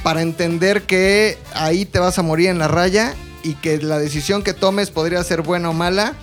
para 0.04 0.22
entender 0.22 0.84
que 0.84 1.38
ahí 1.54 1.86
te 1.86 2.00
vas 2.00 2.18
a 2.20 2.22
morir 2.22 2.50
en 2.50 2.60
la 2.60 2.68
raya 2.68 3.14
y 3.44 3.54
que 3.56 3.78
la 3.82 3.98
decisión 3.98 4.44
que 4.44 4.54
tomes 4.54 4.90
podría 4.92 5.24
ser 5.24 5.42
buena 5.42 5.70
o 5.70 5.74
mala, 5.74 6.14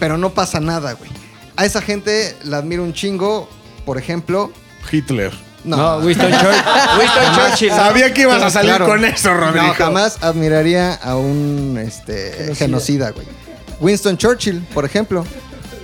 pero 0.00 0.18
no 0.18 0.30
pasa 0.30 0.58
nada, 0.58 0.92
güey. 0.94 1.10
A 1.56 1.64
esa 1.64 1.80
gente 1.80 2.36
la 2.44 2.58
admiro 2.58 2.82
un 2.82 2.92
chingo, 2.92 3.48
por 3.86 3.98
ejemplo. 3.98 4.52
Hitler. 4.90 5.32
No, 5.64 5.96
Winston, 5.98 6.30
Chur- 6.30 6.98
Winston 6.98 7.34
Churchill. 7.36 7.68
¿no? 7.70 7.76
Sabía 7.76 8.12
que 8.12 8.22
ibas 8.22 8.42
a 8.42 8.50
salir 8.50 8.70
Claro. 8.70 8.86
con 8.86 9.04
eso, 9.04 9.32
Rodrigo. 9.32 9.66
No, 9.68 9.74
jamás 9.74 10.18
admiraría 10.22 10.92
a 10.94 11.16
un 11.16 11.78
este, 11.82 12.54
genocida, 12.54 13.10
güey. 13.12 13.26
Winston 13.80 14.18
Churchill, 14.18 14.60
por 14.74 14.84
ejemplo. 14.84 15.24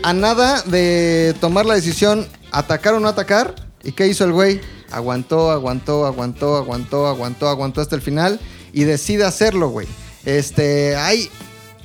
A 0.02 0.12
nada 0.12 0.60
de 0.62 1.34
tomar 1.40 1.64
la 1.66 1.74
decisión 1.74 2.26
atacar 2.52 2.94
o 2.94 3.00
no 3.00 3.08
atacar. 3.08 3.54
¿Y 3.82 3.92
qué 3.92 4.06
hizo 4.06 4.24
el 4.24 4.32
güey? 4.32 4.60
Aguantó, 4.90 5.50
aguantó, 5.50 6.04
aguantó, 6.04 6.56
aguantó, 6.56 7.06
aguantó, 7.06 7.48
aguantó 7.48 7.80
hasta 7.80 7.96
el 7.96 8.02
final. 8.02 8.38
Y 8.74 8.84
decide 8.84 9.24
hacerlo, 9.24 9.68
güey. 9.70 9.86
Este, 10.26 10.94
hay 10.96 11.30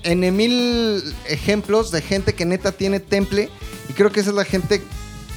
N 0.03 0.31
mil 0.31 1.01
ejemplos 1.29 1.91
de 1.91 2.01
gente 2.01 2.33
que 2.35 2.45
neta 2.45 2.73
tiene 2.73 2.99
temple. 2.99 3.49
Y 3.89 3.93
creo 3.93 4.11
que 4.11 4.19
esa 4.19 4.29
es 4.31 4.35
la 4.35 4.45
gente 4.45 4.81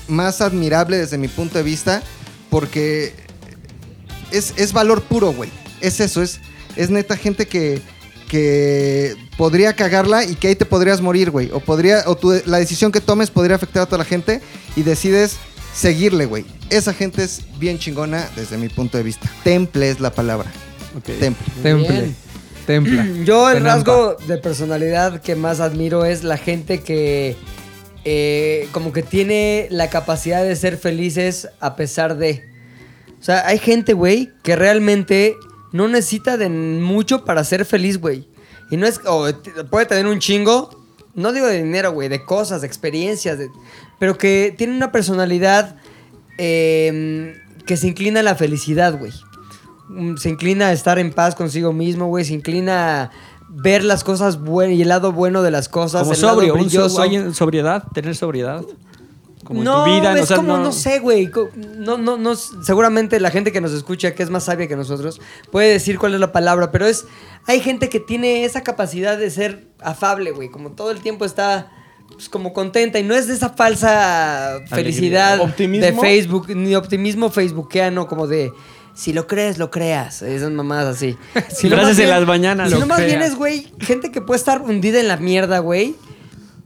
más 0.08 0.40
admirable 0.40 0.96
desde 0.96 1.18
mi 1.18 1.28
punto 1.28 1.58
de 1.58 1.64
vista. 1.64 2.02
Porque 2.50 3.12
es, 4.30 4.54
es 4.56 4.72
valor 4.72 5.02
puro, 5.02 5.32
güey. 5.32 5.50
Es 5.80 6.00
eso, 6.00 6.22
es, 6.22 6.40
es 6.76 6.88
neta 6.90 7.16
gente 7.16 7.46
que, 7.46 7.80
que 8.28 9.14
podría 9.36 9.74
cagarla 9.74 10.24
y 10.24 10.34
que 10.34 10.48
ahí 10.48 10.56
te 10.56 10.64
podrías 10.64 11.00
morir, 11.00 11.30
güey. 11.30 11.50
O 11.52 11.60
podría, 11.60 12.04
o 12.06 12.16
tu- 12.16 12.40
la 12.46 12.58
decisión 12.58 12.90
que 12.90 13.00
tomes 13.00 13.30
podría 13.30 13.56
afectar 13.56 13.82
a 13.82 13.86
toda 13.86 13.98
la 13.98 14.04
gente 14.04 14.40
y 14.76 14.82
decides 14.82 15.36
seguirle, 15.74 16.24
güey. 16.24 16.46
Esa 16.70 16.92
gente 16.94 17.22
es 17.22 17.42
bien 17.58 17.78
chingona 17.78 18.28
desde 18.34 18.56
mi 18.56 18.68
punto 18.68 18.96
de 18.96 19.04
vista. 19.04 19.30
Temple 19.44 19.90
es 19.90 20.00
la 20.00 20.10
palabra. 20.10 20.50
Temple. 21.04 21.46
Temple. 21.62 21.88
Bien. 21.92 22.16
Templa. 22.66 23.06
Yo 23.24 23.50
el 23.50 23.62
rasgo 23.62 24.16
de 24.26 24.36
personalidad 24.38 25.20
que 25.20 25.36
más 25.36 25.60
admiro 25.60 26.04
es 26.04 26.24
la 26.24 26.36
gente 26.36 26.80
que 26.80 27.36
eh, 28.10 28.70
como 28.72 28.90
que 28.90 29.02
tiene 29.02 29.68
la 29.70 29.90
capacidad 29.90 30.42
de 30.42 30.56
ser 30.56 30.78
felices 30.78 31.50
a 31.60 31.76
pesar 31.76 32.16
de... 32.16 32.42
O 33.20 33.22
sea, 33.22 33.46
hay 33.46 33.58
gente, 33.58 33.92
güey, 33.92 34.32
que 34.42 34.56
realmente 34.56 35.36
no 35.72 35.88
necesita 35.88 36.38
de 36.38 36.48
mucho 36.48 37.26
para 37.26 37.44
ser 37.44 37.66
feliz, 37.66 38.00
güey. 38.00 38.26
Y 38.70 38.78
no 38.78 38.86
es... 38.86 39.02
o 39.04 39.28
puede 39.70 39.84
tener 39.84 40.06
un 40.06 40.20
chingo, 40.20 40.70
no 41.12 41.34
digo 41.34 41.48
de 41.48 41.62
dinero, 41.62 41.92
güey, 41.92 42.08
de 42.08 42.24
cosas, 42.24 42.62
de 42.62 42.66
experiencias, 42.66 43.38
pero 43.98 44.16
que 44.16 44.54
tiene 44.56 44.74
una 44.74 44.90
personalidad 44.90 45.76
eh, 46.38 47.36
que 47.66 47.76
se 47.76 47.88
inclina 47.88 48.20
a 48.20 48.22
la 48.22 48.36
felicidad, 48.36 48.98
güey 48.98 49.12
mm, 49.90 50.16
se 50.16 50.30
inclina 50.30 50.68
a 50.68 50.72
estar 50.72 50.98
en 50.98 51.12
paz 51.12 51.34
consigo 51.34 51.74
mismo, 51.74 52.06
güey. 52.06 52.24
Se 52.24 52.32
inclina 52.32 53.02
a 53.02 53.10
ver 53.48 53.84
las 53.84 54.04
cosas 54.04 54.40
buenas 54.40 54.76
y 54.76 54.82
el 54.82 54.88
lado 54.88 55.12
bueno 55.12 55.42
de 55.42 55.50
las 55.50 55.68
cosas. 55.68 56.02
Como 56.02 56.14
el 56.14 56.20
lado 56.20 56.34
sobrio, 56.34 56.54
un 56.54 56.60
so- 56.60 56.64
brilloso. 56.66 57.02
hay 57.02 57.16
en 57.16 57.34
sobriedad, 57.34 57.84
tener 57.92 58.14
sobriedad. 58.16 58.62
Como 59.44 59.62
no, 59.62 59.86
en 59.86 59.94
tu 59.94 60.00
vida, 60.00 60.14
es 60.16 60.22
o 60.24 60.26
sea, 60.26 60.36
como, 60.36 60.58
no, 60.58 60.72
sé, 60.72 60.98
güey. 60.98 61.30
No, 61.78 61.96
no, 61.96 62.18
no, 62.18 62.36
seguramente 62.36 63.18
la 63.18 63.30
gente 63.30 63.50
que 63.50 63.60
nos 63.62 63.72
escucha, 63.72 64.14
que 64.14 64.22
es 64.22 64.28
más 64.28 64.44
sabia 64.44 64.66
que 64.68 64.76
nosotros, 64.76 65.20
puede 65.50 65.70
decir 65.70 65.98
cuál 65.98 66.12
es 66.14 66.20
la 66.20 66.32
palabra, 66.32 66.70
pero 66.70 66.86
es. 66.86 67.06
Hay 67.46 67.60
gente 67.60 67.88
que 67.88 67.98
tiene 68.00 68.44
esa 68.44 68.62
capacidad 68.62 69.16
de 69.16 69.30
ser 69.30 69.68
afable, 69.80 70.32
güey. 70.32 70.50
Como 70.50 70.72
todo 70.72 70.90
el 70.90 71.00
tiempo 71.00 71.24
está. 71.24 71.70
pues, 72.12 72.28
como 72.28 72.52
contenta 72.52 72.98
y 72.98 73.04
no 73.04 73.14
es 73.14 73.26
de 73.26 73.34
esa 73.34 73.50
falsa 73.50 74.58
felicidad 74.68 75.40
¿Optimismo? 75.40 75.86
de 75.86 75.92
Facebook, 75.94 76.48
ni 76.54 76.74
optimismo 76.74 77.30
facebookiano 77.30 78.06
como 78.06 78.26
de 78.26 78.50
si 78.98 79.12
lo 79.12 79.28
crees, 79.28 79.58
lo 79.58 79.70
creas. 79.70 80.22
Esas 80.22 80.50
mamadas 80.50 80.96
así. 80.96 81.16
Sino 81.54 81.76
Frases 81.76 81.96
más 81.96 81.98
en 82.00 82.10
las 82.10 82.26
mañanas. 82.26 82.68
Sino 82.70 82.80
Lo 82.80 82.86
más 82.88 83.04
bien 83.04 83.22
es, 83.22 83.36
güey, 83.36 83.72
gente 83.78 84.10
que 84.10 84.20
puede 84.20 84.38
estar 84.38 84.60
hundida 84.60 84.98
en 84.98 85.06
la 85.06 85.16
mierda, 85.18 85.60
güey. 85.60 85.94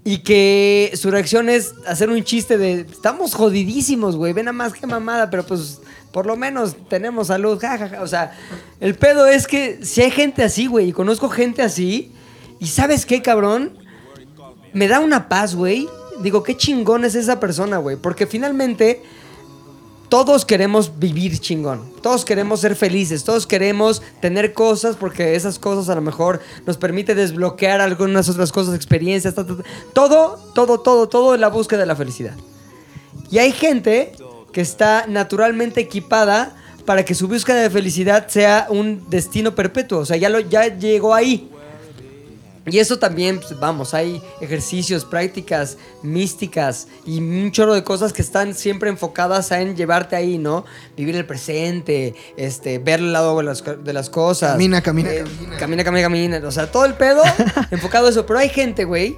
Y 0.02 0.18
que 0.18 0.92
su 0.94 1.10
reacción 1.10 1.50
es 1.50 1.74
hacer 1.86 2.08
un 2.08 2.24
chiste 2.24 2.56
de 2.56 2.86
estamos 2.90 3.34
jodidísimos, 3.34 4.16
güey. 4.16 4.32
Ven 4.32 4.48
a 4.48 4.52
más 4.52 4.72
que 4.72 4.86
mamada, 4.86 5.28
pero 5.28 5.44
pues 5.44 5.80
por 6.10 6.24
lo 6.24 6.36
menos 6.36 6.74
tenemos 6.88 7.26
salud. 7.26 7.58
ja, 7.60 7.76
ja, 7.76 7.90
ja". 7.90 8.02
O 8.02 8.06
sea, 8.06 8.32
el 8.80 8.94
pedo 8.94 9.26
es 9.26 9.46
que 9.46 9.84
si 9.84 10.00
hay 10.00 10.10
gente 10.10 10.42
así, 10.42 10.66
güey, 10.66 10.88
y 10.88 10.92
conozco 10.92 11.28
gente 11.28 11.60
así, 11.60 12.12
y 12.58 12.68
sabes 12.68 13.04
qué, 13.04 13.20
cabrón, 13.20 13.76
me 14.72 14.88
da 14.88 15.00
una 15.00 15.28
paz, 15.28 15.54
güey. 15.54 15.86
Digo, 16.22 16.42
qué 16.42 16.56
chingón 16.56 17.04
es 17.04 17.14
esa 17.14 17.38
persona, 17.40 17.76
güey. 17.76 17.96
Porque 17.96 18.26
finalmente 18.26 19.02
todos 20.12 20.44
queremos 20.44 20.98
vivir 20.98 21.38
chingón. 21.38 21.90
Todos 22.02 22.26
queremos 22.26 22.60
ser 22.60 22.76
felices. 22.76 23.24
Todos 23.24 23.46
queremos 23.46 24.02
tener 24.20 24.52
cosas 24.52 24.94
porque 24.94 25.34
esas 25.36 25.58
cosas 25.58 25.88
a 25.88 25.94
lo 25.94 26.02
mejor 26.02 26.42
nos 26.66 26.76
permite 26.76 27.14
desbloquear 27.14 27.80
algunas 27.80 28.28
otras 28.28 28.52
cosas, 28.52 28.74
experiencias. 28.74 29.34
Todo, 29.34 30.38
todo, 30.54 30.80
todo, 30.80 31.08
todo 31.08 31.34
en 31.34 31.40
la 31.40 31.48
búsqueda 31.48 31.80
de 31.80 31.86
la 31.86 31.96
felicidad. 31.96 32.34
Y 33.30 33.38
hay 33.38 33.52
gente 33.52 34.12
que 34.52 34.60
está 34.60 35.06
naturalmente 35.08 35.80
equipada 35.80 36.56
para 36.84 37.06
que 37.06 37.14
su 37.14 37.26
búsqueda 37.26 37.62
de 37.62 37.70
felicidad 37.70 38.28
sea 38.28 38.66
un 38.68 39.08
destino 39.08 39.54
perpetuo. 39.54 40.00
O 40.00 40.04
sea, 40.04 40.18
ya, 40.18 40.28
lo, 40.28 40.40
ya 40.40 40.76
llegó 40.76 41.14
ahí. 41.14 41.48
Y 42.64 42.78
eso 42.78 42.98
también, 43.00 43.38
pues, 43.40 43.58
vamos, 43.58 43.92
hay 43.92 44.22
ejercicios, 44.40 45.04
prácticas 45.04 45.78
místicas 46.02 46.86
y 47.04 47.18
un 47.18 47.50
chorro 47.50 47.74
de 47.74 47.82
cosas 47.82 48.12
que 48.12 48.22
están 48.22 48.54
siempre 48.54 48.88
enfocadas 48.88 49.50
en 49.50 49.74
llevarte 49.74 50.14
ahí, 50.14 50.38
¿no? 50.38 50.64
Vivir 50.96 51.16
el 51.16 51.26
presente, 51.26 52.14
este, 52.36 52.78
ver 52.78 53.00
el 53.00 53.12
lado 53.12 53.36
de 53.38 53.42
las, 53.44 53.62
co- 53.62 53.74
de 53.74 53.92
las 53.92 54.08
cosas. 54.10 54.52
Camina, 54.52 54.80
camina, 54.80 55.10
Eh, 55.10 55.24
camina. 55.24 55.56
Camina, 55.58 55.84
camina, 55.84 56.02
camina. 56.02 56.40
O 56.46 56.52
sea, 56.52 56.70
todo 56.70 56.84
el 56.84 56.94
pedo 56.94 57.22
enfocado 57.72 58.06
a 58.06 58.10
eso. 58.10 58.26
Pero 58.26 58.38
hay 58.38 58.48
gente, 58.48 58.84
güey, 58.84 59.16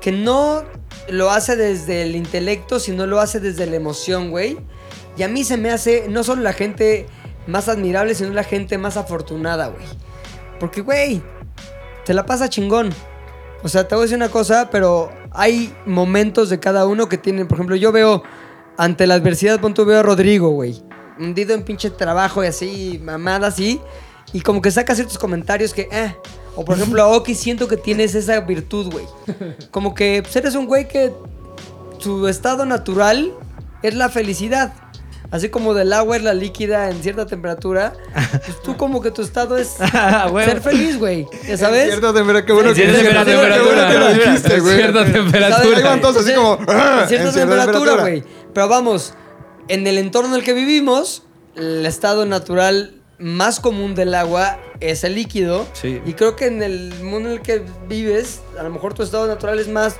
que 0.00 0.12
no 0.12 0.62
lo 1.08 1.30
hace 1.32 1.56
desde 1.56 2.02
el 2.02 2.14
intelecto, 2.14 2.78
sino 2.78 3.06
lo 3.06 3.18
hace 3.20 3.40
desde 3.40 3.66
la 3.66 3.74
emoción, 3.76 4.30
güey. 4.30 4.56
Y 5.16 5.22
a 5.24 5.28
mí 5.28 5.42
se 5.44 5.56
me 5.56 5.70
hace 5.70 6.06
no 6.08 6.22
solo 6.22 6.42
la 6.42 6.52
gente 6.52 7.06
más 7.46 7.68
admirable, 7.68 8.14
sino 8.14 8.30
la 8.30 8.44
gente 8.44 8.78
más 8.78 8.96
afortunada, 8.96 9.66
güey. 9.68 9.84
Porque, 10.60 10.80
güey, 10.80 11.22
se 12.04 12.14
la 12.14 12.26
pasa 12.26 12.48
chingón. 12.48 12.90
O 13.62 13.68
sea, 13.68 13.88
te 13.88 13.94
voy 13.94 14.02
a 14.02 14.04
decir 14.04 14.16
una 14.16 14.28
cosa, 14.28 14.68
pero 14.70 15.10
hay 15.30 15.74
momentos 15.86 16.50
de 16.50 16.60
cada 16.60 16.86
uno 16.86 17.08
que 17.08 17.18
tienen. 17.18 17.48
Por 17.48 17.56
ejemplo, 17.56 17.76
yo 17.76 17.92
veo 17.92 18.22
ante 18.76 19.06
la 19.06 19.14
adversidad, 19.14 19.60
punto 19.60 19.84
veo 19.84 20.00
a 20.00 20.02
Rodrigo, 20.02 20.50
güey. 20.50 20.82
Hundido 21.18 21.54
en 21.54 21.62
pinche 21.62 21.90
trabajo 21.90 22.44
y 22.44 22.48
así, 22.48 23.00
mamada 23.02 23.46
así. 23.46 23.80
Y 24.32 24.40
como 24.40 24.60
que 24.60 24.70
saca 24.70 24.94
ciertos 24.94 25.18
comentarios 25.18 25.72
que, 25.72 25.88
eh. 25.90 26.16
O 26.56 26.64
por 26.64 26.76
ejemplo, 26.76 27.02
a 27.02 27.08
Oki 27.08 27.34
siento 27.34 27.66
que 27.66 27.76
tienes 27.76 28.14
esa 28.14 28.38
virtud, 28.40 28.92
güey. 28.92 29.06
Como 29.70 29.94
que 29.94 30.20
pues, 30.22 30.36
eres 30.36 30.54
un 30.54 30.66
güey 30.66 30.86
que 30.86 31.12
su 31.98 32.28
estado 32.28 32.66
natural 32.66 33.32
es 33.82 33.94
la 33.94 34.08
felicidad. 34.08 34.72
Así 35.34 35.48
como 35.48 35.74
del 35.74 35.92
agua 35.92 36.16
es 36.16 36.22
la 36.22 36.32
líquida 36.32 36.88
en 36.90 37.02
cierta 37.02 37.26
temperatura, 37.26 37.92
pues 38.46 38.62
tú 38.62 38.76
como 38.76 39.02
que 39.02 39.10
tu 39.10 39.20
estado 39.22 39.56
es 39.58 39.74
Ah, 39.80 40.28
Huevo. 40.30 40.48
ser 40.48 40.60
feliz, 40.60 40.96
güey. 40.96 41.26
¿Ya 41.48 41.56
sabes? 41.58 41.88
Cierta 41.88 42.14
temperatura, 42.14 42.46
qué 42.46 42.52
bueno 42.52 42.72
que, 42.72 42.86
bueno 42.86 43.98
lo 43.98 44.14
dijiste, 44.14 44.60
güey. 44.60 44.76
Cierta 44.76 45.04
temperatura. 45.12 45.76
Ahí 45.76 45.82
van 45.82 46.00
todos 46.00 46.18
así 46.18 46.32
como, 46.34 46.56
"Ah", 46.68 47.00
En 47.02 47.08
cierta 47.08 47.28
en 47.30 47.34
temperatura. 47.34 47.96
güey. 48.02 48.22
Pero 48.54 48.68
vamos, 48.68 49.14
en 49.66 49.84
el 49.88 49.98
entorno 49.98 50.28
en 50.30 50.36
el 50.36 50.44
que 50.44 50.52
vivimos, 50.52 51.24
el 51.56 51.84
estado 51.84 52.26
natural 52.26 52.94
más 53.18 53.58
común 53.58 53.96
del 53.96 54.14
agua 54.14 54.58
es 54.78 55.02
el 55.02 55.16
líquido. 55.16 55.66
Sí. 55.72 56.00
Y 56.06 56.12
creo 56.12 56.36
que 56.36 56.46
en 56.46 56.62
el 56.62 56.94
mundo 57.02 57.28
en 57.30 57.34
el 57.36 57.42
que 57.42 57.60
vives, 57.88 58.40
a 58.56 58.62
lo 58.62 58.70
mejor 58.70 58.94
tu 58.94 59.02
estado 59.02 59.26
natural 59.26 59.58
es 59.58 59.66
más 59.66 59.96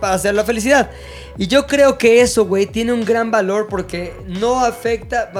para 0.00 0.14
hacer 0.14 0.34
la 0.34 0.44
felicidad. 0.44 0.90
Y 1.36 1.46
yo 1.46 1.66
creo 1.66 1.98
que 1.98 2.20
eso, 2.20 2.46
güey, 2.46 2.66
tiene 2.66 2.92
un 2.92 3.04
gran 3.04 3.30
valor 3.30 3.68
porque 3.68 4.14
no 4.26 4.64
afecta, 4.64 5.30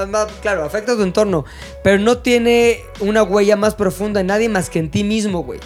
claro, 0.40 0.64
afecta 0.64 0.92
a 0.92 0.96
tu 0.96 1.02
entorno, 1.02 1.44
pero 1.82 1.98
no 1.98 2.18
tiene 2.18 2.80
una 3.00 3.22
huella 3.22 3.56
más 3.56 3.74
profunda 3.74 4.20
en 4.20 4.28
nadie 4.28 4.48
más 4.48 4.70
que 4.70 4.78
en 4.78 4.90
ti 4.90 5.04
mismo, 5.04 5.42
güey. 5.42 5.60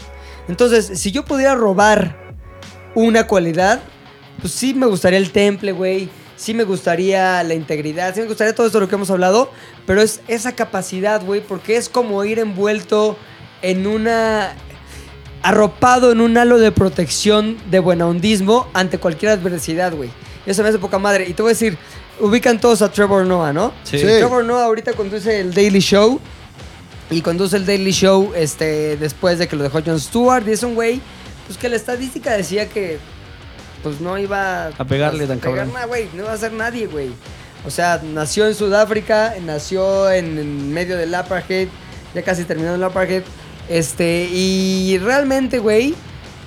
Entonces, 0.48 0.98
si 1.00 1.12
yo 1.12 1.24
pudiera 1.24 1.54
robar 1.54 2.16
una 2.94 3.26
cualidad, 3.26 3.80
pues 4.40 4.52
sí 4.52 4.74
me 4.74 4.86
gustaría 4.86 5.18
el 5.18 5.30
temple, 5.30 5.72
güey. 5.72 6.08
Sí 6.34 6.54
me 6.54 6.64
gustaría 6.64 7.42
la 7.44 7.54
integridad, 7.54 8.14
sí 8.14 8.20
me 8.20 8.26
gustaría 8.26 8.52
todo 8.52 8.66
esto 8.66 8.78
de 8.78 8.86
lo 8.86 8.88
que 8.88 8.96
hemos 8.96 9.10
hablado, 9.12 9.48
pero 9.86 10.02
es 10.02 10.22
esa 10.26 10.52
capacidad, 10.56 11.24
güey, 11.24 11.40
porque 11.40 11.76
es 11.76 11.88
como 11.88 12.24
ir 12.24 12.40
envuelto 12.40 13.16
en 13.60 13.86
una... 13.86 14.56
arropado 15.42 16.12
en 16.12 16.20
un 16.20 16.36
halo 16.38 16.58
de 16.58 16.72
protección 16.72 17.56
de 17.70 17.78
buenahondismo 17.80 18.68
ante 18.74 18.98
cualquier 18.98 19.32
adversidad, 19.32 19.92
güey. 19.94 20.10
Eso 20.46 20.62
me 20.62 20.68
hace 20.68 20.78
poca 20.78 20.98
madre. 20.98 21.28
Y 21.28 21.34
te 21.34 21.42
voy 21.42 21.50
a 21.50 21.54
decir, 21.54 21.76
ubican 22.20 22.60
todos 22.60 22.82
a 22.82 22.90
Trevor 22.90 23.26
Noah, 23.26 23.52
¿no? 23.52 23.72
Sí. 23.84 23.98
Sí. 23.98 24.04
Trevor 24.04 24.44
Noah 24.44 24.64
ahorita 24.64 24.92
conduce 24.92 25.40
el 25.40 25.52
Daily 25.54 25.80
Show. 25.80 26.20
Y 27.10 27.20
conduce 27.20 27.56
el 27.56 27.66
Daily 27.66 27.92
Show 27.92 28.32
este, 28.34 28.96
después 28.96 29.38
de 29.38 29.46
que 29.46 29.54
lo 29.56 29.62
dejó 29.62 29.80
Jon 29.84 30.00
Stewart. 30.00 30.46
Y 30.48 30.52
es 30.52 30.62
un 30.62 30.74
güey 30.74 31.00
pues, 31.46 31.58
que 31.58 31.68
la 31.68 31.76
estadística 31.76 32.32
decía 32.32 32.68
que 32.68 32.98
pues 33.82 34.00
no 34.00 34.16
iba 34.16 34.68
A 34.68 34.84
pegarle 34.84 35.26
tan 35.26 35.38
pegar 35.40 35.56
cabrón. 35.56 35.74
nada, 35.74 35.86
güey. 35.86 36.08
No 36.14 36.22
iba 36.22 36.32
a 36.32 36.36
ser 36.36 36.52
nadie, 36.52 36.86
güey. 36.86 37.10
O 37.66 37.70
sea, 37.70 38.00
nació 38.02 38.46
en 38.48 38.54
Sudáfrica, 38.54 39.34
nació 39.44 40.10
en, 40.10 40.38
en 40.38 40.72
medio 40.72 40.96
del 40.96 41.14
apartheid, 41.14 41.68
ya 42.14 42.22
casi 42.22 42.44
terminando 42.44 42.76
el 42.76 42.84
apartheid. 42.84 43.22
Este, 43.68 44.28
y 44.30 44.98
realmente, 44.98 45.58
güey, 45.58 45.94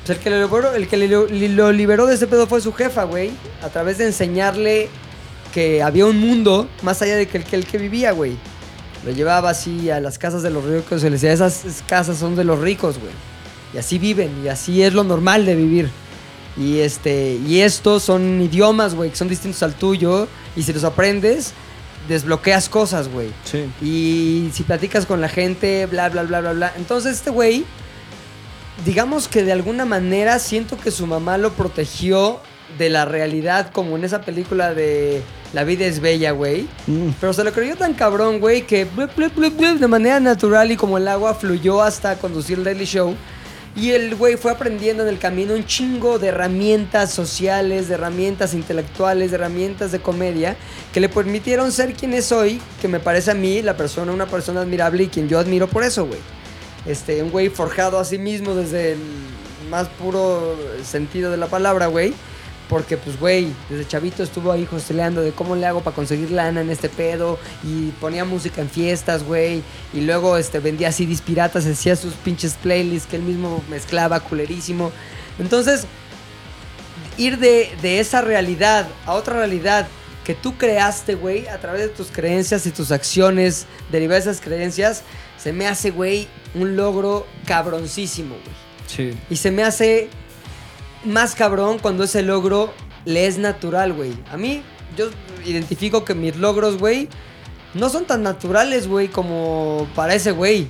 pues 0.05 0.17
el 0.17 0.23
que, 0.23 0.29
lo 0.29 0.37
liberó, 0.37 0.73
el 0.75 0.87
que 0.87 0.97
lo, 0.97 1.27
lo 1.27 1.71
liberó 1.71 2.05
de 2.05 2.15
ese 2.15 2.27
pedo 2.27 2.45
fue 2.45 2.61
su 2.61 2.73
jefa, 2.73 3.05
güey. 3.05 3.31
A 3.63 3.69
través 3.69 3.97
de 3.97 4.05
enseñarle 4.05 4.89
que 5.53 5.81
había 5.81 6.05
un 6.05 6.19
mundo 6.19 6.67
más 6.83 7.01
allá 7.01 7.15
de 7.15 7.27
que 7.27 7.37
el 7.37 7.43
que, 7.43 7.55
el 7.55 7.65
que 7.65 7.77
vivía, 7.77 8.11
güey. 8.11 8.37
Lo 9.05 9.11
llevaba 9.11 9.49
así 9.49 9.89
a 9.89 9.99
las 9.99 10.17
casas 10.17 10.43
de 10.43 10.49
los 10.49 10.63
ricos 10.63 11.01
y 11.01 11.05
le 11.05 11.11
decía, 11.11 11.31
esas 11.31 11.83
casas 11.87 12.17
son 12.17 12.35
de 12.35 12.43
los 12.43 12.59
ricos, 12.59 12.99
güey. 12.99 13.13
Y 13.73 13.77
así 13.77 13.97
viven, 13.97 14.31
y 14.43 14.47
así 14.47 14.83
es 14.83 14.93
lo 14.93 15.03
normal 15.03 15.45
de 15.45 15.55
vivir. 15.55 15.89
Y 16.57 16.79
este, 16.79 17.39
y 17.45 17.61
estos 17.61 18.03
son 18.03 18.41
idiomas, 18.41 18.95
güey, 18.95 19.09
que 19.09 19.15
son 19.15 19.27
distintos 19.27 19.61
al 19.63 19.73
tuyo. 19.73 20.27
Y 20.55 20.63
si 20.63 20.71
los 20.71 20.83
aprendes, 20.83 21.53
desbloqueas 22.07 22.69
cosas, 22.69 23.07
güey. 23.07 23.31
Sí. 23.43 23.69
Y 23.81 24.49
si 24.53 24.63
platicas 24.63 25.05
con 25.05 25.21
la 25.21 25.29
gente, 25.29 25.85
bla, 25.85 26.09
bla, 26.09 26.23
bla, 26.23 26.41
bla, 26.41 26.53
bla. 26.53 26.73
Entonces 26.77 27.17
este 27.17 27.29
güey, 27.29 27.65
digamos 28.85 29.27
que 29.27 29.43
de 29.43 29.51
alguna 29.51 29.85
manera 29.85 30.39
siento 30.39 30.77
que 30.77 30.91
su 30.91 31.07
mamá 31.07 31.37
lo 31.37 31.53
protegió 31.53 32.39
de 32.77 32.89
la 32.89 33.05
realidad, 33.05 33.71
como 33.71 33.95
en 33.95 34.03
esa 34.03 34.21
película 34.21 34.73
de 34.73 35.21
La 35.53 35.63
vida 35.63 35.85
es 35.85 35.99
bella, 35.99 36.31
güey. 36.31 36.67
Mm. 36.87 37.09
Pero 37.19 37.31
se 37.33 37.43
lo 37.43 37.53
creyó 37.53 37.75
tan 37.75 37.93
cabrón, 37.93 38.39
güey, 38.39 38.63
que 38.63 38.85
blup, 38.85 39.15
blup, 39.15 39.35
blup, 39.35 39.53
de 39.53 39.87
manera 39.87 40.19
natural 40.19 40.71
y 40.71 40.75
como 40.75 40.97
el 40.97 41.07
agua 41.07 41.33
fluyó 41.35 41.81
hasta 41.81 42.17
conducir 42.17 42.57
el 42.57 42.63
Daily 42.65 42.85
Show. 42.85 43.15
Y 43.75 43.91
el 43.91 44.15
güey 44.15 44.37
fue 44.37 44.51
aprendiendo 44.51 45.03
en 45.03 45.09
el 45.09 45.19
camino 45.19 45.53
un 45.53 45.65
chingo 45.65 46.17
de 46.17 46.27
herramientas 46.27 47.11
sociales, 47.11 47.89
de 47.89 47.95
herramientas 47.95 48.53
intelectuales, 48.53 49.31
de 49.31 49.35
herramientas 49.35 49.91
de 49.91 49.99
comedia 49.99 50.55
que 50.93 51.01
le 51.01 51.09
permitieron 51.09 51.73
ser 51.73 51.93
quien 51.93 52.13
es 52.13 52.31
hoy, 52.31 52.61
que 52.81 52.87
me 52.87 53.01
parece 53.01 53.31
a 53.31 53.33
mí 53.33 53.61
la 53.61 53.75
persona, 53.75 54.13
una 54.13 54.27
persona 54.27 54.61
admirable 54.61 55.03
y 55.03 55.07
quien 55.07 55.27
yo 55.27 55.39
admiro 55.39 55.67
por 55.67 55.83
eso, 55.83 56.05
güey. 56.05 56.21
Este, 56.85 57.21
un 57.21 57.31
güey 57.31 57.49
forjado 57.49 57.99
a 57.99 58.05
sí 58.05 58.17
mismo 58.17 58.55
desde 58.55 58.93
el 58.93 58.99
más 59.69 59.89
puro 59.89 60.55
sentido 60.83 61.29
de 61.29 61.37
la 61.37 61.47
palabra, 61.47 61.87
güey. 61.87 62.13
Porque, 62.69 62.97
pues, 62.97 63.19
güey, 63.19 63.53
desde 63.69 63.87
chavito 63.87 64.23
estuvo 64.23 64.51
ahí 64.51 64.67
hosteleando 64.71 65.21
de 65.21 65.31
cómo 65.31 65.55
le 65.55 65.67
hago 65.67 65.81
para 65.81 65.95
conseguir 65.95 66.31
lana 66.31 66.61
en 66.61 66.69
este 66.69 66.89
pedo. 66.89 67.37
Y 67.63 67.89
ponía 68.01 68.25
música 68.25 68.61
en 68.61 68.69
fiestas, 68.69 69.23
güey. 69.23 69.61
Y 69.93 70.01
luego 70.01 70.37
este, 70.37 70.59
vendía 70.59 70.91
CDs 70.91 71.21
piratas, 71.21 71.65
hacía 71.65 71.95
sus 71.95 72.13
pinches 72.13 72.55
playlists 72.55 73.07
que 73.07 73.17
él 73.17 73.21
mismo 73.21 73.63
mezclaba 73.69 74.19
culerísimo. 74.19 74.91
Entonces, 75.37 75.85
ir 77.17 77.37
de, 77.37 77.69
de 77.81 77.99
esa 77.99 78.21
realidad 78.21 78.87
a 79.05 79.13
otra 79.13 79.35
realidad 79.35 79.87
que 80.23 80.33
tú 80.33 80.57
creaste, 80.57 81.15
güey, 81.15 81.47
a 81.47 81.59
través 81.59 81.81
de 81.81 81.89
tus 81.89 82.07
creencias 82.07 82.65
y 82.65 82.71
tus 82.71 82.91
acciones 82.91 83.67
derivadas 83.91 84.25
de 84.25 84.31
esas 84.31 84.43
creencias, 84.43 85.03
se 85.37 85.53
me 85.53 85.67
hace, 85.67 85.91
güey, 85.91 86.27
un 86.55 86.75
logro 86.75 87.27
cabroncísimo, 87.45 88.35
güey. 88.35 88.55
Sí. 88.87 89.17
Y 89.29 89.35
se 89.35 89.51
me 89.51 89.63
hace 89.63 90.09
más 91.05 91.35
cabrón 91.35 91.79
cuando 91.79 92.03
ese 92.03 92.21
logro 92.21 92.73
le 93.05 93.27
es 93.27 93.37
natural, 93.37 93.93
güey. 93.93 94.13
A 94.31 94.37
mí, 94.37 94.61
yo 94.97 95.09
identifico 95.45 96.03
que 96.03 96.15
mis 96.15 96.35
logros, 96.35 96.77
güey, 96.77 97.09
no 97.73 97.89
son 97.89 98.05
tan 98.05 98.23
naturales, 98.23 98.87
güey, 98.87 99.07
como 99.07 99.87
para 99.95 100.15
ese 100.15 100.31
güey. 100.31 100.67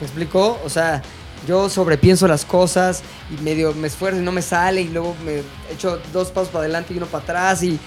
¿Me 0.00 0.06
explicó? 0.06 0.60
O 0.64 0.68
sea, 0.68 1.02
yo 1.46 1.68
sobrepienso 1.68 2.26
las 2.26 2.44
cosas 2.44 3.02
y 3.30 3.40
medio 3.42 3.72
me 3.74 3.88
esfuerzo 3.88 4.20
y 4.20 4.24
no 4.24 4.32
me 4.32 4.42
sale 4.42 4.82
y 4.82 4.88
luego 4.88 5.14
me 5.24 5.42
echo 5.72 6.00
dos 6.12 6.30
pasos 6.30 6.48
para 6.48 6.64
adelante 6.64 6.94
y 6.94 6.96
uno 6.96 7.06
para 7.06 7.22
atrás 7.22 7.62
y, 7.62 7.78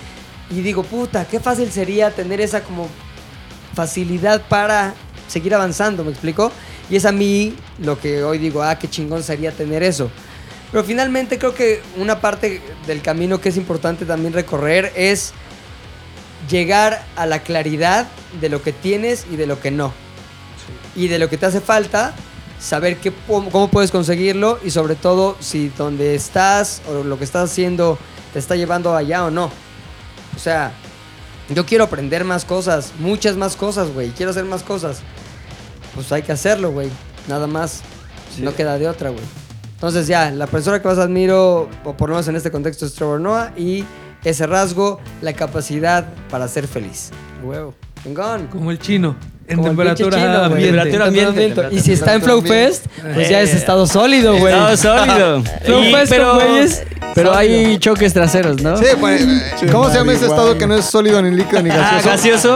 y 0.50 0.62
digo, 0.62 0.84
puta, 0.84 1.26
qué 1.26 1.40
fácil 1.40 1.72
sería 1.72 2.12
tener 2.12 2.40
esa 2.40 2.64
como 2.64 2.88
facilidad 3.74 4.42
para 4.48 4.94
seguir 5.28 5.54
avanzando, 5.54 6.04
¿me 6.04 6.12
explico? 6.12 6.52
Y 6.90 6.96
es 6.96 7.06
a 7.06 7.12
mí 7.12 7.56
lo 7.80 8.00
que 8.00 8.24
hoy 8.24 8.38
digo, 8.38 8.64
ah, 8.64 8.78
qué 8.80 8.90
chingón 8.90 9.24
sería 9.24 9.52
tener 9.52 9.84
eso. 9.84 10.10
Pero 10.72 10.84
finalmente 10.84 11.38
creo 11.38 11.54
que 11.54 11.82
una 11.98 12.20
parte 12.20 12.62
del 12.86 13.02
camino 13.02 13.40
que 13.40 13.50
es 13.50 13.58
importante 13.58 14.06
también 14.06 14.34
recorrer 14.34 14.92
es 14.96 15.34
llegar 16.50 17.06
a 17.16 17.26
la 17.26 17.40
claridad 17.40 18.08
de 18.42 18.50
lo 18.50 18.62
que 18.62 18.74
tienes 18.74 19.26
y 19.32 19.38
de 19.38 19.48
lo 19.48 19.60
que 19.60 19.72
no. 19.72 19.94
Y 20.96 21.08
de 21.08 21.20
lo 21.20 21.30
que 21.30 21.38
te 21.38 21.46
hace 21.46 21.62
falta, 21.62 22.14
saber 22.60 22.98
qué, 22.98 23.14
cómo 23.28 23.70
puedes 23.70 23.92
conseguirlo 23.92 24.60
y 24.64 24.72
sobre 24.72 24.96
todo 24.96 25.38
si 25.40 25.70
donde 25.70 26.16
estás 26.16 26.82
o 26.90 27.04
lo 27.04 27.18
que 27.18 27.24
estás 27.24 27.52
haciendo 27.52 27.98
te 28.34 28.40
está 28.40 28.56
llevando 28.56 28.96
allá 28.96 29.26
o 29.26 29.32
no. 29.32 29.52
O 30.36 30.40
sea, 30.40 30.74
yo 31.50 31.66
quiero 31.66 31.86
aprender 31.86 32.26
más 32.26 32.44
cosas, 32.44 32.94
muchas 33.00 33.38
más 33.38 33.56
cosas, 33.56 33.90
güey. 33.94 34.10
Quiero 34.10 34.32
hacer 34.32 34.44
más 34.44 34.64
cosas. 34.64 35.00
Pues 35.96 36.12
hay 36.12 36.24
que 36.24 36.32
hacerlo, 36.32 36.72
güey. 36.72 36.90
Nada 37.28 37.48
más. 37.48 37.82
No 38.38 38.54
queda 38.54 38.78
de 38.78 38.88
otra, 38.88 39.10
güey. 39.10 39.24
Entonces 39.78 40.08
ya, 40.08 40.32
la 40.32 40.48
persona 40.48 40.82
que 40.82 40.88
más 40.88 40.98
admiro, 40.98 41.70
por 41.84 42.10
lo 42.10 42.16
menos 42.16 42.28
en 42.28 42.36
este 42.36 42.50
contexto, 42.50 42.88
es 42.88 42.96
Trevor 42.96 43.22
Noah. 43.22 43.54
Y 43.56 43.86
ese 44.24 44.48
rasgo, 44.48 45.00
la 45.22 45.34
capacidad 45.34 46.04
para 46.32 46.48
ser 46.48 46.68
feliz. 46.68 47.12
Huevo. 47.44 47.76
Como 48.50 48.72
el 48.72 48.80
chino. 48.80 49.16
En 49.50 49.64
temperatura 49.64 50.46
ambiente. 50.46 50.66
Temperatura 50.82 51.06
ambiente. 51.06 51.68
Y 51.72 51.80
si 51.80 51.94
está 51.94 52.14
en 52.14 52.22
Flow 52.22 52.42
Fest, 52.42 52.86
pues 53.14 53.30
ya 53.30 53.42
es 53.42 53.54
estado 53.54 53.88
sólido, 53.88 54.36
güey. 54.38 54.54
Estado 54.54 55.06
sólido. 55.06 55.44
Flow 55.66 55.84
Y- 55.84 55.94
Fest 55.94 56.10
pero, 56.10 56.32
con 56.32 56.48
güeyes. 56.48 56.84
pero 57.16 57.34
hay 57.36 57.78
choques 57.80 58.14
traseros, 58.14 58.62
¿no? 58.62 58.76
Sí, 58.78 58.86
pues, 59.00 59.26
¿cómo 59.72 59.90
se 59.90 59.98
llama 60.00 60.12
ese 60.14 60.26
estado 60.26 60.58
que 60.58 60.68
no 60.68 60.76
es 60.76 60.86
sólido 60.86 61.22
ni 61.22 61.32
líquido 61.36 61.62
ni 61.62 61.70
Ah, 61.70 62.00
gaseoso? 62.04 62.10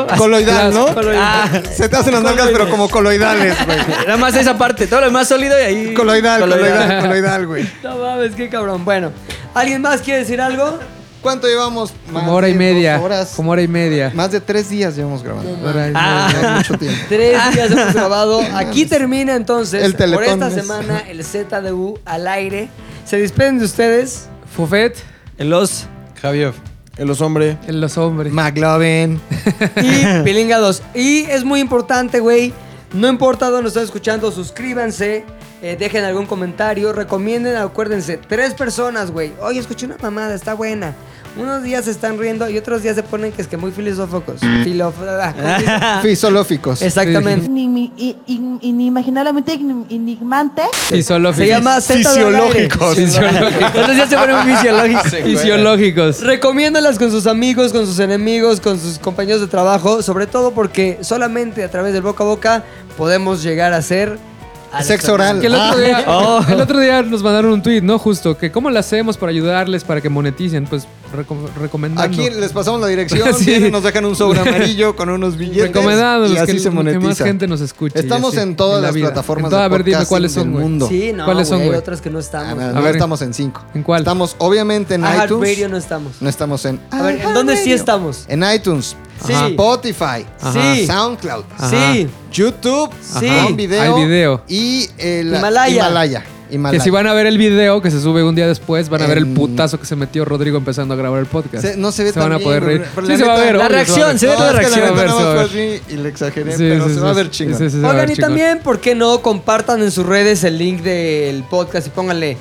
gaseoso. 0.05 0.07
Coloidal, 0.18 0.73
¿no? 0.73 0.85
Ah, 1.18 1.49
Se 1.73 1.88
te 1.88 1.95
hacen 1.95 2.13
las 2.13 2.23
nalgas, 2.23 2.49
pero 2.51 2.69
como 2.69 2.89
coloidales, 2.89 3.55
güey. 3.65 3.77
nada 4.05 4.18
más 4.18 4.35
esa 4.35 4.57
parte, 4.57 4.85
todo 4.88 4.99
lo 4.99 5.05
demás 5.07 5.27
sólido 5.30 5.57
y 5.59 5.63
ahí. 5.63 5.93
Coloidal, 5.93 6.41
coloidal, 6.41 7.01
coloidal, 7.01 7.47
güey. 7.47 7.69
No 7.84 7.97
mames, 7.97 8.35
qué 8.35 8.49
cabrón. 8.49 8.84
Bueno, 8.84 9.11
¿alguien 9.53 9.81
más 9.81 10.01
quiere 10.01 10.19
decir 10.19 10.41
algo? 10.41 10.77
¿Cuánto 11.22 11.48
llevamos? 11.48 11.93
Más 12.11 12.23
Como 12.23 12.35
hora 12.35 12.49
y 12.49 12.53
media. 12.56 12.99
horas. 12.99 13.34
Como 13.35 13.52
hora 13.52 13.61
y 13.61 13.68
media. 13.68 14.11
Más 14.15 14.31
de 14.31 14.41
tres 14.41 14.69
días 14.69 14.95
llevamos 14.95 15.22
grabando. 15.23 15.52
Hora 15.68 15.88
y 15.89 15.91
Ah. 15.95 16.27
media. 16.27 16.41
Ya 16.41 16.49
hay 16.52 16.57
mucho 16.57 16.77
tiempo. 16.77 16.99
Tres 17.10 17.53
días 17.53 17.72
hemos 17.72 17.93
grabado. 17.93 18.41
Aquí 18.56 18.85
termina 18.85 19.35
entonces, 19.35 19.84
El 19.84 19.93
por 20.14 20.23
esta 20.23 20.48
es- 20.48 20.53
semana, 20.56 20.99
el 21.07 21.23
ZDU 21.23 21.99
al 22.06 22.27
aire. 22.27 22.69
Se 23.06 23.18
despiden 23.19 23.60
de 23.60 23.65
ustedes. 23.65 24.27
Fufet, 24.56 24.95
En 25.38 25.49
los. 25.49 25.85
Javier. 26.22 26.53
En 26.98 27.07
los 27.07 27.22
hombres. 27.22 27.56
en 27.68 27.80
los 27.81 27.98
hombres. 27.98 28.34
McLovin. 28.34 29.19
y 29.81 30.23
Pilinga 30.23 30.57
2. 30.57 30.81
Y 30.93 31.22
es 31.23 31.43
muy 31.43 31.60
importante, 31.60 32.19
güey. 32.19 32.53
No 32.93 33.07
importa 33.07 33.49
dónde 33.49 33.69
están 33.69 33.84
escuchando, 33.84 34.31
suscríbanse. 34.31 35.23
Eh, 35.61 35.75
dejen 35.79 36.03
algún 36.03 36.25
comentario, 36.25 36.91
recomienden, 36.93 37.55
acuérdense, 37.57 38.17
tres 38.17 38.53
personas, 38.53 39.11
güey. 39.11 39.31
Oye, 39.41 39.59
escuché 39.59 39.85
una 39.85 39.97
mamada, 40.01 40.33
está 40.33 40.53
buena. 40.53 40.93
Unos 41.38 41.63
días 41.63 41.85
se 41.85 41.91
están 41.91 42.17
riendo 42.19 42.49
y 42.49 42.57
otros 42.57 42.83
días 42.83 42.95
se 42.95 43.03
ponen 43.03 43.31
que 43.31 43.41
es 43.41 43.47
que 43.47 43.55
muy 43.55 43.71
filosóficos. 43.71 44.41
Filof- 44.41 44.91
ah. 45.07 45.99
Fisolóficos. 46.03 46.81
Exactamente. 46.81 47.49
Inimaginablemente 48.61 49.53
enigmante. 49.53 50.63
Fisiológicos. 50.89 51.38
Se 51.38 51.47
llama. 51.47 51.79
Fisiológicos. 51.79 52.97
Otros 52.97 53.95
días 53.95 54.09
se 54.09 54.17
ponen 54.17 54.55
fisiológicos. 54.55 55.15
Fisiológicos. 55.23 56.21
Recomiéndalas 56.21 56.99
con 56.99 57.11
sus 57.11 57.27
amigos, 57.27 57.71
con 57.71 57.85
sus 57.85 57.99
enemigos, 57.99 58.59
con 58.59 58.77
sus 58.77 58.99
compañeros 58.99 59.39
de 59.41 59.47
trabajo, 59.47 60.01
sobre 60.01 60.27
todo 60.27 60.51
porque 60.51 60.97
solamente 61.01 61.63
a 61.63 61.71
través 61.71 61.93
del 61.93 62.01
boca 62.01 62.23
a 62.23 62.27
boca 62.27 62.63
podemos 62.97 63.41
llegar 63.41 63.71
a 63.71 63.81
ser 63.81 64.19
Sexo 64.81 65.14
oral. 65.14 65.39
Que 65.41 65.48
el 65.48 65.56
otro, 65.56 65.77
Ah. 65.77 65.81
día, 65.81 66.03
Oh. 66.07 66.45
el 66.48 66.61
otro 66.61 66.80
día 66.80 67.02
nos 67.02 67.22
mandaron 67.23 67.52
un 67.53 67.61
tweet, 67.61 67.81
¿no? 67.81 67.99
Justo, 67.99 68.38
que 68.38 68.52
cómo 68.52 68.69
lo 68.69 68.80
hacemos 68.80 69.18
para 69.18 69.31
ayudarles 69.31 69.84
para 69.84 69.99
que 70.02 70.10
moneticen, 70.10 70.65
pues 70.65 70.88
reco- 71.15 71.49
recomendando. 71.60 72.02
Aquí 72.23 72.30
les 72.34 72.52
pasamos 72.53 72.80
la 72.81 72.88
dirección, 72.88 73.34
Sí. 73.38 73.45
vienen, 73.45 73.72
nos 73.72 73.84
dejan 73.84 74.06
un 74.06 74.15
sobre 74.15 74.39
amarillo 74.39 74.95
con 74.95 75.10
unos 75.10 75.38
billetes 75.38 75.64
recomendándolos 75.73 76.31
y 76.31 76.38
así 76.38 76.52
que, 76.53 76.57
se 76.60 76.64
que 76.69 76.76
más 76.76 76.84
monetiza. 76.85 77.26
gente 77.26 77.48
nos 77.48 77.61
escuche. 77.61 77.99
Estamos 77.99 78.34
así, 78.34 78.41
en 78.43 78.56
todas 78.56 78.81
la 78.81 78.88
las 78.88 78.95
vida. 78.95 79.07
plataformas 79.07 79.45
En 79.45 79.49
todas, 79.52 79.61
de 79.61 79.65
a 79.65 79.77
ver, 79.77 79.84
dime 79.84 80.06
cuáles 80.06 80.31
son, 80.31 80.43
del 80.43 80.52
güey. 80.53 80.64
mundo. 80.64 80.88
Sí, 80.88 81.11
no, 81.14 81.26
¿Cuáles 81.26 81.48
son, 81.48 81.57
güey, 81.60 81.72
hay 81.72 81.76
otras 81.77 81.99
que 82.02 82.10
no 82.10 82.18
Ah, 82.18 82.22
estamos. 82.22 82.64
A 82.64 82.72
no 82.72 82.81
ver. 82.81 82.95
estamos 82.95 83.22
en 83.22 83.34
cinco. 83.34 83.61
¿En 83.73 83.84
cuál? 83.84 84.02
Estamos 84.02 84.35
obviamente 84.38 84.95
en 84.95 85.02
iHeartRadio 85.02 85.43
iTunes. 85.52 85.69
no 85.69 85.77
estamos. 85.77 86.11
No 86.22 86.30
estamos 86.30 86.65
en 86.65 86.80
A 86.91 87.02
ver, 87.02 87.22
¿en 87.22 87.34
dónde 87.34 87.57
sí 87.57 87.73
estamos? 87.73 88.26
En 88.30 88.43
iTunes, 88.43 88.95
Sí. 89.26 89.34
Spotify, 89.34 90.26
Sí. 90.53 90.85
SoundCloud, 90.88 91.43
Sí. 91.69 92.07
YouTube, 92.31 92.89
Sí. 93.02 93.27
con 93.43 93.56
video, 93.56 93.95
Hay 93.98 94.03
video. 94.06 94.41
y 94.48 94.89
el 94.98 95.27
Himalaya. 95.35 95.76
Himalaya. 95.88 96.23
Himalaya. 96.49 96.80
Que 96.80 96.84
si 96.84 96.89
van 96.89 97.07
a 97.07 97.14
ver 97.14 97.27
el 97.27 97.38
video 97.38 97.81
que 97.81 97.89
se 97.91 98.02
sube 98.02 98.23
un 98.23 98.35
día 98.35 98.45
después, 98.45 98.89
van 98.89 99.02
a 99.03 99.07
ver 99.07 99.18
el 99.19 99.27
putazo 99.27 99.80
que 99.80 99.85
se 99.85 99.95
metió 99.95 100.26
Rodrigo 100.26 100.57
empezando 100.57 100.93
a 100.93 100.98
grabar 100.98 101.19
el 101.22 101.26
podcast. 101.26 101.64
Se- 101.64 101.77
no 101.77 101.93
se 101.93 102.03
ve 102.03 102.11
Se 102.11 102.19
van 102.19 102.34
a 102.34 102.39
poder 102.39 102.65
bien, 102.65 102.80
reír. 102.80 102.91
pero 102.93 103.07
Sí, 103.07 103.14
la 103.14 103.18
se 103.19 103.23
va 103.26 103.34
a 103.35 103.38
ver. 103.39 103.56
La 103.56 103.65
obvio, 103.68 103.69
reacción, 103.76 104.19
se 104.19 104.27
ve 104.27 104.34
No, 104.34 104.39
la 104.39 104.45
es 104.48 104.52
que 104.52 104.57
reacción. 104.60 104.95
la 104.98 105.02
neta 105.03 105.48
fue 105.49 105.81
y 105.89 105.93
le 105.95 106.10
exageré, 106.10 106.52
Sí, 106.52 106.57
pero 106.60 106.84
sí, 106.84 106.89
se 106.89 106.95
sí, 106.95 107.02
va 107.02 107.10
a 107.10 107.14
ver 107.14 107.30
chingón. 107.30 107.61
Oigan, 107.64 107.95
ver 107.95 108.10
y 108.10 108.14
chingón. 108.15 108.30
también, 108.30 108.60
¿por 108.60 108.80
qué 108.81 108.95
no 108.95 109.22
compartan 109.22 109.81
en 109.81 109.91
sus 109.91 110.06
redes 110.06 110.43
el 110.43 110.57
link 110.57 110.81
del 110.81 111.43
podcast 111.43 111.88
y 111.88 111.89
pónganle, 111.91 112.38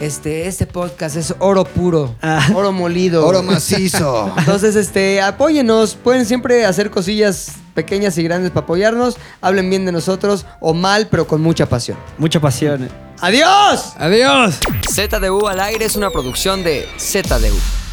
este, 0.00 0.46
este 0.46 0.66
podcast 0.66 1.16
es 1.16 1.34
oro 1.38 1.64
puro, 1.64 2.14
oro 2.54 2.72
molido. 2.72 3.26
Oro 3.26 3.42
macizo. 3.42 4.32
Entonces, 4.38 4.76
este, 4.76 5.20
apóyenos. 5.20 5.94
Pueden 5.94 6.26
siempre 6.26 6.64
hacer 6.64 6.90
cosillas 6.90 7.52
pequeñas 7.74 8.16
y 8.18 8.22
grandes 8.22 8.50
para 8.50 8.64
apoyarnos. 8.64 9.16
Hablen 9.40 9.70
bien 9.70 9.84
de 9.84 9.92
nosotros 9.92 10.46
o 10.60 10.74
mal, 10.74 11.08
pero 11.10 11.26
con 11.26 11.40
mucha 11.40 11.66
pasión. 11.66 11.98
Mucha 12.18 12.40
pasión. 12.40 12.88
¡Adiós! 13.20 13.92
Adiós. 13.98 14.58
ZDU 14.88 15.48
al 15.48 15.60
aire 15.60 15.84
es 15.84 15.96
una 15.96 16.10
producción 16.10 16.62
de 16.62 16.88
ZDU. 16.98 17.87